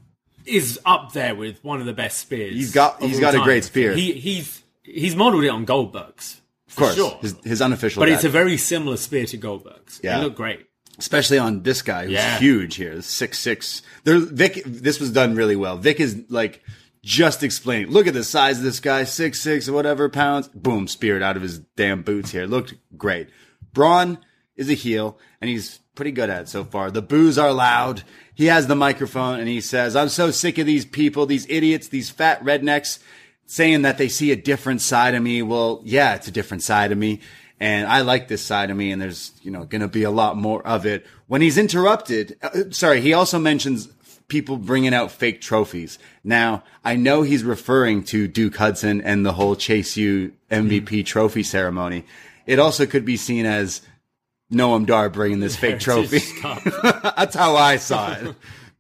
is 0.45 0.79
up 0.85 1.13
there 1.13 1.35
with 1.35 1.63
one 1.65 1.81
of 1.81 1.87
the 1.87 1.93
best 1.93 2.19
spears. 2.19 2.55
He's 2.55 2.73
got- 2.73 3.01
he's 3.03 3.21
got 3.21 3.35
a 3.35 3.41
great 3.41 3.65
spear. 3.65 3.95
He, 3.95 4.13
he's 4.13 4.62
he's 4.83 5.15
modeled 5.17 5.45
it 5.45 5.49
on 5.49 5.65
Goldberg's, 5.65 6.41
Of 6.69 6.77
course, 6.77 6.95
sure. 6.95 7.19
his, 7.21 7.37
his 7.45 7.63
unofficial. 7.63 8.01
but 8.01 8.09
guy. 8.09 8.15
it's 8.15 8.25
a 8.25 8.29
very 8.29 8.57
similar 8.57 8.97
spear 8.97 9.27
to 9.27 9.37
Goldberg's. 9.37 10.01
Yeah. 10.03 10.19
It 10.19 10.23
looked 10.23 10.37
great. 10.37 10.67
especially 10.99 11.39
on 11.39 11.63
this 11.63 11.83
guy 11.83 12.05
who's 12.05 12.13
Yeah. 12.13 12.39
huge 12.39 12.77
here, 12.77 13.01
six 13.03 13.39
six. 13.39 13.83
There, 14.05 14.19
Vic. 14.19 14.63
This 14.67 15.01
was 15.01 15.11
done 15.11 15.35
really 15.35 15.57
well. 15.57 15.77
Vic 15.79 16.01
is 16.01 16.23
like 16.29 16.63
just 17.03 17.43
explaining. 17.43 17.91
Look 17.91 18.07
at 18.07 18.15
the 18.15 18.23
size 18.25 18.59
of 18.59 18.65
this 18.65 18.79
guy, 18.81 19.05
six 19.05 19.41
six 19.41 19.69
or 19.69 19.73
whatever 19.73 20.09
pounds. 20.09 20.49
Boom, 20.49 20.87
speared 20.89 21.23
out 21.23 21.37
of 21.37 21.43
his 21.43 21.59
damn 21.77 22.03
boots 22.03 22.31
here. 22.31 22.47
Looked 22.47 22.75
great. 22.97 23.29
Bron 23.73 24.19
is 24.55 24.69
a 24.69 24.75
heel, 24.75 25.19
and 25.41 25.49
he's 25.49 25.81
pretty 25.95 26.13
good 26.13 26.29
at 26.31 26.43
it 26.43 26.49
so 26.49 26.63
far. 26.63 26.91
The 26.91 27.03
boos 27.03 27.39
are 27.39 27.53
loud. 27.53 28.03
He 28.35 28.47
has 28.47 28.67
the 28.67 28.77
microphone, 28.77 29.39
and 29.41 29.49
he 29.49 29.61
says, 29.61 29.97
"I'm 29.97 30.09
so 30.11 30.31
sick 30.31 30.59
of 30.59 30.67
these 30.67 30.85
people, 30.85 31.27
these 31.27 31.47
idiots, 31.49 31.89
these 31.89 32.11
fat 32.11 32.43
rednecks." 32.45 32.99
Saying 33.47 33.83
that 33.83 33.99
they 33.99 34.09
see 34.09 34.31
a 34.31 34.37
different 34.37 34.81
side 34.81 35.15
of 35.15 35.23
me. 35.23 35.43
Well, 35.43 35.81
yeah, 35.85 36.15
it's 36.15 36.29
a 36.29 36.33
different 36.33 36.63
side 36.63 36.93
of 36.93 36.99
me. 36.99 37.21
And 37.61 37.87
I 37.87 38.01
like 38.01 38.29
this 38.29 38.43
side 38.43 38.71
of 38.71 38.77
me. 38.77 38.91
And 38.91 39.01
there's, 39.01 39.33
you 39.43 39.51
know, 39.51 39.65
going 39.65 39.83
to 39.83 39.89
be 39.89 40.03
a 40.03 40.11
lot 40.11 40.37
more 40.37 40.67
of 40.67 40.87
it. 40.87 41.07
When 41.27 41.43
he's 41.43 41.59
interrupted, 41.59 42.37
uh, 42.43 42.71
sorry, 42.71 43.01
he 43.01 43.13
also 43.13 43.39
mentions 43.39 43.89
people 44.29 44.57
bringing 44.57 44.95
out 44.95 45.11
fake 45.11 45.41
trophies. 45.41 45.99
Now, 46.25 46.65
I 46.85 46.97
know 46.97 47.23
he's 47.23 47.45
referring 47.45 48.05
to 48.05 48.27
Duke 48.27 48.57
Hudson 48.57 49.01
and 49.03 49.27
the 49.27 49.33
whole 49.33 49.55
Chase 49.55 49.97
U 49.97 50.33
MVP 50.51 51.05
trophy 51.05 51.43
ceremony. 51.43 52.05
It 52.47 52.59
also 52.59 52.87
could 52.87 53.05
be 53.05 53.17
seen 53.17 53.47
as 53.47 53.83
Noam 54.51 54.87
Dar 54.87 55.11
bringing 55.11 55.41
this 55.41 55.57
fake 55.57 55.81
trophy. 55.81 56.21
That's 56.83 57.35
how 57.35 57.57
I 57.57 57.77
saw 57.77 58.13
it. 58.13 58.35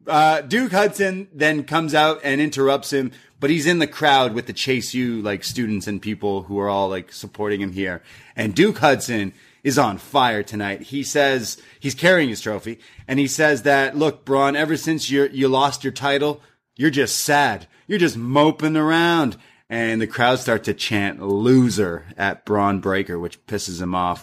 Uh, 0.06 0.40
Duke 0.40 0.72
Hudson 0.72 1.28
then 1.32 1.64
comes 1.64 1.94
out 1.94 2.20
and 2.24 2.40
interrupts 2.40 2.92
him, 2.92 3.12
but 3.42 3.50
he's 3.50 3.66
in 3.66 3.80
the 3.80 3.88
crowd 3.88 4.34
with 4.34 4.46
the 4.46 4.52
Chase 4.52 4.94
U 4.94 5.20
like 5.20 5.42
students 5.42 5.88
and 5.88 6.00
people 6.00 6.44
who 6.44 6.60
are 6.60 6.68
all 6.68 6.88
like 6.88 7.12
supporting 7.12 7.60
him 7.60 7.72
here. 7.72 8.00
And 8.36 8.54
Duke 8.54 8.78
Hudson 8.78 9.32
is 9.64 9.78
on 9.78 9.98
fire 9.98 10.44
tonight. 10.44 10.82
He 10.82 11.02
says 11.02 11.60
he's 11.80 11.96
carrying 11.96 12.28
his 12.28 12.40
trophy 12.40 12.78
and 13.08 13.18
he 13.18 13.26
says 13.26 13.62
that, 13.64 13.96
look, 13.96 14.24
Bron, 14.24 14.54
ever 14.54 14.76
since 14.76 15.10
you 15.10 15.28
you 15.32 15.48
lost 15.48 15.82
your 15.82 15.92
title, 15.92 16.40
you're 16.76 16.88
just 16.88 17.18
sad. 17.18 17.66
You're 17.88 17.98
just 17.98 18.16
moping 18.16 18.76
around. 18.76 19.36
And 19.68 20.00
the 20.00 20.06
crowd 20.06 20.38
start 20.38 20.62
to 20.64 20.74
chant 20.74 21.20
loser 21.20 22.06
at 22.16 22.44
Bron 22.44 22.78
Breakker, 22.78 23.18
which 23.18 23.44
pisses 23.46 23.82
him 23.82 23.92
off. 23.92 24.22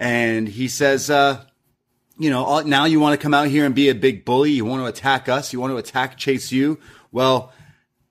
And 0.00 0.48
he 0.48 0.66
says, 0.66 1.10
uh, 1.10 1.44
you 2.18 2.30
know, 2.30 2.58
now 2.62 2.86
you 2.86 2.98
want 2.98 3.18
to 3.18 3.22
come 3.22 3.34
out 3.34 3.46
here 3.46 3.64
and 3.64 3.74
be 3.74 3.88
a 3.88 3.94
big 3.94 4.24
bully. 4.24 4.50
You 4.50 4.64
want 4.64 4.82
to 4.82 4.86
attack 4.86 5.28
us. 5.28 5.52
You 5.52 5.60
want 5.60 5.70
to 5.70 5.76
attack 5.76 6.16
Chase 6.16 6.50
U. 6.50 6.80
Well, 7.12 7.52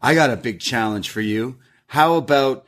I 0.07 0.15
got 0.15 0.29
a 0.29 0.37
big 0.37 0.61
challenge 0.61 1.09
for 1.09 1.19
you. 1.19 1.57
How 1.87 2.13
about 2.13 2.65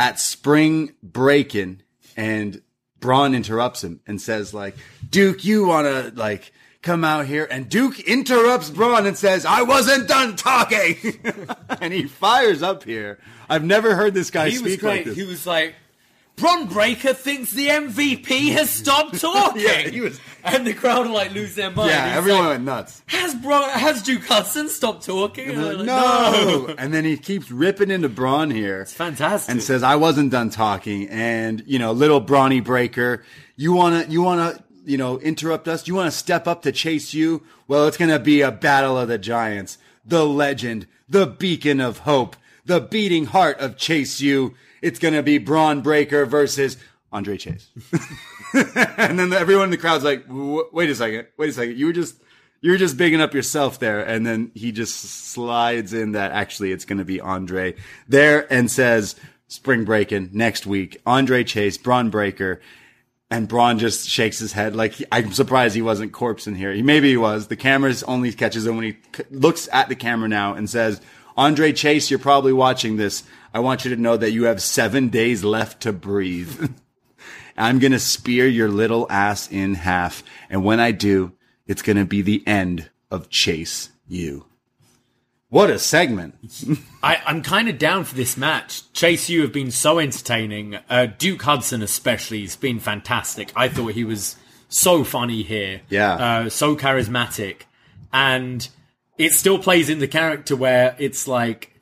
at 0.00 0.18
Spring 0.18 0.92
Breakin' 1.00 1.80
and 2.16 2.60
Bron 2.98 3.36
interrupts 3.36 3.84
him 3.84 4.00
and 4.04 4.20
says 4.20 4.52
like, 4.52 4.74
Duke, 5.08 5.44
you 5.44 5.64
want 5.64 5.86
to 5.86 6.12
like 6.18 6.52
come 6.82 7.04
out 7.04 7.26
here 7.26 7.46
and 7.48 7.68
Duke 7.68 8.00
interrupts 8.00 8.68
Bron 8.68 9.06
and 9.06 9.16
says, 9.16 9.46
I 9.46 9.62
wasn't 9.62 10.08
done 10.08 10.34
talking. 10.34 10.96
and 11.80 11.92
he 11.92 12.08
fires 12.08 12.64
up 12.64 12.82
here. 12.82 13.20
I've 13.48 13.62
never 13.62 13.94
heard 13.94 14.12
this 14.12 14.32
guy 14.32 14.50
He 14.50 14.58
was 14.58 14.72
speak 14.72 14.82
like 14.82 15.04
this. 15.04 15.14
he 15.14 15.22
was 15.22 15.46
like, 15.46 15.76
Bron 16.36 16.66
Breakker 16.66 17.12
thinks 17.14 17.52
the 17.52 17.68
MVP 17.68 18.52
has 18.52 18.68
stopped 18.70 19.20
talking. 19.20 19.62
Yeah, 19.62 19.88
he 19.88 20.00
was- 20.00 20.18
and 20.44 20.66
the 20.66 20.74
crowd 20.74 21.06
like 21.08 21.32
lose 21.32 21.54
their 21.54 21.70
mind. 21.70 21.90
yeah, 21.90 22.08
He's 22.08 22.16
everyone 22.16 22.40
like, 22.40 22.48
went 22.54 22.64
nuts. 22.64 23.02
has 23.06 23.34
Bron, 23.36 23.68
has 23.70 24.02
Duke 24.02 24.24
Hudson 24.24 24.68
stopped 24.68 25.04
talking? 25.06 25.50
And 25.50 25.62
Like, 25.64 25.76
like, 25.76 25.86
no. 25.86 26.74
and 26.78 26.92
then 26.92 27.04
he 27.04 27.16
keeps 27.16 27.50
ripping 27.50 27.90
into 27.92 28.08
Bron 28.08 28.50
here. 28.50 28.80
It's 28.80 28.92
fantastic. 28.92 29.52
And 29.52 29.62
says, 29.62 29.84
I 29.84 29.94
wasn't 29.96 30.32
done 30.32 30.50
talking. 30.50 31.08
And, 31.10 31.62
you 31.66 31.78
know, 31.78 31.92
little 31.92 32.18
brawny 32.18 32.58
breaker, 32.60 33.22
you 33.56 33.72
wanna, 33.72 34.04
you 34.08 34.20
wanna, 34.22 34.64
you 34.84 34.98
know, 34.98 35.20
interrupt 35.20 35.68
us? 35.68 35.86
You 35.86 35.94
wanna 35.94 36.10
step 36.10 36.48
up 36.48 36.62
to 36.62 36.72
Chase 36.72 37.14
U? 37.14 37.42
Well, 37.68 37.86
it's 37.86 37.96
gonna 37.96 38.18
be 38.18 38.40
a 38.40 38.50
battle 38.50 38.98
of 38.98 39.06
the 39.06 39.18
giants. 39.18 39.78
The 40.04 40.26
legend, 40.26 40.88
the 41.08 41.26
beacon 41.28 41.78
of 41.80 41.98
hope, 41.98 42.34
the 42.64 42.80
beating 42.80 43.26
heart 43.26 43.60
of 43.60 43.76
Chase 43.76 44.20
U. 44.20 44.54
It's 44.82 44.98
gonna 44.98 45.22
be 45.22 45.38
Bron 45.38 45.80
Breakker 45.80 46.26
versus 46.26 46.76
Andre 47.12 47.36
Chase. 47.36 47.68
and 48.96 49.18
then 49.18 49.32
everyone 49.32 49.64
in 49.64 49.70
the 49.70 49.76
crowd's 49.78 50.04
like, 50.04 50.24
wait 50.28 50.90
a 50.90 50.94
second, 50.94 51.26
wait 51.38 51.50
a 51.50 51.52
second. 51.52 51.78
You 51.78 51.86
were 51.86 51.92
just, 51.92 52.16
you 52.60 52.70
were 52.70 52.76
just 52.78 52.96
bigging 52.96 53.20
up 53.20 53.34
yourself 53.34 53.78
there. 53.78 54.00
And 54.00 54.26
then 54.26 54.50
he 54.54 54.72
just 54.72 54.94
slides 54.96 55.92
in 55.92 56.12
that 56.12 56.32
actually 56.32 56.72
it's 56.72 56.84
going 56.84 56.98
to 56.98 57.04
be 57.04 57.20
Andre 57.20 57.74
there 58.08 58.50
and 58.52 58.70
says, 58.70 59.16
Spring 59.48 59.84
Breakin' 59.84 60.30
next 60.32 60.64
week, 60.64 61.00
Andre 61.04 61.44
Chase, 61.44 61.76
Bron 61.76 62.08
Breakker. 62.08 62.60
And 63.30 63.48
Bron 63.48 63.78
just 63.78 64.08
shakes 64.08 64.38
his 64.38 64.52
head 64.52 64.74
like 64.76 64.92
he- 64.92 65.06
I'm 65.12 65.32
surprised 65.32 65.74
he 65.74 65.80
wasn't 65.82 66.12
corpse 66.12 66.46
in 66.46 66.54
here. 66.54 66.72
He 66.72 66.82
maybe 66.82 67.08
he 67.10 67.16
was. 67.16 67.48
The 67.48 67.56
cameras 67.56 68.02
only 68.02 68.32
catches 68.32 68.66
him 68.66 68.76
when 68.76 68.84
he 68.84 68.96
c- 69.14 69.24
looks 69.30 69.68
at 69.72 69.88
the 69.88 69.94
camera 69.94 70.28
now 70.28 70.52
and 70.54 70.68
says, 70.68 71.00
"Andre 71.36 71.72
Chase, 71.72 72.10
you're 72.10 72.18
probably 72.18 72.52
watching 72.52 72.96
this. 72.96 73.24
I 73.54 73.60
want 73.60 73.84
you 73.84 73.94
to 73.94 74.00
know 74.00 74.16
that 74.16 74.32
you 74.32 74.44
have 74.44 74.62
seven 74.62 75.08
days 75.08 75.44
left 75.44 75.82
to 75.82 75.92
breathe. 75.92 76.70
I'm 77.56 77.78
gonna 77.78 77.98
spear 77.98 78.46
your 78.46 78.68
little 78.68 79.06
ass 79.10 79.50
in 79.50 79.74
half, 79.74 80.22
and 80.48 80.64
when 80.64 80.80
I 80.80 80.92
do, 80.92 81.32
it's 81.66 81.82
gonna 81.82 82.04
be 82.04 82.22
the 82.22 82.42
end 82.46 82.90
of 83.10 83.28
Chase 83.28 83.90
U. 84.08 84.46
What 85.52 85.68
a 85.68 85.78
segment! 85.78 86.34
I, 87.02 87.20
I'm 87.26 87.42
kind 87.42 87.68
of 87.68 87.78
down 87.78 88.04
for 88.04 88.14
this 88.14 88.38
match. 88.38 88.90
Chase, 88.94 89.28
you 89.28 89.42
have 89.42 89.52
been 89.52 89.70
so 89.70 89.98
entertaining. 89.98 90.78
Uh, 90.88 91.08
Duke 91.18 91.42
Hudson, 91.42 91.82
especially, 91.82 92.40
has 92.40 92.56
been 92.56 92.80
fantastic. 92.80 93.52
I 93.54 93.68
thought 93.68 93.92
he 93.92 94.02
was 94.02 94.36
so 94.70 95.04
funny 95.04 95.42
here. 95.42 95.82
Yeah. 95.90 96.14
Uh, 96.14 96.48
so 96.48 96.74
charismatic. 96.74 97.64
And 98.14 98.66
it 99.22 99.32
still 99.32 99.58
plays 99.58 99.88
in 99.88 99.98
the 99.98 100.08
character 100.08 100.56
where 100.56 100.96
it's 100.98 101.26
like 101.28 101.80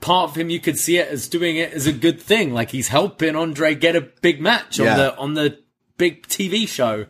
part 0.00 0.30
of 0.30 0.36
him 0.36 0.50
you 0.50 0.60
could 0.60 0.78
see 0.78 0.98
it 0.98 1.08
as 1.08 1.28
doing 1.28 1.56
it 1.56 1.72
as 1.72 1.86
a 1.86 1.92
good 1.92 2.20
thing, 2.20 2.52
like 2.52 2.70
he's 2.70 2.88
helping 2.88 3.34
Andre 3.34 3.74
get 3.74 3.96
a 3.96 4.00
big 4.00 4.40
match 4.40 4.78
Yeah. 4.78 4.92
on 4.92 4.98
the 4.98 5.16
on 5.16 5.34
the 5.34 5.58
big 5.96 6.26
TV 6.26 6.68
show. 6.68 7.06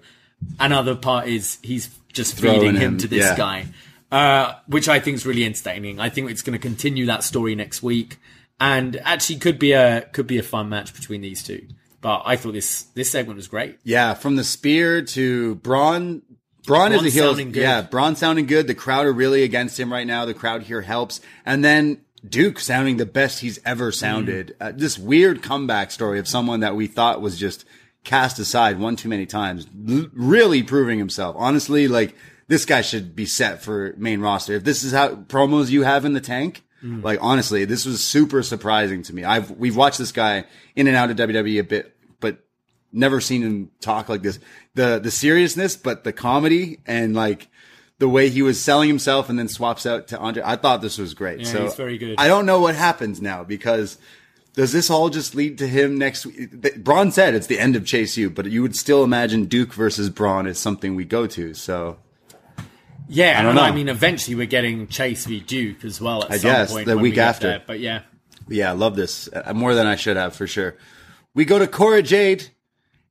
Another 0.59 0.95
part 0.95 1.27
is 1.27 1.59
he's 1.63 1.89
just 2.13 2.37
Throwing 2.37 2.61
feeding 2.61 2.77
him, 2.77 2.83
him, 2.93 2.99
to 2.99 3.09
this 3.09 3.25
yeah. 3.25 3.37
guy, 3.37 3.67
uh, 4.11 4.55
which 4.67 4.89
I 4.89 5.01
think 5.01 5.17
is 5.17 5.27
really 5.27 5.45
entertaining. 5.45 6.01
I 6.01 6.09
think 6.09 6.31
it's 6.31 6.43
going 6.43 6.59
to 6.59 6.63
continue 6.63 7.07
that 7.07 7.23
story 7.25 7.55
next 7.55 7.83
week, 7.83 8.19
and 8.61 8.97
actually 9.05 9.41
could 9.41 9.59
be 9.59 9.73
a 9.73 10.03
could 10.13 10.27
be 10.27 10.39
a 10.39 10.43
fun 10.43 10.69
match 10.69 10.95
between 10.95 11.21
these 11.21 11.43
two. 11.43 11.67
But 12.01 12.23
I 12.25 12.37
thought 12.37 12.53
this 12.53 12.83
this 12.95 13.11
segment 13.11 13.37
was 13.37 13.49
great. 13.49 13.79
Yeah, 13.83 14.15
from 14.15 14.37
the 14.37 14.45
spear 14.45 15.03
to 15.03 15.57
Bron. 15.57 16.23
Bron 16.69 16.93
is 16.93 17.05
a 17.05 17.11
heel. 17.11 17.29
sounding 17.31 17.51
good. 17.53 17.63
Yeah, 17.63 17.83
Bron 17.83 18.15
sounding 18.17 18.47
good. 18.47 18.67
The 18.69 18.75
crowd 18.75 19.07
are 19.07 19.13
really 19.13 19.43
against 19.43 19.79
him 19.81 19.93
right 19.93 20.07
now. 20.07 20.25
The 20.25 20.35
crowd 20.35 20.63
here 20.63 20.83
helps. 20.83 21.21
And 21.45 21.65
then 21.65 22.03
Duke 22.29 22.61
sounding 22.61 22.97
the 22.99 23.07
best 23.07 23.41
he's 23.41 23.59
ever 23.65 23.91
sounded. 23.91 24.55
Mm. 24.61 24.69
Uh, 24.69 24.73
this 24.77 24.99
weird 24.99 25.43
comeback 25.43 25.91
story 25.91 26.19
of 26.19 26.29
someone 26.29 26.61
that 26.61 26.77
we 26.77 26.87
thought 26.87 27.21
was 27.21 27.39
just 27.39 27.65
cast 28.05 28.39
aside 28.39 28.79
one 28.79 28.97
too 28.97 29.09
many 29.09 29.27
times. 29.27 29.67
L- 29.89 30.07
really 30.13 30.63
proving 30.63 30.99
himself. 30.99 31.35
Honestly, 31.39 31.89
like 31.89 32.15
this 32.49 32.65
guy 32.65 32.81
should 32.81 33.15
be 33.17 33.27
set 33.27 33.63
for 33.63 33.95
main 33.99 34.21
roster. 34.21 34.55
If 34.55 34.65
this 34.65 34.83
is 34.85 34.93
how 34.93 35.17
promos 35.17 35.71
you 35.71 35.83
have 35.83 36.05
in 36.05 36.13
the 36.13 36.21
tank, 36.21 36.63
Mm. 36.85 37.03
like 37.03 37.19
honestly, 37.21 37.65
this 37.65 37.85
was 37.85 38.01
super 38.05 38.41
surprising 38.41 39.03
to 39.03 39.13
me. 39.13 39.25
I've 39.25 39.51
we've 39.51 39.75
watched 39.75 39.99
this 39.99 40.13
guy 40.13 40.45
in 40.77 40.87
and 40.87 40.95
out 40.95 41.11
of 41.11 41.17
WWE 41.17 41.59
a 41.59 41.65
bit, 41.65 41.97
never 42.93 43.21
seen 43.21 43.43
him 43.43 43.71
talk 43.81 44.09
like 44.09 44.23
this. 44.23 44.39
The 44.75 44.99
the 44.99 45.11
seriousness, 45.11 45.77
but 45.77 46.05
the 46.05 46.13
comedy 46.13 46.79
and 46.87 47.15
like 47.15 47.49
the 47.99 48.09
way 48.09 48.29
he 48.29 48.43
was 48.43 48.61
selling 48.63 48.89
himself 48.89 49.29
and 49.29 49.39
then 49.39 49.49
swaps 49.49 49.85
out 49.85 50.09
to 50.09 50.19
Andre. 50.19 50.43
I 50.45 50.57
thought 50.57 50.83
this 50.83 50.99
was 50.99 51.15
great. 51.15 51.41
Yeah, 51.41 51.47
so 51.47 51.63
he's 51.65 51.75
very 51.75 51.99
good. 51.99 52.15
I 52.19 52.29
don't 52.29 52.47
know 52.47 52.61
what 52.61 52.75
happens 52.77 53.21
now 53.21 53.43
because 53.45 53.99
does 54.55 54.73
this 54.73 54.89
all 54.91 55.09
just 55.11 55.35
lead 55.35 55.59
to 55.59 55.67
him 55.69 55.99
next 55.99 56.27
week? 56.27 56.83
Bron 56.83 57.11
said 57.13 57.35
it's 57.35 57.47
the 57.49 57.59
end 57.59 57.75
of 57.77 57.85
Chase 57.85 58.17
U, 58.17 58.31
but 58.31 58.47
you 58.47 58.63
would 58.63 58.77
still 58.77 59.03
imagine 59.05 59.47
Duke 59.47 59.73
versus 59.75 60.11
Bron 60.11 60.47
is 60.47 60.59
something 60.59 60.95
we 60.95 61.05
go 61.05 61.27
to. 61.27 61.55
So 61.55 61.99
Yeah, 63.09 63.39
I 63.39 63.43
don't 63.43 63.55
know. 63.55 63.63
I 63.63 63.73
mean, 63.73 63.89
eventually 63.89 64.35
we're 64.37 64.47
getting 64.47 64.87
Chase 64.89 65.27
v 65.27 65.41
Duke 65.41 65.85
as 65.85 66.01
well 66.01 66.25
at 66.25 66.31
I 66.33 66.37
some 66.39 66.51
guess, 66.51 66.73
point. 66.73 66.87
the 66.87 66.95
when 66.95 67.03
we 67.03 67.11
week 67.11 67.19
after. 67.19 67.49
there. 67.49 67.63
But 67.67 67.81
yeah, 67.81 68.03
Yeah, 68.49 68.71
I 68.71 68.75
love 68.75 68.97
this 68.97 69.29
uh, 69.33 69.53
more 69.55 69.75
than 69.75 69.87
I 69.87 69.97
should 69.97 70.17
have 70.17 70.35
for 70.37 70.47
sure. 70.47 70.77
We 71.35 71.45
go 71.45 71.59
to 71.59 71.67
Cora 71.67 72.03
Jade, 72.03 72.49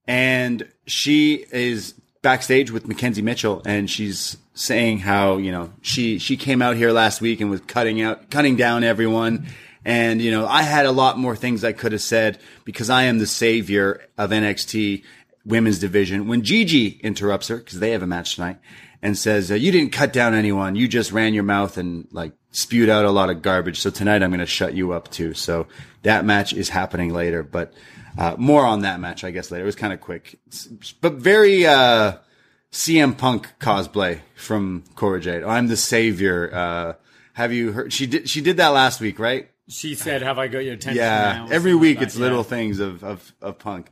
and 0.08 0.68
she 0.86 1.46
is 1.52 1.94
backstage 2.22 2.72
with 2.72 2.88
Mackenzie 2.88 3.22
Mitchell, 3.22 3.62
and 3.66 3.90
she's 3.90 4.38
saying 4.54 5.00
how 5.00 5.38
you 5.38 5.52
know 5.52 5.72
she 5.82 6.20
she 6.20 6.38
came 6.38 6.62
out 6.62 6.76
here 6.76 6.92
last 6.92 7.22
week 7.22 7.42
and 7.42 7.50
was 7.50 7.62
cutting 7.62 8.02
out 8.02 8.30
cutting 8.30 8.56
down 8.56 8.84
everyone. 8.84 9.48
And 9.86 10.22
you 10.22 10.32
know, 10.32 10.46
I 10.46 10.64
had 10.64 10.86
a 10.86 10.92
lot 10.92 11.18
more 11.18 11.36
things 11.36 11.64
I 11.64 11.72
could 11.72 11.92
have 11.92 12.02
said 12.02 12.40
because 12.66 12.90
I 12.90 13.04
am 13.04 13.20
the 13.20 13.28
savior 13.28 14.02
of 14.18 14.32
NXT 14.32 15.04
women's 15.46 15.80
division. 15.80 16.28
When 16.28 16.44
Gigi 16.44 17.00
interrupts 17.02 17.48
her 17.48 17.58
because 17.58 17.80
they 17.80 17.92
have 17.92 18.04
a 18.04 18.08
match 18.08 18.36
tonight 18.36 18.58
and 19.02 19.18
says, 19.18 19.52
uh, 19.52 19.56
"You 19.56 19.72
didn't 19.72 19.94
cut 19.94 20.12
down 20.12 20.34
anyone. 20.34 20.76
You 20.76 20.88
just 20.88 21.12
ran 21.12 21.34
your 21.34 21.44
mouth 21.44 21.78
and 21.78 22.08
like 22.12 22.34
spewed 22.52 22.90
out 22.90 23.06
a 23.06 23.12
lot 23.12 23.30
of 23.30 23.42
garbage. 23.42 23.80
So 23.80 23.90
tonight 23.90 24.24
I'm 24.24 24.32
going 24.32 24.40
to 24.40 24.46
shut 24.46 24.74
you 24.74 24.92
up 24.92 25.10
too." 25.12 25.34
So 25.34 25.68
that 26.04 26.26
match 26.26 26.54
is 26.54 26.70
happening 26.70 27.14
later, 27.14 27.44
but 27.44 27.74
uh, 28.18 28.36
more 28.38 28.66
on 28.66 28.82
that 28.82 29.00
match, 29.00 29.24
I 29.24 29.32
guess 29.32 29.52
later. 29.52 29.64
It 29.64 29.66
was 29.66 29.76
kind 29.76 29.94
of 29.94 30.02
quick, 30.02 30.40
but 31.02 31.14
very 31.14 31.66
uh, 31.66 32.18
CM 32.72 33.18
Punk 33.18 33.50
cosplay 33.60 34.22
from 34.36 34.84
Cora 34.96 35.20
Jade. 35.20 35.44
I'm 35.44 35.68
the 35.68 35.78
savior. 35.78 36.50
Uh, 36.54 36.94
have 37.34 37.54
you 37.54 37.72
heard? 37.72 37.94
She 37.94 38.08
did. 38.08 38.30
She 38.30 38.42
did 38.42 38.58
that 38.58 38.70
last 38.70 39.00
week, 39.00 39.20
right? 39.20 39.50
she 39.68 39.96
said, 39.96 40.22
"Have 40.22 40.40
I 40.40 40.48
got 40.48 40.60
your 40.60 40.74
attention?" 40.74 40.98
Yeah, 40.98 41.46
now?" 41.46 41.48
every 41.52 41.76
week 41.76 42.02
it's 42.02 42.14
that, 42.14 42.20
little 42.20 42.40
yeah. 42.40 42.44
things 42.44 42.80
of, 42.80 43.04
of, 43.04 43.34
of 43.42 43.60
punk. 43.60 43.90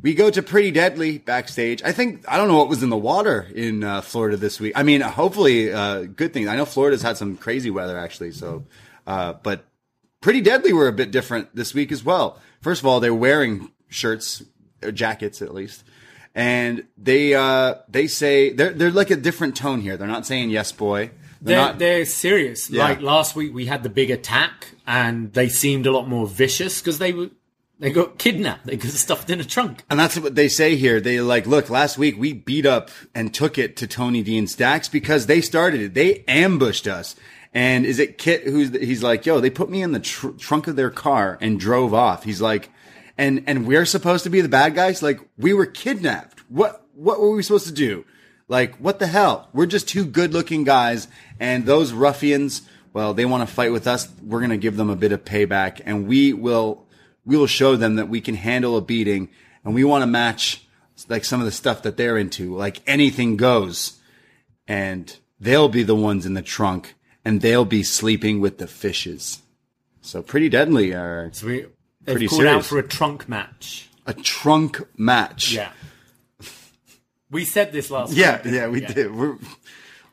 We 0.00 0.14
go 0.14 0.30
to 0.30 0.42
Pretty 0.42 0.70
Deadly 0.70 1.18
backstage. 1.18 1.82
I 1.82 1.90
think, 1.90 2.24
I 2.28 2.36
don't 2.36 2.46
know 2.46 2.56
what 2.56 2.68
was 2.68 2.84
in 2.84 2.88
the 2.88 2.96
water 2.96 3.48
in 3.52 3.82
uh, 3.82 4.00
Florida 4.00 4.36
this 4.36 4.60
week. 4.60 4.74
I 4.76 4.84
mean, 4.84 5.00
hopefully, 5.00 5.72
uh, 5.72 6.02
good 6.02 6.32
things. 6.32 6.46
I 6.46 6.56
know 6.56 6.64
Florida's 6.64 7.02
had 7.02 7.16
some 7.16 7.36
crazy 7.36 7.70
weather 7.70 7.98
actually, 7.98 8.30
so, 8.30 8.64
uh, 9.08 9.32
but 9.42 9.64
Pretty 10.20 10.40
Deadly 10.40 10.72
were 10.72 10.86
a 10.86 10.92
bit 10.92 11.10
different 11.10 11.54
this 11.54 11.74
week 11.74 11.90
as 11.90 12.04
well. 12.04 12.40
First 12.60 12.82
of 12.82 12.86
all, 12.86 13.00
they're 13.00 13.14
wearing 13.14 13.70
shirts, 13.88 14.42
or 14.82 14.92
jackets 14.92 15.42
at 15.42 15.54
least. 15.54 15.84
And 16.34 16.84
they, 16.96 17.34
uh, 17.34 17.76
they 17.88 18.06
say, 18.06 18.52
they're, 18.52 18.72
they're 18.72 18.90
like 18.90 19.10
a 19.10 19.16
different 19.16 19.56
tone 19.56 19.80
here. 19.80 19.96
They're 19.96 20.06
not 20.06 20.26
saying 20.26 20.50
yes, 20.50 20.72
boy. 20.72 21.10
They're, 21.40 21.56
They're, 21.56 21.66
not, 21.66 21.78
they're 21.78 22.04
serious. 22.04 22.68
Yeah. 22.68 22.84
Like 22.84 23.00
last 23.00 23.36
week, 23.36 23.54
we 23.54 23.66
had 23.66 23.82
the 23.82 23.88
big 23.88 24.10
attack, 24.10 24.74
and 24.86 25.32
they 25.32 25.48
seemed 25.48 25.86
a 25.86 25.92
lot 25.92 26.08
more 26.08 26.26
vicious 26.26 26.80
because 26.80 26.98
they 26.98 27.12
were 27.12 27.30
they 27.80 27.92
got 27.92 28.18
kidnapped. 28.18 28.66
They 28.66 28.76
got 28.76 28.90
stuffed 28.92 29.30
in 29.30 29.40
a 29.40 29.44
trunk. 29.44 29.84
And 29.88 29.98
that's 29.98 30.18
what 30.18 30.34
they 30.34 30.48
say 30.48 30.76
here. 30.76 31.00
They 31.00 31.20
like, 31.20 31.46
look, 31.46 31.70
last 31.70 31.96
week 31.96 32.18
we 32.18 32.32
beat 32.32 32.66
up 32.66 32.90
and 33.14 33.32
took 33.32 33.56
it 33.58 33.76
to 33.76 33.86
Tony 33.86 34.22
D 34.22 34.36
and 34.36 34.50
Stacks 34.50 34.88
because 34.88 35.26
they 35.26 35.40
started 35.40 35.80
it. 35.80 35.94
They 35.94 36.24
ambushed 36.26 36.86
us. 36.86 37.14
And 37.54 37.86
is 37.86 37.98
it 37.98 38.18
Kit 38.18 38.44
who's, 38.44 38.72
the, 38.72 38.84
he's 38.84 39.02
like, 39.02 39.24
yo, 39.24 39.40
they 39.40 39.50
put 39.50 39.70
me 39.70 39.82
in 39.82 39.92
the 39.92 40.00
tr- 40.00 40.30
trunk 40.30 40.66
of 40.66 40.76
their 40.76 40.90
car 40.90 41.38
and 41.40 41.58
drove 41.58 41.94
off. 41.94 42.24
He's 42.24 42.40
like, 42.40 42.70
and, 43.16 43.42
and 43.46 43.66
we're 43.66 43.86
supposed 43.86 44.24
to 44.24 44.30
be 44.30 44.40
the 44.40 44.48
bad 44.48 44.74
guys? 44.74 45.02
Like, 45.02 45.20
we 45.36 45.52
were 45.52 45.66
kidnapped. 45.66 46.40
What, 46.48 46.84
what 46.94 47.20
were 47.20 47.34
we 47.34 47.42
supposed 47.42 47.66
to 47.66 47.72
do? 47.72 48.04
Like, 48.48 48.76
what 48.76 48.98
the 48.98 49.06
hell? 49.06 49.48
We're 49.52 49.66
just 49.66 49.88
two 49.88 50.04
good 50.04 50.32
looking 50.32 50.64
guys. 50.64 51.08
And 51.40 51.66
those 51.66 51.92
ruffians, 51.92 52.62
well, 52.92 53.14
they 53.14 53.24
want 53.24 53.46
to 53.46 53.54
fight 53.54 53.72
with 53.72 53.86
us. 53.86 54.08
We're 54.22 54.40
going 54.40 54.50
to 54.50 54.56
give 54.56 54.76
them 54.76 54.90
a 54.90 54.96
bit 54.96 55.12
of 55.12 55.24
payback 55.24 55.80
and 55.84 56.06
we 56.06 56.32
will, 56.32 56.86
we 57.24 57.36
will 57.36 57.46
show 57.46 57.76
them 57.76 57.96
that 57.96 58.08
we 58.08 58.20
can 58.20 58.34
handle 58.34 58.76
a 58.76 58.80
beating 58.80 59.28
and 59.64 59.74
we 59.74 59.84
want 59.84 60.02
to 60.02 60.06
match 60.06 60.66
like 61.08 61.24
some 61.24 61.40
of 61.40 61.46
the 61.46 61.52
stuff 61.52 61.82
that 61.82 61.96
they're 61.96 62.16
into, 62.16 62.56
like 62.56 62.80
anything 62.86 63.36
goes. 63.36 64.00
And 64.66 65.14
they'll 65.40 65.68
be 65.68 65.82
the 65.82 65.94
ones 65.94 66.26
in 66.26 66.34
the 66.34 66.42
trunk 66.42 66.94
and 67.28 67.40
they'll 67.40 67.64
be 67.64 67.82
sleeping 67.82 68.40
with 68.40 68.58
the 68.58 68.66
fishes. 68.66 69.40
So 70.00 70.22
pretty 70.22 70.48
deadly 70.48 70.94
are 70.94 71.28
So 71.32 71.46
we 71.46 71.66
Pretty 72.06 72.26
called 72.28 72.46
out 72.46 72.64
for 72.64 72.78
a 72.78 72.82
trunk 72.82 73.28
match. 73.28 73.88
a 74.06 74.14
trunk 74.14 74.80
match. 74.96 75.52
Yeah, 75.52 75.70
we 77.30 77.44
said 77.44 77.72
this 77.72 77.90
last. 77.90 78.12
Yeah, 78.14 78.40
week. 78.42 78.54
yeah, 78.54 78.68
we 78.68 78.80
did. 78.80 79.14
We're, 79.14 79.36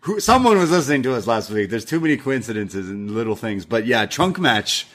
who, 0.01 0.19
someone 0.19 0.57
was 0.57 0.71
listening 0.71 1.03
to 1.03 1.15
us 1.15 1.25
last 1.25 1.49
week. 1.49 1.69
There's 1.69 1.85
too 1.85 1.99
many 2.01 2.17
coincidences 2.17 2.89
and 2.89 3.11
little 3.11 3.35
things, 3.37 3.65
but 3.65 3.85
yeah, 3.85 4.05
trunk 4.05 4.37
match, 4.39 4.85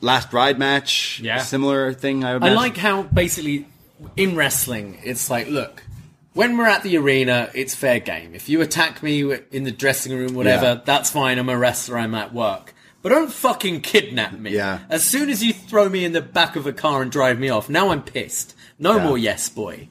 last 0.00 0.30
bride 0.30 0.58
match, 0.58 1.20
Yeah. 1.20 1.38
similar 1.38 1.92
thing. 1.92 2.22
I, 2.24 2.34
I 2.34 2.50
like 2.54 2.76
how 2.76 3.02
basically 3.02 3.66
in 4.16 4.36
wrestling, 4.36 4.98
it's 5.02 5.28
like, 5.28 5.48
look, 5.48 5.82
when 6.38 6.56
we're 6.56 6.66
at 6.66 6.84
the 6.84 6.96
arena, 6.96 7.50
it's 7.52 7.74
fair 7.74 7.98
game. 7.98 8.32
If 8.32 8.48
you 8.48 8.60
attack 8.60 9.02
me 9.02 9.36
in 9.50 9.64
the 9.64 9.72
dressing 9.72 10.16
room, 10.16 10.34
whatever, 10.34 10.64
Yeah. 10.66 10.80
that's 10.84 11.10
fine. 11.10 11.36
I'm 11.36 11.48
a 11.48 11.58
wrestler. 11.58 11.98
I'm 11.98 12.14
at 12.14 12.32
work. 12.32 12.74
But 13.02 13.08
don't 13.08 13.32
fucking 13.32 13.80
kidnap 13.80 14.38
me. 14.38 14.52
Yeah. 14.54 14.78
As 14.88 15.02
soon 15.04 15.30
as 15.30 15.42
you 15.42 15.52
throw 15.52 15.88
me 15.88 16.04
in 16.04 16.12
the 16.12 16.20
back 16.20 16.54
of 16.54 16.64
a 16.64 16.72
car 16.72 17.02
and 17.02 17.10
drive 17.10 17.40
me 17.40 17.48
off, 17.48 17.68
now 17.68 17.90
I'm 17.90 18.02
pissed. 18.02 18.54
No 18.78 18.96
Yeah. 18.98 19.04
more 19.04 19.18
yes 19.18 19.48
boy. 19.48 19.88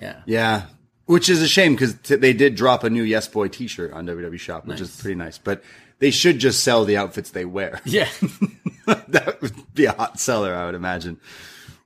Yeah. 0.00 0.20
Yeah. 0.24 0.62
Which 1.06 1.28
is 1.28 1.42
a 1.42 1.48
shame 1.48 1.74
because 1.74 1.94
t- 2.04 2.14
they 2.14 2.32
did 2.32 2.54
drop 2.54 2.84
a 2.84 2.90
new 2.90 3.02
Yes 3.02 3.26
Boy 3.26 3.48
T-shirt 3.48 3.92
on 3.92 4.06
WWE 4.06 4.38
Shop, 4.38 4.66
which 4.68 4.80
is 4.80 4.94
pretty 5.00 5.16
nice. 5.16 5.38
But 5.38 5.64
they 5.98 6.12
should 6.12 6.38
just 6.38 6.62
sell 6.62 6.84
the 6.84 6.96
outfits 6.96 7.30
they 7.32 7.44
wear. 7.44 7.80
Yeah. 7.84 8.06
that 8.86 9.38
would 9.42 9.74
be 9.74 9.86
a 9.86 9.92
hot 9.92 10.20
seller, 10.20 10.54
I 10.54 10.66
would 10.66 10.76
imagine. 10.76 11.18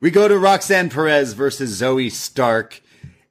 We 0.01 0.11
go 0.11 0.29
to 0.29 0.39
Roxanne 0.39 0.91
Perez 0.91 1.33
versus 1.33 1.81
Zoey 1.81 2.13
Stark, 2.13 2.83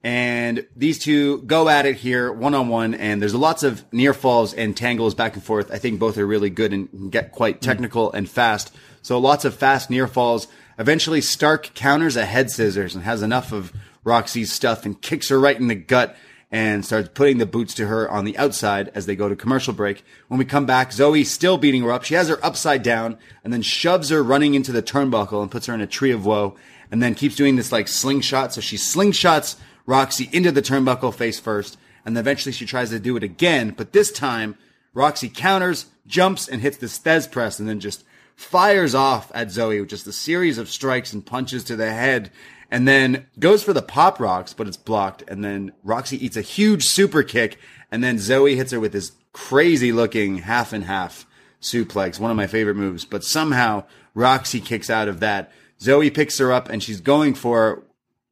and 0.03 0.67
these 0.75 0.99
two 0.99 1.41
go 1.43 1.69
at 1.69 1.85
it 1.85 1.95
here 1.95 2.31
one 2.31 2.53
on 2.53 2.67
one. 2.67 2.93
And 2.93 3.21
there's 3.21 3.34
lots 3.34 3.63
of 3.63 3.85
near 3.93 4.13
falls 4.13 4.53
and 4.53 4.75
tangles 4.75 5.15
back 5.15 5.35
and 5.35 5.43
forth. 5.43 5.71
I 5.71 5.77
think 5.77 5.99
both 5.99 6.17
are 6.17 6.27
really 6.27 6.49
good 6.49 6.73
and 6.73 7.11
get 7.11 7.31
quite 7.31 7.57
mm. 7.57 7.61
technical 7.61 8.11
and 8.11 8.30
fast. 8.30 8.75
So 9.01 9.17
lots 9.17 9.45
of 9.45 9.55
fast 9.55 9.89
near 9.89 10.07
falls. 10.07 10.47
Eventually, 10.77 11.21
Stark 11.21 11.73
counters 11.73 12.17
a 12.17 12.25
head 12.25 12.51
scissors 12.51 12.95
and 12.95 13.03
has 13.05 13.21
enough 13.21 13.53
of 13.53 13.71
Roxy's 14.03 14.51
stuff 14.51 14.85
and 14.85 15.01
kicks 15.01 15.30
her 15.30 15.39
right 15.39 15.57
in 15.57 15.67
the 15.67 15.75
gut 15.75 16.17
and 16.51 16.85
starts 16.85 17.09
putting 17.13 17.38
the 17.38 17.45
boots 17.45 17.73
to 17.73 17.88
her 17.88 18.09
on 18.09 18.25
the 18.25 18.38
outside 18.38 18.91
as 18.93 19.05
they 19.05 19.15
go 19.15 19.30
to 19.30 19.35
commercial 19.35 19.73
break. 19.73 20.03
When 20.27 20.38
we 20.38 20.45
come 20.45 20.65
back, 20.65 20.91
Zoey's 20.91 21.31
still 21.31 21.57
beating 21.57 21.81
her 21.81 21.91
up. 21.91 22.03
She 22.03 22.13
has 22.13 22.27
her 22.27 22.43
upside 22.45 22.84
down 22.84 23.17
and 23.43 23.53
then 23.53 23.61
shoves 23.61 24.09
her 24.09 24.21
running 24.21 24.53
into 24.53 24.71
the 24.71 24.84
turnbuckle 24.84 25.41
and 25.41 25.49
puts 25.49 25.67
her 25.67 25.73
in 25.73 25.81
a 25.81 25.88
tree 25.88 26.11
of 26.11 26.25
woe 26.25 26.55
and 26.91 27.01
then 27.01 27.15
keeps 27.15 27.35
doing 27.35 27.55
this 27.55 27.71
like 27.71 27.88
slingshot. 27.88 28.53
So 28.53 28.61
she 28.61 28.75
slingshots 28.75 29.55
Roxy 29.85 30.30
into 30.31 30.51
the 30.51 30.61
turnbuckle 30.61 31.14
face 31.14 31.39
first 31.39 31.77
and 32.05 32.18
eventually 32.18 32.51
she 32.51 32.65
tries 32.65 32.89
to 32.89 32.99
do 32.99 33.15
it 33.15 33.23
again, 33.23 33.73
but 33.76 33.93
this 33.93 34.11
time 34.11 34.55
Roxy 34.93 35.30
counters, 35.30 35.88
jumps 36.05 36.47
and 36.47 36.61
hits 36.61 36.77
the 36.77 36.88
Stez 36.88 37.30
press 37.30 37.60
and 37.60 37.68
then 37.68 37.80
just 37.80 38.03
fires 38.35 38.93
off 38.93 39.31
at 39.34 39.47
Zoey 39.47 39.80
with 39.80 39.89
just 39.89 40.07
a 40.07 40.14
series 40.14 40.57
of 40.57 40.69
strikes 40.69 41.14
and 41.14 41.26
punches 41.26 41.64
to 41.65 41.76
the 41.76 41.91
head 41.91 42.31
and 42.69 42.88
then 42.88 43.27
goes 43.39 43.64
for 43.64 43.73
the 43.73 43.81
Pop 43.81 44.18
Rox, 44.18 44.55
but 44.55 44.68
it's 44.68 44.77
blocked. 44.77 45.23
And 45.27 45.43
then 45.43 45.73
Roxy 45.84 46.23
eats 46.23 46.38
a 46.38 46.41
huge 46.41 46.84
super 46.84 47.23
kick 47.23 47.57
and 47.91 48.03
then 48.03 48.18
Zoey 48.18 48.55
hits 48.55 48.72
her 48.72 48.80
with 48.80 48.91
this 48.91 49.11
crazy 49.31 49.91
looking 49.91 50.39
half 50.39 50.73
and 50.73 50.84
half 50.85 51.26
suplex, 51.61 52.19
one 52.19 52.31
of 52.31 52.38
my 52.38 52.47
favorite 52.47 52.76
moves. 52.76 53.05
But 53.05 53.23
somehow 53.23 53.85
Roxy 54.14 54.60
kicks 54.60 54.89
out 54.89 55.07
of 55.07 55.19
that. 55.19 55.51
Zoey 55.80 56.14
picks 56.14 56.38
her 56.39 56.51
up 56.51 56.69
and 56.69 56.81
she's 56.81 57.01
going 57.01 57.34
for 57.34 57.82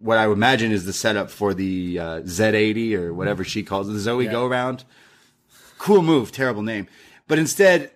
what 0.02 0.18
I 0.18 0.28
would 0.28 0.38
imagine 0.38 0.72
is 0.72 0.86
the 0.86 0.94
setup 0.94 1.30
for 1.30 1.54
the 1.54 2.00
uh, 2.00 2.04
Z80 2.22 2.94
or 2.96 3.14
whatever 3.14 3.44
she 3.44 3.64
calls 3.64 3.88
it, 3.90 3.94
the 3.94 4.00
Zoey 4.00 4.26
Yeah. 4.26 4.32
go 4.32 4.48
round. 4.48 4.84
Cool 5.78 6.02
move, 6.02 6.32
terrible 6.32 6.62
name. 6.64 6.88
But 7.28 7.40
instead, 7.40 7.92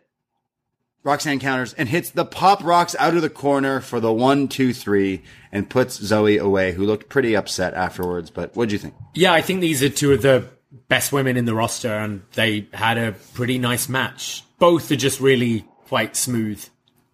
Roxanne 1.03 1.39
counters 1.39 1.73
and 1.73 1.87
hits 1.89 2.09
the 2.09 2.25
Pop 2.25 2.61
Rox 2.63 2.95
out 2.97 3.15
of 3.15 3.21
the 3.21 3.29
corner 3.29 3.79
for 3.79 3.99
the 3.99 4.11
one, 4.11 4.47
two, 4.47 4.73
three, 4.73 5.21
and 5.51 5.69
puts 5.69 5.99
Zoey 5.99 6.39
away, 6.39 6.71
who 6.71 6.83
looked 6.85 7.09
pretty 7.09 7.35
upset 7.35 7.73
afterwards. 7.75 8.31
But 8.31 8.55
what'd 8.55 8.71
you 8.71 8.79
think? 8.79 8.95
Yeah, 9.13 9.31
I 9.33 9.41
think 9.41 9.61
these 9.61 9.83
are 9.83 9.89
two 9.89 10.13
of 10.13 10.21
the 10.23 10.47
best 10.87 11.11
women 11.13 11.37
in 11.37 11.45
the 11.45 11.53
roster, 11.53 11.93
and 11.95 12.23
they 12.33 12.67
had 12.73 12.97
a 12.97 13.11
pretty 13.35 13.59
nice 13.59 13.87
match. 13.87 14.43
Both 14.57 14.91
are 14.91 14.95
just 14.95 15.19
really 15.19 15.65
quite 15.87 16.15
smooth. 16.15 16.65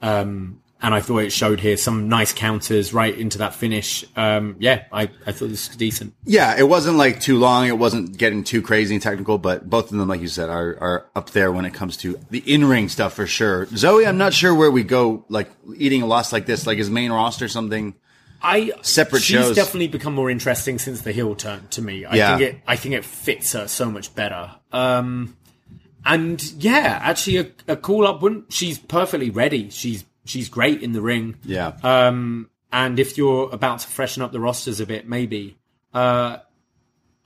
Um, 0.01 0.61
and 0.81 0.93
I 0.93 0.99
thought 1.01 1.19
it 1.19 1.31
showed 1.31 1.59
here 1.59 1.77
some 1.77 2.09
nice 2.09 2.33
counters 2.33 2.93
right 2.93 3.15
into 3.15 3.37
that 3.37 3.53
finish. 3.53 4.03
Um, 4.15 4.55
yeah, 4.59 4.85
I, 4.91 5.03
I 5.25 5.31
thought 5.31 5.49
this 5.49 5.67
was 5.69 5.77
decent. 5.77 6.13
Yeah, 6.25 6.57
it 6.57 6.67
wasn't 6.67 6.97
like 6.97 7.19
too 7.19 7.37
long. 7.37 7.67
It 7.67 7.77
wasn't 7.77 8.17
getting 8.17 8.43
too 8.43 8.61
crazy 8.61 8.95
and 8.95 9.01
technical, 9.01 9.37
but 9.37 9.69
both 9.69 9.91
of 9.91 9.97
them, 9.97 10.07
like 10.07 10.21
you 10.21 10.27
said, 10.27 10.49
are, 10.49 10.77
are 10.81 11.05
up 11.15 11.29
there 11.31 11.51
when 11.51 11.65
it 11.65 11.73
comes 11.73 11.97
to 11.97 12.19
the 12.31 12.39
in-ring 12.39 12.89
stuff 12.89 13.13
for 13.13 13.27
sure. 13.27 13.67
Zoey, 13.67 14.07
I'm 14.07 14.17
not 14.17 14.33
sure 14.33 14.55
where 14.55 14.71
we 14.71 14.83
go, 14.83 15.23
like 15.29 15.49
eating 15.77 16.01
a 16.01 16.05
loss 16.07 16.33
like 16.33 16.45
this, 16.47 16.65
like 16.65 16.77
his 16.79 16.89
main 16.89 17.11
roster 17.11 17.47
something. 17.47 17.93
I 18.43 18.71
Separate 18.81 19.21
she's 19.21 19.37
shows. 19.37 19.55
definitely 19.55 19.87
become 19.87 20.15
more 20.15 20.31
interesting 20.31 20.79
since 20.79 21.01
the 21.01 21.11
heel 21.11 21.35
turn 21.35 21.67
to 21.71 21.81
me. 21.83 22.05
I 22.05 22.15
Yeah. 22.15 22.37
think 22.37 22.49
it 22.55 22.61
I 22.65 22.75
think 22.75 22.95
it 22.95 23.05
fits 23.05 23.53
her 23.53 23.67
so 23.67 23.91
much 23.91 24.15
better. 24.15 24.49
Um 24.71 25.37
and 26.03 26.41
yeah, 26.53 26.97
actually 27.03 27.37
a, 27.37 27.47
a 27.67 27.75
cool 27.75 28.07
up 28.07 28.23
wouldn't 28.23 28.51
she's 28.51 28.79
perfectly 28.79 29.29
ready. 29.29 29.69
She's 29.69 30.03
she's 30.25 30.49
great 30.49 30.81
in 30.81 30.91
the 30.93 31.01
ring. 31.01 31.35
Yeah. 31.43 31.73
Um 31.83 32.49
and 32.71 32.99
if 32.99 33.17
you're 33.17 33.49
about 33.51 33.79
to 33.79 33.87
freshen 33.87 34.21
up 34.23 34.31
the 34.31 34.39
rosters 34.39 34.79
a 34.79 34.85
bit, 34.85 35.07
maybe. 35.07 35.57
Uh 35.93 36.37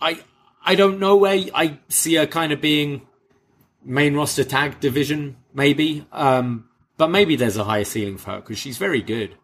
I 0.02 0.20
I 0.66 0.76
don't 0.76 1.00
know 1.00 1.16
where 1.16 1.44
I 1.54 1.80
see 1.90 2.16
her 2.16 2.26
kind 2.28 2.52
of 2.52 2.60
being 2.62 3.02
main 3.84 4.16
roster 4.16 4.44
tag 4.44 4.80
division, 4.80 5.38
maybe. 5.54 6.06
Um 6.12 6.70
but 6.98 7.10
maybe 7.10 7.36
there's 7.36 7.58
a 7.58 7.64
higher 7.66 7.84
ceiling 7.84 8.18
for 8.18 8.32
her 8.32 8.40
because 8.42 8.58
she's 8.58 8.78
very 8.78 9.02
good. 9.02 9.36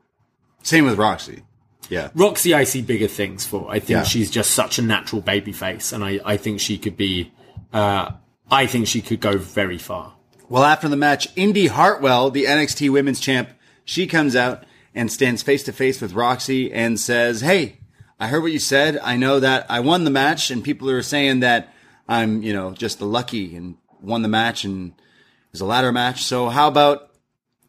Same 0.63 0.85
with 0.85 0.97
Roxy. 0.97 1.43
Yeah. 1.89 2.09
Roxy, 2.15 2.53
I 2.53 2.63
see 2.63 2.81
bigger 2.81 3.07
things 3.07 3.45
for. 3.45 3.69
I 3.69 3.79
think 3.79 3.89
Yeah. 3.89 4.03
she's 4.03 4.31
just 4.31 4.51
such 4.51 4.79
a 4.79 4.81
natural 4.81 5.21
baby 5.21 5.51
face, 5.51 5.91
and 5.91 6.03
I, 6.05 6.19
I 6.23 6.37
think 6.37 6.61
she 6.61 6.77
could 6.77 6.95
be. 6.95 7.33
Uh, 7.73 8.11
I 8.49 8.65
think 8.67 8.87
she 8.87 9.01
could 9.01 9.19
go 9.19 9.37
very 9.37 9.77
far. 9.77 10.13
Well, 10.51 10.65
after 10.65 10.89
the 10.89 10.97
match, 10.97 11.29
Indy 11.37 11.67
Hartwell, 11.67 12.29
the 12.29 12.43
NXT 12.43 12.91
Women's 12.91 13.21
Champ, 13.21 13.51
she 13.85 14.05
comes 14.05 14.35
out 14.35 14.65
and 14.93 15.09
stands 15.09 15.41
face 15.41 15.63
to 15.63 15.71
face 15.71 16.01
with 16.01 16.11
Roxy 16.11 16.73
and 16.73 16.99
says, 16.99 17.39
"Hey, 17.39 17.77
I 18.19 18.27
heard 18.27 18.43
what 18.43 18.51
you 18.51 18.59
said. 18.59 18.99
I 19.01 19.15
know 19.15 19.39
that 19.39 19.65
I 19.69 19.79
won 19.79 20.03
the 20.03 20.09
match, 20.09 20.51
and 20.51 20.61
people 20.61 20.89
are 20.89 21.01
saying 21.01 21.39
that 21.39 21.73
I'm, 22.05 22.43
you 22.43 22.51
know, 22.51 22.73
just 22.73 22.99
the 22.99 23.05
lucky 23.05 23.55
and 23.55 23.77
won 24.01 24.23
the 24.23 24.27
match 24.27 24.65
and 24.65 24.89
it 24.89 25.53
was 25.53 25.61
a 25.61 25.65
ladder 25.65 25.93
match. 25.93 26.25
So 26.25 26.49
how 26.49 26.67
about 26.67 27.11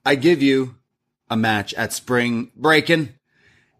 I 0.04 0.16
give 0.16 0.42
you 0.42 0.74
a 1.30 1.36
match 1.36 1.72
at 1.74 1.92
Spring 1.92 2.50
Breakin'?" 2.56 3.14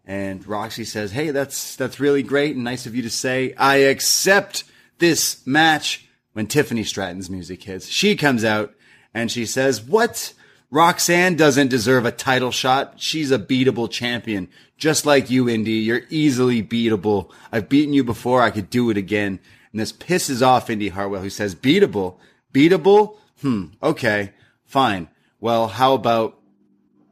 And 0.05 0.47
Roxy 0.47 0.85
says, 0.85 1.11
"Hey, 1.11 1.31
that's 1.31 1.75
that's 1.75 1.99
really 1.99 2.23
great 2.23 2.55
and 2.55 2.63
nice 2.63 2.85
of 2.85 2.95
you 2.95 3.01
to 3.01 3.09
say. 3.09 3.53
I 3.57 3.79
accept 3.79 4.63
this 4.99 5.45
match." 5.45 6.07
When 6.31 6.47
Tiffany 6.47 6.85
Stratton's 6.85 7.29
music 7.29 7.61
hits, 7.63 7.89
she 7.89 8.15
comes 8.15 8.45
out 8.45 8.73
and 9.13 9.31
she 9.31 9.45
says, 9.45 9.81
"What? 9.81 10.33
Roxanne 10.71 11.35
doesn't 11.35 11.67
deserve 11.67 12.05
a 12.05 12.11
title 12.11 12.49
shot. 12.49 12.95
She's 12.97 13.29
a 13.29 13.37
beatable 13.37 13.89
champion, 13.91 14.47
just 14.77 15.05
like 15.05 15.29
you, 15.29 15.47
Indy. 15.47 15.73
You're 15.73 16.01
easily 16.09 16.63
beatable. 16.63 17.29
I've 17.51 17.69
beaten 17.69 17.93
you 17.93 18.03
before. 18.03 18.41
I 18.41 18.51
could 18.51 18.69
do 18.69 18.89
it 18.89 18.97
again." 18.97 19.39
And 19.71 19.79
this 19.79 19.93
pisses 19.93 20.45
off 20.45 20.69
Indy 20.69 20.89
Hartwell, 20.89 21.21
who 21.21 21.29
says, 21.29 21.55
"Beatable, 21.55 22.15
beatable. 22.53 23.17
Hmm. 23.41 23.65
Okay, 23.81 24.31
fine. 24.65 25.09
Well, 25.39 25.67
how 25.67 25.93
about 25.93 26.39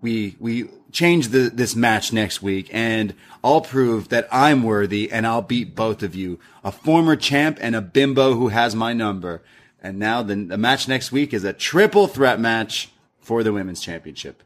we 0.01 0.35
we 0.39 0.69
change 0.91 1.29
the 1.29 1.49
this 1.49 1.75
match 1.75 2.11
next 2.11 2.41
week 2.41 2.69
and 2.73 3.13
I'll 3.43 3.61
prove 3.61 4.09
that 4.09 4.27
I'm 4.31 4.63
worthy 4.63 5.11
and 5.11 5.25
I'll 5.25 5.41
beat 5.41 5.75
both 5.75 6.03
of 6.03 6.15
you. 6.15 6.39
A 6.63 6.71
former 6.71 7.15
champ 7.15 7.57
and 7.61 7.75
a 7.75 7.81
bimbo 7.81 8.35
who 8.35 8.49
has 8.49 8.75
my 8.75 8.93
number. 8.93 9.41
And 9.81 9.97
now 9.97 10.21
the, 10.21 10.35
the 10.35 10.57
match 10.57 10.87
next 10.87 11.11
week 11.11 11.33
is 11.33 11.43
a 11.43 11.53
triple 11.53 12.07
threat 12.07 12.39
match 12.39 12.89
for 13.19 13.43
the 13.43 13.51
women's 13.51 13.81
championship. 13.81 14.43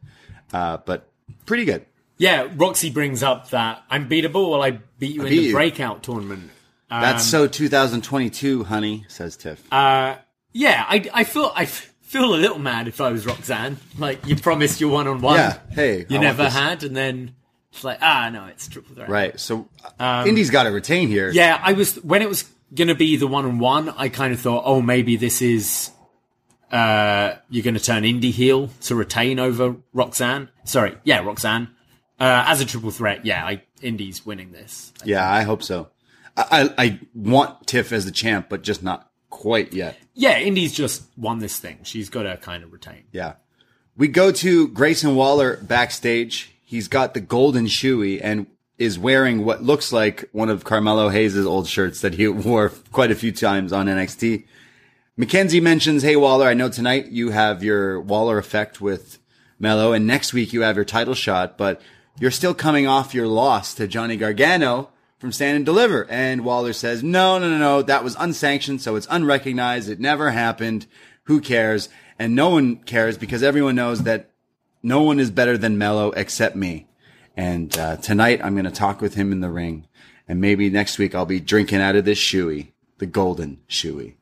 Uh, 0.54 0.78
but 0.78 1.10
pretty 1.46 1.66
good. 1.66 1.86
Yeah, 2.18 2.48
Roxy 2.56 2.90
brings 2.90 3.22
up 3.24 3.50
that 3.50 3.84
I'm 3.90 4.08
beatable. 4.08 4.52
Well, 4.52 4.64
I 4.64 4.80
beat 5.00 5.16
you 5.16 5.24
in 5.24 5.30
beat 5.30 5.38
the 5.38 5.44
you. 5.48 5.54
breakout 5.54 6.04
tournament. 6.04 6.52
That's 6.90 7.26
so 7.26 7.48
2022, 7.48 8.64
honey, 8.64 9.06
says 9.10 9.36
Tiff. 9.36 9.62
Uh, 9.74 10.16
yeah, 10.54 10.86
I, 10.88 11.10
I 11.14 11.24
feel 11.26 11.52
I 11.54 11.66
feel 11.66 12.34
a 12.34 12.38
little 12.38 12.60
mad 12.60 12.88
if 12.88 13.02
I 13.02 13.12
was 13.12 13.26
Roxanne. 13.26 13.78
Like 13.98 14.26
you 14.26 14.38
promised 14.38 14.80
your 14.80 14.92
one 14.92 15.08
on 15.08 15.20
one. 15.20 15.36
Yeah, 15.36 15.60
hey, 15.72 15.98
you 16.08 16.18
want 16.18 16.22
never 16.22 16.50
had, 16.50 16.84
and 16.84 16.96
then 16.96 17.36
it's 17.74 17.84
like 17.84 17.98
ah 18.02 18.30
no, 18.30 18.46
it's 18.46 18.68
triple 18.70 18.96
threat. 18.96 19.10
right. 19.10 19.38
So 19.38 19.68
uh, 20.00 20.24
Indy's 20.26 20.50
got 20.52 20.64
to 20.64 20.70
retain 20.70 21.10
here. 21.10 21.30
Yeah, 21.32 21.60
I 21.62 21.74
was 21.74 21.96
when 22.04 22.22
it 22.22 22.30
was 22.30 22.44
going 22.76 22.90
to 22.90 22.96
be 22.96 23.16
the 23.18 23.28
one 23.28 23.46
on 23.46 23.60
one. 23.60 23.90
I 23.90 24.10
kind 24.10 24.34
of 24.34 24.40
thought, 24.40 24.64
oh, 24.66 24.82
maybe 24.82 25.16
this 25.16 25.42
is 25.42 25.92
uh, 26.72 27.36
you're 27.50 27.64
going 27.64 27.76
to 27.76 27.84
turn 27.84 28.06
Indy 28.06 28.32
heel 28.32 28.70
to 28.82 28.96
retain 28.96 29.40
over 29.40 29.76
Roxanne. 29.94 30.50
Sorry, 30.66 30.98
yeah, 31.04 31.24
Roxanne 31.24 31.70
uh, 32.20 32.46
as 32.48 32.62
a 32.62 32.66
triple 32.66 32.92
threat. 32.92 33.26
Yeah, 33.26 33.46
I, 33.46 33.64
Indy's 33.82 34.26
winning 34.26 34.52
this. 34.52 34.94
Yeah, 35.04 35.30
I 35.32 35.44
hope 35.44 35.64
so. 35.64 35.90
I, 36.36 36.70
I, 36.78 36.86
I 36.86 37.00
want 37.14 37.68
Tiff 37.68 37.92
as 37.92 38.06
the 38.06 38.12
champ, 38.12 38.48
but 38.50 38.62
just 38.62 38.84
not 38.84 39.10
quite 39.30 39.74
yet. 39.74 39.98
Yeah, 40.14 40.40
Indy's 40.40 40.74
just 40.74 41.04
won 41.18 41.40
this 41.40 41.60
thing. 41.60 41.80
She's 41.84 42.10
got 42.10 42.24
to 42.24 42.38
kind 42.38 42.64
of 42.64 42.74
retain. 42.74 43.04
Yeah. 43.12 43.34
We 43.98 44.08
go 44.08 44.32
to 44.32 44.68
Grayson 44.70 45.16
Waller 45.16 45.58
backstage. 45.58 46.54
He's 46.64 46.88
got 46.88 47.14
the 47.14 47.22
golden 47.22 47.68
shoey 47.68 48.20
and 48.22 48.48
is 48.78 49.00
wearing 49.00 49.46
what 49.46 49.64
looks 49.64 49.94
like 49.94 50.30
one 50.32 50.50
of 50.50 50.64
Carmelo 50.64 51.10
Hayes' 51.10 51.38
old 51.38 51.68
shirts 51.68 52.02
that 52.02 52.16
he 52.16 52.28
wore 52.30 52.70
quite 52.92 53.12
a 53.12 53.16
few 53.16 53.32
times 53.32 53.72
on 53.72 53.88
NXT. 53.88 54.46
Mackenzie 55.18 55.62
mentions, 55.62 56.04
Hey 56.04 56.16
Waller, 56.16 56.48
I 56.48 56.54
know 56.54 56.70
tonight 56.70 57.08
you 57.08 57.32
have 57.32 57.64
your 57.64 58.02
Waller 58.02 58.38
effect 58.38 58.82
with 58.82 59.20
Melo 59.58 59.94
and 59.94 60.06
next 60.06 60.34
week 60.34 60.52
you 60.52 60.62
have 60.62 60.76
your 60.76 60.84
title 60.84 61.14
shot, 61.14 61.58
but 61.58 61.82
you're 62.20 62.32
still 62.32 62.54
coming 62.54 62.88
off 62.88 63.14
your 63.14 63.28
loss 63.28 63.74
to 63.76 63.88
Johnny 63.88 64.18
Gargano 64.18 64.90
from 65.18 65.32
Stand 65.32 65.56
and 65.56 65.66
Deliver. 65.66 66.06
And 66.10 66.44
Waller 66.44 66.74
says, 66.74 67.02
no, 67.02 67.40
no, 67.40 67.50
no, 67.50 67.58
no, 67.58 67.82
that 67.82 68.04
was 68.04 68.16
unsanctioned, 68.18 68.82
so 68.82 68.96
it's 68.96 69.08
unrecognized. 69.10 69.90
It 69.90 70.00
never 70.00 70.32
happened. 70.32 70.86
Who 71.24 71.40
cares? 71.40 71.90
And 72.20 72.36
no 72.36 72.50
one 72.50 72.78
cares 72.78 73.18
because 73.18 73.42
everyone 73.44 73.76
knows 73.76 74.04
that 74.04 74.32
no 74.84 75.02
one 75.02 75.20
is 75.20 75.32
better 75.32 75.58
than 75.58 75.78
Melo 75.78 76.12
except 76.12 76.56
me. 76.56 76.88
And 77.38 77.78
uh, 77.78 77.98
tonight 77.98 78.42
I'm 78.44 78.54
going 78.54 78.66
to 78.66 78.72
talk 78.72 79.02
with 79.02 79.16
him 79.16 79.32
in 79.32 79.42
the 79.42 79.50
ring. 79.50 79.88
And 80.28 80.42
maybe 80.42 80.70
next 80.70 80.98
week 80.98 81.14
I'll 81.14 81.26
be 81.26 81.40
drinking 81.40 81.82
out 81.82 81.96
of 81.96 82.06
this 82.06 82.20
shoey, 82.20 82.72
the 82.98 83.06
golden 83.06 83.60
shoey. 83.70 84.16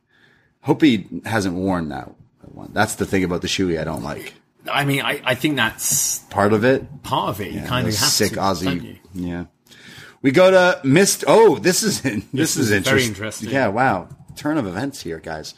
Hope 0.62 0.82
he 0.82 1.08
hasn't 1.26 1.56
worn 1.56 1.90
that 1.90 2.10
one. 2.42 2.72
That's 2.74 2.96
the 2.96 3.06
thing 3.06 3.24
about 3.24 3.42
the 3.42 3.48
shoey 3.48 3.80
I 3.80 3.84
don't 3.84 4.04
like. 4.04 4.34
I 4.72 4.86
mean, 4.86 5.02
I, 5.02 5.22
I 5.24 5.36
think 5.36 5.58
that's 5.58 6.20
Part 6.30 6.54
of 6.54 6.64
it, 6.64 7.04
part 7.04 7.30
of 7.30 7.42
it. 7.42 7.52
You 7.52 7.62
kind 7.62 7.88
of 7.88 7.96
have 7.96 8.10
sick 8.10 8.34
to, 8.34 8.40
Aussie. 8.40 8.98
Yeah. 9.14 9.46
We 10.22 10.32
go 10.32 10.52
to 10.52 10.80
Mist. 10.88 11.26
Oh, 11.28 11.60
this 11.60 11.84
is 11.84 12.02
this, 12.02 12.24
This 12.34 12.58
is 12.58 12.72
is 12.72 12.88
very 12.88 13.04
interesting. 13.04 13.50
Yeah, 13.50 13.68
wow. 13.68 14.08
Turn 14.36 14.58
of 14.58 14.66
events 14.66 15.02
here, 15.04 15.20
guys. 15.20 15.54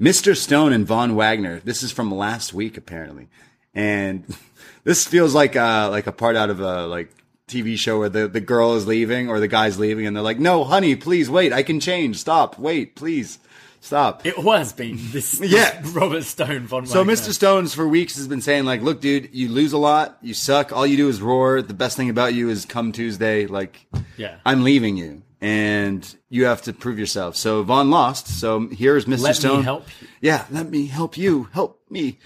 Mr. 0.00 0.36
Stone 0.36 0.72
and 0.72 0.86
Von 0.86 1.14
Wagner. 1.16 1.60
This 1.60 1.82
is 1.82 1.92
from 1.92 2.14
last 2.14 2.54
week, 2.54 2.76
apparently, 2.76 3.28
and 3.74 4.24
this 4.84 5.06
feels 5.06 5.34
like 5.34 5.56
uh 5.56 5.88
like 5.90 6.06
a 6.06 6.12
part 6.12 6.36
out 6.36 6.50
of 6.50 6.60
a 6.60 6.86
like 6.86 7.10
TV 7.48 7.76
show 7.76 7.98
where 7.98 8.08
the 8.08 8.28
the 8.28 8.40
girl 8.40 8.74
is 8.74 8.86
leaving 8.86 9.28
or 9.28 9.40
the 9.40 9.48
guy's 9.48 9.78
leaving, 9.78 10.06
and 10.06 10.16
they're 10.16 10.22
like, 10.22 10.38
"No, 10.38 10.64
honey, 10.64 10.96
please 10.96 11.28
wait. 11.28 11.52
I 11.52 11.62
can 11.62 11.80
change. 11.80 12.16
Stop. 12.18 12.58
Wait, 12.58 12.94
please." 12.96 13.38
Stop. 13.80 14.24
It 14.24 14.34
has 14.38 14.72
been 14.72 14.96
this, 15.12 15.32
this 15.38 15.52
Yeah. 15.52 15.78
Robert 15.92 16.22
Stone 16.24 16.60
von 16.68 16.86
So 16.86 17.00
Wagner. 17.00 17.12
Mr. 17.12 17.34
Stones 17.34 17.74
for 17.74 17.86
weeks 17.86 18.16
has 18.16 18.26
been 18.26 18.40
saying 18.40 18.64
like, 18.64 18.80
look, 18.80 19.02
dude, 19.02 19.28
you 19.34 19.50
lose 19.50 19.74
a 19.74 19.76
lot, 19.78 20.16
you 20.22 20.32
suck, 20.32 20.72
all 20.72 20.86
you 20.86 20.96
do 20.96 21.06
is 21.10 21.20
roar. 21.20 21.60
The 21.60 21.74
best 21.74 21.94
thing 21.94 22.08
about 22.08 22.32
you 22.32 22.48
is 22.48 22.64
come 22.64 22.92
Tuesday, 22.92 23.46
like, 23.46 23.84
Yeah. 24.16 24.36
I'm 24.46 24.64
leaving 24.64 24.96
you, 24.96 25.20
and 25.42 26.16
you 26.30 26.46
have 26.46 26.62
to 26.62 26.72
prove 26.72 26.98
yourself. 26.98 27.36
So 27.36 27.62
Von 27.62 27.90
lost. 27.90 28.26
So 28.26 28.68
here's 28.72 29.04
Mr. 29.04 29.20
Let 29.20 29.28
me 29.28 29.34
Stone. 29.34 29.64
help 29.64 29.86
you. 30.00 30.08
Yeah, 30.22 30.46
let 30.50 30.70
me 30.70 30.86
help 30.86 31.18
you. 31.18 31.48
Help 31.52 31.78
me. 31.90 32.16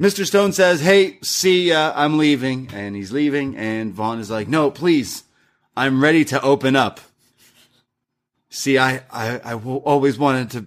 Mr. 0.00 0.26
Stone 0.26 0.52
says, 0.52 0.80
"Hey, 0.80 1.18
see 1.22 1.68
ya. 1.68 1.92
I'm 1.94 2.18
leaving," 2.18 2.70
and 2.72 2.96
he's 2.96 3.12
leaving. 3.12 3.56
And 3.56 3.92
Von 3.92 4.18
is 4.18 4.30
like, 4.30 4.48
"No, 4.48 4.70
please, 4.70 5.24
I'm 5.76 6.02
ready 6.02 6.24
to 6.26 6.40
open 6.42 6.76
up." 6.76 7.00
See, 8.48 8.78
I 8.78 9.02
I 9.10 9.38
I 9.38 9.54
always 9.54 10.18
wanted 10.18 10.50
to 10.52 10.66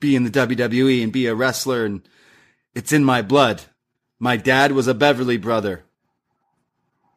be 0.00 0.16
in 0.16 0.24
the 0.24 0.30
WWE 0.30 1.02
and 1.02 1.12
be 1.12 1.26
a 1.26 1.34
wrestler 1.34 1.84
and 1.84 2.06
it's 2.76 2.92
in 2.92 3.04
my 3.04 3.22
blood. 3.22 3.62
My 4.18 4.36
dad 4.36 4.72
was 4.72 4.86
a 4.86 4.92
Beverly 4.92 5.38
brother. 5.38 5.84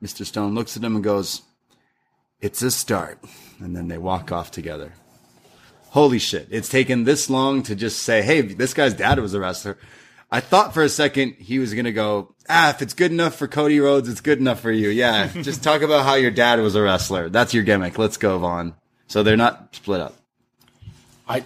Mr. 0.02 0.26
Stone 0.26 0.56
looks 0.56 0.78
at 0.78 0.84
him 0.84 0.96
and 0.96 1.04
goes, 1.04 1.42
It's 2.40 2.62
a 2.62 2.72
start. 2.72 3.20
And 3.60 3.76
then 3.76 3.90
they 3.90 3.98
walk 3.98 4.32
off 4.32 4.52
together. 4.52 4.94
Holy 5.90 6.20
shit. 6.20 6.48
It's 6.50 6.70
taken 6.70 7.04
this 7.04 7.30
long 7.30 7.62
to 7.64 7.76
just 7.76 8.00
say, 8.00 8.22
Hey, 8.22 8.40
this 8.42 8.74
guy's 8.74 8.94
dad 8.94 9.20
was 9.20 9.34
a 9.34 9.40
wrestler. 9.42 9.78
I 10.32 10.40
thought 10.42 10.74
for 10.74 10.84
a 10.84 10.90
second 10.90 11.36
he 11.40 11.58
was 11.60 11.74
going 11.74 11.86
to 11.86 11.92
go, 11.92 12.36
Ah, 12.48 12.70
if 12.72 12.82
it's 12.82 12.94
good 12.94 13.12
enough 13.12 13.36
for 13.36 13.48
Cody 13.48 13.80
Rhodes, 13.80 14.10
it's 14.10 14.22
good 14.22 14.40
enough 14.40 14.60
for 14.60 14.72
you. 14.72 14.90
Yeah. 14.90 15.28
just 15.42 15.64
talk 15.64 15.82
about 15.82 16.06
how 16.06 16.16
your 16.16 16.32
dad 16.32 16.60
was 16.60 16.76
a 16.76 16.82
wrestler. 16.82 17.30
That's 17.30 17.54
your 17.54 17.64
gimmick. 17.64 17.98
Let's 17.98 18.18
go, 18.18 18.38
Von. 18.40 18.76
So 19.08 19.24
they're 19.24 19.38
not 19.38 19.76
split 19.76 20.02
up. 20.02 20.16
I, 21.28 21.44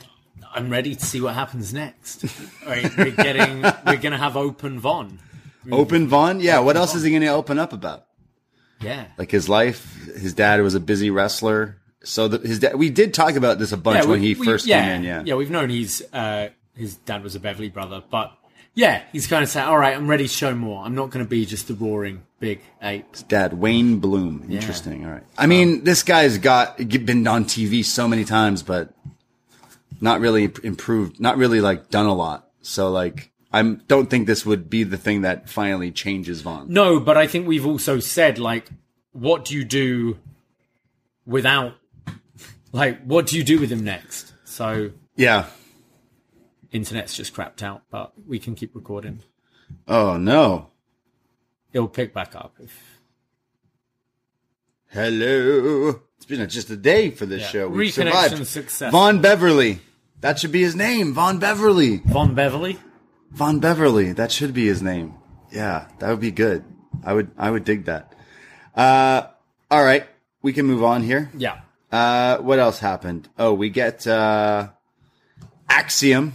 I'm 0.54 0.70
ready 0.70 0.96
to 0.96 1.06
see 1.06 1.22
what 1.22 1.34
happens 1.34 1.74
next. 1.74 2.26
Right, 2.66 2.90
we're 2.98 3.12
getting, 3.12 3.62
we're 3.62 3.98
going 3.98 4.12
to 4.12 4.18
have 4.18 4.36
open 4.38 4.80
Von. 4.80 5.20
Open 5.72 6.08
Von? 6.08 6.40
Yeah. 6.42 6.60
What 6.60 6.76
else 6.78 6.94
is 6.96 7.04
he 7.04 7.10
going 7.10 7.22
to 7.22 7.28
open 7.30 7.60
up 7.60 7.72
about? 7.74 8.06
Yeah. 8.82 9.06
Like 9.18 9.32
his 9.32 9.48
life, 9.48 9.96
his 10.18 10.34
dad 10.34 10.62
was 10.62 10.76
a 10.76 10.80
busy 10.82 11.10
wrestler. 11.10 11.78
So 12.04 12.28
the, 12.28 12.46
his 12.46 12.60
dad, 12.60 12.76
we 12.76 12.90
did 12.90 13.14
talk 13.14 13.36
about 13.36 13.60
this 13.60 13.72
a 13.72 13.78
bunch 13.78 14.04
yeah, 14.04 14.10
when 14.10 14.20
we- 14.22 14.28
he 14.28 14.36
we- 14.36 14.46
first 14.46 14.66
yeah, 14.66 14.84
came 14.84 14.96
in. 14.96 15.04
Yeah. 15.04 15.24
yeah, 15.26 15.36
we've 15.36 15.50
known 15.52 15.70
he's 15.70 16.02
uh, 16.12 16.50
his 16.76 16.96
dad 16.96 17.24
was 17.24 17.36
a 17.36 17.40
Beverly 17.40 17.70
brother, 17.70 18.04
but 18.10 18.38
yeah, 18.76 19.04
he's 19.12 19.28
kind 19.28 19.44
of 19.44 19.50
saying, 19.50 19.68
"All 19.68 19.78
right, 19.78 19.96
I'm 19.96 20.08
ready 20.08 20.26
to 20.26 20.34
show 20.34 20.56
more. 20.56 20.84
I'm 20.84 20.96
not 20.96 21.10
going 21.12 21.24
to 21.24 21.30
be 21.30 21.46
just 21.46 21.68
the 21.68 21.74
roaring 21.76 22.24
big 22.40 22.62
ape." 22.82 23.06
Dad, 23.28 23.54
Wayne 23.54 24.00
Bloom. 24.00 24.48
Interesting. 24.50 25.06
All 25.06 25.12
right. 25.12 25.24
I 25.38 25.48
mean, 25.48 25.84
this 25.84 26.04
guy's 26.04 26.38
got 26.38 26.78
been 26.78 27.28
on 27.28 27.46
TV 27.46 27.86
so 27.86 28.08
many 28.08 28.26
times, 28.26 28.64
but 28.64 28.94
not 30.02 30.20
really 30.20 30.52
improved, 30.64 31.20
not 31.20 31.38
really 31.38 31.62
like 31.62 31.90
done 31.90 32.06
a 32.06 32.14
lot. 32.14 32.50
So 32.62 32.92
like, 32.92 33.32
I 33.52 33.62
don't 33.62 34.10
think 34.10 34.28
this 34.28 34.46
would 34.46 34.70
be 34.70 34.84
the 34.84 34.98
thing 34.98 35.22
that 35.22 35.50
finally 35.50 35.92
changes 35.92 36.42
Von. 36.42 36.72
No, 36.72 37.00
but 37.00 37.18
I 37.18 37.28
think 37.28 37.48
we've 37.48 37.66
also 37.66 38.00
said 38.00 38.40
like, 38.40 38.70
what 39.14 39.46
do 39.46 39.56
you 39.56 39.64
do 39.64 40.18
without, 41.26 41.76
like, 42.72 43.02
what 43.04 43.28
do 43.28 43.38
you 43.38 43.44
do 43.44 43.60
with 43.60 43.72
him 43.72 43.84
next? 43.84 44.34
So 44.44 44.92
Yeah. 45.16 45.46
Internet's 46.74 47.16
just 47.16 47.34
crapped 47.34 47.62
out, 47.64 47.84
but 47.90 48.12
we 48.28 48.40
can 48.40 48.56
keep 48.56 48.76
recording. 48.76 49.20
Oh 49.88 50.18
no. 50.18 50.72
It'll 51.72 51.88
pick 51.88 52.14
back 52.14 52.36
up. 52.36 52.56
If, 52.62 53.00
Hello. 54.90 56.02
It's 56.18 56.26
been 56.26 56.48
just 56.50 56.70
a 56.70 56.78
day 56.78 57.10
for 57.10 57.26
this 57.26 57.42
Yeah. 57.42 57.48
show. 57.48 57.68
We've 57.70 57.92
Reconnection 57.94 58.30
survived. 58.30 58.48
successful. 58.48 59.00
Von 59.00 59.22
Beverly. 59.22 59.80
That 60.22 60.40
should 60.40 60.52
be 60.52 60.62
his 60.62 60.76
name. 60.76 61.14
Von 61.14 61.40
Beverly. 61.40 61.98
Von 62.06 62.34
Beverly. 62.36 62.80
Von 63.32 63.60
Beverly. 63.60 64.14
That 64.14 64.32
should 64.32 64.54
be 64.54 64.68
his 64.68 64.82
name. 64.82 65.16
Yeah, 65.52 65.88
that 66.00 66.10
would 66.10 66.20
be 66.22 66.32
good. 66.32 66.64
I 67.04 67.14
would 67.14 67.32
I 67.38 67.50
would 67.52 67.66
dig 67.66 67.86
that. 67.86 68.14
Uh 68.76 69.24
all 69.70 69.84
right. 69.84 70.06
We 70.42 70.54
can 70.54 70.66
move 70.66 70.84
on 70.84 71.04
here. 71.04 71.30
Yeah. 71.38 71.60
Uh 71.92 72.38
what 72.38 72.60
else 72.60 72.80
happened? 72.80 73.30
Oh, 73.38 73.54
we 73.54 73.70
get 73.70 74.06
uh 74.08 74.70
Axiom. 75.70 76.34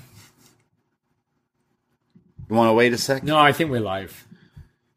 You 2.49 2.57
want 2.57 2.71
to 2.71 2.73
wait 2.73 2.93
a 2.93 2.99
sec? 2.99 3.23
No, 3.23 3.39
I 3.39 3.53
think 3.53 3.71
we're 3.71 3.81
live. 3.81 4.27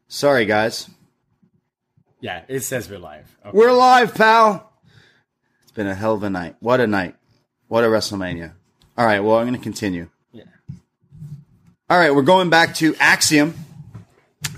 Sorry 0.08 0.46
guys. 0.46 0.88
Yeah, 2.20 2.42
it 2.48 2.60
says 2.60 2.88
we're 2.88 2.98
live. 2.98 3.36
Okay. 3.44 3.56
We're 3.56 3.72
live, 3.72 4.14
pal. 4.14 4.72
It's 5.62 5.72
been 5.72 5.86
a 5.86 5.94
hell 5.94 6.14
of 6.14 6.22
a 6.22 6.30
night. 6.30 6.56
What 6.60 6.80
a 6.80 6.86
night. 6.86 7.16
What 7.68 7.84
a 7.84 7.88
WrestleMania. 7.88 8.52
All 8.96 9.04
right, 9.04 9.20
well, 9.20 9.38
I'm 9.38 9.46
going 9.46 9.58
to 9.58 9.62
continue. 9.62 10.08
Yeah. 10.32 10.44
All 11.90 11.98
right, 11.98 12.14
we're 12.14 12.22
going 12.22 12.48
back 12.48 12.74
to 12.76 12.94
Axiom 12.96 13.54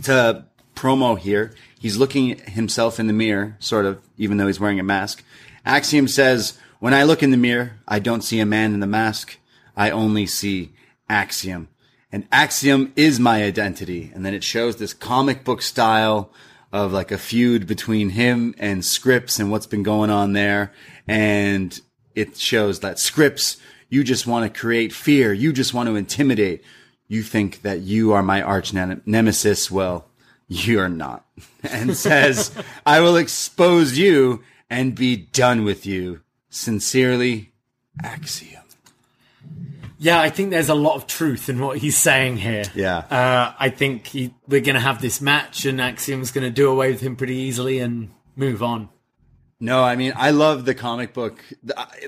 to 0.02 0.44
promo 0.74 1.18
here. 1.18 1.54
He's 1.78 1.96
looking 1.96 2.32
at 2.32 2.50
himself 2.50 3.00
in 3.00 3.06
the 3.06 3.12
mirror, 3.12 3.56
sort 3.60 3.86
of, 3.86 4.00
even 4.18 4.36
though 4.36 4.46
he's 4.46 4.60
wearing 4.60 4.80
a 4.80 4.84
mask. 4.84 5.24
Axiom 5.64 6.06
says, 6.06 6.58
When 6.80 6.92
I 6.92 7.04
look 7.04 7.22
in 7.22 7.30
the 7.30 7.36
mirror, 7.36 7.78
I 7.88 7.98
don't 7.98 8.22
see 8.22 8.40
a 8.40 8.46
man 8.46 8.74
in 8.74 8.80
the 8.80 8.86
mask. 8.86 9.38
I 9.76 9.90
only 9.90 10.26
see 10.26 10.72
Axiom. 11.08 11.68
And 12.14 12.28
Axiom 12.30 12.92
is 12.94 13.18
my 13.18 13.42
identity. 13.42 14.12
And 14.14 14.24
then 14.24 14.34
it 14.34 14.44
shows 14.44 14.76
this 14.76 14.94
comic 14.94 15.42
book 15.42 15.60
style 15.60 16.30
of 16.72 16.92
like 16.92 17.10
a 17.10 17.18
feud 17.18 17.66
between 17.66 18.10
him 18.10 18.54
and 18.56 18.82
Scrypts 18.82 19.40
and 19.40 19.50
what's 19.50 19.66
been 19.66 19.82
going 19.82 20.10
on 20.10 20.32
there. 20.32 20.72
And 21.08 21.76
it 22.14 22.36
shows 22.36 22.78
that 22.80 22.98
Scrypts, 22.98 23.56
you 23.88 24.04
just 24.04 24.28
want 24.28 24.44
to 24.44 24.60
create 24.60 24.92
fear. 24.92 25.32
You 25.32 25.52
just 25.52 25.74
want 25.74 25.88
to 25.88 25.96
intimidate. 25.96 26.62
You 27.08 27.24
think 27.24 27.62
that 27.62 27.80
you 27.80 28.12
are 28.12 28.22
my 28.22 28.40
arch 28.42 28.72
nem- 28.72 29.02
nemesis. 29.04 29.68
Well, 29.68 30.06
you're 30.46 30.88
not. 30.88 31.26
And 31.68 31.96
says, 31.96 32.52
I 32.86 33.00
will 33.00 33.16
expose 33.16 33.98
you 33.98 34.44
and 34.70 34.94
be 34.94 35.16
done 35.16 35.64
with 35.64 35.84
you. 35.84 36.20
Sincerely, 36.48 37.54
Axiom. 38.04 38.63
Yeah, 39.98 40.20
I 40.20 40.30
think 40.30 40.50
there's 40.50 40.68
a 40.68 40.74
lot 40.74 40.96
of 40.96 41.06
truth 41.06 41.48
in 41.48 41.60
what 41.60 41.78
he's 41.78 41.96
saying 41.96 42.38
here. 42.38 42.64
Yeah. 42.74 42.98
Uh, 42.98 43.54
I 43.58 43.68
think 43.70 44.06
he, 44.06 44.34
we're 44.48 44.60
going 44.60 44.74
to 44.74 44.80
have 44.80 45.00
this 45.00 45.20
match, 45.20 45.64
and 45.64 45.80
Axiom's 45.80 46.30
going 46.32 46.44
to 46.44 46.50
do 46.50 46.70
away 46.70 46.90
with 46.90 47.00
him 47.00 47.16
pretty 47.16 47.36
easily 47.36 47.78
and 47.78 48.10
move 48.36 48.62
on. 48.62 48.88
No, 49.64 49.82
I 49.82 49.96
mean, 49.96 50.12
I 50.14 50.30
love 50.30 50.66
the 50.66 50.74
comic 50.74 51.14
book. 51.14 51.42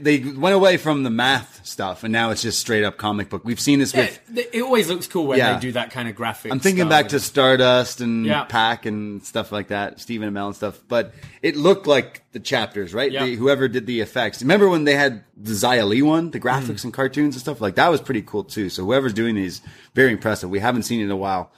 They 0.01 0.19
went 0.19 0.55
away 0.55 0.77
from 0.77 1.05
the 1.05 1.11
math 1.11 1.65
stuff, 1.65 2.05
and 2.05 2.13
now 2.13 2.31
it's 2.31 2.43
just 2.43 2.59
straight 2.61 2.85
up 2.85 2.99
comic 2.99 3.31
book. 3.31 3.45
We've 3.47 3.59
seen 3.59 3.79
this 3.79 3.95
with. 3.95 4.21
It, 4.37 4.51
it 4.53 4.63
always 4.63 4.89
looks 4.89 5.07
cool 5.07 5.27
when 5.27 5.39
Yeah. 5.39 5.55
they 5.55 5.61
do 5.61 5.73
that 5.73 5.91
kind 5.91 6.07
of 6.07 6.15
graphic. 6.15 6.53
I'm 6.53 6.61
thinking 6.61 6.89
back 6.89 7.09
to. 7.09 7.21
Stardust 7.21 8.03
and 8.03 8.27
Yeah. 8.27 8.45
Pack 8.45 8.85
and 8.85 9.25
stuff 9.25 9.53
like 9.53 9.69
that, 9.69 10.01
Stephen 10.01 10.31
Amell 10.33 10.49
and 10.49 10.57
stuff. 10.57 10.79
But 10.87 11.15
it 11.41 11.57
looked 11.57 11.87
like 11.87 12.25
the 12.33 12.41
chapters, 12.41 12.93
right? 12.93 13.11
The, 13.11 13.35
whoever 13.37 13.69
did 13.69 13.87
the 13.87 14.01
effects. 14.01 14.43
Remember 14.43 14.69
when 14.69 14.85
they 14.85 14.95
had 14.95 15.25
the 15.35 15.55
Zia 15.55 15.87
Lee 15.87 16.03
one, 16.03 16.31
the 16.33 16.41
graphics 16.41 16.81
Mm. 16.83 16.85
and 16.85 16.93
cartoons 16.93 17.35
and 17.37 17.41
stuff 17.41 17.63
like 17.63 17.77
that 17.77 17.89
was 17.89 18.03
pretty 18.03 18.21
cool 18.23 18.45
too. 18.45 18.69
So 18.69 18.85
whoever's 18.85 19.15
doing 19.15 19.35
these, 19.35 19.63
very 19.95 20.13
impressive. 20.13 20.51
We 20.51 20.59
haven't 20.59 20.83
seen 20.83 21.01
it 21.01 21.05
in 21.05 21.11
a 21.11 21.17
while. 21.17 21.53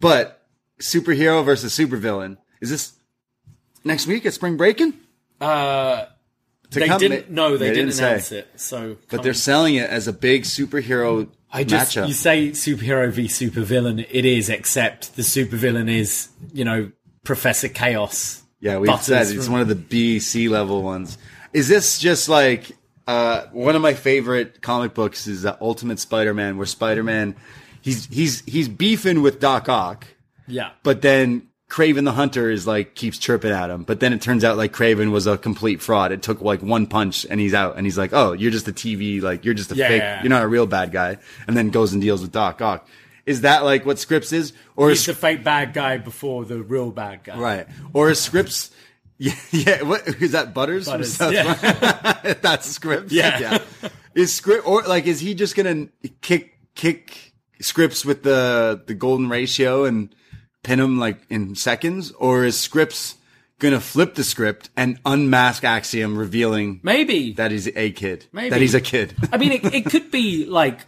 But 0.00 0.42
superhero 0.80 1.44
versus 1.44 1.72
supervillain 1.78 2.36
is 2.60 2.70
this 2.70 2.92
next 3.84 4.06
week 4.08 4.26
at 4.26 4.34
Spring 4.34 4.56
Breakin'? 4.56 4.94
Uh, 5.40 6.06
they 6.70 6.86
come- 6.88 6.98
didn't. 7.00 7.30
No, 7.30 7.56
they, 7.56 7.72
didn't, 7.72 7.92
say. 7.92 8.08
announce 8.08 8.32
it. 8.32 8.48
So, 8.56 8.96
But 9.10 9.22
they're 9.22 9.34
selling 9.34 9.76
it 9.76 9.88
as 9.88 10.08
a 10.08 10.12
big 10.12 10.42
superhero 10.42 11.28
I 11.52 11.64
just 11.64 11.96
matchup. 11.96 12.08
you 12.08 12.14
say 12.14 12.50
superhero 12.50 13.10
v 13.12 13.26
supervillain. 13.26 14.06
It 14.10 14.24
is, 14.24 14.48
except 14.50 15.14
the 15.16 15.22
supervillain 15.22 15.88
is 15.88 16.28
you 16.52 16.64
know 16.64 16.90
Professor 17.24 17.68
Chaos. 17.68 18.42
Yeah, 18.60 18.78
we've 18.78 19.00
said 19.00 19.28
it's 19.28 19.44
from- 19.44 19.52
one 19.52 19.60
of 19.60 19.68
the 19.68 19.74
B, 19.74 20.18
C 20.18 20.48
level 20.48 20.82
ones. 20.82 21.18
Is 21.52 21.68
this 21.68 21.98
just 21.98 22.28
like 22.28 22.72
uh, 23.06 23.42
one 23.52 23.76
of 23.76 23.82
my 23.82 23.94
favorite 23.94 24.60
comic 24.60 24.92
books? 24.94 25.26
Is 25.26 25.46
uh, 25.46 25.56
Ultimate 25.60 25.98
Spider-Man, 26.00 26.56
where 26.56 26.66
Spider-Man 26.66 27.36
he's 27.80 28.06
he's 28.06 28.40
he's 28.44 28.68
beefing 28.68 29.22
with 29.22 29.38
Doc 29.40 29.68
Ock, 29.68 30.06
Yeah, 30.48 30.70
but 30.82 31.00
then 31.02 31.48
Kraven 31.68 32.04
the 32.04 32.12
Hunter 32.12 32.50
is 32.50 32.66
like 32.66 32.94
keeps 32.94 33.18
chirping 33.18 33.50
at 33.50 33.70
him. 33.70 33.82
But 33.82 33.98
then 34.00 34.12
it 34.12 34.20
turns 34.22 34.44
out 34.44 34.56
like 34.56 34.72
Kraven 34.72 35.10
was 35.10 35.26
a 35.26 35.36
complete 35.36 35.82
fraud. 35.82 36.12
It 36.12 36.22
took 36.22 36.40
like 36.40 36.62
one 36.62 36.86
punch 36.86 37.26
and 37.28 37.40
he's 37.40 37.54
out, 37.54 37.76
and 37.76 37.84
he's 37.86 37.98
like, 37.98 38.12
"Oh, 38.12 38.32
you're 38.32 38.52
just 38.52 38.68
a 38.68 38.72
TV, 38.72 39.20
like 39.20 39.44
you're 39.44 39.54
just 39.54 39.72
a 39.72 39.74
Yeah, 39.76 39.88
fake. 39.88 40.00
yeah, 40.02 40.14
yeah. 40.16 40.22
You're 40.22 40.30
not 40.30 40.42
a 40.44 40.48
real 40.48 40.66
bad 40.66 40.92
guy." 40.92 41.18
And 41.46 41.56
then 41.56 41.70
goes 41.70 41.92
and 41.92 42.00
deals 42.00 42.22
with 42.22 42.30
Doc 42.32 42.62
Ock. 42.62 42.88
Is 43.26 43.40
that 43.40 43.64
like 43.64 43.84
what 43.84 43.96
Scrypts 43.96 44.32
is, 44.32 44.52
or 44.76 44.90
he's 44.90 45.00
is 45.00 45.06
the 45.06 45.14
fake 45.14 45.42
bad 45.42 45.72
guy 45.72 45.98
before 45.98 46.44
the 46.44 46.62
real 46.62 46.92
bad 46.92 47.24
guy. 47.24 47.36
Right. 47.36 47.66
Or 47.92 48.10
is 48.10 48.20
Scrypts 48.20 48.70
yeah, 49.18 49.34
yeah. 49.50 49.82
What 49.82 50.06
is 50.06 50.32
that? 50.32 50.54
Butters, 50.54 50.86
Butters, 50.86 51.18
yeah. 51.20 51.54
That's 52.42 52.78
Scrypts. 52.78 53.10
Yeah. 53.10 53.58
Is 54.14 54.30
Scrypts 54.40 54.64
or 54.66 54.82
like 54.82 55.06
is 55.06 55.18
he 55.18 55.34
just 55.34 55.56
gonna 55.56 55.88
kick 56.20 56.56
kick 56.76 57.32
Scrypts 57.60 58.04
with 58.04 58.22
the 58.22 58.80
the 58.86 58.94
golden 58.94 59.28
ratio 59.28 59.84
and 59.86 60.14
pin 60.66 60.80
him 60.80 60.98
like 60.98 61.18
in 61.30 61.54
seconds, 61.54 62.10
or 62.18 62.44
is 62.44 62.56
Scrypts 62.56 63.14
gonna 63.58 63.80
flip 63.80 64.14
the 64.16 64.24
script 64.24 64.68
and 64.76 64.98
unmask 65.06 65.64
Axiom, 65.64 66.18
revealing 66.18 66.80
Maybe 66.82 67.32
that 67.34 67.50
he's 67.52 67.68
a 67.68 67.90
kid, 67.92 68.26
Maybe. 68.32 68.50
that 68.50 68.60
he's 68.60 68.74
a 68.74 68.80
kid? 68.82 69.14
I 69.32 69.38
mean, 69.38 69.52
it, 69.52 69.64
it 69.74 69.84
could 69.86 70.10
be 70.10 70.44
like 70.44 70.80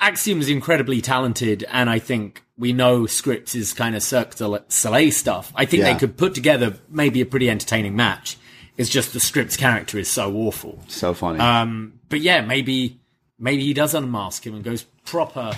Axiom's 0.00 0.48
incredibly 0.48 1.00
talented, 1.00 1.64
and 1.70 1.88
I 1.88 1.98
think 2.00 2.42
we 2.58 2.72
know 2.72 3.02
Scrypts 3.02 3.54
is 3.54 3.72
kind 3.72 3.94
of 3.96 4.02
Cirque 4.02 4.34
du 4.34 4.62
Soleil 4.68 5.10
stuff. 5.12 5.52
I 5.54 5.64
think 5.64 5.82
Yeah. 5.82 5.92
they 5.92 5.98
could 5.98 6.16
put 6.16 6.34
together 6.34 6.74
maybe 6.88 7.20
a 7.20 7.26
pretty 7.26 7.48
entertaining 7.48 7.96
match. 7.96 8.36
It's 8.76 8.90
just 8.90 9.12
the 9.12 9.18
Scrypts 9.20 9.56
character 9.56 9.98
is 9.98 10.10
so 10.10 10.34
awful. 10.34 10.80
so 10.88 11.14
funny. 11.14 11.38
Um, 11.38 12.00
but 12.08 12.20
yeah, 12.20 12.40
maybe 12.42 12.98
maybe 13.38 13.62
he 13.64 13.72
does 13.72 13.94
unmask 13.94 14.44
him 14.46 14.54
and 14.54 14.64
goes 14.64 14.82
proper 15.04 15.52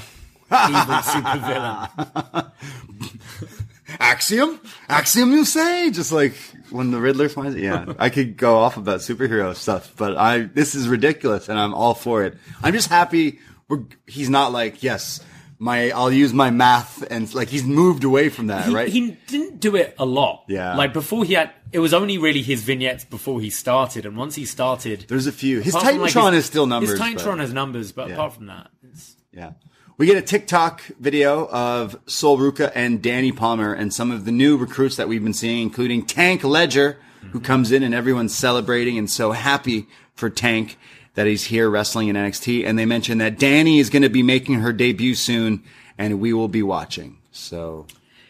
evil 0.51 0.97
supervillain. 1.03 2.51
Axiom? 4.01 4.61
Axiom, 4.89 5.33
you 5.33 5.45
say? 5.45 5.91
Just 5.91 6.13
like 6.13 6.35
when 6.71 6.91
the 6.91 7.01
Riddler 7.01 7.29
finds 7.29 7.57
it. 7.57 7.63
Yeah, 7.63 7.93
I 7.99 8.11
could 8.11 8.37
go 8.37 8.57
off 8.59 8.77
about 8.77 9.01
superhero 9.01 9.55
stuff, 9.55 9.93
but 9.97 10.17
I 10.17 10.41
this 10.41 10.75
is 10.75 10.89
ridiculous, 10.89 11.49
and 11.49 11.59
I'm 11.59 11.73
all 11.75 11.95
for 11.95 12.25
it. 12.25 12.37
I'm 12.63 12.73
just 12.75 12.89
happy 12.89 13.39
we're, 13.69 13.85
he's 14.07 14.29
not 14.31 14.53
like 14.53 14.83
yes, 14.83 15.21
my 15.59 15.91
I'll 15.91 16.13
use 16.13 16.33
my 16.33 16.51
math 16.51 17.03
and 17.11 17.33
like 17.35 17.49
he's 17.49 17.65
moved 17.65 18.05
away 18.05 18.29
from 18.29 18.49
that, 18.49 18.67
he, 18.67 18.75
right? 18.75 18.89
he 18.89 19.13
didn't 19.27 19.61
do 19.61 19.77
it 19.77 19.95
a 19.99 20.05
lot. 20.05 20.45
Yeah. 20.49 20.77
Like 20.77 20.93
before 20.93 21.25
he 21.25 21.35
had, 21.35 21.53
it 21.73 21.79
was 21.79 21.95
only 21.95 22.19
really 22.19 22.43
his 22.43 22.63
vignettes 22.63 23.05
before 23.05 23.41
he 23.41 23.51
started, 23.51 24.05
and 24.07 24.17
once 24.17 24.35
he 24.35 24.45
started, 24.45 25.07
There's 25.09 25.27
a 25.27 25.33
few. 25.33 25.61
His 25.61 25.75
from, 25.75 25.99
like, 25.99 26.13
his- 26.13 26.35
is 26.35 26.45
still 26.47 26.67
numbers. 26.67 26.91
His 26.91 26.99
but- 26.99 27.07
Titantron 27.09 27.39
has 27.41 27.53
numbers, 27.53 27.93
but 27.93 28.09
Yeah. 28.09 28.15
apart 28.15 28.35
from 28.35 28.47
that, 28.47 28.69
it's, 28.83 29.17
Yeah. 29.33 29.53
We 29.99 30.05
get 30.05 30.19
a 30.19 30.23
TikTok 30.23 30.83
video 31.01 31.49
of 31.49 31.99
Sol 32.05 32.37
Ruca 32.37 32.71
and 32.75 33.03
Dani 33.03 33.35
Palmer 33.35 33.73
and 33.73 33.95
some 33.95 34.13
of 34.13 34.27
the 34.27 34.31
new 34.31 34.59
recruits 34.59 34.97
that 34.97 35.09
we've 35.09 35.25
been 35.25 35.33
seeing, 35.33 35.63
including 35.63 36.05
Tank 36.05 36.45
Ledger, 36.45 36.99
who 37.21 37.39
mm-hmm. 37.39 37.39
comes 37.39 37.73
in 37.73 37.83
and 37.83 37.95
everyone's 37.95 38.35
celebrating 38.35 38.99
and 38.99 39.11
so 39.11 39.33
happy 39.33 39.87
for 40.15 40.29
Tank 40.29 40.79
that 41.15 41.27
he's 41.27 41.45
here 41.45 41.71
wrestling 41.71 42.09
in 42.09 42.17
NXT. 42.17 42.67
And 42.67 42.79
they 42.79 42.85
mention 42.85 43.17
that 43.19 43.39
Dani 43.39 43.81
is 43.81 43.89
going 43.89 44.03
to 44.03 44.11
be 44.11 44.23
making 44.23 44.57
her 44.57 44.71
debut 44.71 45.15
soon 45.15 45.63
and 45.97 46.21
we 46.21 46.35
will 46.35 46.49
be 46.49 46.63
watching. 46.63 47.17
So 47.31 47.87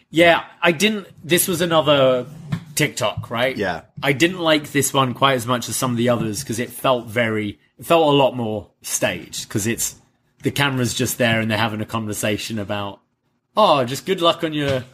yeah. 0.08 0.44
I 0.62 0.70
didn't. 0.70 1.08
This 1.24 1.48
was 1.48 1.62
another 1.62 2.26
TikTok, 2.76 3.28
right? 3.28 3.56
Yeah. 3.56 3.82
I 4.04 4.12
didn't 4.12 4.38
like 4.38 4.70
this 4.70 4.94
one 4.94 5.14
quite 5.14 5.34
as 5.34 5.48
much 5.48 5.68
as 5.68 5.74
some 5.74 5.90
of 5.90 5.96
the 5.96 6.10
others 6.10 6.44
because 6.44 6.60
it 6.60 6.70
felt 6.70 7.06
very, 7.06 7.58
it 7.76 7.86
felt 7.86 8.06
a 8.06 8.16
lot 8.16 8.36
more 8.36 8.70
staged 8.82 9.48
because 9.48 9.66
it's 9.66 9.96
the 10.46 10.52
camera's 10.52 10.94
just 10.94 11.18
there 11.18 11.40
and 11.40 11.50
they're 11.50 11.58
having 11.58 11.80
a 11.80 11.84
conversation 11.84 12.60
about, 12.60 13.00
oh, 13.56 13.84
just 13.84 14.06
good 14.06 14.20
luck 14.20 14.44
on 14.44 14.52
your 14.52 14.84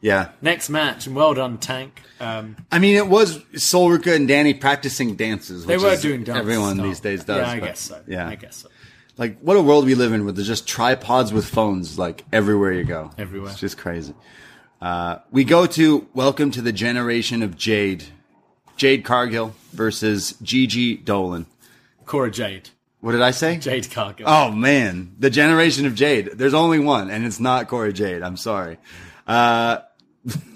yeah. 0.00 0.30
next 0.42 0.68
match 0.68 1.06
and 1.06 1.14
well 1.14 1.32
done, 1.32 1.58
Tank. 1.58 2.02
Um, 2.18 2.56
I 2.72 2.80
mean, 2.80 2.96
it 2.96 3.06
was 3.06 3.40
Sol 3.54 3.88
Ruca 3.88 4.16
and 4.16 4.28
Dani 4.28 4.60
practicing 4.60 5.14
dances. 5.14 5.64
they 5.64 5.76
were 5.76 5.90
is 5.90 6.02
doing 6.02 6.24
dance 6.24 6.40
Everyone 6.40 6.74
stuff. 6.74 6.86
these 6.86 6.98
days 6.98 7.22
does. 7.22 7.36
Yeah, 7.36 7.48
I 7.48 7.60
but- 7.60 7.66
guess 7.66 7.80
so. 7.82 8.02
Yeah. 8.08 8.28
I 8.28 8.34
guess 8.34 8.56
so. 8.56 8.68
Like, 9.16 9.38
what 9.38 9.56
a 9.56 9.62
world 9.62 9.84
we 9.84 9.94
live 9.94 10.12
in 10.12 10.24
with 10.24 10.34
there's 10.34 10.48
just 10.48 10.66
tripods 10.66 11.32
with 11.32 11.46
phones, 11.46 12.00
like, 12.00 12.24
everywhere 12.32 12.72
you 12.72 12.82
go. 12.82 13.12
Everywhere. 13.16 13.52
It's 13.52 13.60
just 13.60 13.78
crazy. 13.78 14.12
Uh, 14.82 15.18
we 15.30 15.44
go 15.44 15.66
to 15.66 16.08
Welcome 16.14 16.50
to 16.50 16.60
the 16.60 16.72
Generation 16.72 17.44
of 17.44 17.56
Jade. 17.56 18.06
Jade 18.76 19.04
Cargill 19.04 19.54
versus 19.70 20.34
Gigi 20.42 20.98
Dolin. 20.98 21.46
Cora 22.06 22.28
Jade. 22.32 22.70
What 23.06 23.12
did 23.12 23.22
I 23.22 23.30
say? 23.30 23.58
Jade 23.58 23.88
Cargill. 23.88 24.28
Oh 24.28 24.50
man, 24.50 25.14
the 25.16 25.30
generation 25.30 25.86
of 25.86 25.94
Jade. 25.94 26.30
There's 26.34 26.54
only 26.54 26.80
one, 26.80 27.08
and 27.08 27.24
it's 27.24 27.38
not 27.38 27.68
Corey 27.68 27.92
Jade. 27.92 28.20
I'm 28.20 28.36
sorry. 28.36 28.78
Uh, 29.28 29.78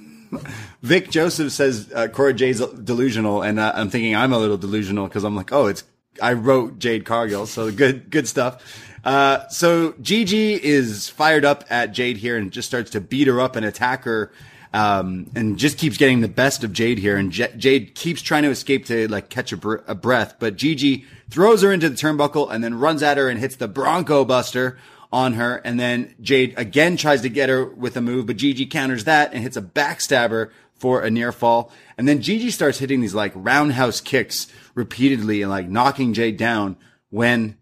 Vic 0.83 1.11
Joseph 1.11 1.53
says 1.53 1.93
uh, 1.95 2.09
Cora 2.09 2.35
Jade's 2.35 2.59
delusional, 2.59 3.43
and 3.43 3.61
uh, 3.61 3.71
I'm 3.77 3.89
thinking 3.89 4.17
I'm 4.17 4.33
a 4.33 4.39
little 4.41 4.57
delusional 4.57 5.07
because 5.07 5.23
I'm 5.23 5.37
like, 5.37 5.53
oh, 5.53 5.69
it's 5.69 5.85
I 6.21 6.33
wrote 6.33 6.81
Jade 6.81 7.05
Cargill, 7.05 7.47
so 7.47 7.71
good, 7.71 8.11
good 8.11 8.27
stuff. 8.27 8.85
Uh, 9.05 9.47
so 9.47 9.95
Gigi 10.01 10.55
is 10.55 11.09
fired 11.09 11.45
up 11.45 11.63
at 11.71 11.93
Jade 11.93 12.17
here 12.17 12.37
and 12.37 12.51
just 12.51 12.67
starts 12.67 12.91
to 12.91 13.01
beat 13.01 13.29
her 13.29 13.41
up 13.41 13.55
and 13.55 13.65
attack 13.65 14.03
her. 14.03 14.33
Um, 14.73 15.29
and 15.35 15.59
just 15.59 15.79
keeps 15.79 15.97
getting 15.97 16.21
the 16.21 16.29
best 16.29 16.63
of 16.63 16.73
Jade 16.73 16.99
here. 16.99 17.17
And 17.17 17.33
J- 17.33 17.53
Jade 17.57 17.97
keeps 17.97 18.23
trying 18.23 18.45
to 18.45 18.51
escape 18.51 18.87
to 18.87 19.09
like 19.09 19.29
catch 19.29 19.51
a, 19.51 19.57
br- 19.57 19.79
a 19.89 19.97
breath, 19.97 20.37
but 20.39 20.55
Gigi 20.55 21.07
throws 21.29 21.63
her 21.63 21.73
into 21.73 21.89
the 21.89 21.97
turnbuckle 21.97 22.49
and 22.53 22.63
then 22.63 22.79
runs 22.79 23.03
at 23.03 23.19
her 23.19 23.29
and 23.29 23.41
hits 23.41 23.57
the 23.57 23.67
Bronco 23.67 24.25
Buster 24.25 24.79
on 25.13 25.33
her. 25.33 25.57
And 25.65 25.81
then 25.81 26.15
Jade 26.21 26.55
again 26.57 26.97
tries 26.97 27.23
to 27.23 27.29
get 27.29 27.49
her 27.49 27.65
with 27.65 27.97
a 27.97 28.01
move, 28.01 28.27
but 28.27 28.37
Gigi 28.37 28.67
counters 28.67 29.05
that 29.05 29.33
and 29.33 29.43
hits 29.43 29.57
a 29.57 29.63
backstabber 29.63 30.51
for 30.75 31.03
a 31.03 31.11
near 31.11 31.33
fall. 31.33 31.73
And 31.99 32.09
then 32.09 32.23
Gigi 32.23 32.51
starts 32.51 32.79
hitting 32.79 33.01
these 33.01 33.15
like 33.15 33.33
roundhouse 33.35 34.01
kicks 34.01 34.47
repeatedly 34.75 35.43
and 35.43 35.51
like 35.51 35.69
knocking 35.69 36.15
Jade 36.15 36.37
down 36.37 36.77
when 37.11 37.59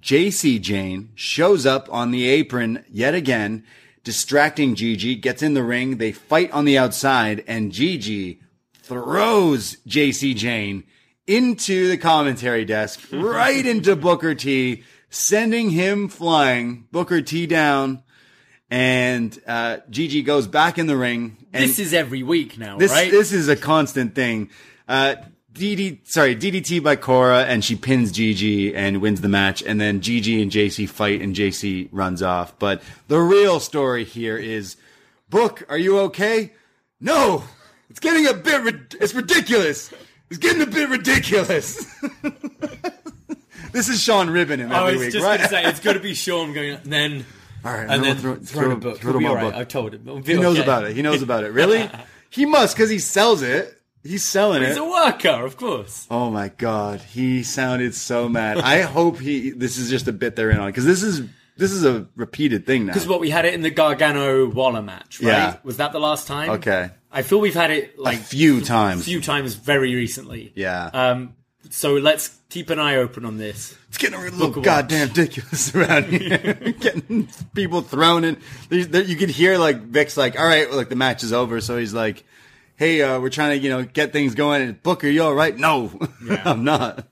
Jacy 0.00 0.58
Jayne 0.58 1.10
shows 1.14 1.64
up 1.64 1.88
on 1.90 2.10
the 2.10 2.28
apron 2.28 2.84
yet 2.90 3.14
again, 3.14 3.64
distracting 4.04 4.74
Gigi, 4.74 5.16
gets 5.16 5.42
in 5.42 5.54
the 5.54 5.64
ring. 5.64 5.96
They 5.96 6.12
fight 6.12 6.52
on 6.52 6.64
the 6.64 6.78
outside 6.78 7.42
and 7.48 7.72
Gigi 7.72 8.40
throws 8.74 9.78
Jacy 9.86 10.34
Jayne 10.34 10.84
into 11.26 11.88
the 11.88 11.96
commentary 11.96 12.64
desk, 12.64 13.00
right 13.10 13.64
into 13.64 13.96
Booker 13.96 14.34
T, 14.34 14.84
sending 15.08 15.70
him 15.70 16.08
flying. 16.08 16.86
Booker 16.92 17.22
T 17.22 17.46
down. 17.46 18.02
And, 18.70 19.38
uh, 19.46 19.78
Gigi 19.88 20.22
goes 20.22 20.46
back 20.46 20.78
in 20.78 20.86
the 20.86 20.96
ring. 20.96 21.36
And 21.52 21.62
this 21.62 21.78
is 21.78 21.94
every 21.94 22.22
week 22.22 22.58
now, 22.58 22.76
this 22.76 22.90
right? 22.90 23.10
this 23.10 23.32
is 23.32 23.48
a 23.48 23.56
constant 23.56 24.14
thing. 24.14 24.50
Uh, 24.88 25.14
DD, 25.54 26.00
sorry, 26.04 26.34
DDT 26.34 26.82
by 26.82 26.96
Cora, 26.96 27.44
and 27.44 27.64
she 27.64 27.76
pins 27.76 28.10
Gigi 28.10 28.74
and 28.74 29.00
wins 29.00 29.20
the 29.20 29.28
match. 29.28 29.62
And 29.62 29.80
then 29.80 30.00
Gigi 30.00 30.42
and 30.42 30.50
Jacy 30.50 30.86
fight, 30.86 31.20
and 31.20 31.34
Jacy 31.34 31.88
runs 31.92 32.22
off. 32.22 32.58
But 32.58 32.82
the 33.08 33.20
real 33.20 33.60
story 33.60 34.04
here 34.04 34.36
is, 34.36 34.76
Book, 35.30 35.64
are 35.68 35.78
you 35.78 35.98
okay? 36.00 36.52
No, 37.00 37.44
it's 37.88 38.00
getting 38.00 38.26
a 38.26 38.34
bit. 38.34 38.96
It's 39.00 39.14
ridiculous. 39.14 39.92
It's 40.28 40.38
getting 40.38 40.62
a 40.62 40.66
bit 40.66 40.88
ridiculous. 40.88 41.86
this 43.72 43.88
is 43.88 44.02
Sean 44.02 44.30
Ribbon 44.30 44.60
in 44.60 44.72
I 44.72 44.80
every 44.80 44.92
was 44.94 45.00
week, 45.02 45.12
just 45.12 45.24
right? 45.24 45.48
say 45.48 45.64
it's 45.64 45.80
going 45.80 45.96
to 45.96 46.02
be 46.02 46.14
Sean 46.14 46.52
going, 46.52 46.78
then 46.84 47.24
All 47.64 47.72
right, 47.72 47.88
and 47.88 48.02
then 48.02 48.16
throw- 48.16 48.36
throw, 48.36 48.62
throw- 48.62 48.70
a 48.72 48.76
book. 48.76 48.98
throw 48.98 49.12
him 49.12 49.18
be 49.20 49.24
a 49.26 49.28
all 49.28 49.34
right. 49.36 49.44
book. 49.44 49.54
I've 49.54 49.68
told 49.68 49.94
him. 49.94 50.22
he 50.24 50.34
knows 50.34 50.58
about 50.58 50.84
it. 50.84 50.96
He 50.96 51.02
knows 51.02 51.22
about 51.22 51.44
it. 51.44 51.52
Really? 51.52 51.88
he 52.30 52.44
must 52.46 52.74
because 52.74 52.90
he 52.90 52.98
sells 52.98 53.42
it. 53.42 53.80
He's 54.04 54.22
selling 54.22 54.60
He's 54.60 54.70
it. 54.70 54.72
He's 54.72 54.78
a 54.78 54.84
worker, 54.84 55.44
of 55.44 55.56
course. 55.56 56.06
Oh 56.10 56.30
my 56.30 56.48
god, 56.48 57.00
he 57.00 57.42
sounded 57.42 57.94
so 57.94 58.28
mad. 58.28 58.58
I 58.58 58.80
hope 58.82 59.18
he. 59.18 59.50
This 59.50 59.78
is 59.78 59.88
just 59.88 60.06
a 60.08 60.12
bit 60.12 60.36
they're 60.36 60.50
in 60.50 60.58
on 60.60 60.68
because 60.68 60.84
this 60.84 61.02
is 61.02 61.22
this 61.56 61.72
is 61.72 61.84
a 61.84 62.06
repeated 62.14 62.66
thing 62.66 62.86
now. 62.86 62.92
Because 62.92 63.08
what 63.08 63.20
we 63.20 63.30
had 63.30 63.44
it 63.46 63.54
in 63.54 63.62
the 63.62 63.70
Gargano 63.70 64.46
Waller 64.46 64.82
match, 64.82 65.20
right? 65.20 65.28
Yeah. 65.28 65.56
Was 65.62 65.78
that 65.78 65.92
the 65.92 66.00
last 66.00 66.26
time? 66.26 66.50
Okay. 66.50 66.90
I 67.10 67.22
feel 67.22 67.40
we've 67.40 67.54
had 67.54 67.70
it 67.70 67.94
a 67.96 68.02
like 68.02 68.18
few 68.18 68.60
times. 68.60 69.04
few 69.04 69.20
times 69.20 69.54
very 69.54 69.94
recently. 69.94 70.52
Yeah. 70.54 70.90
Um. 70.92 71.34
So 71.70 71.94
let's 71.94 72.28
keep 72.50 72.68
an 72.68 72.78
eye 72.78 72.96
open 72.96 73.24
on 73.24 73.38
this. 73.38 73.74
it's 73.88 73.96
getting 73.96 74.18
a 74.18 74.22
Book 74.22 74.32
little 74.34 74.58
of 74.58 74.64
goddamn 74.64 75.08
ridiculous 75.08 75.74
around 75.74 76.04
here. 76.06 76.38
getting 76.78 77.28
people 77.54 77.80
thrown 77.80 78.24
in. 78.24 78.36
There's, 78.68 78.88
there, 78.88 79.02
you 79.02 79.16
could 79.16 79.30
hear 79.30 79.56
like 79.56 79.80
Vic's 79.80 80.16
like, 80.16 80.38
all 80.38 80.44
right, 80.44 80.68
well, 80.68 80.76
like 80.76 80.90
the 80.90 80.96
match 80.96 81.22
is 81.22 81.32
over, 81.32 81.62
so 81.62 81.78
he's 81.78 81.94
like, 81.94 82.24
hey, 82.76 83.02
uh, 83.02 83.20
we're 83.20 83.30
trying 83.30 83.58
to 83.58 83.62
you 83.64 83.70
know 83.70 83.84
get 83.84 84.12
things 84.12 84.34
going. 84.34 84.62
And 84.62 84.82
Booker, 84.82 85.08
you 85.08 85.22
all 85.22 85.34
right? 85.34 85.56
No, 85.56 85.90
I'm 86.44 86.64
not. 86.64 87.06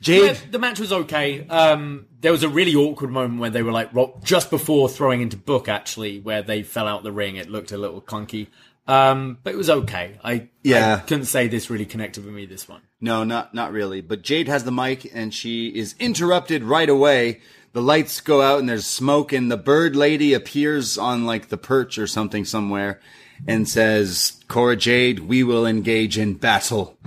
Jade. 0.00 0.24
Yeah, 0.36 0.50
the 0.52 0.58
match 0.60 0.78
was 0.78 0.92
okay. 0.92 1.46
Um, 1.48 2.06
there 2.20 2.30
was 2.30 2.44
a 2.44 2.48
really 2.48 2.74
awkward 2.74 3.10
moment 3.10 3.40
where 3.40 3.50
they 3.50 3.62
were 3.62 3.72
like 3.72 3.92
ro- 3.92 4.18
just 4.22 4.48
before 4.50 4.88
throwing 4.88 5.20
into 5.20 5.36
book 5.36 5.68
actually, 5.68 6.20
where 6.20 6.42
they 6.42 6.62
fell 6.62 6.86
out 6.86 7.02
the 7.02 7.12
ring. 7.12 7.36
It 7.36 7.50
looked 7.50 7.72
a 7.72 7.78
little 7.78 8.00
clunky, 8.00 8.46
um, 8.86 9.38
but 9.42 9.54
it 9.54 9.56
was 9.56 9.68
okay. 9.70 10.18
I 10.22 10.48
Yeah. 10.62 10.96
I 10.96 11.06
couldn't 11.06 11.24
say 11.24 11.48
this 11.48 11.68
really 11.68 11.86
connected 11.86 12.24
with 12.24 12.32
me. 12.32 12.46
This 12.46 12.68
one. 12.68 12.82
No, 13.00 13.24
not 13.24 13.54
not 13.54 13.72
really. 13.72 14.00
But 14.00 14.22
Jade 14.22 14.46
has 14.48 14.62
the 14.64 14.70
mic 14.72 15.10
and 15.12 15.34
she 15.34 15.68
is 15.68 15.96
interrupted 15.98 16.62
right 16.62 16.88
away. 16.88 17.40
The 17.72 17.82
lights 17.82 18.20
go 18.20 18.40
out 18.40 18.60
and 18.60 18.68
there's 18.68 18.86
smoke 18.86 19.32
and 19.32 19.50
the 19.50 19.56
bird 19.56 19.94
lady 19.96 20.32
appears 20.32 20.96
on 20.96 21.26
like 21.26 21.48
the 21.48 21.58
perch 21.58 21.98
or 21.98 22.06
something 22.06 22.44
somewhere 22.44 23.00
and 23.46 23.68
says, 23.68 24.42
Cora 24.48 24.76
Jade, 24.76 25.20
we 25.20 25.44
will 25.44 25.66
engage 25.66 26.18
in 26.18 26.34
battle. 26.34 26.98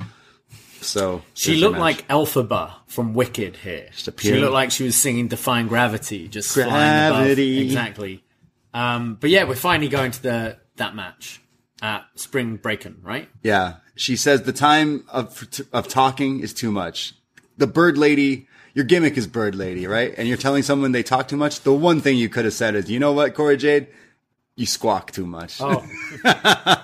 So 0.82 1.22
She 1.34 1.56
looked 1.56 1.78
like 1.78 2.08
Elphaba 2.08 2.74
from 2.88 3.14
Wicked 3.14 3.58
here. 3.58 3.90
She 3.94 4.36
looked 4.36 4.54
like 4.54 4.72
she 4.72 4.84
was 4.84 4.96
singing 4.96 5.28
"Defying 5.28 5.68
Gravity," 5.68 6.28
just. 6.28 6.54
Gravity. 6.54 7.62
Exactly. 7.62 8.24
Um, 8.74 9.18
but 9.20 9.30
yeah, 9.30 9.44
we're 9.44 9.56
finally 9.56 9.90
going 9.90 10.12
to 10.12 10.24
the 10.24 10.58
that 10.78 10.96
match 10.96 11.42
at 11.82 12.06
Spring 12.16 12.58
Breakin', 12.58 12.98
right? 13.02 13.30
Yeah. 13.44 13.76
She 13.96 14.16
says 14.16 14.44
the 14.44 14.54
time 14.54 15.06
of 15.10 15.48
of 15.72 15.88
talking 15.88 16.40
is 16.40 16.54
too 16.54 16.72
much. 16.72 17.14
The 17.58 17.68
bird 17.68 17.98
lady, 17.98 18.48
your 18.74 18.86
gimmick 18.86 19.18
is 19.18 19.28
bird 19.28 19.54
lady, 19.56 19.86
right? 19.86 20.14
And 20.18 20.28
you're 20.28 20.38
telling 20.38 20.64
someone 20.64 20.94
they 20.94 21.04
talk 21.04 21.28
too 21.28 21.38
much. 21.38 21.62
The 21.62 21.74
one 21.74 22.02
thing 22.02 22.18
you 22.18 22.30
could 22.30 22.46
have 22.46 22.54
said 22.54 22.76
is, 22.76 22.90
you 22.90 23.00
know 23.00 23.12
what, 23.12 23.36
Cora 23.36 23.58
Jade, 23.58 23.88
you 24.62 24.66
squawk 24.66 25.12
too 25.12 25.26
much. 25.26 25.60
Oh, 25.60 25.84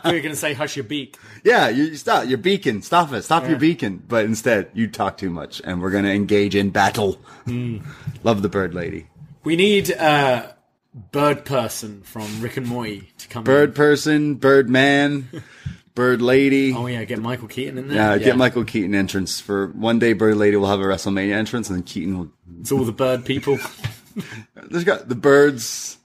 you're 0.06 0.22
going 0.22 0.24
to 0.24 0.36
say 0.36 0.54
"Hush 0.54 0.76
your 0.76 0.84
beak." 0.84 1.18
Yeah, 1.44 1.70
you 1.70 1.96
stop. 1.96 2.28
You're 2.28 2.38
beacon. 2.38 2.82
Stop 2.82 3.14
it. 3.14 3.22
Stop 3.22 3.48
your 3.48 3.58
beacon. 3.58 4.04
But 4.06 4.26
instead, 4.26 4.70
you 4.74 4.88
talk 4.88 5.18
too 5.18 5.30
much, 5.30 5.62
and 5.64 5.82
we're 5.82 5.92
gonna 5.92 6.10
engage 6.10 6.56
in 6.56 6.72
battle. 6.72 7.14
Hmm. 7.46 7.78
Love 8.24 8.42
the 8.42 8.50
bird 8.50 8.74
lady. 8.74 9.08
We 9.44 9.56
need 9.56 9.92
uh, 9.94 10.52
Bird 11.12 11.46
Person 11.46 12.02
from 12.02 12.42
Rick 12.42 12.58
and 12.58 12.68
Morty 12.68 13.10
to 13.20 13.28
come. 13.30 13.44
Bird 13.46 13.70
In. 13.70 13.76
person, 13.76 14.36
bird 14.36 14.70
man, 14.70 15.30
bird 15.96 16.22
lady. 16.22 16.74
Oh 16.74 16.88
yeah, 16.88 17.04
get 17.06 17.20
Michael 17.20 17.48
Keaton 17.48 17.78
in 17.78 17.88
there. 17.88 17.98
yeah, 17.98 18.18
get 18.18 18.36
Michael 18.36 18.66
Keaton 18.66 18.94
entrance 18.96 19.40
for 19.40 19.68
one 19.68 20.00
day. 20.00 20.14
Bird 20.14 20.36
lady 20.38 20.58
will 20.58 20.68
have 20.68 20.80
a 20.82 20.84
WrestleMania 20.84 21.34
entrance, 21.34 21.70
and 21.70 21.78
then 21.78 21.84
Keaton 21.84 22.18
will. 22.18 22.32
It's 22.60 22.72
all 22.72 22.84
the 22.84 22.92
bird 22.92 23.24
people. 23.24 23.58
There's 24.70 24.84
got 24.84 25.08
the 25.08 25.16
birds. 25.16 25.97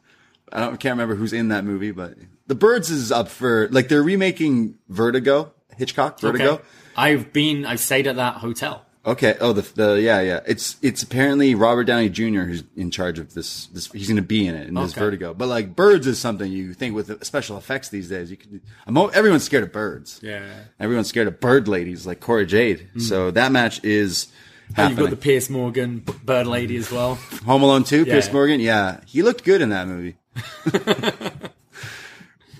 I 0.53 0.61
don't 0.61 0.79
can't 0.79 0.93
remember 0.93 1.15
who's 1.15 1.33
in 1.33 1.49
that 1.49 1.65
movie, 1.65 1.91
but 1.93 2.15
the 2.47 2.55
birds 2.55 2.91
is 2.91 3.11
up 3.11 3.29
for 3.29 3.69
like 3.71 3.89
they're 3.89 4.03
remaking 4.03 4.79
Vertigo, 4.89 5.53
Hitchcock 5.77 6.21
Vertigo. 6.21 6.55
Okay. 6.55 6.63
I've 6.97 7.33
been. 7.33 7.65
I've 7.65 7.81
stayed 7.81 8.07
at 8.07 8.17
that 8.17 8.37
hotel. 8.37 8.85
Okay. 9.05 9.37
Oh, 9.41 9.53
the 9.53 9.63
the 9.75 10.01
yeah 10.01 10.21
yeah. 10.21 10.41
It's 10.47 10.77
it's 10.83 11.03
apparently 11.03 11.55
Robert 11.55 11.85
Downey 11.85 12.09
Jr. 12.09 12.43
who's 12.43 12.63
in 12.77 12.91
charge 12.91 13.19
of 13.19 13.35
this. 13.35 13.67
This 13.69 13.91
he's 13.91 14.07
going 14.07 14.17
to 14.17 14.23
be 14.23 14.47
in 14.47 14.55
it 14.55 14.69
in 14.69 14.75
this 14.75 14.93
Okay. 14.93 15.01
Vertigo. 15.01 15.35
But 15.35 15.49
like 15.49 15.75
birds 15.75 16.07
is 16.07 16.19
something 16.21 16.51
you 16.53 16.73
think 16.75 16.95
with 16.95 17.25
special 17.25 17.57
effects 17.57 17.89
these 17.89 18.09
days. 18.09 18.31
You 18.31 18.37
can 18.37 18.61
I'm, 18.87 18.97
everyone's 18.97 19.43
scared 19.45 19.65
of 19.65 19.73
birds. 19.73 20.21
Yeah. 20.23 20.47
Everyone's 20.79 21.09
scared 21.09 21.27
of 21.27 21.41
bird 21.41 21.67
ladies 21.67 22.07
like 22.07 22.21
Cora 22.21 22.47
Jade. 22.47 22.91
Hmm. 22.93 23.01
So 23.01 23.31
that 23.33 23.53
match 23.53 23.83
is. 23.85 24.29
And 24.77 24.91
you've 24.91 24.99
got 24.99 25.11
the 25.11 25.17
Piers 25.17 25.51
Morgan 25.51 25.99
Bird 26.25 26.47
Lady 26.47 26.77
as 26.77 26.91
well. 26.91 27.17
Home 27.47 27.63
Alone 27.63 27.85
2, 27.85 28.05
Piers 28.05 28.27
Yeah. 28.27 28.33
Morgan. 28.33 28.61
Yeah, 28.61 29.01
he 29.07 29.23
looked 29.23 29.45
good 29.45 29.61
in 29.61 29.69
that 29.71 29.87
movie. 29.87 30.17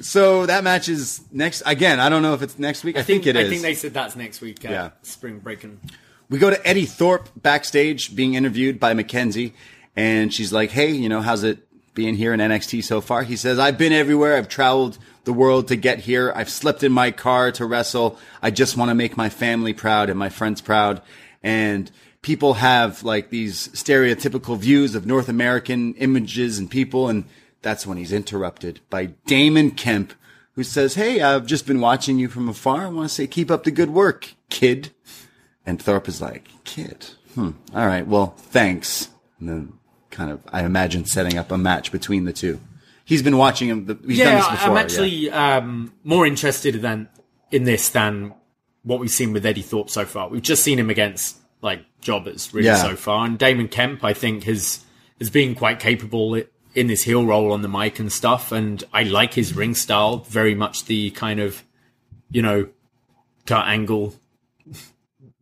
so 0.01 0.47
that 0.47 0.65
match 0.65 0.89
is 0.89 1.23
next. 1.31 1.63
Again, 1.67 2.01
I 2.01 2.09
don't 2.09 2.23
know 2.23 2.35
if 2.35 2.43
it's 2.43 2.59
next 2.59 2.85
week. 2.85 2.97
I, 2.97 3.03
think, 3.03 3.27
it 3.27 3.37
is. 3.37 3.47
I 3.47 3.51
think 3.51 3.63
they 3.63 3.75
said 3.75 3.95
that's 3.95 4.17
next 4.17 4.41
week. 4.41 4.63
Yeah. 4.63 4.91
Spring 5.03 5.39
Breakin'. 5.39 5.81
we 6.29 6.39
go 6.39 6.51
to 6.51 6.67
Eddie 6.67 6.87
Thorpe 6.87 7.29
backstage 7.37 8.15
being 8.15 8.35
interviewed 8.35 8.81
by 8.81 8.95
Mackenzie, 8.95 9.55
and 9.97 10.33
she's 10.33 10.53
like, 10.53 10.71
"Hey, 10.71 10.91
you 10.91 11.09
know, 11.09 11.21
how's 11.21 11.45
it 11.45 11.67
being 11.95 12.15
here 12.15 12.33
in 12.35 12.41
NXT 12.41 12.83
so 12.85 13.01
far?" 13.01 13.23
He 13.23 13.37
says, 13.37 13.59
"I've 13.59 13.79
been 13.79 13.93
everywhere. 13.93 14.37
I've 14.37 14.49
traveled 14.49 14.99
the 15.25 15.33
world 15.33 15.69
to 15.69 15.77
get 15.77 16.01
here. 16.01 16.33
I've 16.35 16.51
slept 16.51 16.83
in 16.83 16.91
my 16.93 17.11
car 17.11 17.53
to 17.53 17.65
wrestle. 17.65 18.19
I 18.43 18.51
just 18.51 18.77
want 18.77 18.89
to 18.91 18.95
make 18.95 19.17
my 19.17 19.29
family 19.29 19.73
proud 19.73 20.11
and 20.11 20.19
my 20.19 20.29
friends 20.29 20.61
proud." 20.61 21.01
And 21.43 21.91
people 22.23 22.55
have 22.55 23.03
like 23.03 23.31
these 23.31 23.69
stereotypical 23.69 24.57
views 24.59 24.95
of 24.95 25.07
North 25.07 25.29
American 25.29 25.95
images 25.95 26.59
and 26.59 26.71
people, 26.71 27.09
and 27.09 27.25
that's 27.63 27.87
when 27.87 27.99
he's 27.99 28.13
interrupted 28.13 28.81
by 28.91 29.07
Damon 29.27 29.73
Kemp, 29.73 30.13
who 30.55 30.65
says, 30.65 30.95
"Hey, 30.95 31.21
I've 31.21 31.47
just 31.47 31.67
been 31.67 31.81
watching 31.81 32.19
you 32.19 32.29
from 32.29 32.49
afar. 32.49 32.87
I 32.87 32.89
want 32.89 33.09
to 33.09 33.15
say, 33.15 33.27
keep 33.27 33.51
up 33.51 33.65
the 33.65 33.71
good 33.71 33.91
work, 33.91 34.35
kid." 34.51 34.91
And 35.65 35.81
Thorpe 35.81 36.09
is 36.09 36.21
like, 36.21 36.49
kid. 36.65 37.07
Hmm. 37.35 37.51
All 37.75 37.87
right. 37.87 38.07
Well, 38.07 38.35
thanks. 38.37 39.09
And 39.39 39.49
then 39.49 39.73
kind 40.11 40.31
of, 40.31 40.41
I 40.53 40.65
imagine 40.65 41.05
setting 41.05 41.39
up 41.39 41.51
a 41.51 41.59
match 41.59 41.93
between 41.93 42.25
the 42.25 42.33
two. 42.33 42.61
He's 43.05 43.23
been 43.23 43.37
watching 43.37 43.69
him. 43.69 43.87
He's 44.07 44.19
done 44.19 44.37
this 44.37 44.49
before. 44.49 44.71
I'm 44.71 44.77
yeah. 44.77 44.81
actually 44.81 45.31
um, 45.31 45.93
more 46.05 46.27
interested 46.27 46.81
than 46.83 47.09
in 47.51 47.65
this 47.65 47.89
than 47.89 48.35
what 48.85 48.99
we've 49.01 49.11
seen 49.11 49.33
with 49.33 49.45
Eddie 49.47 49.63
Thorpe 49.63 49.91
so 49.91 50.05
far. 50.05 50.29
We've 50.29 50.43
just 50.43 50.63
seen 50.63 50.79
him 50.79 50.91
against 50.91 51.37
like 51.61 51.85
jobbers 52.01 52.53
really 52.53 52.67
Yeah. 52.67 52.83
so 52.83 52.97
far, 52.97 53.25
and 53.27 53.39
Damon 53.39 53.69
Kemp 53.69 54.03
I 54.05 54.13
think 54.15 54.45
has 54.45 54.85
has 55.19 55.31
been 55.31 55.55
quite 55.55 55.79
capable 55.79 56.35
in 56.75 56.87
this 56.89 57.03
heel 57.05 57.25
role 57.25 57.53
on 57.53 57.63
the 57.63 57.69
mic 57.69 57.99
and 57.99 58.11
stuff. 58.13 58.51
And 58.51 58.83
I 58.93 59.03
like 59.05 59.35
his 59.35 59.55
ring 59.55 59.75
style 59.75 60.19
very 60.29 60.55
much. 60.55 60.87
The 60.87 61.11
kind 61.11 61.39
of 61.41 61.63
you 62.31 62.43
know 62.43 62.69
cut 63.47 63.67
angle 63.69 64.15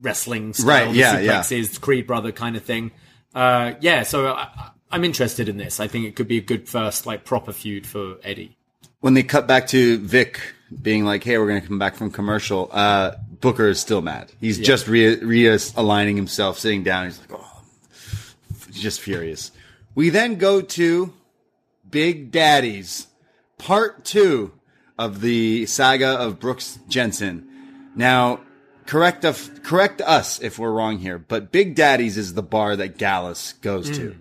wrestling 0.00 0.52
style, 0.54 0.66
Right, 0.86 0.94
yeah, 0.94 1.18
yeah. 1.18 1.42
Creed 1.80 2.06
brother 2.06 2.32
kind 2.32 2.56
of 2.56 2.64
thing. 2.64 2.90
Uh, 3.34 3.74
yeah, 3.80 4.02
so 4.02 4.28
I- 4.34 4.70
I'm 4.90 5.04
interested 5.04 5.48
in 5.48 5.56
this. 5.56 5.78
I 5.78 5.86
think 5.86 6.04
it 6.06 6.16
could 6.16 6.26
be 6.26 6.38
a 6.38 6.42
good 6.42 6.68
first 6.68 7.06
like 7.06 7.24
proper 7.24 7.52
feud 7.52 7.86
for 7.86 8.16
Eddie. 8.24 8.56
when 9.00 9.14
they 9.14 9.22
cut 9.22 9.46
back 9.46 9.66
to 9.68 9.98
Vic 9.98 10.40
being 10.82 11.04
like, 11.06 11.22
"Hey, 11.24 11.38
we're 11.38 11.46
going 11.48 11.60
to 11.62 11.66
come 11.66 11.78
back 11.78 11.94
from 11.96 12.10
commercial," 12.10 12.68
uh, 12.72 13.12
Booker 13.40 13.68
is 13.68 13.80
still 13.80 14.02
mad. 14.02 14.32
He's 14.40 14.58
just 14.58 14.86
re- 14.86 15.16
realigning 15.16 16.16
himself, 16.16 16.58
sitting 16.58 16.82
down. 16.82 17.06
He's 17.06 17.18
like, 17.20 17.32
"Oh, 17.32 17.62
he's 18.66 18.82
just 18.82 19.00
furious." 19.00 19.50
We 19.94 20.10
then 20.10 20.36
go 20.36 20.60
to 20.60 21.12
Big 21.90 22.30
Daddies, 22.30 23.06
part 23.58 24.04
two 24.04 24.52
of 24.98 25.20
the 25.20 25.66
saga 25.66 26.08
of 26.08 26.38
Brooks 26.38 26.78
Jensen. 26.88 27.48
Now, 27.96 28.40
correct 28.86 29.24
us, 29.24 29.50
correct 29.62 30.00
us 30.02 30.40
if 30.40 30.58
we're 30.58 30.72
wrong 30.72 30.98
here, 30.98 31.18
but 31.18 31.50
Big 31.50 31.74
Daddies 31.74 32.16
is 32.16 32.34
the 32.34 32.42
bar 32.42 32.76
that 32.76 32.98
Gallus 32.98 33.54
goes 33.54 33.90
to. 33.90 34.10
Mm. 34.10 34.16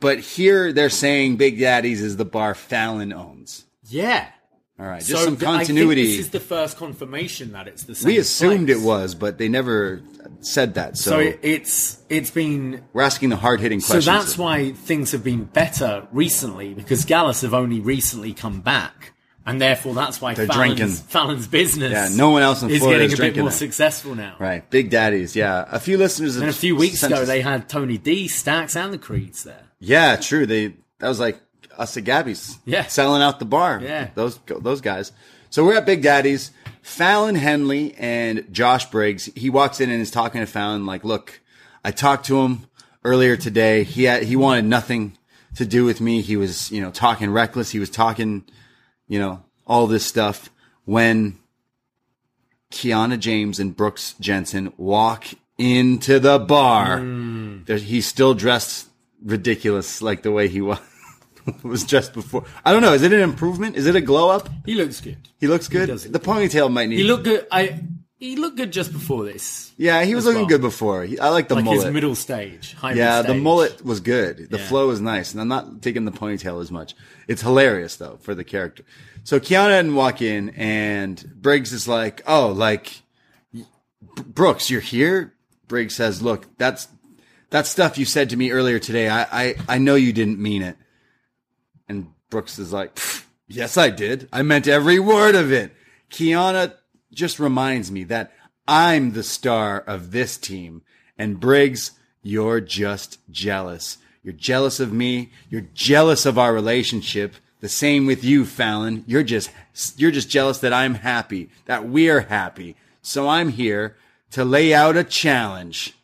But 0.00 0.20
here 0.20 0.72
they're 0.72 0.90
saying 0.90 1.36
Big 1.36 1.58
Daddies 1.58 2.00
is 2.00 2.16
the 2.16 2.24
bar 2.24 2.54
Fallon 2.54 3.12
owns. 3.12 3.64
Yeah. 3.88 4.28
All 4.78 4.86
right, 4.86 5.02
just 5.02 5.10
so 5.22 5.24
some 5.24 5.36
continuity. 5.38 6.04
think 6.04 6.16
this 6.18 6.26
is 6.26 6.30
the 6.32 6.40
first 6.40 6.76
confirmation 6.76 7.52
that 7.52 7.66
it's 7.66 7.84
the 7.84 7.94
same. 7.94 8.06
we 8.12 8.18
assumed 8.18 8.66
place. 8.66 8.78
it 8.78 8.82
was, 8.84 9.14
but 9.14 9.38
they 9.38 9.48
never 9.48 10.02
said 10.40 10.74
that. 10.74 10.98
So, 10.98 11.12
So 11.12 11.18
it- 11.20 11.38
it's 11.42 11.98
it's 12.10 12.30
been 12.30 12.82
we're 12.92 13.02
asking 13.02 13.30
the 13.30 13.36
hard 13.36 13.60
hitting 13.60 13.80
questions. 13.80 14.04
so 14.04 14.12
that's 14.12 14.36
why 14.36 14.72
things 14.72 15.12
have 15.12 15.24
been 15.24 15.44
better 15.44 16.06
recently 16.12 16.74
because 16.74 17.04
Gallus 17.06 17.40
have 17.40 17.54
only 17.54 17.80
recently 17.80 18.34
come 18.34 18.60
back, 18.60 19.14
and 19.46 19.58
therefore 19.62 19.94
that's 19.94 20.20
why 20.20 20.34
They're 20.34 20.46
Fallon's, 20.46 20.76
drinking. 20.76 20.94
Fallon's 21.08 21.46
business. 21.46 21.92
Yeah, 21.92 22.08
no 22.14 22.28
one 22.30 22.42
else 22.42 22.62
in 22.62 22.68
is 22.68 22.78
Florida 22.80 22.98
getting 23.08 23.12
is 23.14 23.18
a 23.18 23.22
bit 23.32 23.36
more 23.40 23.48
it. 23.48 23.52
successful 23.52 24.14
now. 24.14 24.36
right, 24.38 24.68
Big 24.68 24.90
Daddies. 24.90 25.34
Yeah, 25.34 25.64
a 25.70 25.80
few 25.80 25.96
listeners. 25.96 26.36
And 26.36 26.50
a 26.50 26.52
few 26.52 26.76
weeks 26.76 27.02
ago, 27.02 27.24
they 27.24 27.40
had 27.40 27.66
Tony 27.70 27.96
D, 27.96 28.28
Stacks, 28.28 28.76
and 28.76 28.92
the 28.92 28.98
Creeds 28.98 29.42
there. 29.44 29.62
Yeah, 29.80 30.16
true. 30.16 30.44
They 30.44 30.74
that 30.98 31.08
was 31.08 31.18
like 31.20 31.40
us 31.78 31.96
at 31.96 32.04
Gabby's. 32.04 32.58
Yeah. 32.64 32.86
selling 32.86 33.22
out 33.22 33.38
the 33.38 33.44
bar. 33.44 33.80
Yeah. 33.82 34.10
those 34.14 34.38
those 34.46 34.80
guys. 34.80 35.12
So 35.50 35.64
we're 35.64 35.76
at 35.76 35.86
Big 35.86 36.02
Daddy's. 36.02 36.50
Fallon 36.82 37.34
Henley 37.34 37.94
and 37.98 38.46
Josh 38.52 38.90
Briggs. 38.90 39.28
He 39.34 39.50
walks 39.50 39.80
in 39.80 39.90
and 39.90 40.00
is 40.00 40.10
talking 40.10 40.40
to 40.40 40.46
Fallon 40.46 40.86
like, 40.86 41.02
"Look, 41.02 41.40
I 41.84 41.90
talked 41.90 42.26
to 42.26 42.40
him 42.42 42.66
earlier 43.04 43.36
today. 43.36 43.82
He 43.82 44.04
had 44.04 44.22
he 44.22 44.36
wanted 44.36 44.66
nothing 44.66 45.18
to 45.56 45.66
do 45.66 45.84
with 45.84 46.00
me. 46.00 46.20
He 46.20 46.36
was 46.36 46.70
you 46.70 46.80
know 46.80 46.90
talking 46.90 47.30
reckless. 47.30 47.70
He 47.70 47.80
was 47.80 47.90
talking 47.90 48.44
you 49.08 49.18
know 49.18 49.42
all 49.66 49.86
this 49.86 50.04
stuff 50.04 50.50
when." 50.84 51.38
Kiana 52.70 53.18
James 53.18 53.60
and 53.60 53.76
Brooks 53.76 54.14
Jensen 54.20 54.72
walk 54.76 55.24
into 55.56 56.18
the 56.18 56.38
bar. 56.38 56.98
Hmm. 56.98 57.62
There, 57.64 57.78
he's 57.78 58.06
still 58.06 58.34
dressed 58.34 58.88
ridiculous, 59.24 60.02
like 60.02 60.22
the 60.22 60.32
way 60.32 60.48
he 60.48 60.60
was 60.60 60.78
was 61.62 61.84
just 61.84 62.12
before. 62.12 62.44
I 62.64 62.72
don't 62.72 62.82
know. 62.82 62.92
Is 62.92 63.02
it 63.02 63.12
an 63.12 63.20
improvement? 63.20 63.76
Is 63.76 63.86
it 63.86 63.96
a 63.96 64.00
glow 64.00 64.30
up? 64.30 64.48
He 64.64 64.74
looks 64.74 65.00
good. 65.00 65.28
He 65.38 65.46
looks 65.46 65.68
good. 65.68 65.86
does 65.86 66.10
the 66.10 66.20
ponytail 66.20 66.72
might 66.72 66.88
need. 66.88 66.98
He 66.98 67.04
looked 67.04 67.24
good. 67.24 67.46
I 67.50 67.80
he 68.18 68.36
looked 68.36 68.56
good 68.56 68.72
just 68.72 68.92
before 68.92 69.24
this, 69.26 69.74
yeah, 69.76 70.02
he 70.02 70.14
was 70.14 70.24
looking 70.24 70.40
well. 70.42 70.48
good 70.48 70.62
before. 70.62 71.04
He, 71.04 71.18
I 71.18 71.28
like 71.28 71.48
the 71.48 71.56
like 71.56 71.64
mullet. 71.64 71.84
his 71.84 71.92
middle 71.92 72.14
stage. 72.14 72.74
yeah, 72.82 73.20
the 73.20 73.34
mullet 73.34 73.84
was 73.84 74.00
good. 74.00 74.48
The 74.50 74.56
Yeah. 74.58 74.66
flow 74.66 74.88
is 74.88 75.02
nice, 75.02 75.32
and 75.32 75.40
I'm 75.40 75.48
not 75.48 75.82
taking 75.82 76.06
the 76.06 76.12
ponytail 76.12 76.62
as 76.62 76.70
much. 76.70 76.94
It's 77.28 77.42
hilarious 77.42 77.96
though 77.96 78.16
for 78.22 78.34
the 78.34 78.42
character. 78.42 78.84
So 79.22 79.38
Kiana 79.38 79.78
didn't 79.80 79.94
walk 79.96 80.22
in, 80.22 80.48
and 80.56 81.22
Briggs 81.42 81.74
is 81.74 81.86
like, 81.86 82.22
"Oh, 82.26 82.48
like 82.52 83.02
Brooks, 84.26 84.70
you're 84.70 84.80
here." 84.80 85.34
Briggs 85.68 85.94
says, 85.94 86.22
"Look, 86.22 86.46
that's 86.56 86.88
that 87.50 87.66
stuff 87.66 87.98
you 87.98 88.06
said 88.06 88.30
to 88.30 88.36
me 88.36 88.50
earlier 88.50 88.78
today. 88.78 89.08
I 89.10 89.22
I, 89.30 89.54
I 89.68 89.78
know 89.78 89.94
you 89.94 90.12
didn't 90.14 90.38
mean 90.38 90.62
it." 90.62 90.76
Brooks 92.30 92.58
is 92.58 92.72
like, 92.72 92.98
"Yes, 93.46 93.76
I 93.76 93.90
did. 93.90 94.28
I 94.32 94.42
meant 94.42 94.68
every 94.68 94.98
word 94.98 95.34
of 95.34 95.52
it." 95.52 95.72
Kiana 96.10 96.74
just 97.12 97.38
reminds 97.38 97.90
me 97.90 98.04
that 98.04 98.32
I'm 98.68 99.12
the 99.12 99.22
star 99.22 99.80
of 99.80 100.10
this 100.10 100.36
team, 100.36 100.82
and 101.18 101.40
Briggs, 101.40 101.92
you're 102.22 102.60
just 102.60 103.18
jealous. 103.30 103.98
You're 104.22 104.34
jealous 104.34 104.80
of 104.80 104.92
me. 104.92 105.30
You're 105.48 105.68
jealous 105.72 106.26
of 106.26 106.36
our 106.36 106.52
relationship. 106.52 107.34
The 107.60 107.68
same 107.68 108.06
with 108.06 108.24
you, 108.24 108.44
Fallon. 108.44 109.04
You're 109.06 109.22
just 109.22 109.50
you're 109.96 110.10
just 110.10 110.28
jealous 110.28 110.58
that 110.58 110.72
I'm 110.72 110.94
happy, 110.94 111.48
that 111.66 111.88
we're 111.88 112.22
happy. 112.22 112.76
So 113.02 113.28
I'm 113.28 113.50
here 113.50 113.96
to 114.32 114.44
lay 114.44 114.74
out 114.74 114.96
a 114.96 115.04
challenge. 115.04 115.94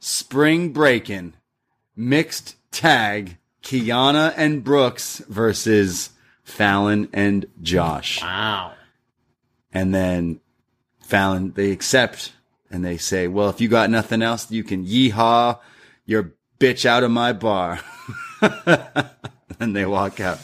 Spring 0.00 0.72
Breakin', 0.72 1.34
mixed 1.94 2.56
tag, 2.72 3.36
Kiana 3.62 4.32
and 4.36 4.64
Brooks 4.64 5.18
versus 5.28 6.10
Fallon 6.44 7.08
and 7.12 7.46
Josh. 7.62 8.22
Wow. 8.22 8.72
And 9.72 9.94
then 9.94 10.40
Fallon, 11.02 11.52
they 11.52 11.70
accept 11.70 12.32
and 12.70 12.84
they 12.84 12.96
say, 12.96 13.26
well, 13.28 13.48
if 13.50 13.60
you 13.60 13.68
got 13.68 13.90
nothing 13.90 14.22
else, 14.22 14.50
you 14.50 14.64
can 14.64 14.84
yeehaw 14.86 15.58
your 16.06 16.34
bitch 16.58 16.86
out 16.86 17.02
of 17.04 17.10
my 17.10 17.32
bar. 17.32 17.80
and 19.60 19.74
they 19.76 19.84
walk 19.86 20.20
out. 20.20 20.38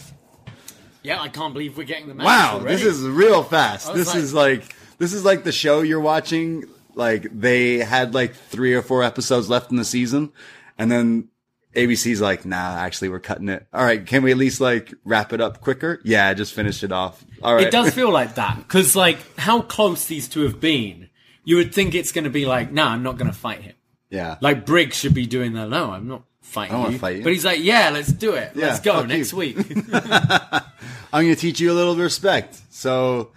Yeah, 1.02 1.20
I 1.20 1.28
can't 1.28 1.52
believe 1.52 1.76
we're 1.76 1.84
getting 1.84 2.08
the 2.08 2.14
match 2.14 2.24
Wow, 2.26 2.54
already. 2.58 2.76
this 2.76 2.84
is 2.84 3.06
real 3.06 3.42
fast. 3.44 3.94
This 3.94 4.08
like- 4.08 4.16
is 4.16 4.34
like 4.34 4.74
this 4.98 5.12
is 5.12 5.24
like 5.24 5.44
the 5.44 5.52
show 5.52 5.82
you're 5.82 6.00
watching. 6.00 6.64
Like 6.94 7.26
they 7.32 7.78
had 7.78 8.12
like 8.14 8.34
three 8.34 8.74
or 8.74 8.82
four 8.82 9.02
episodes 9.04 9.48
left 9.48 9.70
in 9.70 9.76
the 9.76 9.84
season, 9.84 10.32
and 10.78 10.90
then 10.90 11.28
ABC's 11.76 12.20
like, 12.20 12.44
nah, 12.44 12.56
actually 12.78 13.08
we're 13.10 13.20
cutting 13.20 13.48
it. 13.48 13.66
All 13.72 13.84
right, 13.84 14.04
can 14.04 14.22
we 14.22 14.32
at 14.32 14.36
least 14.36 14.60
like 14.60 14.92
wrap 15.04 15.32
it 15.32 15.40
up 15.40 15.60
quicker? 15.60 16.00
Yeah, 16.04 16.34
just 16.34 16.52
finish 16.54 16.82
it 16.82 16.90
off. 16.90 17.24
All 17.42 17.54
right. 17.54 17.66
It 17.66 17.70
does 17.70 17.94
feel 17.94 18.10
like 18.10 18.34
that 18.34 18.56
because, 18.56 18.96
like, 18.96 19.18
how 19.38 19.62
close 19.62 20.06
these 20.06 20.28
two 20.28 20.42
have 20.42 20.58
been. 20.60 21.08
You 21.44 21.56
would 21.56 21.72
think 21.72 21.94
it's 21.94 22.10
going 22.10 22.24
to 22.24 22.30
be 22.30 22.44
like, 22.44 22.72
no, 22.72 22.84
I'm 22.84 23.04
not 23.04 23.18
going 23.18 23.30
to 23.30 23.36
fight 23.36 23.60
him. 23.60 23.74
yeah. 24.10 24.36
Like 24.40 24.66
Briggs 24.66 24.96
should 24.96 25.14
be 25.14 25.26
doing 25.26 25.52
that. 25.52 25.68
No, 25.68 25.92
I'm 25.92 26.08
not 26.08 26.24
fighting 26.40 26.74
I 26.74 26.88
you. 26.88 26.98
fight 26.98 27.16
you. 27.18 27.22
But 27.22 27.32
he's 27.34 27.44
like, 27.44 27.62
yeah, 27.62 27.90
let's 27.90 28.12
do 28.12 28.32
it. 28.32 28.50
Yeah, 28.56 28.66
let's 28.66 28.80
go 28.80 29.04
next 29.06 29.30
you. 29.30 29.38
week. 29.38 29.56
I'm 29.92 31.24
going 31.24 31.34
to 31.34 31.36
teach 31.36 31.60
you 31.60 31.70
a 31.70 31.74
little 31.74 31.94
respect. 31.94 32.60
So 32.70 33.30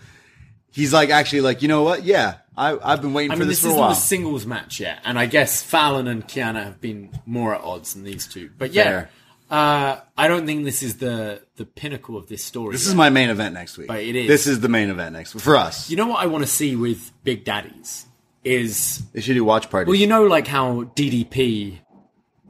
He's 0.72 0.94
like 0.94 1.10
actually 1.10 1.42
like, 1.42 1.62
you 1.62 1.68
know 1.68 1.84
what? 1.84 2.04
Yeah, 2.04 2.36
I, 2.60 2.92
I've 2.92 3.02
been 3.02 3.14
waiting 3.14 3.32
I 3.32 3.36
for 3.36 3.40
mean, 3.40 3.48
this, 3.50 3.62
this, 3.62 3.64
for 3.64 3.68
a 3.68 3.72
isn't 3.72 3.82
while. 3.82 3.92
a 3.92 3.96
singles 3.96 4.46
match 4.46 4.80
yet, 4.82 5.00
and 5.06 5.18
I 5.18 5.26
guess 5.28 5.64
Fallon 5.64 6.08
and 6.08 6.28
Kiana 6.28 6.64
have 6.66 6.82
been 6.82 7.10
more 7.26 7.56
at 7.56 7.62
odds 7.62 7.94
than 7.94 8.04
these 8.04 8.28
two. 8.28 8.50
But 8.58 8.74
yeah, 8.74 9.06
uh, 9.50 10.02
I 10.18 10.28
don't 10.28 10.46
think 10.46 10.66
this 10.66 10.84
is 10.84 10.98
the 10.98 11.42
the 11.56 11.66
pinnacle 11.66 12.18
of 12.18 12.28
this 12.28 12.44
story. 12.44 12.74
this 12.74 12.84
yet. 12.84 12.90
is 12.90 12.96
my 12.96 13.10
main 13.10 13.30
event 13.30 13.54
next 13.54 13.78
week. 13.78 13.88
But 13.88 14.02
it 14.02 14.16
is. 14.16 14.28
This 14.28 14.46
is 14.46 14.60
the 14.60 14.70
main 14.70 14.90
event 14.90 15.14
next 15.14 15.34
week 15.34 15.44
for 15.44 15.56
us. 15.56 15.90
You 15.90 15.96
know 15.96 16.08
what 16.08 16.22
I 16.22 16.26
want 16.28 16.44
to 16.44 16.52
see 16.52 16.76
with 16.76 17.12
Big 17.24 17.46
Daddies 17.46 18.06
is 18.44 19.04
They 19.14 19.22
should 19.22 19.34
do 19.34 19.44
watch 19.46 19.70
parties. 19.70 19.88
well, 19.88 20.00
you 20.00 20.08
know, 20.08 20.24
like 20.24 20.48
how 20.48 20.84
DDP 20.96 21.80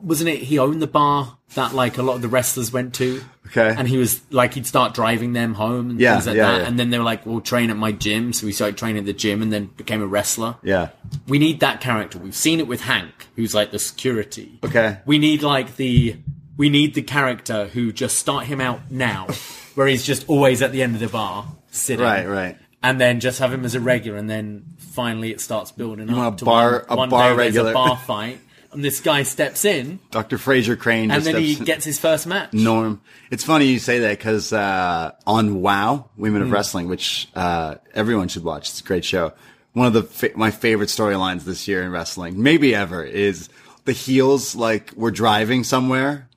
wasn't 0.01 0.29
it? 0.29 0.39
He 0.39 0.59
owned 0.59 0.81
the 0.81 0.87
bar 0.87 1.37
that 1.55 1.73
like 1.73 1.97
a 1.97 2.03
lot 2.03 2.15
of 2.15 2.21
the 2.21 2.27
wrestlers 2.27 2.71
went 2.71 2.93
to. 2.95 3.21
Okay. 3.47 3.73
And 3.75 3.87
he 3.87 3.97
was 3.97 4.21
like 4.31 4.53
he'd 4.53 4.67
start 4.67 4.93
driving 4.93 5.33
them 5.33 5.55
home 5.55 5.89
and 5.91 5.99
Yeah, 5.99 6.13
things 6.15 6.27
like 6.27 6.35
yeah, 6.35 6.51
that. 6.51 6.61
yeah. 6.61 6.67
And 6.67 6.77
then 6.79 6.89
they 6.91 6.97
were 6.99 7.03
like, 7.03 7.25
"We'll 7.25 7.41
train 7.41 7.69
at 7.71 7.77
my 7.77 7.91
gym." 7.91 8.31
So 8.33 8.45
we 8.45 8.51
started 8.51 8.77
training 8.77 8.99
at 8.99 9.05
the 9.05 9.13
gym, 9.13 9.41
and 9.41 9.51
then 9.51 9.65
became 9.77 10.01
a 10.01 10.07
wrestler. 10.07 10.55
yeah. 10.63 10.89
We 11.27 11.39
need 11.39 11.59
that 11.61 11.81
character. 11.81 12.19
We've 12.19 12.35
seen 12.35 12.59
it 12.59 12.67
with 12.67 12.81
Hank, 12.81 13.27
who's 13.35 13.55
like 13.55 13.71
the 13.71 13.79
security. 13.79 14.59
Okay. 14.63 14.99
We 15.05 15.17
need 15.17 15.41
like 15.41 15.75
the 15.77 16.17
we 16.57 16.69
need 16.69 16.93
the 16.93 17.01
character 17.01 17.65
who 17.67 17.91
just 17.91 18.17
start 18.17 18.45
him 18.45 18.61
out 18.61 18.91
now, 18.91 19.27
where 19.75 19.87
he's 19.87 20.03
just 20.05 20.27
always 20.29 20.61
at 20.61 20.71
the 20.71 20.83
end 20.83 20.93
of 20.95 21.01
the 21.01 21.07
bar 21.07 21.45
sitting. 21.71 22.05
Right, 22.05 22.27
right. 22.27 22.57
And 22.83 22.99
then 23.01 23.19
just 23.19 23.39
have 23.39 23.51
him 23.51 23.65
as 23.65 23.75
a 23.75 23.79
regular, 23.81 24.17
and 24.17 24.29
then 24.29 24.63
finally 24.77 25.31
it 25.31 25.41
starts 25.41 25.71
building 25.71 26.07
want 26.07 26.19
up 26.19 26.33
a 26.35 26.37
to 26.37 26.45
bar- 26.45 26.71
one, 26.71 26.85
a 26.89 26.95
one 26.95 27.09
bar 27.09 27.35
regular. 27.35 27.71
a 27.71 27.73
bar 27.73 27.97
fight, 28.07 28.39
and 28.71 28.83
this 28.83 28.99
guy 28.99 29.23
steps 29.23 29.65
in, 29.65 29.99
Dr. 30.11 30.37
Frasier 30.37 30.77
Crane 30.77 31.09
and 31.11 31.23
then 31.23 31.37
he 31.37 31.53
steps- 31.55 31.65
gets 31.65 31.85
his 31.85 31.99
first 31.99 32.27
match. 32.27 32.53
Norm. 32.53 33.01
It's 33.31 33.43
funny 33.43 33.65
you 33.65 33.79
say 33.79 33.99
that 33.99 34.17
because 34.17 34.53
uh, 34.53 35.11
on 35.25 35.61
WoW, 35.61 36.09
Women 36.17 36.41
Hmm. 36.41 36.47
of 36.47 36.51
Wrestling, 36.51 36.87
which 36.87 37.27
uh, 37.35 37.75
everyone 37.93 38.27
should 38.27 38.43
watch, 38.43 38.69
it's 38.69 38.81
a 38.81 38.83
great 38.83 39.05
show. 39.05 39.33
One 39.73 39.87
of 39.87 39.93
the 39.93 40.03
fa- 40.03 40.31
my 40.35 40.51
favorite 40.51 40.89
storylines 40.89 41.43
this 41.43 41.67
year 41.67 41.83
in 41.83 41.91
wrestling, 41.91 42.41
maybe 42.41 42.73
ever, 42.75 43.03
is 43.03 43.49
the 43.85 43.91
heels 43.93 44.55
like 44.55 44.91
were 44.95 45.11
driving 45.11 45.63
somewhere 45.63 46.27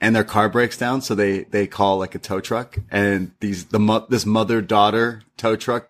and 0.00 0.16
their 0.16 0.24
car 0.24 0.48
breaks 0.48 0.78
down, 0.78 1.02
so 1.02 1.14
they 1.14 1.44
they 1.44 1.66
call 1.66 1.98
like 1.98 2.14
a 2.14 2.18
tow 2.18 2.40
truck, 2.40 2.78
and 2.90 3.32
these 3.40 3.66
the 3.66 3.78
mo- 3.78 4.06
this 4.08 4.24
mother 4.24 4.62
daughter 4.62 5.20
tow 5.36 5.56
truck 5.56 5.88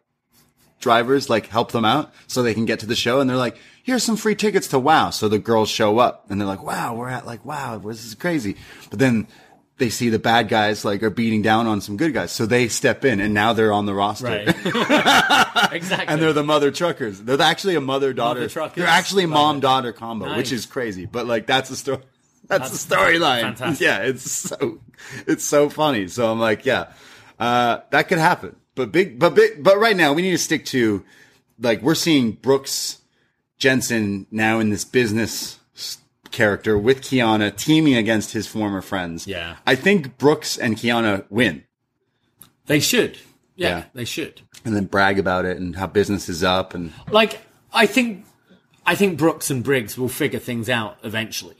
drivers 0.80 1.28
like 1.30 1.46
help 1.48 1.72
them 1.72 1.84
out 1.84 2.12
so 2.26 2.42
they 2.42 2.54
can 2.54 2.64
get 2.64 2.80
to 2.80 2.86
the 2.86 2.96
show 2.96 3.20
and 3.20 3.28
they're 3.28 3.36
like 3.36 3.58
here's 3.90 4.04
some 4.04 4.16
free 4.16 4.36
tickets 4.36 4.68
to 4.68 4.78
wow. 4.78 5.10
So 5.10 5.28
the 5.28 5.40
girls 5.40 5.68
show 5.68 5.98
up 5.98 6.30
and 6.30 6.40
they're 6.40 6.46
like 6.46 6.62
wow 6.62 6.94
we're 6.94 7.08
at 7.08 7.26
like 7.26 7.44
wow 7.44 7.76
this 7.78 8.04
is 8.04 8.14
crazy. 8.14 8.54
But 8.88 9.00
then 9.00 9.26
they 9.78 9.90
see 9.90 10.10
the 10.10 10.18
bad 10.20 10.48
guys 10.48 10.84
like 10.84 11.02
are 11.02 11.10
beating 11.10 11.42
down 11.42 11.66
on 11.66 11.80
some 11.80 11.96
good 11.96 12.14
guys. 12.14 12.30
So 12.30 12.46
they 12.46 12.68
step 12.68 13.04
in 13.04 13.18
and 13.18 13.34
now 13.34 13.52
they're 13.52 13.72
on 13.72 13.86
the 13.86 13.94
roster. 13.94 14.26
Right. 14.26 14.46
exactly. 15.72 16.06
and 16.06 16.22
they're 16.22 16.32
the 16.32 16.44
mother 16.44 16.70
truckers. 16.70 17.20
They're 17.20 17.40
actually 17.40 17.74
a 17.74 17.80
mother 17.80 18.12
daughter 18.12 18.46
they're 18.46 18.86
actually 18.86 19.26
mom 19.26 19.58
daughter 19.58 19.92
combo 19.92 20.36
which 20.36 20.52
is 20.52 20.66
crazy. 20.66 21.06
But 21.06 21.26
like 21.26 21.46
that's 21.46 21.68
the 21.68 21.74
story 21.76 21.98
that's, 22.46 22.70
That's 22.70 22.84
the 22.84 22.94
storyline. 22.94 23.80
yeah 23.80 24.02
it's 24.02 24.30
so 24.30 24.78
it's 25.26 25.44
so 25.44 25.68
funny. 25.68 26.06
So 26.06 26.30
i'm 26.30 26.38
like 26.38 26.64
yeah 26.64 26.92
uh 27.40 27.80
that 27.90 28.06
could 28.06 28.18
happen. 28.18 28.54
But 28.76 28.92
big 28.92 29.18
but 29.18 29.34
big 29.34 29.64
but 29.64 29.78
right 29.78 29.96
now 29.96 30.12
we 30.12 30.22
need 30.22 30.30
to 30.30 30.38
stick 30.38 30.64
to 30.66 31.04
like 31.58 31.82
we're 31.82 31.96
seeing 31.96 32.32
brooks 32.32 32.99
jensen 33.60 34.26
now 34.32 34.58
in 34.58 34.70
this 34.70 34.84
business 34.84 35.58
character 36.32 36.76
with 36.78 37.00
kiana 37.02 37.54
teaming 37.56 37.94
against 37.94 38.32
his 38.32 38.46
former 38.46 38.80
friends 38.80 39.26
Yeah. 39.26 39.56
i 39.66 39.74
think 39.76 40.16
brooks 40.18 40.56
and 40.58 40.76
kiana 40.76 41.24
win 41.30 41.64
they 42.66 42.78
should. 42.80 43.18
Yeah, 43.56 43.68
Yeah. 43.68 43.84
they 43.94 44.04
should. 44.04 44.42
and 44.64 44.74
then 44.76 44.84
brag 44.86 45.18
about 45.18 45.44
it 45.44 45.56
and 45.58 45.74
how 45.76 45.86
business 45.88 46.28
is 46.28 46.42
up 46.44 46.72
and 46.74 46.92
Like 47.10 47.40
I 47.72 47.86
think, 47.86 48.24
I 48.86 48.94
think 48.96 49.16
Brooks 49.18 49.48
and 49.50 49.62
Briggs 49.62 49.96
will 49.98 50.08
figure 50.08 50.40
things 50.40 50.68
out 50.68 50.98
eventually. 51.04 51.56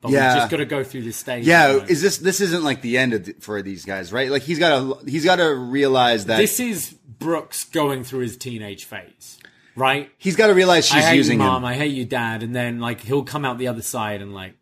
But 0.00 0.12
Yeah. 0.12 0.28
we've 0.32 0.40
just 0.40 0.50
got 0.50 0.56
to 0.58 0.64
go 0.66 0.82
through 0.84 1.02
this 1.02 1.16
stage. 1.18 1.46
Yeah, 1.46 1.84
is 1.86 2.00
this 2.02 2.18
this 2.18 2.40
isn't 2.42 2.62
like 2.62 2.80
the 2.82 2.96
end 2.98 3.12
of 3.14 3.24
th- 3.24 3.36
for 3.40 3.60
these 3.62 3.84
guys, 3.86 4.12
right? 4.12 4.30
Like 4.30 4.42
he's 4.42 4.58
got 4.58 4.70
to 5.02 5.10
he's 5.10 5.24
got 5.24 5.36
to 5.36 5.54
realize 5.54 6.26
that 6.26 6.36
this 6.38 6.60
is 6.60 6.94
Brooks 7.18 7.64
going 7.64 8.04
through 8.04 8.20
his 8.20 8.36
teenage 8.36 8.84
phase, 8.84 9.38
right? 9.76 10.10
he's 10.18 10.36
got 10.36 10.48
to 10.48 10.54
realize 10.54 10.86
she's 10.86 11.04
I 11.04 11.08
hate 11.10 11.16
using 11.16 11.38
you, 11.40 11.46
mom. 11.46 11.62
him. 11.62 11.64
I 11.66 11.74
hate 11.74 11.92
you, 11.92 12.04
dad. 12.04 12.42
And 12.42 12.54
then 12.54 12.80
like 12.80 13.00
he'll 13.00 13.24
come 13.24 13.44
out 13.44 13.58
the 13.58 13.68
other 13.68 13.82
side 13.82 14.22
and 14.22 14.34
like 14.34 14.54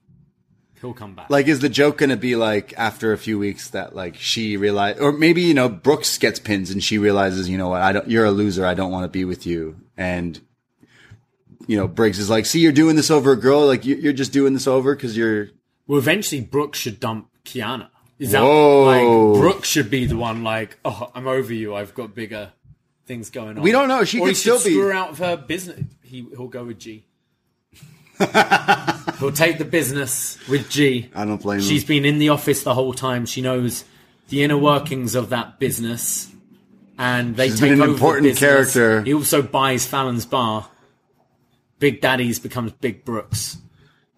he'll 0.81 0.93
come 0.95 1.15
back. 1.15 1.31
Like, 1.31 1.47
is 1.49 1.61
the 1.61 1.69
joke 1.69 1.99
going 1.99 2.11
to 2.11 2.17
be 2.17 2.35
like 2.37 2.75
after 2.77 3.13
a 3.13 3.19
few 3.19 3.39
weeks 3.39 3.71
that 3.71 3.95
like 3.95 4.17
she 4.17 4.57
realized, 4.57 5.01
or 5.01 5.13
maybe 5.13 5.43
you 5.43 5.55
know 5.55 5.69
Brooks 5.69 6.19
gets 6.19 6.39
pins 6.41 6.71
and 6.71 6.83
she 6.83 6.99
realizes, 6.99 7.49
you 7.49 7.57
know 7.59 7.69
what, 7.69 7.83
I 7.83 7.93
don't, 7.93 8.11
you're 8.11 8.25
a 8.25 8.31
loser. 8.33 8.67
I 8.67 8.75
don't 8.75 8.91
want 8.91 9.05
to 9.05 9.09
be 9.09 9.25
with 9.25 9.47
you, 9.47 9.77
and 9.97 10.41
you 11.67 11.77
know 11.77 11.87
Briggs 11.87 12.19
is 12.19 12.29
like, 12.31 12.47
see, 12.47 12.61
you're 12.61 12.73
doing 12.73 12.97
this 12.97 13.11
over 13.11 13.33
a 13.33 13.37
girl. 13.37 13.67
Like 13.67 13.85
you- 13.85 13.97
you're 13.97 14.13
just 14.13 14.33
doing 14.33 14.55
this 14.55 14.67
over 14.67 14.95
because 14.97 15.17
you're 15.17 15.49
well, 15.87 15.99
eventually 15.99 16.41
Brooks 16.41 16.79
should 16.79 16.99
dump 17.01 17.29
Kiana. 17.45 17.89
Is 18.19 18.31
that 18.33 18.43
Whoa. 18.43 19.33
like 19.33 19.41
Brooks 19.41 19.69
should 19.69 19.91
be 19.91 20.07
the 20.07 20.17
one? 20.17 20.45
Like, 20.45 20.79
oh, 20.85 21.11
I'm 21.15 21.27
over 21.27 21.53
you. 21.53 21.75
I've 21.75 21.93
got 21.95 22.15
bigger 22.15 22.53
things 23.07 23.31
going 23.31 23.57
on. 23.59 23.63
We 23.63 23.73
don't 23.73 23.89
know. 23.89 24.05
She 24.05 24.21
or 24.21 24.29
could 24.29 24.37
still 24.37 24.57
be- 24.63 24.71
screw 24.71 24.93
out 24.93 25.11
of 25.11 25.19
her 25.19 25.37
business. 25.37 25.81
He 26.03 26.27
he'll 26.37 26.49
go 26.49 26.65
with 26.65 26.79
G. 26.79 27.05
he'll 28.19 29.33
take 29.33 29.59
the 29.59 29.65
business 29.69 30.39
with 30.49 30.69
G. 30.71 31.11
I 31.15 31.25
don't 31.25 31.41
blame 31.41 31.59
him. 31.59 31.65
She's 31.65 31.85
been 31.85 32.05
in 32.05 32.19
the 32.19 32.29
office 32.29 32.63
the 32.63 32.75
whole 32.75 32.93
time. 32.93 33.27
She 33.27 33.41
knows 33.41 33.85
the 34.29 34.43
inner 34.43 34.59
workings 34.59 35.15
of 35.15 35.31
that 35.31 35.59
business, 35.59 36.31
and 36.99 37.35
they 37.37 37.49
She's 37.49 37.61
take 37.61 37.71
been 37.71 37.73
an 37.75 37.81
over 37.81 37.87
the 37.89 37.95
important 37.95 38.25
business. 38.25 38.73
character. 38.75 39.03
He 39.03 39.15
also 39.15 39.43
buys 39.43 39.87
Fallon's 39.87 40.27
bar. 40.27 40.69
Big 41.79 42.01
Daddy's 42.01 42.39
becomes 42.39 42.73
Big 42.73 43.05
Brooks. 43.05 43.57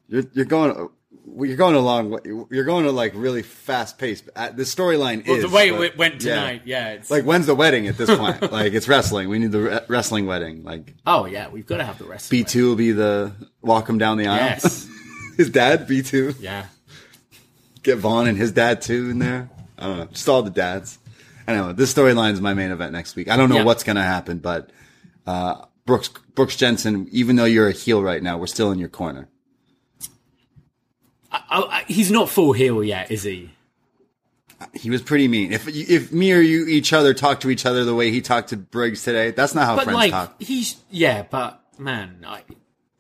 you're, 0.09 0.24
you're 0.35 0.44
going. 0.44 0.89
You're 1.27 1.57
going 1.57 1.75
along. 1.75 2.19
You're 2.51 2.65
going 2.65 2.85
to 2.85 2.93
like 2.93 3.13
really 3.15 3.43
fast 3.43 3.97
pace. 3.99 4.23
Uh, 4.37 4.51
The 4.51 4.65
storyline 4.65 5.27
Well, 5.27 5.37
is 5.37 5.43
the 5.43 5.49
way 5.49 5.71
but- 5.71 5.81
it 5.81 5.97
went 5.97 6.21
tonight, 6.21 6.63
yeah. 6.67 6.91
it's, 6.93 7.11
Like 7.11 7.25
when's 7.25 7.47
the 7.47 7.55
wedding 7.55 7.87
at 7.89 7.97
this 7.97 8.15
point? 8.15 8.53
like 8.53 8.75
it's 8.75 8.89
wrestling. 8.89 9.29
We 9.31 9.39
need 9.39 9.53
the 9.53 9.61
re- 9.61 9.81
wrestling 9.89 10.27
wedding. 10.27 10.65
Like 10.65 10.95
oh 11.07 11.25
yeah, 11.25 11.49
we've 11.49 11.67
got 11.67 11.79
to 11.79 11.85
have 11.85 11.99
the 11.99 12.05
wrestling. 12.05 12.41
B 12.43 12.45
two 12.45 12.69
will 12.69 12.77
be 12.77 12.93
the 12.93 13.33
walk 13.63 13.89
him 13.89 13.97
down 13.99 14.19
the 14.19 14.27
aisle. 14.27 14.37
Yes. 14.51 14.87
his 15.37 15.49
dad 15.51 15.87
B 15.89 16.03
two. 16.03 16.35
Yeah. 16.41 16.67
Get 17.83 17.99
Von 17.99 18.27
and 18.29 18.37
his 18.39 18.53
dad 18.53 18.83
too 18.83 19.11
in 19.11 19.19
there. 19.19 19.51
I 19.79 19.87
don't 19.87 19.99
know. 19.99 20.05
Just 20.07 20.29
all 20.29 20.43
the 20.43 20.51
dads. 20.51 20.99
I 21.47 21.55
know 21.55 21.73
this 21.73 21.93
storyline 21.93 22.33
is 22.33 22.41
my 22.41 22.55
main 22.55 22.71
event 22.71 22.93
next 22.93 23.17
week. 23.17 23.29
I 23.31 23.37
don't 23.37 23.49
know 23.49 23.57
Yeah. 23.57 23.65
what's 23.65 23.83
gonna 23.85 24.03
happen, 24.03 24.39
but 24.39 24.71
uh, 25.27 25.65
Brooks 25.87 26.09
Brooks 26.35 26.57
Jensen. 26.57 27.09
Even 27.13 27.37
though 27.37 27.45
you're 27.45 27.69
a 27.69 27.73
heel 27.73 28.03
right 28.03 28.23
now, 28.23 28.39
we're 28.39 28.47
still 28.47 28.71
in 28.73 28.79
your 28.79 28.89
corner. 28.89 29.29
I, 31.51 31.61
I, 31.81 31.85
he's 31.89 32.11
not 32.11 32.28
full 32.28 32.52
heel 32.52 32.82
yet, 32.85 33.11
is 33.11 33.23
he? 33.24 33.51
He 34.73 34.89
was 34.89 35.02
pretty 35.02 35.28
mean. 35.28 35.52
If 35.52 35.69
if 35.69 36.12
me 36.12 36.32
or 36.32 36.40
you 36.40 36.66
each 36.66 36.93
other 36.93 37.12
talk 37.12 37.40
to 37.40 37.51
each 37.51 37.66
other 37.66 37.85
the 37.85 37.94
way 37.94 38.11
he 38.11 38.20
talked 38.20 38.48
to 38.51 38.56
Briggs 38.56 39.02
today, 39.02 39.31
that's 39.32 39.55
not 39.55 39.66
how 39.66 39.77
But 39.77 39.85
friends 39.85 39.97
like, 39.97 40.11
talk. 40.12 40.40
he's 40.40 40.77
yeah, 40.90 41.24
but 41.28 41.61
man, 41.78 42.24
I, 42.27 42.43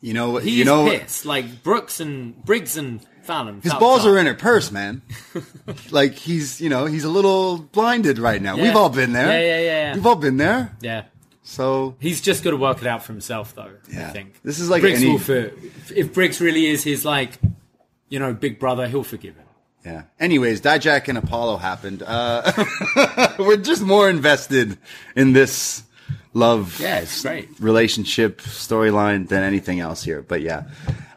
You 0.00 0.12
know 0.14 0.30
what? 0.30 0.42
he's 0.44 0.56
You 0.56 0.64
know 0.64 0.86
pissed. 0.90 1.24
Like 1.24 1.62
Brooks 1.62 2.00
and 2.00 2.44
Briggs 2.44 2.76
and 2.76 3.00
Fallon. 3.22 3.60
His 3.62 3.72
balls 3.74 4.04
are 4.04 4.18
in 4.18 4.26
her 4.26 4.34
purse, 4.34 4.70
man. 4.70 5.00
like 5.90 6.14
he's, 6.14 6.60
you 6.60 6.68
know, 6.68 6.84
he's 6.86 7.04
a 7.04 7.08
little 7.08 7.56
blinded 7.58 8.18
right 8.18 8.42
now. 8.42 8.56
Yeah. 8.56 8.64
We've 8.64 8.76
all 8.76 8.90
been 8.90 9.12
there. 9.14 9.28
Yeah, 9.28 9.40
yeah, 9.40 9.58
yeah, 9.60 9.88
yeah. 9.90 9.94
We've 9.94 10.06
all 10.06 10.16
been 10.16 10.36
there. 10.36 10.76
Yeah, 10.82 11.04
So 11.44 11.94
he's 12.00 12.20
just 12.20 12.44
got 12.44 12.50
to 12.50 12.56
work 12.58 12.82
it 12.82 12.86
out 12.86 13.02
for 13.04 13.12
himself, 13.12 13.54
though. 13.54 13.62
I 13.62 13.90
Yeah. 13.90 14.10
think 14.10 14.34
This 14.42 14.58
is 14.58 14.68
like 14.68 14.82
Briggs 14.82 15.00
any- 15.02 15.12
will 15.12 15.18
for, 15.18 15.52
if 15.94 16.12
Briggs 16.12 16.40
really 16.42 16.66
is 16.66 16.84
his 16.84 17.06
like, 17.06 17.38
you 18.08 18.18
know, 18.18 18.32
big 18.34 18.58
brother, 18.58 18.86
he'll 18.88 19.02
forgive 19.04 19.36
him. 19.36 19.46
yeah. 19.84 20.02
Anyways, 20.20 20.60
Dijak 20.60 21.08
and 21.08 21.18
Apollo 21.18 21.58
happened. 21.58 22.02
Uh, 22.06 22.52
we're 23.38 23.56
just 23.56 23.82
more 23.82 24.08
invested 24.08 24.78
in 25.16 25.32
this 25.32 25.82
love 26.32 26.78
Yeah, 26.80 26.98
it's 27.00 27.22
great. 27.22 27.48
relationship 27.60 28.40
storyline 28.40 29.28
than 29.28 29.42
anything 29.42 29.80
else 29.80 30.02
here. 30.02 30.22
But 30.22 30.40
yeah, 30.42 30.64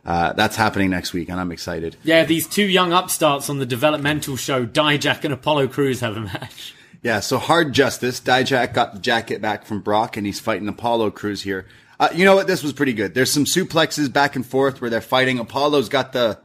uh, 0.05 0.33
that's 0.33 0.55
happening 0.55 0.89
next 0.89 1.13
week, 1.13 1.29
and 1.29 1.39
I'm 1.39 1.51
excited. 1.51 1.95
Yeah, 2.03 2.23
these 2.25 2.47
two 2.47 2.65
young 2.65 2.93
upstarts 2.93 3.49
on 3.49 3.59
the 3.59 3.65
developmental 3.65 4.35
show, 4.37 4.65
Dijak 4.65 5.23
and 5.23 5.33
Apollo 5.33 5.67
Crews, 5.69 5.99
have 6.01 6.15
a 6.17 6.21
match. 6.21 6.73
Yeah, 7.03 7.19
so 7.19 7.37
hard 7.37 7.73
justice. 7.73 8.19
Dijak 8.19 8.73
got 8.73 8.93
the 8.93 8.99
jacket 8.99 9.41
back 9.41 9.65
from 9.65 9.81
Brock, 9.81 10.17
and 10.17 10.25
he's 10.25 10.39
fighting 10.39 10.67
Apollo 10.67 11.11
Crews 11.11 11.41
here. 11.43 11.67
Uh, 11.99 12.09
you 12.13 12.25
know 12.25 12.35
what? 12.35 12.47
This 12.47 12.63
was 12.63 12.73
pretty 12.73 12.93
good. 12.93 13.13
There's 13.13 13.31
some 13.31 13.45
suplexes 13.45 14.11
back 14.11 14.35
and 14.35 14.45
forth 14.45 14.81
where 14.81 14.89
they're 14.89 15.01
fighting. 15.01 15.39
Apollo's 15.39 15.89
got 15.89 16.11
the 16.13 16.39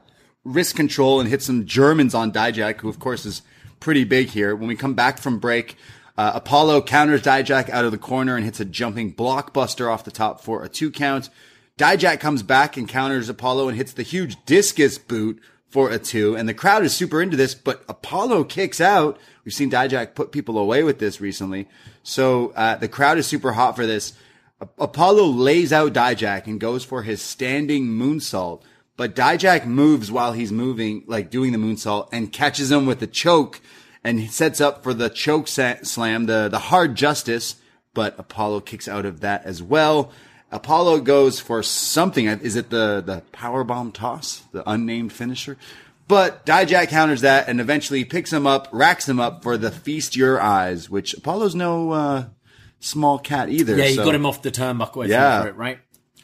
wrist 0.44 0.74
control 0.76 1.20
and 1.20 1.28
hit 1.28 1.42
some 1.42 1.66
Germans 1.66 2.14
on 2.14 2.32
Dijak, 2.32 2.80
who 2.80 2.88
of 2.88 2.98
course 2.98 3.24
is 3.26 3.42
pretty 3.80 4.04
big 4.04 4.28
here. 4.28 4.54
When 4.54 4.68
we 4.68 4.76
come 4.76 4.94
back 4.94 5.18
from 5.18 5.38
break, 5.38 5.76
uh, 6.16 6.32
Apollo 6.34 6.82
counters 6.82 7.22
Dijak 7.22 7.70
out 7.70 7.84
of 7.84 7.92
the 7.92 7.98
corner 7.98 8.36
and 8.36 8.44
hits 8.44 8.60
a 8.60 8.64
jumping 8.64 9.14
blockbuster 9.14 9.90
off 9.90 10.04
the 10.04 10.10
top 10.10 10.40
for 10.40 10.64
a 10.64 10.68
two 10.68 10.90
count. 10.90 11.30
Dijak 11.78 12.20
comes 12.20 12.42
back 12.42 12.76
and 12.76 12.88
counters 12.88 13.28
Apollo 13.28 13.68
and 13.68 13.76
hits 13.76 13.92
the 13.92 14.02
huge 14.02 14.36
discus 14.44 14.98
boot 14.98 15.40
for 15.68 15.90
a 15.90 15.98
two. 15.98 16.36
And 16.36 16.48
the 16.48 16.54
crowd 16.54 16.84
is 16.84 16.94
super 16.94 17.22
into 17.22 17.36
this, 17.36 17.54
but 17.54 17.82
Apollo 17.88 18.44
kicks 18.44 18.80
out 18.80 19.18
We've 19.44 19.54
seen 19.54 19.70
Dijak 19.70 20.14
put 20.14 20.32
people 20.32 20.58
away 20.58 20.82
with 20.82 20.98
this 20.98 21.20
recently. 21.20 21.68
So 22.02 22.52
uh, 22.54 22.76
the 22.76 22.88
crowd 22.88 23.18
is 23.18 23.26
super 23.26 23.52
hot 23.52 23.74
for 23.74 23.86
this. 23.86 24.12
A- 24.60 24.68
Apollo 24.78 25.24
lays 25.26 25.72
out 25.72 25.92
Dijak 25.92 26.46
and 26.46 26.60
goes 26.60 26.84
for 26.84 27.02
his 27.02 27.20
standing 27.20 27.86
moonsault. 27.86 28.62
But 28.96 29.16
Dijak 29.16 29.66
moves 29.66 30.10
while 30.10 30.32
he's 30.32 30.52
moving, 30.52 31.04
like 31.06 31.30
doing 31.30 31.52
the 31.52 31.58
moonsault, 31.58 32.08
and 32.12 32.32
catches 32.32 32.70
him 32.70 32.86
with 32.86 33.02
a 33.02 33.06
choke 33.06 33.60
and 34.04 34.30
sets 34.30 34.60
up 34.60 34.82
for 34.82 34.92
the 34.92 35.08
choke 35.08 35.48
slam, 35.48 36.26
the, 36.26 36.48
the 36.48 36.58
hard 36.58 36.94
justice. 36.94 37.56
But 37.94 38.18
Apollo 38.18 38.60
kicks 38.60 38.88
out 38.88 39.06
of 39.06 39.20
that 39.20 39.44
as 39.44 39.62
well. 39.62 40.12
Apollo 40.50 41.00
goes 41.00 41.40
for 41.40 41.62
something. 41.62 42.26
Is 42.26 42.56
it 42.56 42.70
the, 42.70 43.02
the 43.04 43.22
power 43.32 43.64
bomb 43.64 43.92
toss? 43.92 44.42
The 44.52 44.68
unnamed 44.68 45.12
finisher? 45.12 45.56
But 46.08 46.44
Dijak 46.44 46.88
counters 46.88 47.22
that 47.22 47.48
and 47.48 47.60
eventually 47.60 48.04
picks 48.04 48.32
him 48.32 48.46
up, 48.46 48.68
racks 48.72 49.08
him 49.08 49.18
up 49.18 49.42
for 49.42 49.56
the 49.56 49.70
feast 49.70 50.16
your 50.16 50.40
eyes, 50.40 50.90
which 50.90 51.14
Apollo's 51.14 51.54
no, 51.54 51.92
uh, 51.92 52.24
small 52.80 53.18
cat 53.18 53.48
either. 53.48 53.76
Yeah, 53.76 53.86
you 53.86 53.94
so 53.94 54.04
got 54.04 54.14
him 54.14 54.26
off 54.26 54.42
the 54.42 54.50
turnbuckle. 54.50 55.08
Yeah. 55.08 55.46
it, 55.46 55.56
right? 55.56 55.78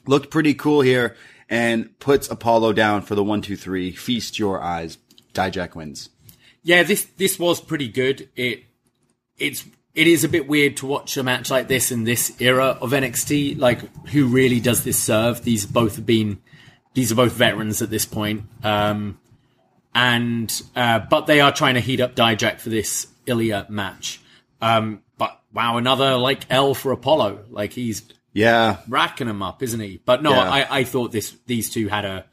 Looked 0.06 0.30
pretty 0.30 0.52
cool 0.54 0.82
here 0.82 1.16
and 1.48 1.98
puts 1.98 2.30
Apollo 2.30 2.74
down 2.74 3.02
for 3.02 3.14
the 3.14 3.24
one, 3.24 3.42
two, 3.42 3.56
three. 3.56 3.92
Feast 3.92 4.38
your 4.38 4.62
eyes. 4.62 4.98
Dijak 5.32 5.74
wins. 5.74 6.10
Yeah, 6.62 6.82
this 6.82 7.04
this 7.16 7.38
was 7.38 7.60
pretty 7.60 7.88
good. 7.88 8.28
It 8.36 8.64
it's 9.38 9.64
it 9.94 10.06
is 10.06 10.24
a 10.24 10.28
bit 10.28 10.46
weird 10.48 10.76
to 10.78 10.86
watch 10.86 11.16
a 11.16 11.22
match 11.22 11.50
like 11.50 11.68
this 11.68 11.90
in 11.90 12.04
this 12.04 12.40
era 12.40 12.78
of 12.80 12.90
NXT. 12.90 13.58
Like, 13.58 13.80
who 14.08 14.26
really 14.26 14.60
does 14.60 14.84
this 14.84 14.98
serve? 14.98 15.42
These 15.42 15.66
both 15.66 15.96
have 15.96 16.06
been 16.06 16.40
these 16.94 17.12
are 17.12 17.14
both 17.16 17.32
veterans 17.32 17.80
at 17.82 17.90
this 17.90 18.06
point. 18.06 18.44
Um, 18.64 19.20
and 19.94 20.62
uh, 20.74 21.00
but 21.10 21.26
they 21.26 21.40
are 21.40 21.52
trying 21.52 21.74
to 21.74 21.80
heat 21.80 22.00
up 22.00 22.14
Dijak 22.14 22.60
for 22.60 22.70
this 22.70 23.06
Ilja 23.26 23.68
match. 23.68 24.20
Um, 24.60 25.02
but 25.16 25.40
wow, 25.52 25.76
another 25.76 26.16
like 26.16 26.44
L 26.50 26.74
for 26.74 26.92
Apollo. 26.92 27.44
Like 27.50 27.72
he's 27.72 28.02
Yeah. 28.38 28.78
racking 28.88 29.28
him 29.28 29.42
up, 29.42 29.62
isn't 29.62 29.80
he? 29.80 30.00
But 30.04 30.22
no, 30.22 30.30
Yeah. 30.30 30.50
I, 30.50 30.78
I 30.80 30.84
thought 30.84 31.12
this 31.12 31.34
these 31.46 31.70
two 31.70 31.88
had 31.88 32.04
a 32.04 32.24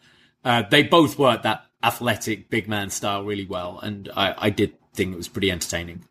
uh, 0.44 0.64
they 0.70 0.84
both 0.84 1.18
worked 1.18 1.44
that 1.44 1.66
athletic 1.84 2.50
big 2.50 2.68
man 2.68 2.90
style 2.90 3.24
really 3.24 3.46
well, 3.46 3.80
and 3.82 4.10
I, 4.16 4.36
I 4.38 4.50
did 4.50 4.74
think 4.94 5.14
it 5.14 5.18
was 5.18 5.28
pretty 5.28 5.52
entertaining. 5.52 6.04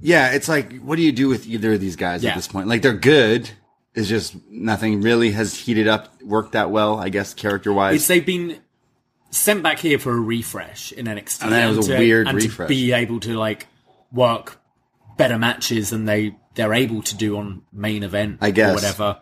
Yeah. 0.00 0.32
It's 0.32 0.48
like, 0.48 0.80
what 0.80 0.96
do 0.96 1.02
you 1.02 1.12
do 1.12 1.28
with 1.28 1.46
either 1.46 1.74
of 1.74 1.80
these 1.80 1.96
guys 1.96 2.24
Yeah. 2.24 2.30
at 2.30 2.36
this 2.36 2.48
point? 2.48 2.68
Like 2.68 2.82
they're 2.82 2.92
good. 2.94 3.50
It's 3.94 4.08
just 4.08 4.34
nothing 4.50 5.02
really 5.02 5.32
has 5.32 5.54
heated 5.54 5.86
up, 5.86 6.20
worked 6.22 6.52
that 6.52 6.70
well, 6.70 6.98
I 6.98 7.10
guess, 7.10 7.34
character 7.34 7.72
wise. 7.72 8.06
they've 8.08 8.24
been 8.24 8.58
sent 9.30 9.62
back 9.62 9.78
here 9.78 9.98
for 9.98 10.12
a 10.12 10.20
refresh 10.20 10.92
in 10.92 11.06
NXT, 11.06 11.42
And 11.44 11.52
that 11.52 11.68
was 11.76 11.88
a 11.88 11.92
to, 11.92 11.98
weird 11.98 12.26
and 12.28 12.36
refresh. 12.36 12.68
to 12.68 12.74
be 12.74 12.92
able 12.92 13.20
to 13.20 13.36
like 13.36 13.66
work 14.10 14.58
better 15.18 15.38
matches 15.38 15.90
than 15.90 16.06
they 16.06 16.34
they're 16.54 16.74
able 16.74 17.02
to 17.02 17.16
do 17.16 17.36
on 17.38 17.62
main 17.72 18.02
event, 18.02 18.38
I 18.42 18.50
guess. 18.50 18.70
or 18.70 18.74
whatever. 18.74 19.20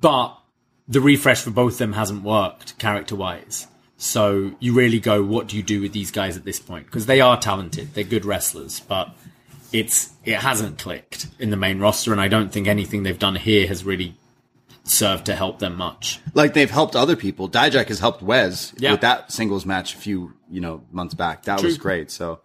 But 0.00 0.38
the 0.88 1.00
refresh 1.00 1.42
for 1.42 1.50
both 1.50 1.74
of 1.74 1.78
them 1.78 1.92
hasn't 1.92 2.22
worked 2.24 2.78
character 2.78 3.14
wise. 3.14 3.66
So 3.96 4.52
you 4.58 4.74
really 4.74 4.98
go, 4.98 5.22
what 5.22 5.46
do 5.46 5.56
you 5.56 5.62
do 5.62 5.80
with 5.80 5.92
these 5.92 6.10
guys 6.10 6.36
at 6.36 6.44
this 6.44 6.58
point? 6.58 6.86
Because 6.86 7.06
they 7.06 7.20
are 7.20 7.38
talented, 7.38 7.94
they're 7.94 8.02
good 8.02 8.24
wrestlers, 8.24 8.80
but 8.80 9.10
it's 9.72 10.10
it 10.24 10.36
hasn't 10.36 10.78
clicked 10.78 11.28
in 11.38 11.50
the 11.50 11.56
main 11.56 11.78
roster, 11.78 12.10
and 12.12 12.20
I 12.20 12.28
don't 12.28 12.50
think 12.52 12.66
anything 12.66 13.04
they've 13.04 13.18
done 13.18 13.36
here 13.36 13.66
has 13.68 13.84
really 13.84 14.16
served 14.84 15.26
to 15.26 15.36
help 15.36 15.60
them 15.60 15.76
much. 15.76 16.18
like 16.34 16.54
they've 16.54 16.70
helped 16.70 16.96
other 16.96 17.14
people. 17.14 17.48
Dijak 17.48 17.86
has 17.86 18.00
helped 18.00 18.20
Wes 18.22 18.72
Yeah. 18.78 18.90
with 18.92 19.02
that 19.02 19.30
singles 19.30 19.64
match 19.64 19.94
a 19.94 19.98
few, 19.98 20.32
you 20.50 20.60
know, 20.60 20.82
months 20.90 21.14
back. 21.14 21.44
That 21.44 21.62
was 21.62 21.78
great. 21.78 22.10
So 22.10 22.40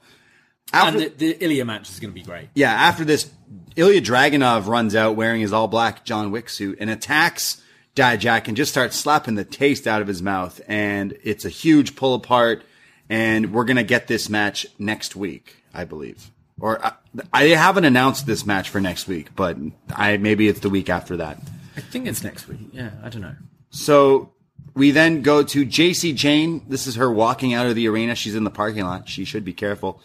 And 0.73 0.99
the, 0.99 1.09
the 1.09 1.33
Ilja 1.35 1.65
match 1.65 1.89
is 1.89 1.99
going 1.99 2.11
to 2.11 2.15
be 2.15 2.23
great. 2.23 2.49
Yeah, 2.53 2.71
after 2.71 3.05
this, 3.05 3.29
Ilja 3.75 4.01
Dragunov 4.01 4.67
runs 4.67 4.95
out 4.95 5.15
wearing 5.15 5.41
his 5.41 5.53
all 5.53 5.67
black 5.67 6.03
John 6.03 6.31
Wick 6.31 6.49
suit 6.49 6.77
and 6.81 6.89
attacks 6.89 7.61
Dijak 7.95 8.47
and 8.47 8.57
just 8.57 8.71
starts 8.71 8.95
slapping 8.95 9.35
the 9.35 9.45
taste 9.45 9.87
out 9.87 10.01
of 10.01 10.07
his 10.07 10.21
mouth. 10.21 10.59
And 10.67 11.17
it's 11.23 11.45
a 11.45 11.49
huge 11.49 11.95
pull 11.95 12.15
apart. 12.15 12.63
And 13.09 13.53
we're 13.53 13.63
going 13.63 13.77
to 13.77 13.83
get 13.83 14.07
this 14.07 14.29
match 14.29 14.67
next 14.77 15.15
week, 15.15 15.63
I 15.73 15.85
believe. 15.85 16.29
Or 16.59 16.83
I, 16.83 16.93
I 17.31 17.43
haven't 17.45 17.85
announced 17.85 18.25
this 18.25 18.45
match 18.45 18.69
for 18.69 18.81
next 18.81 19.07
week, 19.07 19.35
but 19.35 19.57
I 19.95 20.17
maybe 20.17 20.47
it's 20.47 20.59
the 20.59 20.69
week 20.69 20.89
after 20.89 21.17
that. 21.17 21.39
I 21.77 21.81
think 21.81 22.07
it's 22.07 22.23
next 22.23 22.47
week. 22.47 22.59
Yeah, 22.71 22.91
I 23.03 23.09
don't 23.09 23.21
know. 23.21 23.35
So 23.69 24.33
we 24.73 24.91
then 24.91 25.21
go 25.21 25.43
to 25.43 25.65
Jacy 25.65 26.13
Jayne. 26.13 26.65
This 26.67 26.87
is 26.87 26.95
her 26.95 27.11
walking 27.11 27.53
out 27.53 27.67
of 27.67 27.75
the 27.75 27.87
arena. 27.87 28.15
She's 28.15 28.35
in 28.35 28.43
the 28.43 28.49
parking 28.49 28.83
lot. 28.83 29.07
She 29.07 29.23
should 29.23 29.45
be 29.45 29.53
careful. 29.53 30.01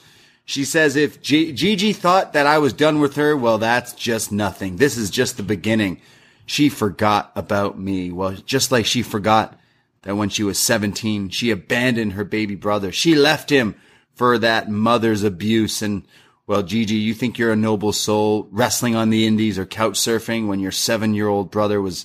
She 0.53 0.67
says, 0.67 0.97
if 0.97 1.23
G- 1.23 1.53
Gigi 1.53 1.95
thought 1.95 2.35
that 2.35 2.47
I 2.47 2.59
was 2.59 2.75
done 2.75 3.01
with 3.01 3.17
her, 3.17 3.35
well, 3.35 3.57
that's 3.57 3.95
just 3.95 4.31
nothing. 4.31 4.77
This 4.77 4.99
is 4.99 5.09
just 5.09 5.39
the 5.39 5.43
beginning. 5.43 5.99
She 6.45 6.69
forgot 6.69 7.33
about 7.35 7.79
me. 7.79 8.13
Well, 8.13 8.33
just 8.33 8.71
like 8.71 8.85
she 8.85 9.03
forgot 9.03 9.59
that 10.03 10.15
when 10.15 10.29
she 10.29 10.43
was 10.43 10.59
17, 10.59 11.31
she 11.31 11.51
abandoned 11.51 12.13
her 12.13 12.25
baby 12.25 12.55
brother. 12.55 12.93
She 12.93 13.15
left 13.15 13.49
him 13.49 13.77
for 14.13 14.37
that 14.37 14.69
mother's 14.69 15.23
abuse. 15.23 15.81
And 15.81 16.07
well, 16.47 16.63
Gigi, 16.63 16.97
you 16.97 17.15
think 17.15 17.39
you're 17.39 17.53
a 17.53 17.57
noble 17.57 17.95
soul 17.95 18.47
wrestling 18.51 18.95
on 18.95 19.09
the 19.09 19.27
indies 19.27 19.59
or 19.59 19.65
couch 19.65 19.95
surfing 19.95 20.49
when 20.49 20.61
your 20.61 20.71
seven 20.71 21.15
year 21.15 21.29
old 21.29 21.51
brother 21.51 21.81
was 21.81 22.05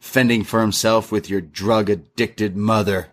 fending 0.00 0.44
for 0.44 0.60
himself 0.60 1.10
with 1.10 1.30
your 1.30 1.40
drug 1.40 1.88
addicted 1.88 2.58
mother 2.58 3.08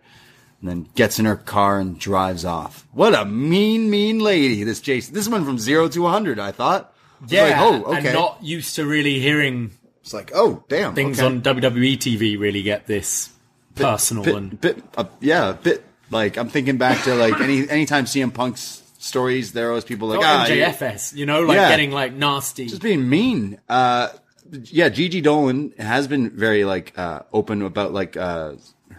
and 0.63 0.71
then 0.71 0.89
gets 0.95 1.19
in 1.19 1.25
her 1.25 1.35
car 1.35 1.77
and 1.77 1.99
drives 1.99 2.45
off. 2.45 2.87
What 2.93 3.13
a 3.13 3.25
mean, 3.25 3.89
mean 3.89 4.19
lady, 4.19 4.63
this 4.63 4.79
Jason. 4.79 5.13
This 5.13 5.27
one 5.27 5.43
from 5.43 5.59
zero 5.59 5.89
to 5.89 6.01
100, 6.01 6.39
I 6.39 6.53
thought. 6.53 6.93
I 7.29 7.49
like, 7.49 7.57
oh, 7.57 7.83
okay. 7.83 7.97
and 7.97 8.13
not 8.13 8.41
used 8.41 8.75
to 8.75 8.85
really 8.85 9.19
hearing 9.19 9.71
it's 10.01 10.13
like, 10.13 10.31
oh, 10.33 10.63
damn. 10.69 10.95
things 10.95 11.19
okay. 11.19 11.25
on 11.25 11.41
WWE 11.41 11.97
TV 11.97 12.39
really 12.39 12.61
get 12.61 12.87
this 12.87 13.29
personal 13.75 14.23
bit, 14.23 14.35
and 14.35 14.61
bit, 14.61 14.83
uh, 14.95 15.05
yeah, 15.19 15.49
a 15.49 15.53
bit 15.53 15.83
like 16.09 16.37
I'm 16.37 16.49
thinking 16.49 16.77
back 16.77 17.03
to 17.03 17.15
like 17.15 17.39
any 17.41 17.67
anytime 17.69 18.05
CM 18.05 18.33
Punk's 18.33 18.83
stories, 18.99 19.51
there 19.51 19.67
are 19.67 19.69
always 19.69 19.83
people 19.83 20.07
like, 20.07 20.19
oh, 20.19 20.23
ah, 20.23 20.45
MJFS, 20.47 21.13
you 21.15 21.25
know, 21.25 21.41
like 21.41 21.55
Yeah. 21.55 21.69
getting 21.69 21.91
like 21.91 22.13
nasty. 22.13 22.67
just 22.67 22.81
being 22.81 23.09
mean. 23.09 23.59
Uh, 23.67 24.09
yeah, 24.51 24.89
Gigi 24.89 25.21
Dolin 25.21 25.77
has 25.79 26.07
been 26.07 26.29
very 26.29 26.63
like 26.65 26.97
uh, 26.97 27.21
open 27.31 27.61
about 27.61 27.93
like 27.93 28.15
uh, 28.17 28.53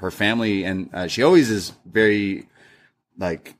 her 0.04 0.10
family, 0.10 0.64
and 0.64 0.88
uh, 0.94 1.08
she 1.08 1.22
always 1.22 1.50
is 1.50 1.72
very 1.86 2.46
like 3.18 3.54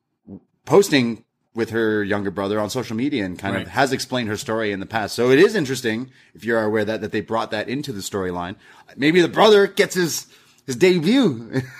posting 0.64 1.24
with 1.54 1.70
her 1.70 2.02
younger 2.02 2.30
brother 2.32 2.58
on 2.58 2.68
social 2.68 2.96
media 2.96 3.24
and 3.24 3.38
kind 3.38 3.54
Right. 3.54 3.62
of 3.66 3.68
has 3.72 3.92
explained 3.92 4.28
her 4.28 4.36
story 4.36 4.72
in 4.72 4.80
the 4.80 4.86
past. 4.86 5.14
So 5.14 5.30
it 5.30 5.38
is 5.38 5.54
interesting 5.54 6.10
if 6.34 6.44
you 6.44 6.56
are 6.56 6.64
aware 6.64 6.84
that 6.84 7.00
that 7.00 7.12
they 7.12 7.20
brought 7.20 7.50
that 7.52 7.68
into 7.68 7.92
the 7.92 8.00
storyline. 8.00 8.56
Maybe 8.96 9.20
the 9.20 9.28
brother 9.28 9.66
gets 9.66 9.94
his 9.94 10.26
his 10.66 10.76
debut. 10.76 11.62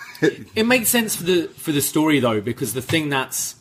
It 0.55 0.65
makes 0.65 0.89
sense 0.89 1.17
for 1.17 1.25
the 1.25 1.49
for 1.49 1.73
the 1.73 1.83
story 1.83 2.19
though, 2.21 2.41
because 2.41 2.73
the 2.73 2.81
thing 2.81 3.11
that's 3.11 3.57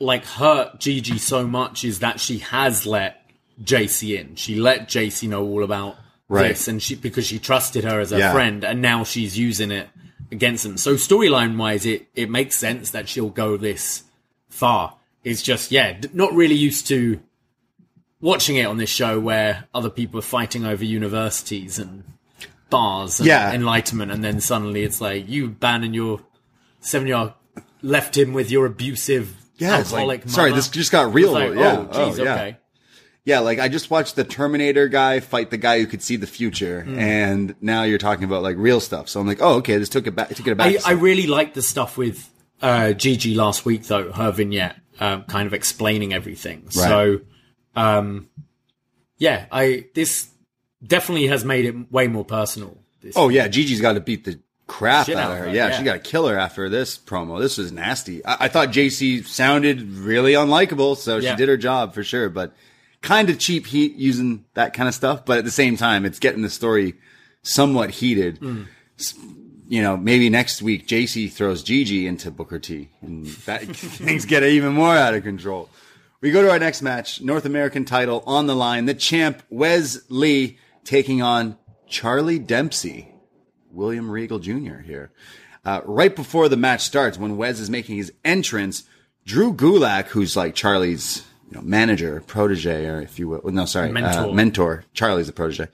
like 0.00 0.24
hurt 0.24 0.80
Gigi 0.80 1.18
so 1.18 1.46
much 1.46 1.84
is 1.84 1.98
that 1.98 2.20
she 2.20 2.38
has 2.38 2.86
let 2.86 3.20
Jacy 3.62 4.16
in. 4.16 4.36
She 4.36 4.54
let 4.54 4.88
Jacy 4.88 5.26
know 5.26 5.44
all 5.44 5.62
about 5.64 5.96
Right. 6.28 6.48
this, 6.48 6.68
and 6.68 6.80
she 6.82 6.94
because 6.94 7.26
she 7.26 7.38
trusted 7.38 7.84
her 7.84 8.00
as 8.00 8.12
a 8.12 8.18
Yeah. 8.18 8.32
friend, 8.32 8.64
and 8.64 8.80
now 8.80 9.04
she's 9.04 9.36
using 9.36 9.70
it 9.72 9.88
against 10.32 10.64
them. 10.64 10.76
So 10.76 10.94
storyline 10.94 11.56
wise, 11.56 11.86
it 11.86 12.06
it 12.14 12.30
makes 12.30 12.56
sense 12.56 12.90
that 12.90 13.08
she'll 13.08 13.30
go 13.30 13.56
this 13.56 14.04
far. 14.48 14.96
It's 15.22 15.42
just 15.42 15.70
yeah, 15.70 15.98
not 16.12 16.32
really 16.34 16.54
used 16.54 16.86
to 16.88 17.20
watching 18.20 18.56
it 18.56 18.64
on 18.64 18.76
this 18.78 18.90
show 18.90 19.20
where 19.20 19.64
other 19.74 19.90
people 19.90 20.18
are 20.18 20.22
fighting 20.22 20.64
over 20.64 20.84
universities 20.84 21.78
and 21.78 22.04
bars 22.70 23.20
and 23.20 23.26
Yeah. 23.26 23.52
enlightenment, 23.52 24.10
and 24.10 24.24
then 24.24 24.40
suddenly 24.40 24.82
it's 24.82 25.00
like 25.00 25.28
you 25.28 25.46
abandon 25.46 25.94
your 25.94 26.20
seven 26.80 27.06
year 27.06 27.16
old, 27.16 27.32
left 27.82 28.16
him 28.16 28.32
with 28.32 28.50
your 28.50 28.66
abusive 28.66 29.36
Yeah, 29.58 29.78
it's 29.80 29.92
like- 29.92 30.00
alcoholic. 30.00 30.28
sorry, 30.28 30.52
this 30.52 30.68
just 30.68 30.90
got 30.90 31.12
real. 31.14 31.32
Like, 31.32 31.54
Yeah. 31.54 31.86
oh, 31.90 32.06
geez, 32.06 32.18
Oh, 32.20 32.24
yeah. 32.24 32.34
okay. 32.34 32.56
Yeah, 33.26 33.38
like 33.40 33.58
I 33.58 33.68
just 33.68 33.90
watched 33.90 34.16
the 34.16 34.24
Terminator 34.24 34.86
guy 34.88 35.20
fight 35.20 35.50
the 35.50 35.56
guy 35.56 35.80
who 35.80 35.86
could 35.86 36.02
see 36.02 36.16
the 36.16 36.26
future, 36.26 36.82
Hmm. 36.82 36.98
and 36.98 37.54
now 37.60 37.84
you're 37.84 37.98
talking 37.98 38.24
about 38.24 38.42
like 38.42 38.56
real 38.58 38.80
stuff. 38.80 39.08
So 39.08 39.18
I'm 39.20 39.26
like, 39.26 39.40
oh, 39.40 39.54
okay, 39.56 39.78
this 39.78 39.88
took 39.88 40.06
it 40.06 40.14
back. 40.14 40.28
Took 40.34 40.46
it 40.46 40.56
back. 40.56 40.74
I, 40.86 40.90
I 40.90 40.92
really 40.92 41.26
liked 41.26 41.54
the 41.54 41.62
stuff 41.62 41.96
with 41.96 42.28
uh, 42.60 42.92
Gigi 42.92 43.34
last 43.34 43.64
week, 43.64 43.84
though 43.84 44.12
her 44.12 44.30
vignette, 44.30 44.76
um, 45.00 45.22
kind 45.24 45.46
of 45.46 45.54
explaining 45.54 46.12
everything. 46.12 46.68
So, 46.70 47.20
um, 47.74 48.28
yeah, 49.16 49.46
I 49.50 49.86
this 49.94 50.28
definitely 50.86 51.28
has 51.28 51.44
made 51.46 51.64
it 51.64 51.90
way 51.90 52.08
more 52.08 52.24
personal. 52.26 52.76
This 53.00 53.14
oh 53.16 53.30
yeah, 53.30 53.48
Gigi's 53.48 53.80
got 53.80 53.94
to 53.94 54.00
beat 54.00 54.24
the 54.24 54.38
crap 54.66 55.06
Shit 55.06 55.16
out 55.16 55.30
of 55.32 55.38
her. 55.38 55.44
her, 55.44 55.50
Yeah, 55.50 55.68
yeah. 55.68 55.78
she 55.78 55.82
got 55.84 55.94
to 55.94 55.98
kill 55.98 56.26
her 56.28 56.38
after 56.38 56.68
this 56.68 56.98
promo. 56.98 57.40
This 57.40 57.56
was 57.56 57.72
nasty. 57.72 58.24
I, 58.24 58.36
I 58.44 58.48
thought 58.48 58.70
Jacy 58.70 59.22
sounded 59.22 59.82
really 59.92 60.32
unlikable, 60.34 60.96
so 60.98 61.16
Yeah. 61.16 61.30
she 61.32 61.36
did 61.36 61.48
her 61.48 61.56
job 61.56 61.94
for 61.94 62.02
sure. 62.04 62.28
But 62.28 62.54
kind 63.04 63.28
of 63.30 63.38
cheap 63.38 63.66
heat 63.66 63.94
using 63.96 64.44
that 64.54 64.72
kind 64.72 64.88
of 64.88 64.94
stuff. 64.94 65.24
But 65.24 65.38
at 65.38 65.44
the 65.44 65.50
same 65.50 65.76
time, 65.76 66.04
it's 66.04 66.18
getting 66.18 66.42
the 66.42 66.50
story 66.50 66.94
somewhat 67.42 67.90
heated. 67.90 68.38
S- 68.98 69.14
You 69.68 69.80
know, 69.82 69.96
maybe 69.96 70.28
next 70.28 70.60
week 70.62 70.86
Jacy 70.86 71.28
throws 71.28 71.62
Gigi 71.62 72.06
into 72.06 72.30
Booker 72.30 72.58
T, 72.58 72.90
and 73.00 73.26
that 73.46 73.62
things 73.76 74.24
get 74.26 74.42
even 74.42 74.72
more 74.74 74.94
out 74.96 75.14
of 75.14 75.22
control. 75.22 75.68
We 76.20 76.30
go 76.30 76.42
to 76.42 76.50
our 76.50 76.58
next 76.58 76.82
match, 76.82 77.20
North 77.20 77.44
American 77.44 77.84
title 77.84 78.22
on 78.26 78.46
the 78.46 78.54
line. 78.56 78.86
The 78.86 78.94
champ, 78.94 79.42
Wes 79.50 79.98
Lee, 80.08 80.58
taking 80.84 81.20
on 81.22 81.56
Charlie 81.86 82.38
Dempsey. 82.38 83.08
William 83.70 84.10
Regal 84.10 84.38
Jr. 84.38 84.78
here. 84.84 85.10
Uh, 85.64 85.80
right 85.84 86.14
before 86.14 86.48
the 86.48 86.56
match 86.56 86.82
starts, 86.82 87.18
when 87.18 87.36
Wes 87.36 87.58
is 87.58 87.68
making 87.70 87.96
his 87.96 88.12
entrance, 88.24 88.84
Drew 89.26 89.52
Gulak, 89.52 90.06
who's 90.08 90.36
like 90.36 90.54
Charlie's 90.54 91.24
know, 91.54 91.62
manager, 91.62 92.22
protege, 92.26 92.86
or 92.86 93.00
if 93.00 93.18
you 93.18 93.28
will, 93.28 93.42
no, 93.44 93.64
sorry, 93.64 93.90
Mentor. 93.90 94.30
Uh, 94.30 94.32
mentor. 94.32 94.84
Charlie's 94.94 95.26
the 95.26 95.32
protege. 95.32 95.68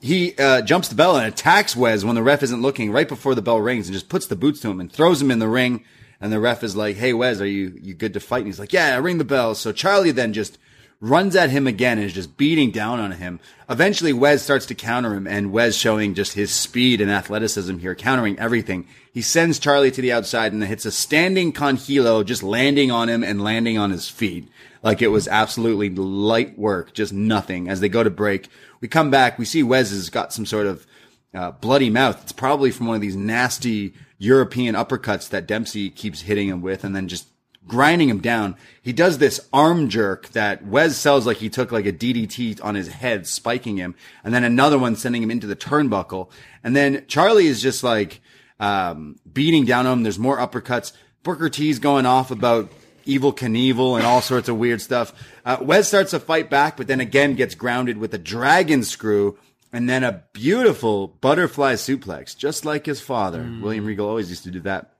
He 0.00 0.36
uh, 0.36 0.62
jumps 0.62 0.88
the 0.88 0.94
bell 0.94 1.16
and 1.16 1.26
attacks 1.26 1.76
Wes 1.76 2.04
when 2.04 2.16
the 2.16 2.22
ref 2.22 2.42
isn't 2.42 2.60
looking 2.60 2.90
right 2.90 3.08
before 3.08 3.34
the 3.34 3.42
bell 3.42 3.60
rings 3.60 3.86
and 3.86 3.94
just 3.94 4.08
puts 4.08 4.26
the 4.26 4.36
boots 4.36 4.60
to 4.60 4.70
him 4.70 4.80
and 4.80 4.92
throws 4.92 5.22
him 5.22 5.30
in 5.30 5.38
the 5.38 5.48
ring. 5.48 5.84
And 6.20 6.32
the 6.32 6.40
ref 6.40 6.62
is 6.62 6.76
like, 6.76 6.96
"Hey 6.96 7.12
Wes, 7.12 7.40
are 7.40 7.46
you 7.46 7.78
you 7.80 7.94
good 7.94 8.14
to 8.14 8.20
fight?" 8.20 8.38
And 8.38 8.46
he's 8.46 8.60
like, 8.60 8.72
"Yeah, 8.72 8.96
ring 8.98 9.18
the 9.18 9.24
bell." 9.24 9.54
So 9.54 9.72
Charlie 9.72 10.12
then 10.12 10.32
just 10.32 10.58
runs 11.02 11.34
at 11.34 11.50
him 11.50 11.66
again 11.66 11.98
and 11.98 12.06
is 12.06 12.12
just 12.12 12.36
beating 12.36 12.70
down 12.70 13.00
on 13.00 13.10
him. 13.10 13.40
Eventually, 13.68 14.12
Wes 14.12 14.42
starts 14.42 14.66
to 14.66 14.74
counter 14.74 15.14
him, 15.14 15.26
and 15.26 15.52
Wes 15.52 15.74
showing 15.74 16.14
just 16.14 16.34
his 16.34 16.52
speed 16.52 17.00
and 17.00 17.10
athleticism 17.10 17.78
here, 17.78 17.96
countering 17.96 18.38
everything. 18.38 18.86
He 19.12 19.20
sends 19.20 19.58
Charlie 19.58 19.90
to 19.90 20.00
the 20.00 20.12
outside 20.12 20.52
and 20.52 20.62
hits 20.62 20.86
a 20.86 20.92
standing 20.92 21.52
conhilo, 21.52 22.24
just 22.24 22.44
landing 22.44 22.92
on 22.92 23.08
him 23.08 23.24
and 23.24 23.42
landing 23.42 23.76
on 23.76 23.90
his 23.90 24.08
feet. 24.08 24.48
Like 24.82 25.00
it 25.00 25.08
was 25.08 25.28
absolutely 25.28 25.90
light 25.90 26.58
work, 26.58 26.92
just 26.92 27.12
nothing. 27.12 27.68
As 27.68 27.80
they 27.80 27.88
go 27.88 28.02
to 28.02 28.10
break, 28.10 28.48
we 28.80 28.88
come 28.88 29.10
back, 29.10 29.38
we 29.38 29.44
see 29.44 29.62
Wes 29.62 29.90
has 29.90 30.10
got 30.10 30.32
some 30.32 30.46
sort 30.46 30.66
of 30.66 30.86
uh, 31.34 31.52
bloody 31.52 31.90
mouth. 31.90 32.20
It's 32.22 32.32
probably 32.32 32.70
from 32.70 32.88
one 32.88 32.96
of 32.96 33.02
these 33.02 33.16
nasty 33.16 33.94
European 34.18 34.74
uppercuts 34.74 35.28
that 35.30 35.46
Dempsey 35.46 35.90
keeps 35.90 36.22
hitting 36.22 36.48
him 36.48 36.62
with, 36.62 36.84
and 36.84 36.94
then 36.94 37.08
just 37.08 37.28
grinding 37.66 38.08
him 38.08 38.20
down. 38.20 38.56
He 38.80 38.92
does 38.92 39.18
this 39.18 39.48
arm 39.52 39.88
jerk 39.88 40.28
that 40.30 40.66
Wes 40.66 40.96
sells 40.96 41.26
like 41.26 41.38
he 41.38 41.48
took 41.48 41.72
like 41.72 41.86
a 41.86 41.92
DDT 41.92 42.62
on 42.64 42.74
his 42.74 42.88
head, 42.88 43.26
spiking 43.26 43.76
him, 43.76 43.94
and 44.24 44.34
then 44.34 44.44
another 44.44 44.78
one 44.78 44.96
sending 44.96 45.22
him 45.22 45.30
into 45.30 45.46
the 45.46 45.56
turnbuckle. 45.56 46.30
And 46.64 46.74
then 46.74 47.04
Charlie 47.06 47.46
is 47.46 47.62
just 47.62 47.82
like 47.84 48.20
um, 48.58 49.18
beating 49.30 49.64
down 49.64 49.86
on 49.86 49.98
him. 49.98 50.02
There's 50.02 50.18
more 50.18 50.38
uppercuts. 50.38 50.92
Booker 51.22 51.48
T's 51.48 51.78
going 51.78 52.06
off 52.06 52.30
about 52.30 52.70
Evel 53.04 53.36
Knievel 53.36 53.96
and 53.96 54.06
all 54.06 54.20
sorts 54.20 54.48
of 54.48 54.56
weird 54.58 54.80
stuff. 54.80 55.12
Uh, 55.44 55.58
Wes 55.60 55.88
starts 55.88 56.12
to 56.12 56.20
fight 56.20 56.50
back, 56.50 56.76
but 56.76 56.86
then 56.86 57.00
again 57.00 57.34
gets 57.34 57.54
grounded 57.54 57.98
with 57.98 58.14
a 58.14 58.18
dragon 58.18 58.82
screw 58.84 59.38
and 59.72 59.88
then 59.88 60.04
a 60.04 60.22
beautiful 60.32 61.08
butterfly 61.08 61.74
suplex, 61.74 62.36
just 62.36 62.64
like 62.64 62.86
his 62.86 63.00
father. 63.00 63.50
William 63.62 63.86
Regal 63.86 64.08
always 64.08 64.28
used 64.28 64.44
to 64.44 64.50
do 64.50 64.60
that. 64.60 64.92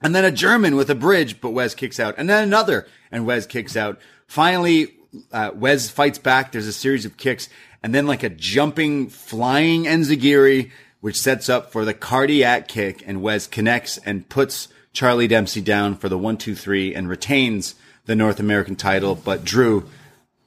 And 0.00 0.14
then 0.14 0.24
a 0.24 0.30
German 0.30 0.76
with 0.76 0.90
a 0.90 0.94
bridge, 0.94 1.40
but 1.40 1.50
Wes 1.50 1.74
kicks 1.74 1.98
out. 1.98 2.14
And 2.18 2.28
then 2.28 2.44
another, 2.44 2.86
and 3.10 3.26
Wes 3.26 3.46
kicks 3.46 3.76
out. 3.76 4.00
Finally, 4.26 4.94
uh, 5.32 5.50
Wes 5.54 5.90
fights 5.90 6.18
back. 6.18 6.52
There's 6.52 6.66
a 6.66 6.72
series 6.72 7.04
of 7.04 7.16
kicks, 7.16 7.48
and 7.82 7.94
then 7.94 8.06
like 8.06 8.22
a 8.22 8.28
jumping, 8.28 9.08
flying 9.08 9.84
Enzuigiri, 9.84 10.70
which 11.00 11.20
sets 11.20 11.48
up 11.48 11.72
for 11.72 11.84
the 11.84 11.94
cardiac 11.94 12.68
kick, 12.68 13.02
and 13.06 13.22
Wes 13.22 13.46
connects 13.46 13.98
and 13.98 14.28
puts 14.28 14.68
Charlie 14.92 15.28
Dempsey 15.28 15.60
down 15.60 15.96
for 15.96 16.08
the 16.08 16.18
one, 16.18 16.36
two, 16.36 16.54
three, 16.54 16.94
and 16.94 17.08
retains 17.08 17.74
the 18.04 18.16
North 18.16 18.40
American 18.40 18.76
title. 18.76 19.14
But 19.14 19.44
Drew, 19.44 19.88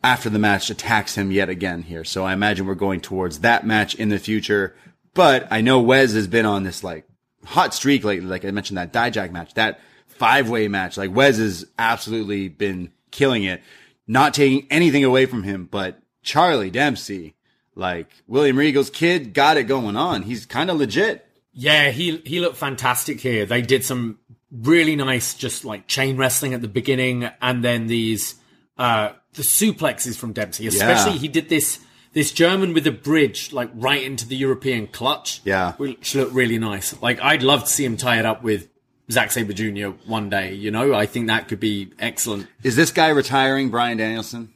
after 0.03 0.29
the 0.29 0.39
match, 0.39 0.69
attacks 0.69 1.15
him 1.15 1.31
yet 1.31 1.49
again 1.49 1.81
here. 1.81 2.03
So 2.03 2.23
I 2.23 2.33
imagine 2.33 2.65
we're 2.65 2.75
going 2.75 3.01
towards 3.01 3.39
that 3.39 3.65
match 3.65 3.95
in 3.95 4.09
the 4.09 4.19
future. 4.19 4.75
But 5.13 5.47
I 5.49 5.61
know 5.61 5.81
Wes 5.81 6.13
has 6.13 6.27
been 6.27 6.45
on 6.45 6.63
this 6.63 6.83
like 6.83 7.07
hot 7.45 7.73
streak 7.73 8.03
lately. 8.03 8.27
Like 8.27 8.45
I 8.45 8.51
mentioned 8.51 8.77
that 8.77 8.93
Dijak 8.93 9.31
match, 9.31 9.53
that 9.55 9.79
five 10.07 10.49
way 10.49 10.67
match. 10.67 10.97
Like 10.97 11.15
Wes 11.15 11.37
has 11.37 11.65
absolutely 11.79 12.49
been 12.49 12.91
killing 13.11 13.43
it, 13.43 13.61
not 14.07 14.33
taking 14.33 14.67
anything 14.69 15.03
away 15.03 15.25
from 15.25 15.43
him. 15.43 15.67
But 15.69 15.99
Charlie 16.21 16.69
Dempsey, 16.69 17.35
like 17.75 18.09
William 18.27 18.57
Regal's 18.57 18.89
kid, 18.89 19.33
got 19.33 19.57
it 19.57 19.63
going 19.63 19.95
on. 19.95 20.23
He's 20.23 20.45
kind 20.45 20.69
of 20.69 20.77
legit. 20.77 21.25
Yeah, 21.57 21.91
he 21.91 22.17
he 22.25 22.41
looked 22.41 22.57
fantastic 22.57 23.21
here. 23.21 23.45
They 23.45 23.61
did 23.61 23.85
some 23.85 24.19
really 24.61 24.95
nice, 24.95 25.33
just 25.33 25.65
like 25.65 25.87
chain 25.87 26.17
wrestling 26.17 26.53
at 26.53 26.61
the 26.61 26.67
beginning, 26.67 27.29
and 27.41 27.63
then 27.63 27.87
these 27.87 28.35
uh 28.77 29.09
the 29.33 29.43
suplexes 29.43 30.15
from 30.17 30.33
Dempsey. 30.33 30.67
Especially, 30.67 31.13
Yeah. 31.13 31.17
he 31.19 31.27
did 31.27 31.49
this 31.49 31.79
this 32.13 32.31
German 32.31 32.73
with 32.73 32.87
a 32.87 32.91
bridge, 32.91 33.51
like 33.51 33.69
right 33.73 34.01
into 34.03 34.25
the 34.27 34.35
European 34.37 34.87
clutch. 34.87 35.41
Yeah. 35.43 35.73
which 35.73 36.15
looked 36.15 36.33
really 36.33 36.57
nice. 36.57 36.95
Like 37.01 37.19
I'd 37.21 37.43
love 37.43 37.63
to 37.65 37.69
see 37.69 37.83
him 37.85 37.97
tie 37.97 38.19
it 38.19 38.25
up 38.25 38.41
with 38.43 38.69
Zack 39.11 39.31
Sabre 39.31 39.53
Jr. 39.53 39.89
one 40.07 40.29
day. 40.29 40.53
You 40.53 40.71
know, 40.71 40.93
I 40.93 41.05
think 41.05 41.27
that 41.27 41.47
could 41.49 41.59
be 41.59 41.91
excellent. 41.99 42.47
Is 42.63 42.75
this 42.75 42.91
guy 42.91 43.09
retiring, 43.09 43.69
Bryan 43.69 43.97
Danielson? 43.97 44.53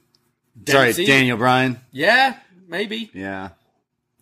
Dempsey? 0.64 1.06
Sorry, 1.06 1.06
Daniel 1.06 1.38
Bryan. 1.38 1.80
Yeah, 1.92 2.38
maybe. 2.68 3.12
Yeah. 3.14 3.50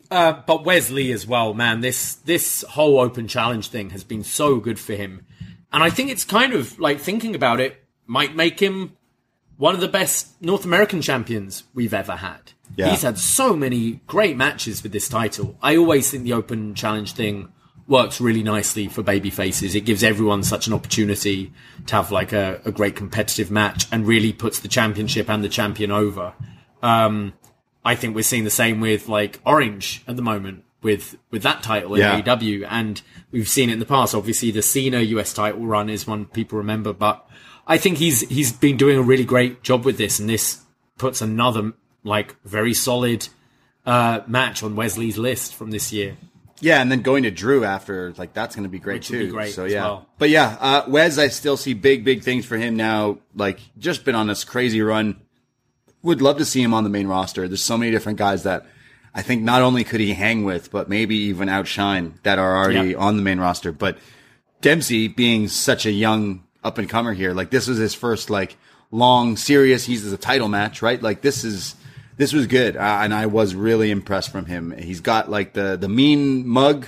Uh, 0.09 0.41
but 0.47 0.63
Wes 0.65 0.89
Lee 0.89 1.11
as 1.11 1.27
well, 1.27 1.53
man. 1.53 1.81
This 1.81 2.15
this 2.15 2.63
whole 2.69 2.99
open 2.99 3.27
challenge 3.27 3.67
thing 3.69 3.89
has 3.91 4.03
been 4.03 4.23
so 4.23 4.57
good 4.59 4.79
for 4.79 4.93
him, 4.93 5.25
and 5.71 5.83
I 5.83 5.89
think 5.89 6.09
it's 6.09 6.23
kind 6.23 6.53
of 6.53 6.79
like 6.79 6.99
thinking 6.99 7.35
about 7.35 7.59
it 7.59 7.83
might 8.05 8.35
make 8.35 8.59
him 8.59 8.93
one 9.57 9.75
of 9.75 9.81
the 9.81 9.87
best 9.87 10.41
North 10.41 10.65
American 10.65 11.01
champions 11.01 11.63
we've 11.73 11.93
ever 11.93 12.15
had. 12.15 12.51
Yeah. 12.75 12.91
He's 12.91 13.01
had 13.01 13.17
so 13.17 13.55
many 13.55 14.01
great 14.07 14.37
matches 14.37 14.83
with 14.83 14.91
this 14.91 15.09
title. 15.09 15.57
I 15.61 15.75
always 15.77 16.09
think 16.09 16.23
the 16.23 16.33
open 16.33 16.75
challenge 16.75 17.13
thing 17.13 17.51
works 17.87 18.21
really 18.21 18.43
nicely 18.43 18.87
for 18.87 19.01
baby 19.01 19.29
faces. 19.29 19.73
It 19.73 19.81
gives 19.81 20.03
everyone 20.03 20.43
such 20.43 20.67
an 20.67 20.73
opportunity 20.73 21.53
to 21.87 21.95
have 21.95 22.11
like 22.11 22.33
a, 22.33 22.61
a 22.65 22.71
great 22.71 22.95
competitive 22.95 23.49
match 23.49 23.87
and 23.91 24.05
really 24.05 24.33
puts 24.33 24.59
the 24.59 24.67
championship 24.67 25.29
and 25.29 25.43
the 25.43 25.49
champion 25.49 25.91
over. 25.91 26.33
Um, 26.83 27.33
I 27.83 27.95
think 27.95 28.15
we're 28.15 28.23
seeing 28.23 28.43
the 28.43 28.49
same 28.49 28.81
with 28.81 29.07
like 29.07 29.39
Orange 29.45 30.03
at 30.07 30.17
the 30.17 30.21
moment 30.21 30.65
with 30.87 31.17
with 31.31 31.43
that 31.43 31.61
title 31.61 31.93
in 31.95 31.99
Yeah. 32.01 32.21
AEW, 32.21 32.65
and 32.69 33.01
we've 33.31 33.47
seen 33.47 33.69
it 33.69 33.73
in 33.73 33.79
the 33.79 33.85
past. 33.85 34.15
Obviously, 34.15 34.49
the 34.51 34.61
Cena 34.63 35.01
US 35.01 35.33
title 35.33 35.65
run 35.67 35.89
is 35.89 36.07
one 36.07 36.25
people 36.25 36.57
remember, 36.57 36.93
but 36.93 37.27
I 37.67 37.77
think 37.77 37.97
he's 37.97 38.21
he's 38.29 38.51
been 38.51 38.77
doing 38.77 38.97
a 38.97 39.01
really 39.01 39.25
great 39.25 39.61
job 39.61 39.85
with 39.85 39.97
this, 39.97 40.19
and 40.19 40.29
this 40.29 40.61
puts 40.97 41.21
another 41.21 41.73
like 42.03 42.35
very 42.45 42.73
solid 42.73 43.27
uh, 43.85 44.21
match 44.27 44.63
on 44.63 44.75
Wes 44.75 44.97
Lee's 44.97 45.17
list 45.17 45.53
from 45.53 45.71
this 45.71 45.91
year. 45.93 46.15
Yeah, 46.59 46.81
and 46.81 46.91
then 46.91 47.01
going 47.03 47.23
to 47.23 47.29
Drew 47.31 47.63
after, 47.63 48.13
like 48.17 48.33
that's 48.33 48.55
going 48.55 48.63
to 48.63 48.69
be 48.69 48.79
great 48.79 48.95
Which 49.01 49.09
too. 49.09 49.25
be 49.25 49.31
great 49.31 49.53
so 49.53 49.65
yeah, 49.65 49.83
well. 49.83 50.07
but 50.17 50.29
yeah, 50.31 50.57
uh, 50.59 50.83
Wes, 50.87 51.17
I 51.19 51.27
still 51.27 51.55
see 51.57 51.73
big, 51.75 52.03
big 52.03 52.23
things 52.23 52.45
for 52.45 52.57
him 52.57 52.75
now. 52.75 53.19
Like 53.35 53.59
just 53.77 54.05
been 54.05 54.15
on 54.15 54.25
this 54.27 54.43
crazy 54.43 54.81
run. 54.81 55.17
Would 56.01 56.21
love 56.21 56.37
to 56.37 56.45
see 56.45 56.61
him 56.63 56.73
on 56.73 56.83
the 56.83 56.89
main 56.89 57.07
roster. 57.07 57.47
There's 57.47 57.61
so 57.61 57.77
many 57.77 57.91
different 57.91 58.17
guys 58.17 58.43
that 58.43 58.65
I 59.13 59.21
think 59.21 59.41
not 59.43 59.61
only 59.61 59.83
could 59.83 59.99
he 59.99 60.13
hang 60.13 60.43
with, 60.43 60.71
but 60.71 60.89
maybe 60.89 61.15
even 61.15 61.49
outshine 61.49 62.13
that 62.23 62.37
are 62.39 62.55
already 62.57 62.91
Yeah. 62.91 62.97
on 62.97 63.17
the 63.17 63.23
main 63.23 63.39
roster. 63.39 63.71
But 63.71 63.97
Dempsey 64.61 65.07
being 65.07 65.47
such 65.47 65.85
a 65.85 65.91
young 65.91 66.43
up 66.63 66.77
and 66.77 66.89
comer 66.89 67.13
here, 67.13 67.33
like 67.33 67.49
this 67.49 67.67
was 67.67 67.77
his 67.77 67.93
first 67.93 68.29
like 68.29 68.57
long 68.91 69.37
serious. 69.37 69.85
He's 69.85 70.11
a 70.11 70.17
title 70.17 70.47
match, 70.47 70.81
right? 70.81 71.01
Like 71.01 71.21
this 71.21 71.43
is 71.43 71.75
this 72.17 72.33
was 72.33 72.47
good, 72.47 72.75
uh, 72.75 72.99
and 73.03 73.13
I 73.13 73.27
was 73.27 73.53
really 73.53 73.91
impressed 73.91 74.31
from 74.31 74.45
him. 74.45 74.71
He's 74.77 75.01
got 75.01 75.29
like 75.29 75.53
the 75.53 75.77
the 75.77 75.87
mean 75.89 76.47
mug, 76.47 76.87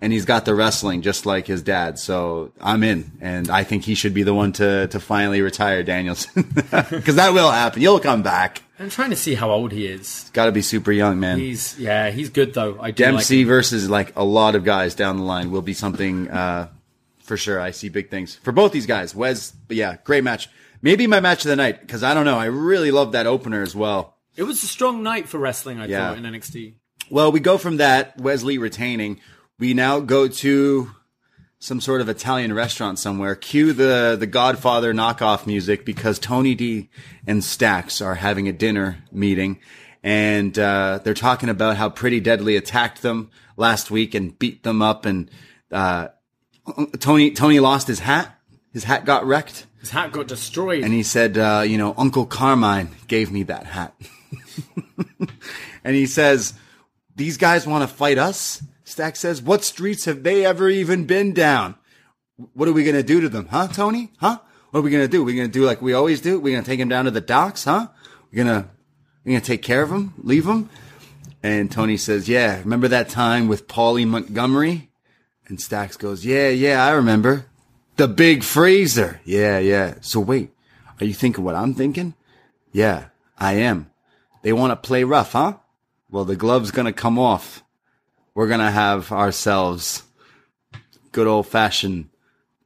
and 0.00 0.12
he's 0.12 0.24
got 0.24 0.44
the 0.46 0.54
wrestling 0.54 1.02
just 1.02 1.26
like 1.26 1.46
his 1.46 1.62
dad. 1.62 1.98
So 1.98 2.52
I'm 2.60 2.82
in, 2.82 3.12
and 3.20 3.50
I 3.50 3.62
think 3.64 3.84
he 3.84 3.94
should 3.94 4.14
be 4.14 4.22
the 4.22 4.34
one 4.34 4.52
to 4.54 4.86
to 4.88 4.98
finally 5.00 5.42
retire 5.42 5.82
Danielson 5.82 6.42
because 6.90 7.16
that 7.16 7.32
will 7.34 7.50
happen. 7.50 7.82
You'll 7.82 8.00
come 8.00 8.22
back. 8.22 8.62
I'm 8.80 8.88
trying 8.90 9.10
to 9.10 9.16
see 9.16 9.34
how 9.34 9.50
old 9.50 9.72
he 9.72 9.86
is. 9.86 10.30
Got 10.32 10.46
to 10.46 10.52
be 10.52 10.62
super 10.62 10.90
young, 10.90 11.20
man. 11.20 11.38
He's 11.38 11.78
yeah, 11.78 12.10
he's 12.10 12.30
good 12.30 12.54
though. 12.54 12.78
I 12.80 12.90
do 12.90 13.04
Dempsey 13.04 13.38
like 13.40 13.46
versus 13.48 13.90
like 13.90 14.16
a 14.16 14.24
lot 14.24 14.54
of 14.54 14.64
guys 14.64 14.94
down 14.94 15.18
the 15.18 15.22
line 15.22 15.50
will 15.50 15.60
be 15.62 15.74
something 15.74 16.30
uh, 16.30 16.68
for 17.18 17.36
sure. 17.36 17.60
I 17.60 17.72
see 17.72 17.90
big 17.90 18.10
things 18.10 18.34
for 18.36 18.52
both 18.52 18.72
these 18.72 18.86
guys. 18.86 19.14
Wes, 19.14 19.50
but 19.50 19.76
yeah, 19.76 19.96
great 20.04 20.24
match. 20.24 20.48
Maybe 20.82 21.06
my 21.06 21.20
match 21.20 21.44
of 21.44 21.50
the 21.50 21.56
night 21.56 21.82
because 21.82 22.02
I 22.02 22.14
don't 22.14 22.24
know. 22.24 22.38
I 22.38 22.46
really 22.46 22.90
love 22.90 23.12
that 23.12 23.26
opener 23.26 23.62
as 23.62 23.74
well. 23.76 24.16
It 24.34 24.44
was 24.44 24.62
a 24.62 24.66
strong 24.66 25.02
night 25.02 25.28
for 25.28 25.36
wrestling. 25.38 25.78
I 25.78 25.86
Yeah. 25.86 26.08
thought 26.08 26.18
in 26.18 26.24
NXT. 26.24 26.74
Well, 27.10 27.30
we 27.32 27.40
go 27.40 27.58
from 27.58 27.76
that 27.78 28.18
Wes 28.18 28.42
Lee 28.42 28.56
retaining. 28.56 29.20
We 29.58 29.74
now 29.74 30.00
go 30.00 30.26
to 30.26 30.90
some 31.60 31.80
sort 31.80 32.00
of 32.00 32.08
Italian 32.08 32.52
restaurant 32.52 32.98
somewhere. 32.98 33.36
Cue 33.36 33.72
the 33.72 34.16
the 34.18 34.26
Godfather 34.26 34.92
knockoff 34.92 35.46
music 35.46 35.84
because 35.84 36.18
Tony 36.18 36.54
D 36.54 36.88
and 37.26 37.44
Stacks 37.44 38.00
are 38.00 38.16
having 38.16 38.48
a 38.48 38.52
dinner 38.52 39.04
meeting, 39.12 39.60
and 40.02 40.58
uh, 40.58 40.98
they're 41.04 41.14
talking 41.14 41.48
about 41.48 41.76
how 41.76 41.88
Pretty 41.88 42.18
Deadly 42.18 42.56
attacked 42.56 43.02
them 43.02 43.30
last 43.56 43.90
week 43.90 44.14
and 44.14 44.36
beat 44.38 44.62
them 44.62 44.82
up, 44.82 45.04
and 45.04 45.30
uh, 45.70 46.08
Tony 46.98 47.30
Tony 47.30 47.60
lost 47.60 47.86
his 47.86 48.00
hat. 48.00 48.36
His 48.72 48.84
hat 48.84 49.04
got 49.04 49.26
wrecked. 49.26 49.66
His 49.80 49.90
hat 49.90 50.12
got 50.12 50.28
destroyed. 50.28 50.84
And 50.84 50.92
he 50.92 51.02
said, 51.02 51.36
uh, 51.38 51.64
you 51.66 51.78
know, 51.78 51.94
Uncle 51.96 52.26
Carmine 52.26 52.90
gave 53.08 53.32
me 53.32 53.44
that 53.44 53.66
hat. 53.66 53.94
and 55.84 55.96
he 55.96 56.06
says, 56.06 56.52
these 57.16 57.36
guys 57.36 57.66
want 57.66 57.88
to 57.88 57.94
fight 57.94 58.18
us? 58.18 58.62
Stack 58.90 59.16
says, 59.16 59.40
what 59.40 59.64
streets 59.64 60.04
have 60.04 60.22
they 60.22 60.44
ever 60.44 60.68
even 60.68 61.06
been 61.06 61.32
down? 61.32 61.76
What 62.54 62.68
are 62.68 62.72
we 62.72 62.84
going 62.84 62.96
to 62.96 63.02
do 63.02 63.20
to 63.20 63.28
them? 63.28 63.46
Huh, 63.46 63.68
Tony? 63.68 64.12
Huh? 64.18 64.38
What 64.70 64.80
are 64.80 64.82
we 64.84 64.90
gonna 64.92 65.08
do? 65.08 65.24
We're 65.24 65.34
gonna 65.34 65.48
do 65.48 65.64
like 65.64 65.82
we 65.82 65.94
always 65.94 66.20
do. 66.20 66.38
We're 66.38 66.54
gonna 66.54 66.64
take 66.64 66.78
him 66.78 66.88
down 66.88 67.06
to 67.06 67.10
the 67.10 67.20
docks, 67.20 67.64
huh? 67.64 67.88
We're 68.30 68.44
gonna 68.44 68.68
we're 69.24 69.32
gonna 69.32 69.40
take 69.40 69.62
care 69.62 69.82
of 69.82 69.90
him, 69.90 70.14
leave 70.22 70.46
him. 70.46 70.70
And 71.42 71.72
Tony 71.72 71.96
says, 71.96 72.28
"Yeah, 72.28 72.60
remember 72.60 72.86
that 72.86 73.08
time 73.08 73.48
with 73.48 73.66
Paulie 73.66 74.06
Montgomery?" 74.06 74.90
And 75.48 75.60
Stacks 75.60 75.96
goes, 75.96 76.24
"Yeah, 76.24 76.50
yeah, 76.50 76.84
I 76.84 76.90
remember. 76.92 77.46
The 77.96 78.06
big 78.06 78.44
freezer. 78.44 79.20
Yeah, 79.24 79.58
yeah. 79.58 79.94
So 80.02 80.20
wait, 80.20 80.52
are 81.00 81.04
you 81.04 81.14
thinking 81.14 81.42
what 81.42 81.56
I'm 81.56 81.74
thinking? 81.74 82.14
Yeah, 82.70 83.06
I 83.36 83.54
am. 83.54 83.90
They 84.42 84.52
want 84.52 84.70
to 84.70 84.76
play 84.76 85.02
rough, 85.02 85.32
huh? 85.32 85.54
Well, 86.10 86.24
the 86.24 86.36
glove's 86.36 86.70
gonna 86.70 86.92
come 86.92 87.18
off. 87.18 87.64
We're 88.34 88.48
gonna 88.48 88.70
have 88.70 89.12
ourselves 89.12 90.02
good 91.12 91.26
old 91.26 91.46
fashioned 91.46 92.08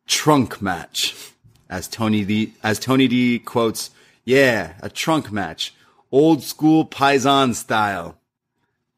trunk 0.07 0.61
match. 0.61 1.15
As 1.69 1.89
Tony 1.89 2.25
D, 2.25 2.55
as 2.63 2.79
Tony 2.79 3.09
D 3.09 3.39
quotes, 3.39 3.91
yeah, 4.25 4.75
a 4.81 4.89
trunk 4.89 5.33
match. 5.33 5.75
Old 6.13 6.43
school 6.43 6.85
Paisan 6.85 7.55
style. 7.55 8.19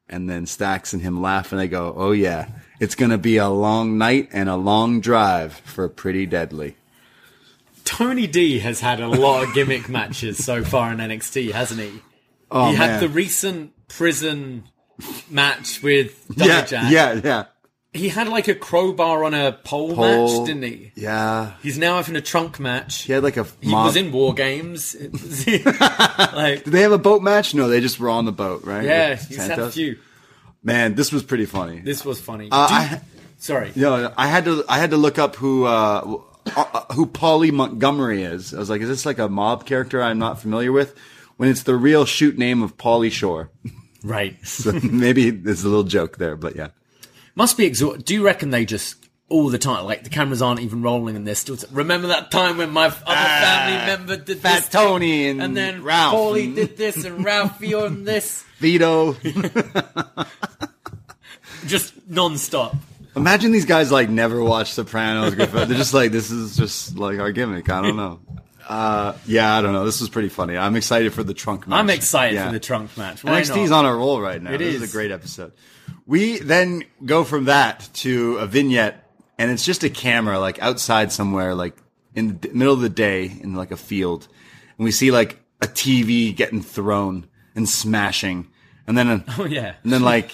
And 0.09 0.28
then 0.30 0.47
Stacks 0.47 0.93
and 0.93 1.02
him 1.02 1.20
laugh 1.20 1.51
and 1.51 1.60
they 1.60 1.68
go, 1.68 1.93
oh 1.97 2.12
yeah, 2.12 2.48
it's 2.78 2.94
gonna 2.94 3.18
be 3.18 3.38
a 3.38 3.48
long 3.48 3.98
night 3.98 4.28
and 4.32 4.48
a 4.48 4.56
long 4.56 5.01
drive 5.01 5.55
for 5.55 5.88
Pretty 5.88 6.26
Deadly. 6.26 6.76
Tony 7.84 8.26
D 8.26 8.59
has 8.59 8.80
had 8.80 9.01
a 9.01 9.09
lot 9.09 9.44
of 9.44 9.55
gimmick 9.55 9.88
matches 9.88 10.44
so 10.44 10.64
far 10.64 10.93
in 10.93 10.98
NXT, 10.98 11.52
hasn't 11.52 11.80
he? 11.80 12.02
Oh, 12.51 12.70
he 12.70 12.76
had 12.76 12.90
man. 12.90 13.01
the 13.01 13.09
recent 13.09 13.72
prison 13.88 14.64
match 15.31 15.82
with 15.82 16.24
yeah, 16.36 16.62
Dijak. 16.64 16.90
yeah, 16.90 17.20
yeah. 17.24 17.44
He 17.93 18.10
had 18.10 18.28
like 18.28 18.47
a 18.47 18.55
crowbar 18.55 19.24
on 19.24 19.32
a 19.32 19.52
pole, 19.52 19.94
Pole. 19.94 20.39
match, 20.40 20.47
didn't 20.47 20.62
he? 20.64 20.93
Yeah. 20.97 21.55
He's 21.62 21.78
now 21.78 21.97
having 21.97 22.14
a 22.16 22.20
trunk 22.20 22.60
match. 22.60 23.02
He 23.02 23.12
had 23.14 23.23
like 23.23 23.39
a 23.39 23.47
He 23.62 23.70
mob. 23.70 23.86
was 23.86 23.97
in 23.97 24.12
War 24.12 24.35
Games. 24.35 24.94
Like, 26.18 26.64
Did 26.64 26.73
they 26.73 26.82
have 26.82 26.93
a 26.93 26.98
boat 26.98 27.23
match? 27.23 27.55
No, 27.55 27.68
they 27.68 27.81
just 27.81 27.98
were 27.98 28.10
on 28.10 28.24
the 28.27 28.32
boat, 28.32 28.64
right? 28.64 28.85
yeah, 28.85 29.10
With 29.10 29.28
he's 29.28 29.47
had 29.47 29.59
a 29.59 29.70
few. 29.70 29.98
Man, 30.62 30.94
this 30.94 31.10
was 31.12 31.23
pretty 31.23 31.47
funny. 31.47 31.81
This 31.81 32.05
was 32.05 32.20
funny. 32.20 32.48
Uh, 32.51 32.68
Do- 32.68 32.74
I- 32.74 33.01
sorry. 33.39 33.73
No, 33.77 34.12
I 34.16 34.27
had 34.27 34.44
to. 34.47 34.64
I 34.68 34.78
had 34.78 34.90
to 34.90 34.97
look 34.97 35.18
up 35.18 35.36
who 35.36 35.64
uh, 35.64 36.18
uh, 36.56 36.93
who 36.94 37.06
Paulie 37.06 37.52
Montgomery 37.52 38.23
is. 38.24 38.52
I 38.52 38.59
was 38.59 38.68
like, 38.68 38.81
is 38.82 38.89
this 38.89 39.06
like 39.06 39.18
a 39.18 39.28
mob 39.28 39.64
character 39.66 40.02
I'm 40.02 40.18
not 40.18 40.40
familiar 40.40 40.73
with? 40.73 40.94
When 41.36 41.48
it's 41.48 41.62
the 41.62 41.77
real 41.77 42.05
shoot 42.05 42.36
name 42.36 42.62
of 42.62 42.77
Pauly 42.77 43.10
Shore. 43.12 43.51
Right. 44.06 44.36
So 44.46 44.72
maybe 44.72 45.30
there's 45.30 45.64
a 45.64 45.68
little 45.68 45.84
joke 45.84 46.18
there, 46.18 46.36
but 46.36 46.56
yeah. 46.56 46.68
Must 47.34 47.56
be 47.56 47.66
exhausting. 47.66 48.02
Do 48.02 48.14
you 48.14 48.24
reckon 48.24 48.50
they 48.50 48.64
just 48.64 48.96
all 49.28 49.48
the 49.48 49.58
time, 49.58 49.84
like 49.84 50.04
the 50.04 50.10
cameras 50.10 50.40
aren't 50.40 50.60
even 50.60 50.82
rolling 50.82 51.16
and 51.16 51.26
they're 51.26 51.34
still. 51.34 51.56
T- 51.56 51.66
Remember 51.72 52.06
that 52.08 52.30
time 52.30 52.58
when 52.58 52.70
my 52.70 52.86
other 52.86 52.96
ah, 53.06 53.40
family 53.42 53.86
member 53.86 54.16
did 54.24 54.38
Fat 54.38 54.56
this, 54.56 54.68
Tony 54.68 55.28
and, 55.28 55.42
and 55.42 55.56
then 55.56 55.82
Ralph 55.82 56.14
Paulie 56.14 56.54
did 56.54 56.76
this 56.76 57.04
and 57.04 57.24
Ralphie 57.24 57.74
on 57.74 58.04
this, 58.04 58.44
Vito. 58.58 59.14
just 61.66 61.94
non-stop. 62.08 62.76
Imagine 63.16 63.50
these 63.50 63.64
guys 63.64 63.90
like 63.90 64.08
never 64.08 64.44
watched 64.44 64.74
Sopranos. 64.74 65.34
They're 65.34 65.66
just 65.66 65.94
like, 65.94 66.12
this 66.12 66.30
is 66.30 66.56
just 66.56 66.96
like 66.98 67.18
our 67.18 67.32
gimmick. 67.32 67.68
I 67.70 67.82
don't 67.82 67.96
know. 67.96 68.20
Uh, 68.66 69.14
yeah, 69.26 69.56
I 69.56 69.62
don't 69.62 69.72
know. 69.72 69.84
This 69.84 70.01
was 70.01 70.09
pretty 70.10 70.28
funny. 70.28 70.56
I'm 70.56 70.74
excited 70.76 71.12
for 71.14 71.22
the 71.22 71.34
trunk 71.34 71.68
match. 71.68 71.78
I'm 71.78 71.90
excited 71.90 72.34
Yeah. 72.34 72.47
for 72.47 72.52
the 72.52 72.60
trunk 72.60 72.97
match. 72.97 73.22
Why 73.22 73.40
NXT's 73.43 73.70
not? 73.70 73.84
on 73.84 73.93
a 73.93 73.97
roll 73.97 74.20
right 74.20 74.43
now. 74.43 74.52
It 74.52 74.59
this 74.59 74.74
is. 74.74 74.82
is 74.82 74.90
a 74.90 74.93
great 74.93 75.10
episode. 75.12 75.52
We 76.06 76.38
then 76.38 76.84
go 77.05 77.22
from 77.24 77.44
that 77.44 77.88
to 77.94 78.36
a 78.38 78.47
vignette, 78.47 79.09
and 79.38 79.51
it's 79.51 79.64
just 79.64 79.84
a 79.84 79.90
camera 79.90 80.38
like 80.40 80.60
outside 80.60 81.12
somewhere, 81.12 81.55
like 81.55 81.76
in 82.14 82.38
the 82.40 82.48
middle 82.52 82.74
of 82.74 82.80
the 82.80 82.88
day 82.88 83.24
in 83.40 83.55
like 83.55 83.70
a 83.70 83.76
field, 83.76 84.26
and 84.78 84.84
we 84.84 84.90
see 84.90 85.10
like 85.10 85.40
a 85.60 85.66
TV 85.66 86.34
getting 86.34 86.62
thrown 86.62 87.26
and 87.55 87.68
smashing, 87.68 88.48
and 88.86 88.98
then 88.98 89.09
a, 89.09 89.24
Oh 89.38 89.44
yeah. 89.47 89.74
and 89.84 89.93
then 89.93 90.02
like 90.02 90.32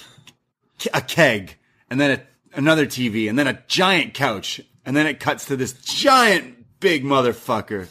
a 0.93 1.01
keg, 1.01 1.55
and 1.89 1.99
then 1.99 2.11
a, 2.19 2.57
another 2.57 2.85
TV, 2.87 3.29
and 3.29 3.37
then 3.37 3.47
a 3.47 3.61
giant 3.67 4.13
couch, 4.15 4.59
and 4.85 4.95
then 4.97 5.05
it 5.07 5.19
cuts 5.19 5.45
to 5.45 5.55
this 5.55 5.73
giant 5.73 6.79
big 6.79 7.03
motherfucker. 7.03 7.87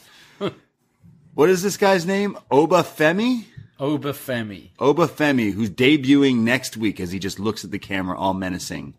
What 1.35 1.49
is 1.49 1.63
this 1.63 1.77
guy's 1.77 2.07
name? 2.07 2.37
Oba 2.51 2.83
Femi? 2.83 3.45
Obafemi. 3.81 4.71
Oba 4.79 5.09
Femi, 5.09 5.53
who's 5.53 5.69
debuting 5.71 6.39
next 6.39 6.77
week 6.77 7.01
as 7.01 7.11
he 7.11 7.19
just 7.19 7.41
looks 7.41 7.65
at 7.65 7.73
the 7.73 7.79
camera 7.81 8.17
all 8.17 8.33
menacing. 8.35 8.95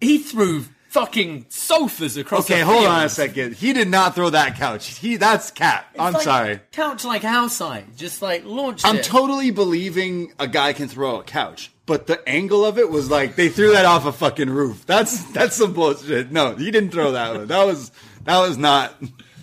He 0.00 0.16
threw 0.18 0.64
fucking 0.88 1.46
sofas 1.50 2.16
across. 2.16 2.44
Okay, 2.50 2.60
hold 2.60 2.80
field. 2.80 2.92
on 2.92 3.04
a 3.04 3.08
second. 3.10 3.54
He 3.54 3.72
did 3.74 3.88
not 3.88 4.14
throw 4.14 4.30
that 4.30 4.56
couch. 4.56 4.98
He 4.98 5.16
that's 5.16 5.50
cat. 5.50 5.84
I'm 5.98 6.14
Like, 6.14 6.22
sorry. 6.22 6.60
Couch 6.72 7.04
like 7.04 7.24
outside, 7.24 7.96
just 7.98 8.22
like 8.22 8.44
launched 8.46 8.86
I'm 8.86 8.96
it. 8.96 9.04
totally 9.04 9.50
believing 9.50 10.32
a 10.38 10.48
guy 10.48 10.72
can 10.72 10.88
throw 10.88 11.20
a 11.20 11.22
couch, 11.22 11.70
but 11.84 12.06
the 12.06 12.26
angle 12.28 12.64
of 12.64 12.78
it 12.78 12.90
was 12.90 13.10
like 13.10 13.36
they 13.36 13.48
threw 13.50 13.72
that 13.72 13.84
off 13.84 14.06
a 14.06 14.12
fucking 14.12 14.48
roof. 14.50 14.86
That's 14.86 15.22
that's 15.32 15.56
some 15.56 15.74
bullshit. 15.74 16.32
No, 16.32 16.54
he 16.56 16.70
didn't 16.70 16.92
throw 16.92 17.12
that 17.12 17.34
one. 17.34 17.46
That 17.48 17.64
was 17.66 17.90
that 18.24 18.38
was 18.40 18.56
not 18.56 18.94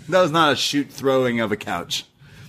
that 0.10 0.22
was 0.22 0.32
not 0.32 0.54
a 0.54 0.56
shoot 0.56 0.90
throwing 0.92 1.40
of 1.40 1.52
a 1.52 1.58
couch. 1.58 2.06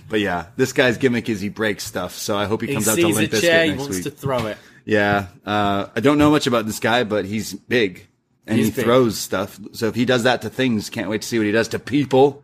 But 0.09 0.19
yeah, 0.19 0.47
this 0.57 0.73
guy's 0.73 0.97
gimmick 0.97 1.29
is 1.29 1.39
he 1.41 1.49
breaks 1.49 1.83
stuff. 1.85 2.13
So 2.17 2.37
I 2.37 2.45
hope 2.45 2.61
he 2.61 2.67
he 2.67 2.73
comes 2.73 2.87
out 2.87 2.97
to 2.97 3.07
Limp 3.07 3.31
Bizkit 3.31 3.41
chair, 3.41 3.65
he 3.65 3.73
wants 3.77 3.95
week. 3.95 4.03
to 4.03 4.11
throw 4.11 4.45
it. 4.47 4.57
Yeah, 4.83 5.27
uh, 5.45 5.87
I 5.95 5.99
don't 5.99 6.17
know 6.17 6.31
much 6.31 6.47
about 6.47 6.65
this 6.65 6.79
guy, 6.79 7.03
but 7.03 7.23
he's 7.25 7.53
big 7.53 8.07
and 8.47 8.57
He's 8.57 8.67
he 8.67 8.71
big. 8.73 8.83
throws 8.85 9.17
stuff. 9.17 9.59
So 9.73 9.87
if 9.87 9.95
he 9.95 10.03
does 10.05 10.23
that 10.23 10.41
to 10.41 10.49
things, 10.49 10.89
can't 10.89 11.09
wait 11.09 11.21
to 11.21 11.27
see 11.27 11.37
what 11.37 11.45
he 11.45 11.51
does 11.51 11.67
to 11.69 11.79
people. 11.79 12.43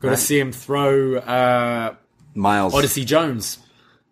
Got 0.00 0.10
to 0.10 0.16
see 0.16 0.38
him 0.40 0.50
throw 0.52 1.16
uh, 1.16 1.94
Myles, 2.34 2.74
Odyssey 2.74 3.04
Jones. 3.04 3.58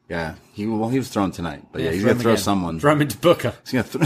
yeah, 0.09 0.35
he 0.53 0.67
well 0.67 0.89
he 0.91 0.99
was 0.99 1.09
thrown 1.09 1.31
tonight, 1.33 1.65
but 1.73 1.81
yeah, 1.83 1.91
he's 1.93 2.05
gonna 2.05 2.15
throw 2.21 2.33
again. 2.33 2.43
someone. 2.45 2.79
Throw 2.79 2.93
him 2.93 3.03
into 3.03 3.17
Booker. 3.19 3.55
He's 3.65 3.73
gonna 3.73 3.83
throw. 3.85 4.03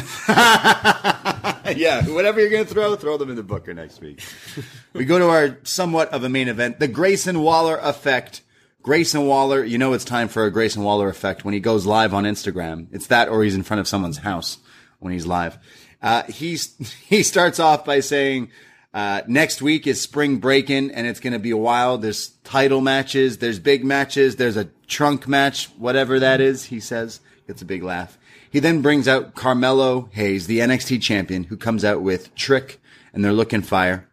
yeah, 1.77 2.07
whatever 2.09 2.41
you're 2.41 2.51
gonna 2.51 2.65
throw, 2.65 2.95
throw 2.97 3.17
them 3.17 3.31
in 3.31 3.37
the 3.37 3.43
Booker 3.43 3.75
next 3.75 4.01
week. 4.01 4.23
we 4.93 5.05
go 5.05 5.19
to 5.19 5.29
our 5.29 5.59
somewhat 5.63 6.11
of 6.11 6.25
a 6.25 6.29
main 6.29 6.49
event, 6.49 6.79
the 6.79 6.89
Grayson 6.89 7.41
Waller 7.41 7.79
effect. 7.79 8.43
Grayson 8.83 9.27
Waller, 9.27 9.63
you 9.63 9.77
know 9.77 9.93
it's 9.93 10.07
time 10.07 10.29
for 10.29 10.47
a 10.47 10.51
Grayson 10.51 10.83
Waller 10.83 11.09
effect 11.11 11.45
when 11.45 11.53
he 11.53 11.61
goes 11.61 11.85
live 11.85 12.15
on 12.15 12.25
Instagram. 12.25 12.87
It's 12.93 13.09
that 13.09 13.29
or 13.29 13.45
he's 13.45 13.55
in 13.55 13.63
front 13.63 13.81
of 13.81 13.87
someone's 13.87 14.19
house 14.19 14.57
when 15.01 15.13
he's 15.13 15.27
live. 15.27 15.59
Uh, 16.03 16.23
he's, 16.25 16.77
he 17.07 17.23
starts 17.23 17.61
off 17.61 17.85
by 17.85 18.01
saying, 18.01 18.51
uh, 18.93 19.23
next 19.29 19.63
week 19.63 19.87
is 19.87 20.01
Spring 20.01 20.39
Breakin' 20.39 20.91
and 20.91 21.07
it's 21.07 21.21
going 21.21 21.33
to 21.33 21.39
be 21.39 21.53
wild. 21.53 22.03
There's 22.03 22.29
title 22.43 22.81
matches. 22.81 23.39
There's 23.39 23.59
big 23.59 23.85
matches. 23.85 24.37
There's 24.37 24.57
a 24.57 24.65
trunk 24.89 25.29
match, 25.29 25.67
whatever 25.77 26.19
that 26.19 26.41
is, 26.41 26.65
he 26.65 26.81
says. 26.81 27.21
Gets 27.47 27.63
a 27.63 27.67
big 27.67 27.83
laugh. 27.83 28.19
He 28.51 28.59
then 28.59 28.83
brings 28.83 29.07
out 29.07 29.35
Carmelo 29.35 30.09
Hayes, 30.13 30.47
the 30.47 30.59
NXT 30.59 31.01
champion, 31.01 31.45
who 31.45 31.57
comes 31.57 31.85
out 31.85 32.03
with 32.03 32.35
Trick 32.35 32.81
and 33.13 33.25
they're 33.25 33.33
looking 33.33 33.63
fire. 33.63 34.09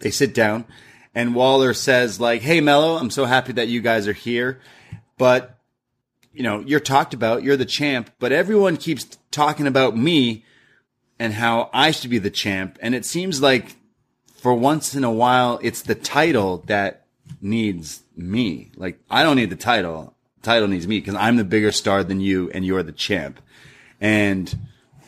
They 0.00 0.10
sit 0.10 0.34
down 0.34 0.64
and 1.14 1.34
Waller 1.34 1.72
says 1.72 2.20
like, 2.20 2.42
Hey 2.42 2.60
Melo, 2.60 2.96
I'm 2.96 3.10
so 3.10 3.24
happy 3.24 3.52
that 3.52 3.68
you 3.68 3.80
guys 3.80 4.08
are 4.08 4.12
here, 4.12 4.60
but 5.16 5.58
you 6.32 6.42
know, 6.42 6.60
you're 6.60 6.80
talked 6.80 7.14
about, 7.14 7.42
you're 7.42 7.56
the 7.56 7.64
champ, 7.64 8.10
but 8.18 8.32
everyone 8.32 8.76
keeps 8.76 9.04
talking 9.30 9.66
about 9.66 9.96
me 9.96 10.44
and 11.18 11.34
how 11.34 11.70
I 11.72 11.90
should 11.90 12.10
be 12.10 12.18
the 12.18 12.30
champ. 12.30 12.78
And 12.80 12.94
it 12.94 13.04
seems 13.04 13.40
like 13.42 13.76
for 14.36 14.54
once 14.54 14.94
in 14.94 15.04
a 15.04 15.10
while, 15.10 15.58
it's 15.62 15.82
the 15.82 15.94
title 15.94 16.64
that 16.66 17.06
needs 17.40 18.02
me. 18.16 18.72
Like 18.76 18.98
I 19.10 19.22
don't 19.22 19.36
need 19.36 19.50
the 19.50 19.56
title. 19.56 20.16
Title 20.42 20.68
needs 20.68 20.86
me 20.86 20.98
because 20.98 21.14
I'm 21.14 21.36
the 21.36 21.44
bigger 21.44 21.72
star 21.72 22.02
than 22.04 22.20
you 22.20 22.50
and 22.50 22.64
you're 22.64 22.82
the 22.82 22.92
champ. 22.92 23.40
And 24.00 24.58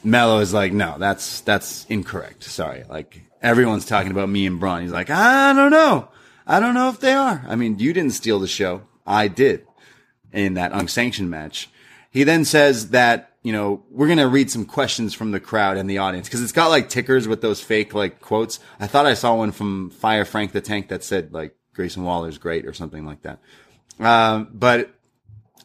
Melo 0.05 0.41
is 0.41 0.53
like, 0.53 0.73
no, 0.73 0.97
that's, 0.99 1.41
that's 1.41 1.87
incorrect. 1.87 2.45
Sorry. 2.45 2.85
Like 2.89 3.23
everyone's 3.41 3.87
talking 3.87 4.11
about 4.11 4.29
me 4.29 4.47
and 4.47 4.61
Bron. 4.61 4.83
He's 4.83 4.93
like, 4.93 5.11
I 5.11 5.53
don't 5.53 5.71
know. 5.71 6.09
I 6.47 6.61
don't 6.61 6.75
know 6.75 6.89
if 6.89 7.01
they 7.01 7.13
are. 7.13 7.45
I 7.47 7.57
mean, 7.57 7.79
you 7.79 7.93
didn't 7.93 8.13
steal 8.13 8.39
the 8.39 8.49
show. 8.49 8.83
I 9.07 9.29
did 9.29 9.67
in 10.33 10.55
that 10.55 10.73
unsanctioned 10.73 11.31
match. 11.31 11.71
He 12.11 12.25
then 12.25 12.45
says 12.45 12.91
that, 12.91 13.37
you 13.43 13.53
know, 13.53 13.85
we're 13.91 14.07
going 14.07 14.19
to 14.19 14.29
read 14.29 14.51
some 14.51 14.65
questions 14.65 15.15
from 15.15 15.31
the 15.31 15.41
crowd 15.41 15.77
and 15.77 15.89
the 15.89 15.99
audience 15.99 16.29
because 16.29 16.43
it's 16.43 16.53
got 16.53 16.69
like 16.69 16.89
tickers 16.89 17.27
with 17.27 17.41
those 17.41 17.61
fake 17.61 17.95
like 17.95 18.21
quotes. 18.21 18.61
I 18.79 18.87
thought 18.87 19.07
I 19.07 19.15
saw 19.15 19.35
one 19.35 19.53
from 19.53 19.91
Fire 19.91 20.25
Frank 20.25 20.53
the 20.53 20.61
Tank 20.61 20.89
that 20.89 21.03
said 21.03 21.33
like 21.33 21.57
Grayson 21.75 22.05
Waller's 22.05 22.39
great 22.39 22.67
or 22.67 22.73
something 22.73 23.07
like 23.07 23.23
that. 23.23 23.41
Um, 23.99 24.49
but 24.53 24.95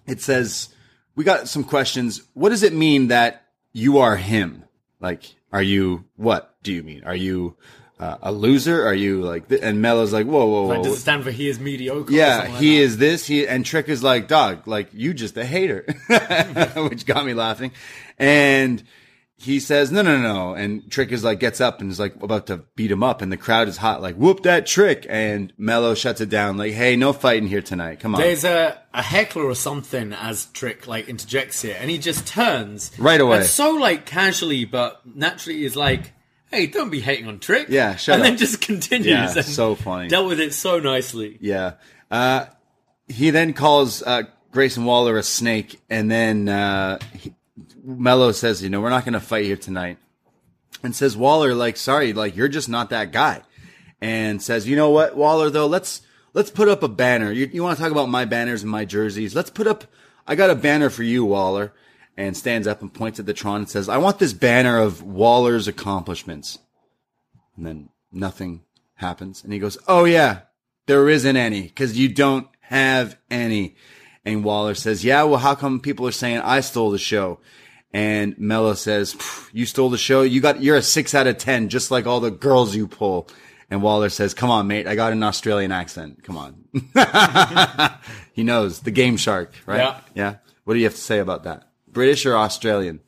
it 0.07 0.21
says, 0.21 0.69
we 1.15 1.23
got 1.23 1.47
some 1.47 1.63
questions. 1.63 2.23
What 2.33 2.49
does 2.49 2.63
it 2.63 2.73
mean 2.73 3.07
that 3.09 3.45
you 3.73 3.99
are 3.99 4.15
him? 4.15 4.63
Like, 4.99 5.35
are 5.51 5.61
you, 5.61 6.05
what 6.15 6.55
do 6.63 6.73
you 6.73 6.83
mean? 6.83 7.03
Are 7.03 7.15
you 7.15 7.55
uh, 7.99 8.17
a 8.21 8.31
loser? 8.31 8.85
Are 8.85 8.93
you 8.93 9.21
like, 9.21 9.49
th- 9.49 9.61
and 9.61 9.81
Melo's 9.81 10.13
like, 10.13 10.25
whoa, 10.25 10.45
whoa, 10.45 10.61
whoa. 10.63 10.67
Like, 10.67 10.83
does 10.83 10.97
it 10.97 11.01
stand 11.01 11.23
for 11.23 11.31
he 11.31 11.49
is 11.49 11.59
mediocre? 11.59 12.11
Yeah, 12.11 12.39
like 12.39 12.49
he 12.55 12.77
that? 12.77 12.83
is 12.83 12.97
this. 12.97 13.27
He 13.27 13.47
and 13.47 13.65
Trick 13.65 13.89
is 13.89 14.03
like, 14.03 14.27
dog, 14.27 14.67
like 14.67 14.89
you 14.93 15.13
just 15.13 15.37
a 15.37 15.45
hater, 15.45 15.85
which 16.75 17.05
got 17.05 17.25
me 17.25 17.33
laughing. 17.33 17.71
And 18.17 18.83
he 19.39 19.59
says, 19.59 19.91
no, 19.91 20.01
no, 20.01 20.17
no. 20.19 20.55
And 20.55 20.89
Trick 20.89 21.11
is 21.11 21.23
like, 21.23 21.39
gets 21.39 21.61
up 21.61 21.79
and 21.79 21.91
is 21.91 21.99
like 21.99 22.15
about 22.23 22.47
to 22.47 22.57
beat 22.75 22.89
him 22.91 23.03
up. 23.03 23.21
And 23.21 23.31
the 23.31 23.37
crowd 23.37 23.67
is 23.67 23.77
hot, 23.77 24.01
like, 24.01 24.15
whoop 24.15 24.43
that 24.43 24.65
Trick. 24.65 25.05
And 25.07 25.53
Melo 25.59 25.93
shuts 25.93 26.21
it 26.21 26.29
down, 26.29 26.57
like, 26.57 26.73
hey, 26.73 26.95
no 26.95 27.13
fighting 27.13 27.47
here 27.47 27.61
tonight. 27.61 27.99
Come 27.99 28.15
on. 28.15 28.21
There's 28.21 28.43
a, 28.43 28.81
a 28.95 29.01
heckler 29.03 29.43
or 29.45 29.53
something 29.53 30.11
as 30.13 30.47
Trick 30.47 30.87
like 30.87 31.07
interjects 31.07 31.61
here, 31.61 31.77
and 31.79 31.89
he 31.91 31.99
just 31.99 32.25
turns 32.25 32.91
Right 32.97 33.21
away. 33.21 33.37
and 33.37 33.45
so 33.45 33.71
like 33.75 34.07
casually, 34.07 34.65
but 34.65 35.01
naturally 35.05 35.63
is 35.65 35.75
like, 35.75 36.13
"Hey, 36.49 36.65
don't 36.65 36.89
be 36.89 36.99
hating 36.99 37.27
on 37.27 37.37
Trick." 37.37 37.67
Yeah, 37.69 37.95
shut 37.95 38.15
and 38.15 38.23
up. 38.23 38.27
then 38.29 38.37
just 38.37 38.59
continues. 38.61 39.05
Yeah, 39.07 39.31
and 39.35 39.45
so 39.45 39.75
funny. 39.75 40.07
Dealt 40.07 40.27
with 40.27 40.39
it 40.39 40.53
so 40.55 40.79
nicely. 40.79 41.37
Yeah. 41.41 41.73
Uh, 42.09 42.45
he 43.07 43.29
then 43.29 43.53
calls 43.53 44.01
uh, 44.01 44.23
Grayson 44.51 44.83
Waller 44.85 45.15
a 45.17 45.23
snake, 45.23 45.79
and 45.91 46.09
then 46.09 46.49
uh, 46.49 46.97
he, 47.13 47.35
Melo 47.87 48.31
says, 48.31 48.61
"You 48.61 48.69
know, 48.69 48.81
we're 48.81 48.89
not 48.89 49.05
going 49.05 49.13
to 49.13 49.19
fight 49.19 49.45
here 49.45 49.57
tonight," 49.57 49.97
and 50.83 50.95
says 50.95 51.15
Waller, 51.15 51.53
like, 51.53 51.77
"Sorry, 51.77 52.13
like 52.13 52.35
you're 52.35 52.47
just 52.47 52.69
not 52.69 52.89
that 52.89 53.11
guy," 53.11 53.41
and 54.01 54.41
says, 54.41 54.67
"You 54.67 54.75
know 54.75 54.89
what, 54.89 55.15
Waller, 55.15 55.49
though, 55.49 55.67
let's 55.67 56.01
let's 56.33 56.51
put 56.51 56.67
up 56.67 56.83
a 56.83 56.87
banner. 56.87 57.31
You, 57.31 57.49
you 57.51 57.63
want 57.63 57.77
to 57.77 57.83
talk 57.83 57.91
about 57.91 58.09
my 58.09 58.25
banners 58.25 58.61
and 58.61 58.71
my 58.71 58.85
jerseys? 58.85 59.35
Let's 59.35 59.49
put 59.49 59.67
up. 59.67 59.85
I 60.27 60.35
got 60.35 60.49
a 60.49 60.55
banner 60.55 60.89
for 60.89 61.03
you, 61.03 61.25
Waller." 61.25 61.73
And 62.19 62.35
stands 62.35 62.65
up 62.65 62.81
and 62.81 62.91
points 62.91 63.19
at 63.19 63.27
the 63.27 63.33
Tron 63.33 63.57
and 63.57 63.69
says, 63.69 63.87
"I 63.87 63.97
want 63.97 64.17
this 64.17 64.33
banner 64.33 64.79
of 64.79 65.03
Waller's 65.03 65.67
accomplishments." 65.67 66.57
And 67.55 67.65
then 67.65 67.89
nothing 68.11 68.61
happens. 68.95 69.43
And 69.43 69.53
he 69.53 69.59
goes, 69.59 69.77
Oh 69.87 70.05
yeah, 70.05 70.41
there 70.85 71.09
isn't 71.09 71.37
any 71.37 71.63
because 71.63 71.97
you 71.97 72.09
don't 72.09 72.47
have 72.61 73.17
any. 73.31 73.75
And 74.25 74.43
Waller 74.43 74.75
says, 74.75 75.03
Yeah, 75.03 75.23
well, 75.23 75.39
how 75.39 75.55
come 75.55 75.79
people 75.79 76.07
are 76.07 76.11
saying 76.11 76.39
I 76.39 76.59
stole 76.59 76.91
the 76.91 76.97
show? 76.97 77.39
And 77.97 78.37
Melo 78.37 78.75
says, 78.75 79.17
You 79.51 79.65
stole 79.65 79.89
the 79.89 79.97
show. 79.97 80.21
You 80.21 80.39
got, 80.39 80.61
you're 80.61 80.75
a 80.75 80.83
six 80.83 81.15
out 81.15 81.25
of 81.25 81.39
10, 81.39 81.69
just 81.69 81.89
like 81.89 82.05
all 82.05 82.19
the 82.19 82.29
girls 82.29 82.75
you 82.75 82.87
pull. 82.87 83.27
And 83.71 83.81
Waller 83.81 84.09
says, 84.09 84.35
Come 84.35 84.51
on, 84.51 84.67
mate. 84.67 84.85
I 84.85 84.93
got 84.93 85.13
an 85.13 85.23
Australian 85.23 85.71
accent. 85.71 86.23
Come 86.23 86.37
on. 86.37 86.63
he 88.33 88.43
knows 88.43 88.81
the 88.81 88.91
game 88.91 89.17
shark, 89.17 89.51
right? 89.65 89.79
Yeah. 89.79 89.99
Yeah. 90.13 90.35
What 90.63 90.75
do 90.75 90.79
you 90.79 90.85
have 90.85 90.93
to 90.93 91.01
say 91.01 91.17
about 91.17 91.45
that? 91.45 91.69
British 91.87 92.23
or 92.27 92.37
Australian? 92.37 92.99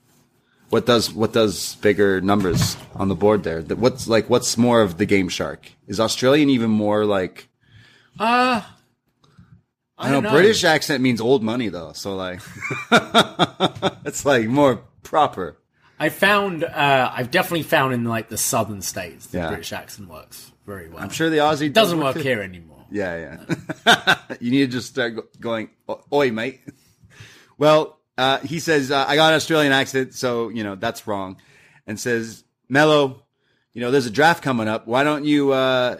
What 0.71 0.87
does 0.87 1.13
what 1.13 1.33
does 1.33 1.75
bigger 1.75 2.19
numbers 2.19 2.75
on 2.95 3.09
the 3.09 3.15
board 3.15 3.43
there? 3.43 3.61
What's 3.61 4.07
like 4.07 4.27
what's 4.27 4.57
more 4.57 4.81
of 4.81 4.97
the 4.97 5.05
game 5.05 5.29
shark? 5.29 5.67
Is 5.85 5.99
Australian 5.99 6.49
even 6.49 6.71
more 6.71 7.05
like 7.05 7.47
Uh 8.19 8.61
I, 9.99 10.11
don't 10.11 10.23
know, 10.23 10.31
British 10.31 10.63
accent 10.63 11.03
means 11.03 11.19
old 11.21 11.43
money 11.43 11.69
though, 11.69 11.91
so 11.93 12.15
like 12.15 12.41
it's 14.05 14.25
like 14.25 14.47
more 14.47 14.77
proper. 15.03 15.57
I 15.99 16.09
found 16.09 16.63
uh, 16.63 17.11
I've 17.13 17.31
definitely 17.31 17.63
found 17.63 17.93
in 17.93 18.05
like 18.05 18.29
the 18.29 18.37
southern 18.37 18.81
states 18.81 19.27
the 19.27 19.39
Yeah. 19.39 19.47
British 19.49 19.73
accent 19.73 20.09
works 20.09 20.51
very 20.65 20.87
well. 20.89 21.03
I'm 21.03 21.09
sure 21.09 21.29
the 21.29 21.37
Aussie 21.37 21.67
it 21.67 21.73
doesn't 21.73 21.99
work 21.99 22.17
here 22.17 22.41
anymore. 22.41 22.85
Yeah, 22.91 23.37
yeah. 23.85 24.15
you 24.39 24.51
need 24.51 24.71
to 24.71 24.77
just 24.77 24.87
start 24.89 25.15
go- 25.15 25.27
going, 25.39 25.69
oi, 26.11 26.31
mate. 26.31 26.61
Well, 27.57 27.99
uh, 28.17 28.39
he 28.39 28.59
says, 28.59 28.89
uh, 28.91 29.05
I 29.07 29.15
got 29.15 29.29
an 29.29 29.35
Australian 29.35 29.71
accent, 29.73 30.13
so, 30.13 30.49
you 30.49 30.63
know, 30.63 30.75
that's 30.75 31.05
wrong. 31.07 31.39
And 31.85 31.99
says, 31.99 32.43
Melo, 32.67 33.23
you 33.73 33.81
know, 33.81 33.91
there's 33.91 34.05
a 34.07 34.11
draft 34.11 34.41
coming 34.43 34.67
up. 34.67 34.87
Why 34.87 35.03
don't 35.03 35.23
you, 35.25 35.51
uh, 35.51 35.97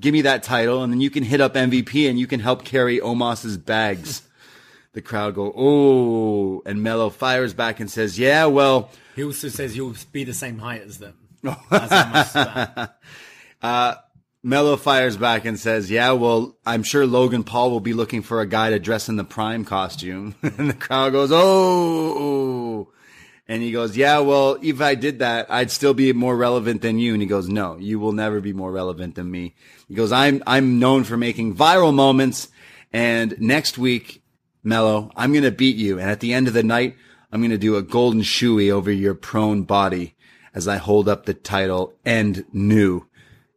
give 0.00 0.12
me 0.12 0.22
that 0.22 0.42
title 0.42 0.82
and 0.82 0.92
then 0.92 1.00
you 1.00 1.10
can 1.10 1.22
hit 1.22 1.40
up 1.40 1.54
MVP 1.54 2.08
and 2.08 2.18
you 2.18 2.26
can 2.26 2.40
help 2.40 2.64
carry 2.64 2.98
Omos's 3.00 3.56
bags. 3.56 4.22
the 4.92 5.02
crowd 5.02 5.34
go, 5.34 5.52
oh, 5.56 6.62
and 6.66 6.82
Melo 6.82 7.10
fires 7.10 7.54
back 7.54 7.80
and 7.80 7.90
says, 7.90 8.18
yeah, 8.18 8.46
well, 8.46 8.90
He 9.14 9.22
also 9.22 9.48
says 9.48 9.76
you'll 9.76 9.94
be 10.12 10.24
the 10.24 10.34
same 10.34 10.58
height 10.58 10.82
as 10.82 10.98
them. 10.98 11.14
As 11.70 12.32
ban. 12.34 12.88
Uh, 13.62 13.94
Melo 14.42 14.76
fires 14.76 15.18
back 15.18 15.44
and 15.44 15.58
says, 15.58 15.90
"Yeah, 15.90 16.12
well, 16.12 16.56
I'm 16.64 16.82
sure 16.82 17.06
Logan 17.06 17.44
Paul 17.44 17.70
will 17.70 17.80
be 17.80 17.92
looking 17.92 18.22
for 18.22 18.40
a 18.40 18.46
guy 18.46 18.70
to 18.70 18.78
dress 18.78 19.08
in 19.08 19.16
the 19.16 19.24
Prime 19.24 19.66
costume." 19.66 20.34
and 20.42 20.70
the 20.70 20.74
crowd 20.74 21.12
goes, 21.12 21.30
"Oh!" 21.32 22.90
And 23.50 23.64
he 23.64 23.72
goes, 23.72 23.96
"Yeah, 23.96 24.20
well, 24.20 24.58
if 24.62 24.80
I 24.80 24.94
did 24.94 25.18
that, 25.18 25.50
I'd 25.50 25.72
still 25.72 25.92
be 25.92 26.12
more 26.12 26.36
relevant 26.36 26.82
than 26.82 27.00
you." 27.00 27.14
And 27.14 27.20
he 27.20 27.26
goes, 27.26 27.48
"No, 27.48 27.76
you 27.78 27.98
will 27.98 28.12
never 28.12 28.40
be 28.40 28.52
more 28.52 28.70
relevant 28.70 29.16
than 29.16 29.28
me." 29.28 29.56
He 29.88 29.94
goes, 29.96 30.12
"I'm 30.12 30.40
I'm 30.46 30.78
known 30.78 31.02
for 31.02 31.16
making 31.16 31.56
viral 31.56 31.92
moments, 31.92 32.46
and 32.92 33.34
next 33.40 33.76
week, 33.76 34.22
Melo, 34.62 35.10
I'm 35.16 35.32
gonna 35.32 35.50
beat 35.50 35.74
you, 35.74 35.98
and 35.98 36.08
at 36.08 36.20
the 36.20 36.32
end 36.32 36.46
of 36.46 36.54
the 36.54 36.62
night, 36.62 36.94
I'm 37.32 37.42
gonna 37.42 37.58
do 37.58 37.74
a 37.74 37.82
golden 37.82 38.22
shoey 38.22 38.70
over 38.70 38.92
your 38.92 39.14
prone 39.14 39.64
body." 39.64 40.14
As 40.54 40.66
I 40.66 40.78
hold 40.78 41.08
up 41.08 41.26
the 41.26 41.34
title 41.34 41.94
and 42.04 42.44
new. 42.52 43.06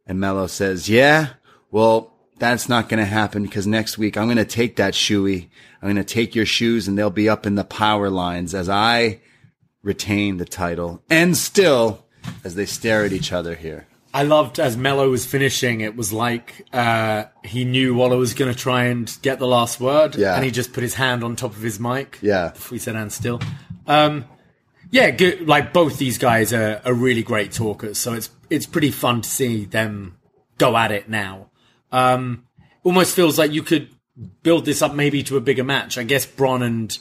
And 0.06 0.20
Melo 0.20 0.46
says, 0.46 0.88
yeah, 0.88 1.30
well, 1.72 2.14
that's 2.38 2.68
not 2.68 2.88
going 2.88 3.00
to 3.00 3.04
happen 3.04 3.42
because 3.42 3.66
next 3.66 3.98
week 3.98 4.16
I'm 4.16 4.26
going 4.26 4.36
to 4.36 4.44
take 4.44 4.76
that 4.76 4.94
shoey. 4.94 5.48
I'm 5.82 5.92
going 5.92 5.96
to 5.96 6.04
take 6.04 6.36
your 6.36 6.46
shoes 6.46 6.86
and 6.86 6.96
they'll 6.96 7.10
be 7.10 7.28
up 7.28 7.46
in 7.46 7.56
the 7.56 7.64
power 7.64 8.10
lines 8.10 8.54
as 8.54 8.68
I 8.68 9.20
retain 9.84 10.38
the 10.38 10.44
title 10.44 11.02
and 11.08 11.36
still 11.36 12.04
as 12.42 12.54
they 12.56 12.66
stare 12.66 13.04
at 13.04 13.12
each 13.12 13.30
other 13.32 13.54
here. 13.54 13.86
I 14.12 14.22
loved 14.22 14.58
as 14.60 14.76
Melo 14.76 15.10
was 15.10 15.26
finishing, 15.26 15.80
it 15.80 15.96
was 15.96 16.12
like 16.12 16.66
uh, 16.72 17.24
he 17.44 17.64
knew 17.64 17.94
Waller 17.94 18.16
was 18.16 18.32
going 18.32 18.52
to 18.52 18.58
try 18.58 18.84
and 18.84 19.12
get 19.22 19.38
the 19.40 19.46
last 19.46 19.80
word, 19.80 20.14
Yeah. 20.14 20.34
and 20.36 20.44
he 20.44 20.50
just 20.52 20.72
put 20.72 20.82
his 20.84 20.94
hand 20.94 21.24
on 21.24 21.34
top 21.36 21.50
of 21.50 21.60
his 21.62 21.78
mic. 21.80 22.18
Yeah. 22.22 22.50
before 22.54 22.76
he 22.76 22.78
said 22.78 22.94
"and 22.96 23.12
still." 23.12 23.40
Um, 23.88 24.24
yeah, 24.90 25.10
good. 25.10 25.48
Like 25.48 25.72
both 25.72 25.98
these 25.98 26.16
guys 26.18 26.52
are, 26.52 26.80
are 26.84 26.94
really 26.94 27.24
great 27.24 27.50
talkers, 27.52 27.98
so 27.98 28.12
it's 28.12 28.30
it's 28.50 28.66
pretty 28.66 28.92
fun 28.92 29.20
to 29.22 29.28
see 29.28 29.64
them 29.64 30.16
go 30.58 30.76
at 30.76 30.92
it 30.92 31.08
now. 31.08 31.50
Um, 31.90 32.44
almost 32.84 33.16
feels 33.16 33.36
like 33.36 33.50
you 33.52 33.62
could 33.64 33.88
build 34.44 34.64
this 34.64 34.80
up 34.80 34.94
maybe 34.94 35.24
to 35.24 35.36
a 35.36 35.40
bigger 35.40 35.64
match. 35.64 35.98
I 35.98 36.04
guess 36.04 36.24
Bron 36.24 36.62
and 36.62 36.96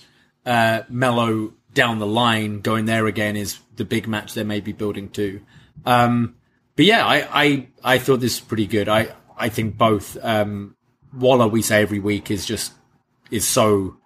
uh, 0.47 0.81
Melo 0.89 1.53
down 1.73 1.99
the 1.99 2.07
line 2.07 2.61
going 2.61 2.85
there 2.85 3.07
again 3.07 3.35
is 3.35 3.59
the 3.75 3.85
big 3.85 4.07
match 4.07 4.33
they 4.33 4.43
may 4.43 4.59
be 4.59 4.71
building 4.71 5.09
to. 5.09 5.41
Um, 5.85 6.35
but 6.75 6.85
yeah, 6.85 7.05
I, 7.05 7.43
I, 7.43 7.67
I 7.83 7.97
thought 7.97 8.19
this 8.19 8.39
was 8.39 8.47
pretty 8.47 8.67
good. 8.67 8.87
I, 8.87 9.13
I 9.37 9.49
think 9.49 9.77
both, 9.77 10.17
um, 10.23 10.75
Waller, 11.13 11.47
we 11.47 11.61
say 11.61 11.81
every 11.81 11.99
week 11.99 12.31
is 12.31 12.45
just, 12.45 12.73
is 13.31 13.47
so 13.47 13.97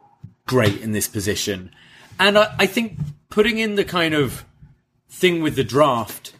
great 0.45 0.81
in 0.81 0.91
this 0.91 1.07
position. 1.07 1.71
And 2.19 2.37
I, 2.37 2.55
I 2.57 2.65
think 2.67 2.97
putting 3.29 3.57
in 3.57 3.75
the 3.75 3.85
kind 3.85 4.13
of 4.13 4.45
thing 5.09 5.41
with 5.41 5.55
the 5.55 5.63
draft, 5.63 6.33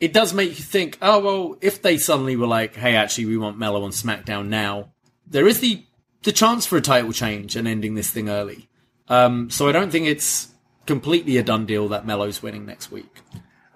it 0.00 0.12
does 0.12 0.34
make 0.34 0.50
you 0.50 0.64
think, 0.64 0.98
oh, 1.00 1.20
well, 1.20 1.58
if 1.60 1.80
they 1.80 1.96
suddenly 1.96 2.36
were 2.36 2.46
like, 2.46 2.74
hey, 2.74 2.96
actually, 2.96 3.26
we 3.26 3.36
want 3.36 3.58
Melo 3.58 3.84
on 3.84 3.90
SmackDown 3.90 4.48
now, 4.48 4.90
there 5.26 5.46
is 5.46 5.60
the, 5.60 5.84
the 6.22 6.32
chance 6.32 6.66
for 6.66 6.76
a 6.76 6.82
title 6.82 7.12
change 7.12 7.56
and 7.56 7.68
ending 7.68 7.94
this 7.94 8.10
thing 8.10 8.28
early. 8.28 8.68
Um, 9.08 9.50
so 9.50 9.68
I 9.68 9.72
don't 9.72 9.90
think 9.90 10.06
it's 10.06 10.51
completely 10.86 11.36
a 11.36 11.42
done 11.42 11.66
deal 11.66 11.88
that 11.88 12.06
Melo's 12.06 12.42
winning 12.42 12.66
next 12.66 12.90
week. 12.90 13.20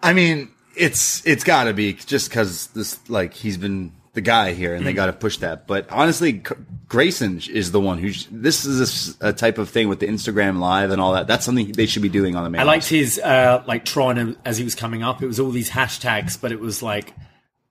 I 0.03 0.13
mean, 0.13 0.51
it's 0.77 1.27
it's 1.27 1.45
got 1.45 1.65
to 1.65 1.75
be 1.75 1.95
just 1.95 2.29
because 2.29 2.69
this 2.69 2.99
like 3.09 3.35
he's 3.35 3.57
been 3.57 3.93
the 4.17 4.21
guy 4.21 4.55
here, 4.55 4.75
and 4.75 4.87
they 4.87 4.93
got 4.93 5.07
to 5.07 5.13
push 5.13 5.37
that. 5.39 5.67
But 5.67 5.91
honestly, 5.91 6.43
C- 6.47 6.55
Grayson 6.89 7.41
is 7.51 7.71
the 7.71 7.81
one 7.81 7.99
who's. 7.99 8.27
This 8.31 8.65
is 8.65 9.17
a 9.21 9.33
type 9.33 9.59
of 9.59 9.69
thing 9.69 9.89
with 9.89 10.01
the 10.01 10.07
Instagram 10.07 10.59
Live 10.59 10.91
and 10.91 11.01
all 11.01 11.13
that. 11.13 11.27
That's 11.27 11.45
something 11.45 11.73
they 11.73 11.87
should 11.87 12.03
be 12.03 12.09
doing 12.09 12.35
on 12.35 12.43
the 12.43 12.51
main. 12.51 12.61
I 12.61 12.65
liked 12.65 12.89
his 12.89 13.19
uh, 13.19 13.63
like 13.67 13.85
Tron 13.85 14.37
as 14.45 14.59
he 14.59 14.65
was 14.65 14.75
coming 14.75 15.03
up. 15.03 15.23
It 15.23 15.27
was 15.27 15.39
all 15.39 15.51
these 15.51 15.71
hashtags, 15.71 16.41
but 16.41 16.51
it 16.51 16.61
was 16.61 16.83
like 16.83 17.15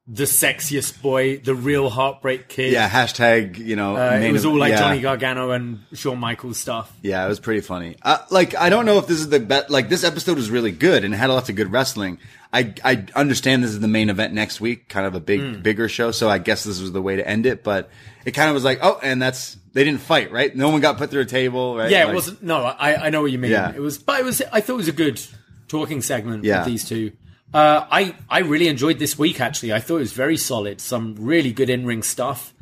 the 0.07 0.25
sexiest 0.25 1.01
boy, 1.01 1.37
the 1.37 1.55
real 1.55 1.89
heartbreak 1.89 2.47
kid. 2.47 2.71
yeah 2.71 2.87
hashtag. 2.87 3.57
You 3.57 3.75
know, 3.75 3.95
Uh, 3.97 4.19
it 4.21 4.31
was 4.31 4.45
all 4.45 4.55
like 4.55 4.71
yeah. 4.71 4.77
Johnny 4.79 5.01
Gargano 5.01 5.51
and 5.51 5.79
Shawn 5.93 6.19
Michaels 6.19 6.57
stuff. 6.59 6.93
Yeah, 7.01 7.25
it 7.25 7.27
was 7.27 7.39
pretty 7.39 7.61
funny. 7.61 7.95
Uh, 8.03 8.19
like, 8.29 8.55
I 8.55 8.69
don't 8.69 8.85
know 8.85 8.99
if 8.99 9.07
this 9.07 9.19
is 9.19 9.29
the 9.29 9.39
best. 9.39 9.71
Like, 9.71 9.89
this 9.89 10.03
episode 10.03 10.37
was 10.37 10.51
really 10.51 10.71
good 10.71 11.03
and 11.03 11.13
it 11.13 11.17
had 11.17 11.29
lots 11.31 11.49
of 11.49 11.55
good 11.55 11.71
wrestling. 11.71 12.19
I 12.53 12.73
I 12.83 13.05
understand 13.15 13.63
this 13.63 13.71
is 13.71 13.79
the 13.79 13.87
main 13.87 14.09
event 14.11 14.31
next 14.33 14.61
week, 14.61 14.87
kind 14.89 15.07
of 15.07 15.15
a 15.15 15.19
big 15.19 15.41
Hmm. 15.41 15.61
bigger 15.61 15.89
show. 15.89 16.11
So 16.11 16.29
I 16.29 16.37
guess 16.37 16.63
this 16.63 16.79
was 16.79 16.91
the 16.91 17.01
way 17.01 17.15
to 17.15 17.27
end 17.27 17.45
it. 17.47 17.63
But 17.63 17.89
it 18.25 18.31
kind 18.31 18.47
of 18.49 18.53
was 18.53 18.63
like, 18.63 18.79
oh, 18.83 18.99
and 19.01 19.19
that's 19.21 19.57
they 19.73 19.83
didn't 19.83 20.01
fight, 20.01 20.31
right? 20.31 20.55
No 20.55 20.69
one 20.69 20.81
got 20.81 20.97
put 20.97 21.09
through 21.09 21.21
a 21.21 21.25
table, 21.25 21.75
right? 21.75 21.89
Yeah, 21.89 22.03
Like- 22.03 22.11
it 22.11 22.15
wasn't. 22.15 22.43
No, 22.43 22.57
I 22.63 23.07
I 23.07 23.09
know 23.09 23.23
what 23.23 23.31
you 23.31 23.39
mean. 23.39 23.51
Yeah. 23.51 23.73
It 23.75 23.81
was, 23.81 23.97
but 23.97 24.19
it 24.19 24.23
was. 24.23 24.41
I 24.53 24.61
thought 24.61 24.73
it 24.73 24.77
was 24.77 24.87
a 24.87 24.93
good 24.93 25.19
talking 25.67 26.01
segment 26.03 26.43
Yeah. 26.45 26.59
with 26.59 26.67
these 26.67 26.87
two. 26.87 27.11
Uh, 27.55 27.87
I 27.89 28.15
I 28.29 28.39
really 28.39 28.67
enjoyed 28.67 28.99
this 28.99 29.17
week. 29.17 29.39
Actually, 29.39 29.71
I 29.71 29.79
thought 29.79 29.95
it 29.95 29.99
was 29.99 30.11
very 30.11 30.35
solid. 30.35 30.81
Some 30.81 31.15
really 31.17 31.53
good 31.53 31.69
in 31.69 31.85
ring 31.85 32.03
stuff, 32.03 32.53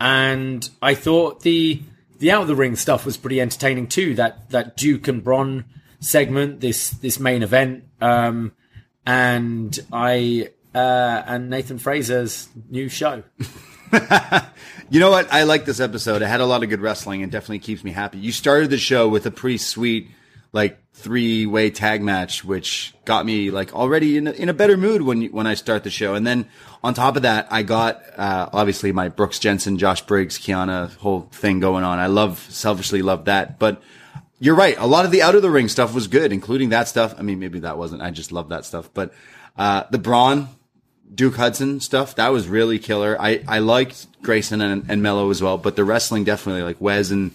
and 0.00 0.68
I 0.82 0.94
thought 0.94 1.42
the 1.42 1.80
the 2.18 2.32
out 2.32 2.42
of 2.42 2.48
the 2.48 2.56
ring 2.56 2.74
stuff 2.74 3.06
was 3.06 3.16
pretty 3.16 3.40
entertaining 3.40 3.86
too. 3.86 4.16
That 4.16 4.50
that 4.50 4.76
Duke 4.76 5.06
and 5.06 5.22
Bron 5.22 5.66
segment, 6.00 6.60
this 6.60 6.90
this 6.90 7.20
main 7.20 7.44
event, 7.44 7.84
um, 8.00 8.50
and 9.06 9.78
I 9.92 10.48
uh, 10.74 11.22
and 11.26 11.48
Nathan 11.48 11.78
Frazer's 11.78 12.48
new 12.68 12.88
show. 12.88 13.22
You 14.90 14.98
know 14.98 15.10
what? 15.12 15.32
I 15.32 15.44
like 15.44 15.66
this 15.66 15.78
episode. 15.78 16.20
It 16.20 16.26
had 16.26 16.40
a 16.40 16.46
lot 16.46 16.64
of 16.64 16.68
good 16.68 16.80
wrestling 16.80 17.22
and 17.22 17.30
definitely 17.30 17.60
keeps 17.60 17.84
me 17.84 17.92
happy. 17.92 18.18
You 18.18 18.32
started 18.32 18.70
the 18.70 18.78
show 18.78 19.08
with 19.08 19.24
a 19.24 19.30
pretty 19.30 19.58
sweet, 19.58 20.10
like 20.52 20.82
three 21.00 21.46
way 21.46 21.70
tag 21.70 22.02
match, 22.02 22.44
which 22.44 22.94
got 23.04 23.26
me 23.26 23.50
like 23.50 23.74
already 23.74 24.16
in 24.16 24.26
a, 24.26 24.32
in 24.32 24.48
a 24.48 24.54
better 24.54 24.76
mood 24.76 25.02
when 25.02 25.24
when 25.26 25.46
I 25.46 25.54
start 25.54 25.84
the 25.84 25.90
show. 25.90 26.14
And 26.14 26.26
then 26.26 26.48
on 26.82 26.94
top 26.94 27.16
of 27.16 27.22
that, 27.22 27.48
I 27.50 27.62
got 27.62 28.02
uh, 28.16 28.48
obviously 28.52 28.92
my 28.92 29.08
Brooks 29.08 29.38
Jensen, 29.38 29.78
Josh 29.78 30.02
Briggs, 30.02 30.38
Kiana 30.38 30.94
whole 30.96 31.22
thing 31.32 31.60
going 31.60 31.84
on. 31.84 31.98
I 31.98 32.06
love 32.06 32.46
selfishly 32.50 33.02
love 33.02 33.26
that, 33.26 33.58
but. 33.58 33.82
You're 34.42 34.54
right. 34.54 34.74
A 34.78 34.86
lot 34.86 35.04
of 35.04 35.10
the 35.10 35.20
out 35.20 35.34
of 35.34 35.42
the 35.42 35.50
ring 35.50 35.68
stuff 35.68 35.92
was 35.92 36.08
good, 36.08 36.32
including 36.32 36.70
that 36.70 36.88
stuff. 36.88 37.14
I 37.18 37.20
mean, 37.20 37.38
maybe 37.40 37.58
that 37.58 37.76
wasn't. 37.76 38.00
I 38.00 38.10
just 38.10 38.32
love 38.32 38.48
that 38.48 38.64
stuff. 38.64 38.88
But 38.94 39.12
uh, 39.58 39.84
the 39.90 39.98
Bron 39.98 40.48
Duke 41.14 41.36
Hudson 41.36 41.80
stuff 41.80 42.14
that 42.16 42.28
was 42.28 42.48
really 42.48 42.78
killer. 42.78 43.20
I 43.20 43.42
I 43.46 43.58
liked 43.58 44.06
Grayson 44.22 44.60
and, 44.60 44.86
and 44.88 45.02
Melo 45.02 45.30
as 45.30 45.42
well, 45.42 45.58
but 45.58 45.76
the 45.76 45.84
wrestling 45.84 46.24
definitely 46.24 46.62
like 46.62 46.80
Wes 46.80 47.10
and 47.10 47.32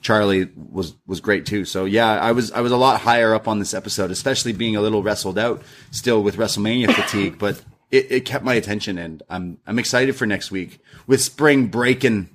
Charlie 0.00 0.48
was 0.56 0.94
was 1.06 1.20
great 1.20 1.46
too. 1.46 1.64
So 1.64 1.84
yeah, 1.84 2.08
I 2.20 2.32
was 2.32 2.52
I 2.52 2.60
was 2.60 2.72
a 2.72 2.76
lot 2.76 3.00
higher 3.00 3.34
up 3.34 3.48
on 3.48 3.58
this 3.58 3.74
episode, 3.74 4.10
especially 4.10 4.52
being 4.52 4.76
a 4.76 4.80
little 4.80 5.02
wrestled 5.02 5.38
out 5.38 5.62
still 5.90 6.22
with 6.22 6.36
WrestleMania 6.36 6.92
fatigue, 6.94 7.38
but 7.38 7.62
it, 7.90 8.10
it 8.10 8.20
kept 8.24 8.44
my 8.44 8.54
attention 8.54 8.98
and 8.98 9.22
I'm 9.28 9.58
I'm 9.66 9.78
excited 9.78 10.14
for 10.16 10.26
next 10.26 10.50
week 10.50 10.80
with 11.06 11.20
Spring 11.20 11.66
Breakin' 11.66 12.30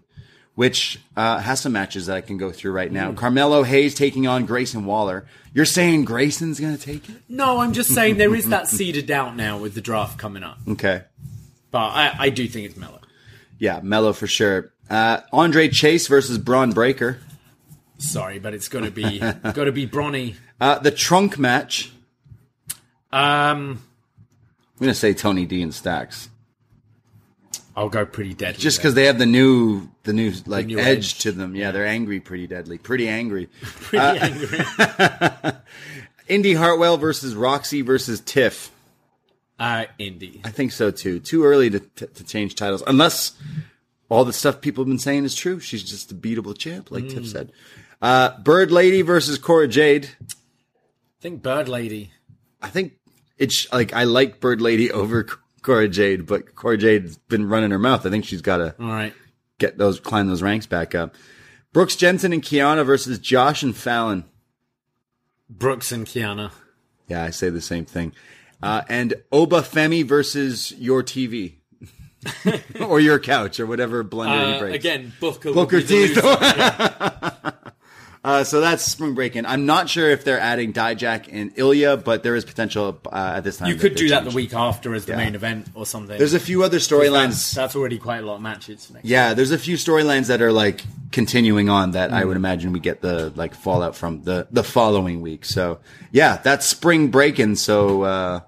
which 0.56 1.00
uh, 1.18 1.40
has 1.40 1.62
some 1.62 1.72
matches 1.72 2.06
that 2.06 2.16
I 2.16 2.22
can 2.22 2.38
go 2.38 2.52
through 2.52 2.74
right 2.74 2.92
now. 2.92 3.12
Carmelo 3.12 3.64
Hayes 3.64 3.96
taking 3.96 4.28
on 4.28 4.46
Grayson 4.46 4.86
Waller. 4.86 5.26
You're 5.52 5.66
saying 5.66 6.06
Grayson's 6.06 6.60
going 6.60 6.78
to 6.78 6.82
take 6.82 7.10
it? 7.10 7.22
No, 7.28 7.60
I'm 7.60 7.74
just 7.74 7.94
saying 7.94 8.18
there 8.18 8.36
is 8.36 8.50
that 8.50 8.68
seed 8.68 8.98
of 8.98 9.08
doubt 9.08 9.36
now 9.36 9.58
with 9.58 9.74
the 9.74 9.82
draft 9.82 10.20
coming 10.20 10.44
up. 10.44 10.60
Okay. 10.68 11.04
But 11.72 11.88
I, 11.88 12.16
I 12.20 12.30
do 12.30 12.48
think 12.48 12.68
it's 12.68 12.78
Melo. 12.78 13.00
Yeah, 13.58 13.80
Melo 13.82 14.14
for 14.14 14.28
sure. 14.28 14.72
Uh, 14.90 15.22
Andre 15.32 15.70
Chase 15.70 16.08
versus 16.08 16.38
Bron 16.38 16.72
Breakker. 16.72 17.20
Sorry, 18.04 18.40
but 18.40 18.54
it's 18.54 18.68
going 18.68 18.86
to 18.86 18.92
be 18.92 19.20
got 19.20 19.56
to 19.66 19.72
be 19.72 19.88
Bronny. 19.88 20.36
Uh, 20.62 20.80
the 20.80 20.92
trunk 20.92 21.38
match. 21.38 21.92
Um, 23.12 23.82
I'm 23.82 24.80
going 24.80 24.92
to 24.92 24.96
say 24.96 25.14
Tony 25.14 25.46
D 25.46 25.62
and 25.62 25.74
Stacks. 25.74 26.30
I'll 27.76 27.90
go 27.90 28.06
pretty 28.06 28.34
deadly. 28.34 28.62
Just 28.62 28.78
because 28.78 28.94
they 28.94 29.06
have 29.06 29.18
the 29.18 29.26
new, 29.26 29.90
the 30.04 30.14
new 30.14 30.32
like 30.46 30.68
new 30.68 30.80
edge, 30.80 31.16
edge. 31.16 31.20
to 31.20 31.32
them. 31.34 31.54
Yeah, 31.56 31.72
they're 31.72 31.86
angry, 31.86 32.22
pretty 32.22 32.48
deadly, 32.48 32.78
pretty 32.78 33.10
angry. 33.10 33.48
pretty 33.62 34.20
angry. 34.20 34.60
Indy 36.30 36.54
Hartwell 36.54 36.96
versus 36.98 37.36
Roxy 37.36 37.82
versus 37.82 38.22
Tiff. 38.22 38.72
Uh, 39.60 39.86
Indy. 39.98 40.40
I 40.46 40.52
think 40.52 40.72
so 40.72 40.92
too. 40.92 41.20
Too 41.20 41.44
early 41.44 41.70
to, 41.72 41.80
to, 41.80 42.08
to 42.08 42.24
change 42.24 42.56
titles, 42.56 42.84
unless 42.88 43.34
all 44.08 44.24
the 44.24 44.34
stuff 44.34 44.62
people 44.62 44.84
have 44.84 44.90
been 44.90 45.00
saying 45.00 45.26
is 45.26 45.36
true. 45.36 45.60
She's 45.60 45.84
just 45.84 46.12
a 46.12 46.16
beatable 46.16 46.58
champ, 46.58 46.90
like 46.90 47.10
Tiff 47.10 47.28
said. 47.28 47.52
Uh, 48.04 48.38
Bird 48.42 48.70
Lady 48.72 49.02
versus 49.02 49.38
Cora 49.38 49.68
Jade. 49.68 50.10
I 50.22 51.22
think 51.22 51.42
Bird 51.42 51.70
Lady. 51.70 52.12
I 52.62 52.68
think 52.70 52.94
it's 53.38 53.72
like 53.72 53.94
I 53.94 54.04
like 54.04 54.40
Bird 54.42 54.60
Lady 54.62 54.92
over 55.02 55.26
Cora 55.62 55.88
Jade, 55.88 56.26
but 56.26 56.54
Cora 56.54 56.78
Jade's 56.78 57.18
been 57.18 57.48
running 57.48 57.72
her 57.72 57.80
mouth. 57.80 58.06
I 58.06 58.10
think 58.10 58.26
she's 58.26 58.42
got 58.42 58.58
to 58.58 58.76
All 58.80 58.88
right. 58.90 59.14
get 59.58 59.78
those 59.78 60.00
climb 60.02 60.28
those 60.28 60.42
ranks 60.42 60.66
back 60.66 60.94
up. 60.94 61.16
Brooks 61.72 61.96
Jensen 61.96 62.34
and 62.34 62.44
Kiana 62.44 62.86
versus 62.86 63.18
Josh 63.20 63.64
and 63.64 63.76
Fallon. 63.76 64.26
Brooks 65.50 65.92
and 65.94 66.06
Kiana. 66.06 66.52
Yeah, 67.08 67.24
I 67.24 67.30
say 67.30 67.50
the 67.50 67.62
same 67.62 67.86
thing. 67.86 68.12
Uh, 68.62 68.82
and 68.90 69.14
Oba 69.32 69.62
Femi 69.62 70.06
versus 70.06 70.74
your 70.78 71.04
TV. 71.04 71.56
or 72.82 73.00
your 73.00 73.20
couch 73.20 73.60
or 73.60 73.66
whatever 73.66 74.04
blender 74.04 74.56
Uh, 74.56 74.60
breaks. 74.60 74.76
again, 74.76 75.14
Booker. 75.20 75.52
Booker 75.54 75.82
T. 75.82 76.14
Uh, 78.24 78.44
so 78.46 78.62
that's 78.62 78.86
Spring 78.86 79.14
Breakin'. 79.16 79.46
I'm 79.46 79.66
not 79.66 79.90
sure 79.90 80.10
if 80.10 80.24
they're 80.24 80.40
adding 80.40 80.72
Dijak 80.72 81.28
and 81.30 81.52
Ilya, 81.58 81.98
but 81.98 82.24
there 82.24 82.36
is 82.38 82.46
potential 82.46 82.98
uh, 83.12 83.34
at 83.36 83.44
this 83.44 83.58
time. 83.58 83.68
You 83.68 83.76
could 83.76 83.92
they 83.94 83.96
do 83.98 84.10
that 84.10 84.24
the 84.24 84.30
week 84.32 84.54
after 84.54 84.96
as 84.96 85.06
the 85.06 85.12
Yeah. 85.12 85.18
main 85.18 85.36
event 85.36 85.68
or 85.76 85.86
something. 85.86 86.18
There's 86.18 86.34
a 86.34 86.40
few 86.40 86.64
other 86.64 86.78
storylines. 86.78 87.54
that's 87.54 87.76
already 87.76 87.98
quite 87.98 88.24
a 88.24 88.26
lot 88.26 88.36
of 88.36 88.42
matches. 88.42 88.90
Next 88.94 89.06
Yeah, 89.06 89.34
there's 89.34 89.52
a 89.52 89.58
few 89.58 89.76
storylines 89.76 90.28
that 90.28 90.42
are 90.42 90.54
like 90.54 90.84
continuing 91.12 91.68
on 91.70 91.92
that 91.92 92.14
I 92.14 92.24
Mm. 92.24 92.28
would 92.28 92.38
imagine 92.38 92.72
we 92.72 92.80
get 92.80 93.02
the 93.02 93.34
like 93.36 93.54
fallout 93.56 93.96
from 93.98 94.24
the 94.24 94.48
the 94.52 94.64
following 94.64 95.20
week. 95.22 95.44
So 95.44 95.80
yeah, 96.14 96.38
that's 96.42 96.66
Spring 96.66 97.10
Breakin'. 97.10 97.58
So 97.58 98.04
uh, 98.04 98.40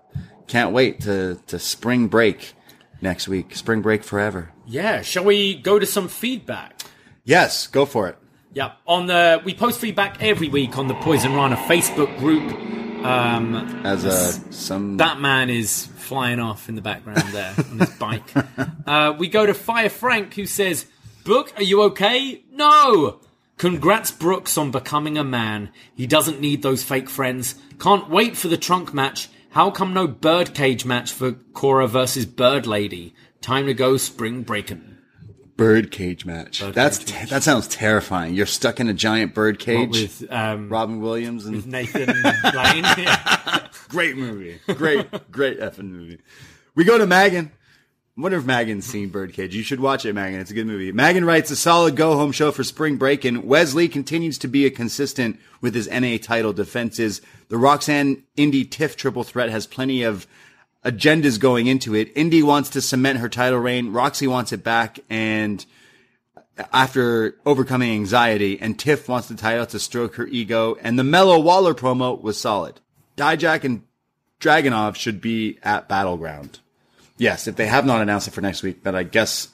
can't 0.48 0.72
wait 0.72 1.02
to 1.02 1.38
to 1.48 1.60
spring 1.60 2.08
break 2.08 2.54
next 3.02 3.28
week. 3.28 3.54
Spring 3.58 3.82
break 3.82 4.06
forever. 4.06 4.52
Yeah. 4.66 5.02
Shall 5.02 5.26
we 5.26 5.56
go 5.56 5.80
to 5.80 5.86
some 5.86 6.08
feedback? 6.08 6.82
Yes, 7.26 7.68
go 7.68 7.86
for 7.86 8.08
it. 8.08 8.18
Yeah, 8.56 8.72
on 8.88 9.08
the 9.08 9.42
we 9.44 9.54
post 9.54 9.82
feedback 9.82 10.24
every 10.24 10.48
week 10.48 10.78
on 10.78 10.88
the 10.88 10.94
Poisonrana 10.94 11.58
Facebook 11.68 12.18
group. 12.18 12.54
Um, 13.06 13.54
As 13.86 14.06
a 14.06 14.16
some 14.54 14.96
that 14.96 15.20
man 15.20 15.50
is 15.50 15.88
flying 15.98 16.40
off 16.40 16.70
in 16.70 16.76
the 16.76 16.82
background 16.82 17.22
there 17.34 17.54
on 17.58 17.80
his 17.80 17.90
bike. 17.92 18.24
Uh, 18.88 19.16
we 19.18 19.28
go 19.28 19.44
to 19.48 19.54
Fire 19.56 19.90
Frank, 19.90 20.36
who 20.36 20.46
says, 20.46 20.86
"Brooke, 21.24 21.52
are 21.58 21.64
you 21.64 21.82
okay? 21.84 22.44
No. 22.52 23.20
Congrats, 23.58 24.12
Brooks, 24.12 24.60
on 24.60 24.70
becoming 24.70 25.18
a 25.18 25.24
man. 25.24 25.72
He 25.96 26.06
doesn't 26.06 26.40
need 26.40 26.62
those 26.62 26.84
fake 26.84 27.10
friends. 27.10 27.56
Can't 27.80 28.08
wait 28.08 28.38
for 28.38 28.48
the 28.48 28.58
trunk 28.58 28.94
match. 28.94 29.28
How 29.50 29.72
come 29.72 29.92
no 29.92 30.06
birdcage 30.08 30.86
match 30.86 31.12
for 31.12 31.32
Cora 31.32 31.88
versus 31.88 32.28
Bird 32.28 32.68
Lady? 32.68 33.16
Time 33.42 33.66
to 33.66 33.74
go 33.74 33.98
Spring 33.98 34.44
Breakin'." 34.44 34.95
Bird 35.58 35.90
cage 35.92 36.26
match. 36.26 36.60
that's 36.60 37.00
cage 37.00 37.14
match. 37.14 37.30
that 37.30 37.44
sounds 37.44 37.68
terrifying. 37.68 38.34
You're 38.36 38.46
stuck 38.46 38.80
in 38.80 38.90
a 38.90 38.94
giant 38.94 39.34
bird 39.34 39.58
cage. 39.60 39.90
With 39.92 40.32
um, 40.32 40.70
Robin 40.70 41.00
Williams 41.00 41.46
and 41.46 41.66
Nathan 41.66 42.08
Lane. 42.54 42.84
Yeah. 42.98 43.68
Great 43.90 44.18
movie. 44.18 44.60
Great, 44.74 45.32
great 45.32 45.60
effing 45.60 45.92
movie. 45.92 46.20
We 46.74 46.84
go 46.84 46.98
to 46.98 47.06
Megan. 47.08 47.52
I 48.18 48.22
wonder 48.22 48.38
if 48.38 48.46
Megan's 48.46 48.86
seen 48.86 49.10
Birdcage. 49.10 49.56
You 49.56 49.62
should 49.64 49.80
watch 49.80 50.06
it, 50.06 50.14
Megan. 50.14 50.40
It's 50.40 50.50
a 50.52 50.54
good 50.54 50.68
movie. 50.68 50.92
Megan 50.92 51.24
writes 51.26 51.52
a 51.52 51.56
solid 51.56 51.96
go 51.96 52.16
home 52.16 52.32
show 52.32 52.52
for 52.52 52.64
spring 52.64 52.96
break, 52.98 53.24
and 53.26 53.44
Wes 53.44 53.74
Lee 53.74 53.88
continues 53.88 54.38
to 54.40 54.48
be 54.48 54.66
a 54.66 54.70
consistent 54.72 55.40
with 55.62 55.76
his 55.76 55.88
NA 55.90 56.18
title 56.22 56.52
defenses. 56.54 57.22
The 57.50 57.58
Roxanne 57.58 58.24
Indy 58.38 58.66
Tiff 58.66 58.96
triple 58.98 59.24
threat 59.24 59.50
has 59.50 59.68
plenty 59.68 60.04
of 60.04 60.28
agendas 60.86 61.38
going 61.40 61.68
into 61.68 61.94
it. 61.96 62.12
Indy 62.16 62.42
wants 62.44 62.70
to 62.70 62.82
cement 62.82 63.20
her 63.20 63.28
title 63.28 63.60
reign. 63.60 63.92
Roxy 63.92 64.28
wants 64.28 64.54
it 64.54 64.64
back, 64.64 65.00
and 65.10 65.66
after 66.72 67.36
overcoming 67.46 67.92
anxiety, 67.92 68.60
and 68.62 68.80
Tiff 68.80 69.10
wants 69.10 69.28
the 69.28 69.36
title 69.36 69.66
to 69.66 69.80
stroke 69.80 70.16
her 70.16 70.28
ego, 70.28 70.78
and 70.82 70.98
the 70.98 71.04
Melo 71.04 71.40
Waller 71.40 71.74
promo 71.74 72.22
was 72.22 72.40
solid. 72.40 72.80
Dijak 73.18 73.64
and 73.64 73.82
Dragunov 74.40 74.96
should 74.96 75.20
be 75.20 75.58
at 75.64 75.90
Battleground. 75.90 76.60
Yes, 77.18 77.48
if 77.48 77.56
they 77.56 77.68
have 77.68 77.86
not 77.86 78.02
announced 78.02 78.28
it 78.28 78.32
for 78.32 78.42
next 78.42 78.62
week, 78.62 78.84
but 78.84 78.94
I 78.94 79.04
guess 79.04 79.50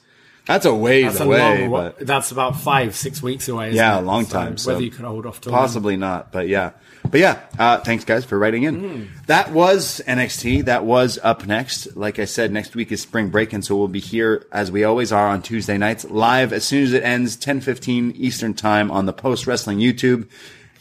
that's 0.46 0.66
a 0.66 0.74
ways 0.74 1.04
That's 1.04 1.20
a 1.20 1.24
away. 1.24 1.68
long, 1.68 1.70
but 1.70 2.06
that's 2.06 2.32
about 2.32 2.56
five, 2.60 2.96
six 2.96 3.22
weeks 3.22 3.48
away. 3.48 3.72
Yeah, 3.72 4.00
a 4.00 4.02
long 4.02 4.24
So 4.26 4.32
time, 4.32 4.58
so 4.58 4.72
whether 4.72 4.82
you 4.82 4.90
can 4.90 5.04
hold 5.04 5.24
off 5.26 5.40
to 5.42 5.50
possibly 5.50 5.96
not. 5.96 6.32
But 6.32 6.48
yeah, 6.48 6.72
but 7.10 7.20
yeah. 7.20 7.40
Uh, 7.58 7.78
thanks 7.78 8.04
guys 8.04 8.24
for 8.24 8.38
writing 8.38 8.62
in. 8.62 8.80
Hmm. 8.80 9.04
That 9.26 9.52
was 9.52 10.00
NXT. 10.06 10.64
That 10.66 10.84
was 10.84 11.18
up 11.22 11.46
next. 11.46 11.96
Like 11.96 12.18
I 12.18 12.24
said, 12.24 12.52
next 12.52 12.74
week 12.74 12.92
is 12.92 13.02
spring 13.02 13.28
break, 13.28 13.52
and 13.52 13.64
so 13.64 13.76
we'll 13.76 13.88
be 13.88 14.00
here 14.00 14.46
as 14.52 14.70
we 14.70 14.84
always 14.84 15.12
are 15.12 15.28
on 15.28 15.42
Tuesday 15.42 15.78
nights, 15.78 16.04
live 16.04 16.52
as 16.52 16.64
soon 16.64 16.84
as 16.84 16.92
it 16.92 17.02
ends, 17.02 17.36
ten 17.36 17.60
fifteen 17.60 18.12
Eastern 18.12 18.54
time 18.54 18.90
on 18.90 19.06
the 19.06 19.12
Post 19.12 19.46
Wrestling 19.46 19.78
YouTube. 19.78 20.28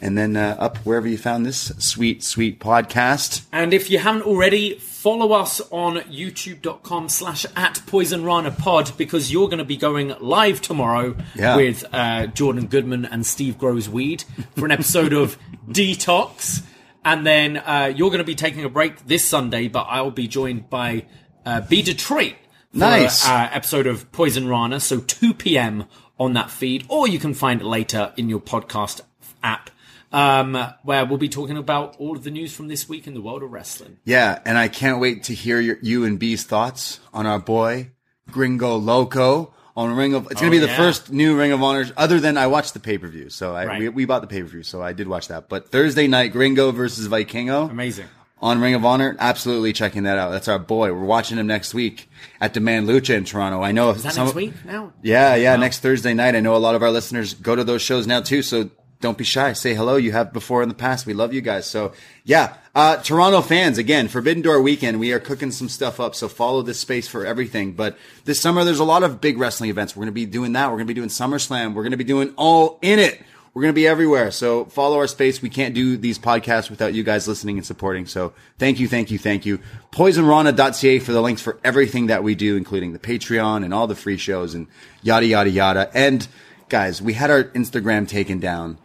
And 0.03 0.17
then 0.17 0.35
uh, 0.35 0.55
up 0.57 0.77
wherever 0.77 1.07
you 1.07 1.17
found 1.17 1.45
this 1.45 1.71
sweet, 1.77 2.23
sweet 2.23 2.59
podcast. 2.59 3.43
And 3.51 3.71
if 3.71 3.91
you 3.91 3.99
haven't 3.99 4.23
already, 4.23 4.81
follow 5.01 5.31
us 5.33 5.59
on 5.71 5.95
youtube.com 6.01 7.09
slash 7.09 7.43
at 7.55 7.81
Poisonrana 7.87 8.55
Pod 8.55 8.91
because 8.97 9.31
you're 9.31 9.47
going 9.47 9.57
to 9.57 9.65
be 9.65 9.75
going 9.77 10.13
live 10.19 10.61
tomorrow 10.61 11.15
Yeah. 11.35 11.55
with 11.55 11.83
uh, 11.91 12.27
Jordan 12.27 12.67
Goodman 12.67 13.05
and 13.05 13.25
Steve 13.25 13.57
Grows 13.57 13.89
Weed 13.89 14.23
for 14.55 14.65
an 14.65 14.71
episode 14.71 15.11
of 15.13 15.39
Detox. 15.67 16.61
And 17.03 17.25
then 17.25 17.57
uh, 17.57 17.91
you're 17.95 18.09
going 18.11 18.19
to 18.19 18.23
be 18.23 18.35
taking 18.35 18.63
a 18.63 18.69
break 18.69 19.07
this 19.07 19.25
Sunday, 19.25 19.67
but 19.69 19.87
I'll 19.89 20.11
be 20.11 20.27
joined 20.27 20.69
by 20.69 21.05
uh, 21.47 21.61
B 21.61 21.81
Detroit 21.81 22.35
for 22.71 22.77
Nice. 22.77 23.27
uh, 23.27 23.49
episode 23.51 23.87
of 23.87 24.11
Poisonrana. 24.11 24.79
So 24.79 24.99
2 24.99 25.33
p.m. 25.33 25.85
on 26.19 26.33
that 26.33 26.51
feed, 26.51 26.85
or 26.89 27.07
you 27.07 27.17
can 27.17 27.33
find 27.33 27.59
it 27.61 27.65
later 27.65 28.13
in 28.17 28.29
your 28.29 28.39
podcast 28.39 29.01
app. 29.41 29.71
Um, 30.11 30.57
where 30.83 31.05
we'll 31.05 31.17
be 31.17 31.29
talking 31.29 31.55
about 31.57 31.95
all 31.97 32.17
of 32.17 32.23
the 32.25 32.31
news 32.31 32.53
from 32.53 32.67
this 32.67 32.89
week 32.89 33.07
in 33.07 33.13
the 33.13 33.21
world 33.21 33.43
of 33.43 33.51
wrestling. 33.51 33.97
Yeah, 34.03 34.39
and 34.45 34.57
I 34.57 34.67
can't 34.67 34.99
wait 34.99 35.23
to 35.23 35.33
hear 35.33 35.59
your, 35.61 35.77
you 35.81 36.03
and 36.03 36.19
B's 36.19 36.43
thoughts 36.43 36.99
on 37.13 37.25
our 37.25 37.39
boy 37.39 37.91
Gringo 38.29 38.75
Loco 38.75 39.53
on 39.75 39.95
Ring 39.95 40.13
of. 40.13 40.25
It's 40.29 40.41
going 40.41 40.51
to 40.51 40.57
Oh, 40.57 40.59
be 40.61 40.65
the 40.67 40.73
first 40.75 41.11
new 41.13 41.37
Ring 41.37 41.53
of 41.53 41.63
Honors, 41.63 41.93
other 41.95 42.19
than 42.19 42.37
I 42.37 42.47
watched 42.47 42.73
the 42.73 42.79
pay 42.81 42.97
per 42.97 43.07
view. 43.07 43.29
So 43.29 43.55
I 43.55 43.65
Right. 43.65 43.79
we, 43.79 43.89
we 43.89 44.05
bought 44.05 44.19
the 44.21 44.27
pay 44.27 44.41
per 44.41 44.47
view, 44.47 44.63
so 44.63 44.81
I 44.81 44.91
did 44.91 45.07
watch 45.07 45.29
that. 45.29 45.47
But 45.47 45.69
Thursday 45.71 46.07
night, 46.07 46.33
Gringo 46.33 46.71
versus 46.71 47.07
Vikingo 47.07 47.69
Amazing. 47.71 48.07
on 48.41 48.59
Ring 48.59 48.73
of 48.73 48.83
Honor. 48.83 49.15
Absolutely 49.17 49.71
checking 49.71 50.03
that 50.03 50.17
out. 50.17 50.31
That's 50.31 50.49
our 50.49 50.59
boy. 50.59 50.91
We're 50.93 51.05
watching 51.05 51.37
him 51.37 51.47
next 51.47 51.73
week 51.73 52.09
at 52.41 52.53
Demand 52.53 52.85
Lucha 52.87 53.15
in 53.15 53.23
Toronto. 53.23 53.61
I 53.61 53.71
know 53.71 53.91
Is 53.91 54.03
that 54.03 54.11
some- 54.13 54.25
next 54.25 54.35
week 54.35 54.53
now? 54.65 54.91
Yeah, 55.01 55.35
yeah, 55.35 55.55
next 55.55 55.79
Thursday 55.79 56.13
night. 56.13 56.35
I 56.35 56.41
know 56.41 56.55
a 56.55 56.57
lot 56.57 56.75
of 56.75 56.83
our 56.83 56.91
listeners 56.91 57.33
go 57.33 57.55
to 57.55 57.63
those 57.63 57.81
shows 57.81 58.05
now 58.07 58.19
too. 58.19 58.41
So 58.41 58.69
don't 59.01 59.17
be 59.17 59.23
shy. 59.23 59.53
Say 59.53 59.73
hello. 59.73 59.95
You 59.95 60.11
have 60.11 60.31
before 60.31 60.63
in 60.63 60.69
the 60.69 60.75
past. 60.75 61.05
We 61.05 61.13
love 61.13 61.33
you 61.33 61.41
guys. 61.41 61.65
So 61.65 61.93
yeah, 62.23 62.55
uh, 62.73 62.97
Toronto 62.97 63.41
fans 63.41 63.77
again, 63.77 64.07
Forbidden 64.07 64.43
Door 64.43 64.61
weekend. 64.61 64.99
We 64.99 65.11
are 65.11 65.19
cooking 65.19 65.51
some 65.51 65.67
stuff 65.67 65.99
up. 65.99 66.15
So 66.15 66.27
follow 66.27 66.61
this 66.61 66.79
space 66.79 67.07
for 67.07 67.25
everything. 67.25 67.73
But 67.73 67.97
this 68.25 68.39
summer, 68.39 68.63
there's 68.63 68.79
a 68.79 68.85
lot 68.85 69.03
of 69.03 69.19
big 69.19 69.37
wrestling 69.37 69.69
events. 69.69 69.95
We're 69.95 70.01
going 70.01 70.13
to 70.13 70.13
be 70.13 70.25
doing 70.25 70.53
that. 70.53 70.67
We're 70.67 70.77
going 70.77 70.87
to 70.87 70.93
be 70.93 70.99
doing 70.99 71.09
SummerSlam. 71.09 71.73
We're 71.73 71.83
going 71.83 71.91
to 71.91 71.97
be 71.97 72.03
doing 72.03 72.33
all 72.37 72.79
in 72.81 72.99
it. 72.99 73.21
We're 73.53 73.63
going 73.63 73.73
to 73.73 73.79
be 73.79 73.87
everywhere. 73.87 74.31
So 74.31 74.63
follow 74.65 74.97
our 74.97 75.07
space. 75.07 75.41
We 75.41 75.49
can't 75.49 75.75
do 75.75 75.97
these 75.97 76.17
podcasts 76.17 76.69
without 76.69 76.93
you 76.93 77.03
guys 77.03 77.27
listening 77.27 77.57
and 77.57 77.65
supporting. 77.65 78.05
So 78.05 78.31
thank 78.57 78.79
you, 78.79 78.87
thank 78.87 79.11
you, 79.11 79.17
thank 79.17 79.45
you. 79.45 79.59
Poisonrana.ca 79.91 80.99
for 80.99 81.11
the 81.11 81.21
links 81.21 81.41
for 81.41 81.59
everything 81.61 82.07
that 82.07 82.23
we 82.23 82.33
do, 82.33 82.55
including 82.55 82.93
the 82.93 82.99
Patreon 82.99 83.65
and 83.65 83.73
all 83.73 83.87
the 83.87 83.95
free 83.95 84.15
shows 84.15 84.53
and 84.53 84.67
yada, 85.01 85.25
yada, 85.25 85.49
yada. 85.49 85.91
And 85.93 86.25
guys, 86.69 87.01
we 87.01 87.11
had 87.11 87.29
our 87.29 87.43
Instagram 87.43 88.07
taken 88.07 88.39
down 88.39 88.77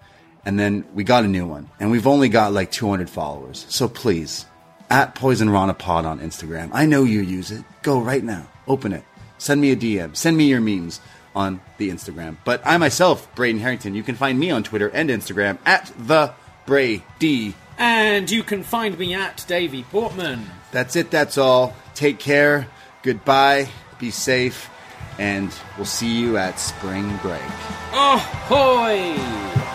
and 0.47 0.59
then 0.59 0.87
we 0.95 1.05
got 1.05 1.25
a 1.25 1.29
new 1.29 1.47
one 1.47 1.69
and 1.79 1.91
we've 1.91 2.07
only 2.07 2.31
got 2.31 2.53
like 2.53 2.71
200 2.71 3.11
followers. 3.11 3.67
So 3.69 3.89
please, 3.89 4.47
at 4.89 5.15
Poisonrana 5.15 5.77
Pod 5.77 6.07
on 6.07 6.21
Instagram. 6.21 6.71
I 6.73 6.87
know 6.87 7.05
you 7.05 7.21
use 7.21 7.51
it. 7.51 7.65
Go 7.83 8.01
right 8.01 8.23
now. 8.23 8.49
Open 8.69 8.93
it. 8.93 9.05
Send 9.39 9.61
me 9.61 9.73
a 9.73 9.77
DM. 9.77 10.17
Send 10.17 10.37
me 10.37 10.45
your 10.45 10.61
memes 10.61 11.01
on 11.35 11.61
the 11.79 11.91
Instagram. 11.91 12.37
But 12.45 12.63
I 12.65 12.79
myself, 12.79 13.33
Braden 13.35 13.61
Herrington, 13.61 13.95
you 13.95 14.03
can 14.03 14.15
find 14.15 14.39
me 14.39 14.51
on 14.51 14.63
Twitter 14.63 14.89
and 14.89 15.11
Instagram 15.11 15.59
at 15.67 15.93
the 15.99 16.33
Brady. 16.65 17.55
And 17.79 18.31
you 18.31 18.43
can 18.43 18.63
find 18.63 18.99
me 18.99 19.15
at 19.15 19.45
Davie 19.47 19.83
Portman. 19.83 20.47
That's 20.73 20.97
it. 20.97 21.11
That's 21.11 21.37
all. 21.37 21.77
Take 21.95 22.19
care. 22.19 22.69
Goodbye. 23.03 23.69
Be 23.99 24.11
safe. 24.11 24.71
And 25.19 25.53
we'll 25.77 25.87
see 25.87 26.21
you 26.21 26.37
at 26.37 26.59
spring 26.59 27.19
break. 27.23 27.43
Oh, 27.93 28.17
Ahoy! 28.49 29.66